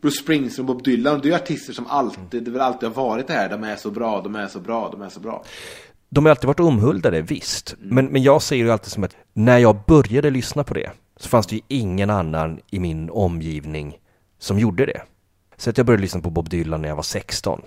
Bruce 0.00 0.22
Springsteen 0.22 0.68
och 0.68 0.76
Bob 0.76 0.84
Dylan. 0.84 1.20
Det 1.22 1.30
är 1.30 1.36
artister 1.36 1.72
som 1.72 1.86
alltid, 1.86 2.44
det 2.44 2.50
väl 2.50 2.60
alltid 2.60 2.88
har 2.88 3.04
varit 3.04 3.26
det 3.26 3.32
här, 3.32 3.48
de 3.48 3.64
är 3.64 3.76
så 3.76 3.90
bra, 3.90 4.20
de 4.22 4.36
är 4.36 4.46
så 4.46 4.60
bra, 4.60 4.88
de 4.92 5.02
är 5.02 5.08
så 5.08 5.20
bra. 5.20 5.44
De 6.08 6.24
har 6.24 6.30
alltid 6.30 6.46
varit 6.46 6.60
omhuldade, 6.60 7.22
visst. 7.22 7.74
Men, 7.78 8.06
men 8.06 8.22
jag 8.22 8.42
säger 8.42 8.64
ju 8.64 8.72
alltid 8.72 8.92
som 8.92 9.04
att 9.04 9.16
när 9.32 9.58
jag 9.58 9.76
började 9.86 10.30
lyssna 10.30 10.64
på 10.64 10.74
det 10.74 10.90
så 11.20 11.28
fanns 11.28 11.46
det 11.46 11.56
ju 11.56 11.62
ingen 11.68 12.10
annan 12.10 12.60
i 12.70 12.78
min 12.78 13.10
omgivning 13.10 13.98
som 14.38 14.58
gjorde 14.58 14.86
det. 14.86 15.02
Så 15.56 15.70
att 15.70 15.76
jag 15.76 15.86
började 15.86 16.02
lyssna 16.02 16.20
på 16.20 16.30
Bob 16.30 16.48
Dylan 16.48 16.82
när 16.82 16.88
jag 16.88 16.96
var 16.96 17.02
16. 17.02 17.62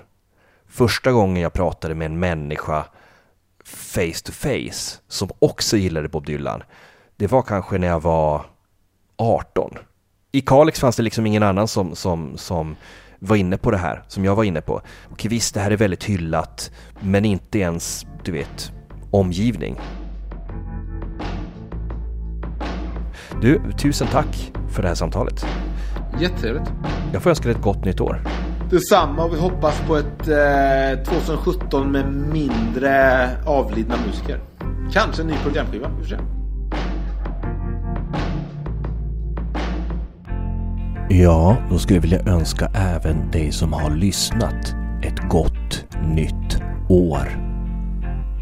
Första 0.68 1.12
gången 1.12 1.44
jag 1.44 1.54
pratade 1.54 1.96
med 1.96 2.06
en 2.06 2.20
människa 2.20 2.86
face 3.66 4.24
to 4.24 4.32
face 4.32 5.00
som 5.08 5.30
också 5.40 5.78
gillade 5.78 6.10
Bob 6.10 6.26
Dylan, 6.26 6.64
det 7.16 7.28
var 7.28 7.42
kanske 7.42 7.78
när 7.78 7.88
jag 7.88 8.00
var 8.00 8.46
18. 9.18 9.78
I 10.32 10.42
Kalix 10.42 10.80
fanns 10.80 10.96
det 10.96 11.04
liksom 11.04 11.26
ingen 11.26 11.44
annan 11.44 11.68
som, 11.68 11.96
som, 11.96 12.38
som 12.38 12.76
var 13.20 13.36
inne 13.36 13.58
på 13.58 13.72
det 13.72 13.78
här, 13.78 14.04
som 14.08 14.26
jag 14.26 14.36
var 14.36 14.44
inne 14.44 14.62
på. 14.62 14.82
Okej 15.12 15.30
visst, 15.30 15.54
det 15.54 15.60
här 15.60 15.72
är 15.72 15.78
väldigt 15.78 16.04
hyllat, 16.04 16.72
men 17.00 17.26
inte 17.26 17.60
ens, 17.60 18.06
du 18.24 18.32
vet, 18.32 18.72
omgivning. 19.12 19.80
Du, 23.44 23.62
tusen 23.78 24.08
tack 24.08 24.52
för 24.70 24.82
det 24.82 24.88
här 24.88 24.96
samtalet. 24.96 25.46
Jättetrevligt. 26.20 26.72
Jag 27.14 27.24
får 27.24 27.30
önska 27.30 27.44
dig 27.44 27.56
ett 27.56 27.62
gott 27.62 27.86
nytt 27.86 28.02
år. 28.02 28.22
Detsamma 28.70 29.24
och 29.24 29.34
vi 29.34 29.40
hoppas 29.40 29.82
på 29.88 29.98
ett 29.98 30.28
eh, 30.28 31.04
2017 31.04 31.92
med 31.92 32.14
mindre 32.14 33.30
avlidna 33.46 33.96
musiker. 34.08 34.40
Kanske 34.94 35.22
en 35.22 35.28
ny 35.28 35.34
programskiva, 35.44 35.90
vi 35.90 36.04
får 36.04 36.10
se. 36.10 36.18
Ja, 41.10 41.58
då 41.70 41.78
skulle 41.78 41.98
jag 41.98 42.02
vilja 42.02 42.22
önska 42.26 42.72
även 42.74 43.32
dig 43.32 43.52
som 43.52 43.74
har 43.74 43.90
lyssnat 43.90 44.76
ett 45.04 45.30
gott 45.30 45.86
nytt 46.04 46.62
år. 46.90 47.53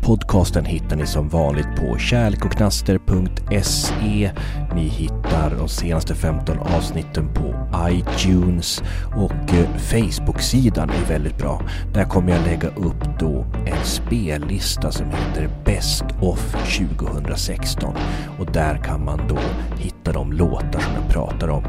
Podcasten 0.02 0.66
hittar 0.66 0.96
ni 0.96 1.06
som 1.06 1.30
vanligt 1.30 1.68
på 1.78 1.98
kärlekochknaster.se. 1.98 4.32
Ni 4.76 4.88
hittar 4.88 5.56
de 5.58 5.70
senaste 5.70 6.16
15 6.16 6.60
avsnitten 6.60 7.34
på 7.34 7.56
iTunes 7.90 8.84
och 9.16 9.54
eh, 9.54 9.70
Facebook-sidan 9.78 10.90
är 10.90 11.06
väldigt 11.10 11.38
bra. 11.38 11.62
Där 11.94 12.04
kommer 12.04 12.32
jag 12.32 12.46
lägga 12.46 12.68
upp 12.68 13.20
då 13.20 13.46
en 13.66 13.86
spellista 13.86 14.92
som 14.92 15.06
heter 15.06 15.50
Best 15.66 16.06
of 16.22 16.56
2016 16.78 17.96
och 18.40 18.52
där 18.52 18.78
kan 18.78 19.06
man 19.06 19.20
då 19.30 19.40
hitta 19.78 20.12
de 20.12 20.34
låtar 20.34 20.80
som 20.80 20.94
jag 20.94 21.10
pratar 21.10 21.50
om 21.50 21.64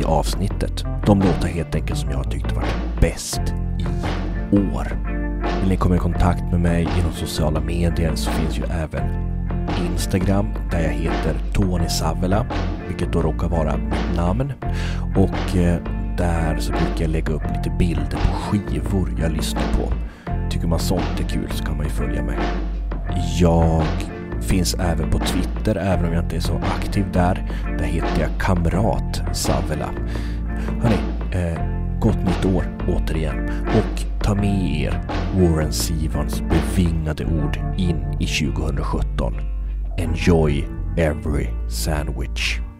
i 0.00 0.04
avsnittet. 0.04 0.84
De 1.06 1.18
låtar 1.18 1.48
helt 1.48 1.74
enkelt 1.74 1.98
som 1.98 2.10
jag 2.10 2.16
har 2.16 2.30
tyckt 2.30 2.52
varit 2.52 3.00
bäst 3.00 3.40
i 3.78 3.86
år. 4.56 5.11
Vill 5.62 5.70
ni 5.70 5.76
komma 5.76 5.96
i 5.96 5.98
kontakt 5.98 6.42
med 6.50 6.60
mig 6.60 6.88
genom 6.96 7.12
sociala 7.12 7.60
medier 7.60 8.14
så 8.14 8.30
finns 8.30 8.58
ju 8.58 8.62
även 8.64 9.32
Instagram 9.92 10.46
där 10.70 10.80
jag 10.80 10.90
heter 10.90 11.34
Tony 11.52 11.88
Savela, 11.88 12.46
vilket 12.88 13.12
då 13.12 13.22
råkar 13.22 13.48
vara 13.48 13.76
mitt 13.76 14.16
namn. 14.16 14.52
Och 15.16 15.56
eh, 15.56 15.82
där 16.18 16.56
så 16.58 16.72
brukar 16.72 17.00
jag 17.00 17.10
lägga 17.10 17.32
upp 17.32 17.42
lite 17.56 17.70
bilder 17.78 18.10
på 18.10 18.36
skivor 18.36 19.14
jag 19.20 19.32
lyssnar 19.32 19.62
på. 19.62 19.92
Tycker 20.50 20.66
man 20.66 20.78
sånt 20.78 21.20
är 21.20 21.28
kul 21.28 21.50
så 21.52 21.64
kan 21.64 21.76
man 21.76 21.86
ju 21.86 21.92
följa 21.92 22.22
mig. 22.22 22.38
Jag 23.40 23.84
finns 24.40 24.74
även 24.74 25.10
på 25.10 25.18
Twitter, 25.18 25.76
även 25.76 26.04
om 26.04 26.12
jag 26.12 26.24
inte 26.24 26.36
är 26.36 26.40
så 26.40 26.56
aktiv 26.56 27.04
där. 27.12 27.50
Där 27.78 27.84
heter 27.84 28.20
jag 28.20 28.30
Kamrat 28.40 29.22
Savela. 29.32 29.90
Hörni, 30.82 30.96
eh, 31.32 31.58
gott 32.00 32.18
nytt 32.24 32.44
år 32.44 32.64
återigen. 32.88 33.50
Och 33.66 34.11
ta 34.22 34.34
med 34.34 34.86
er 34.86 35.00
Warren 35.36 35.72
Sivans 35.72 36.40
bevingade 36.40 37.24
ord 37.24 37.56
in 37.78 38.04
i 38.20 38.26
2017. 38.26 39.34
Enjoy 39.98 40.64
every 40.96 41.46
sandwich. 41.68 42.71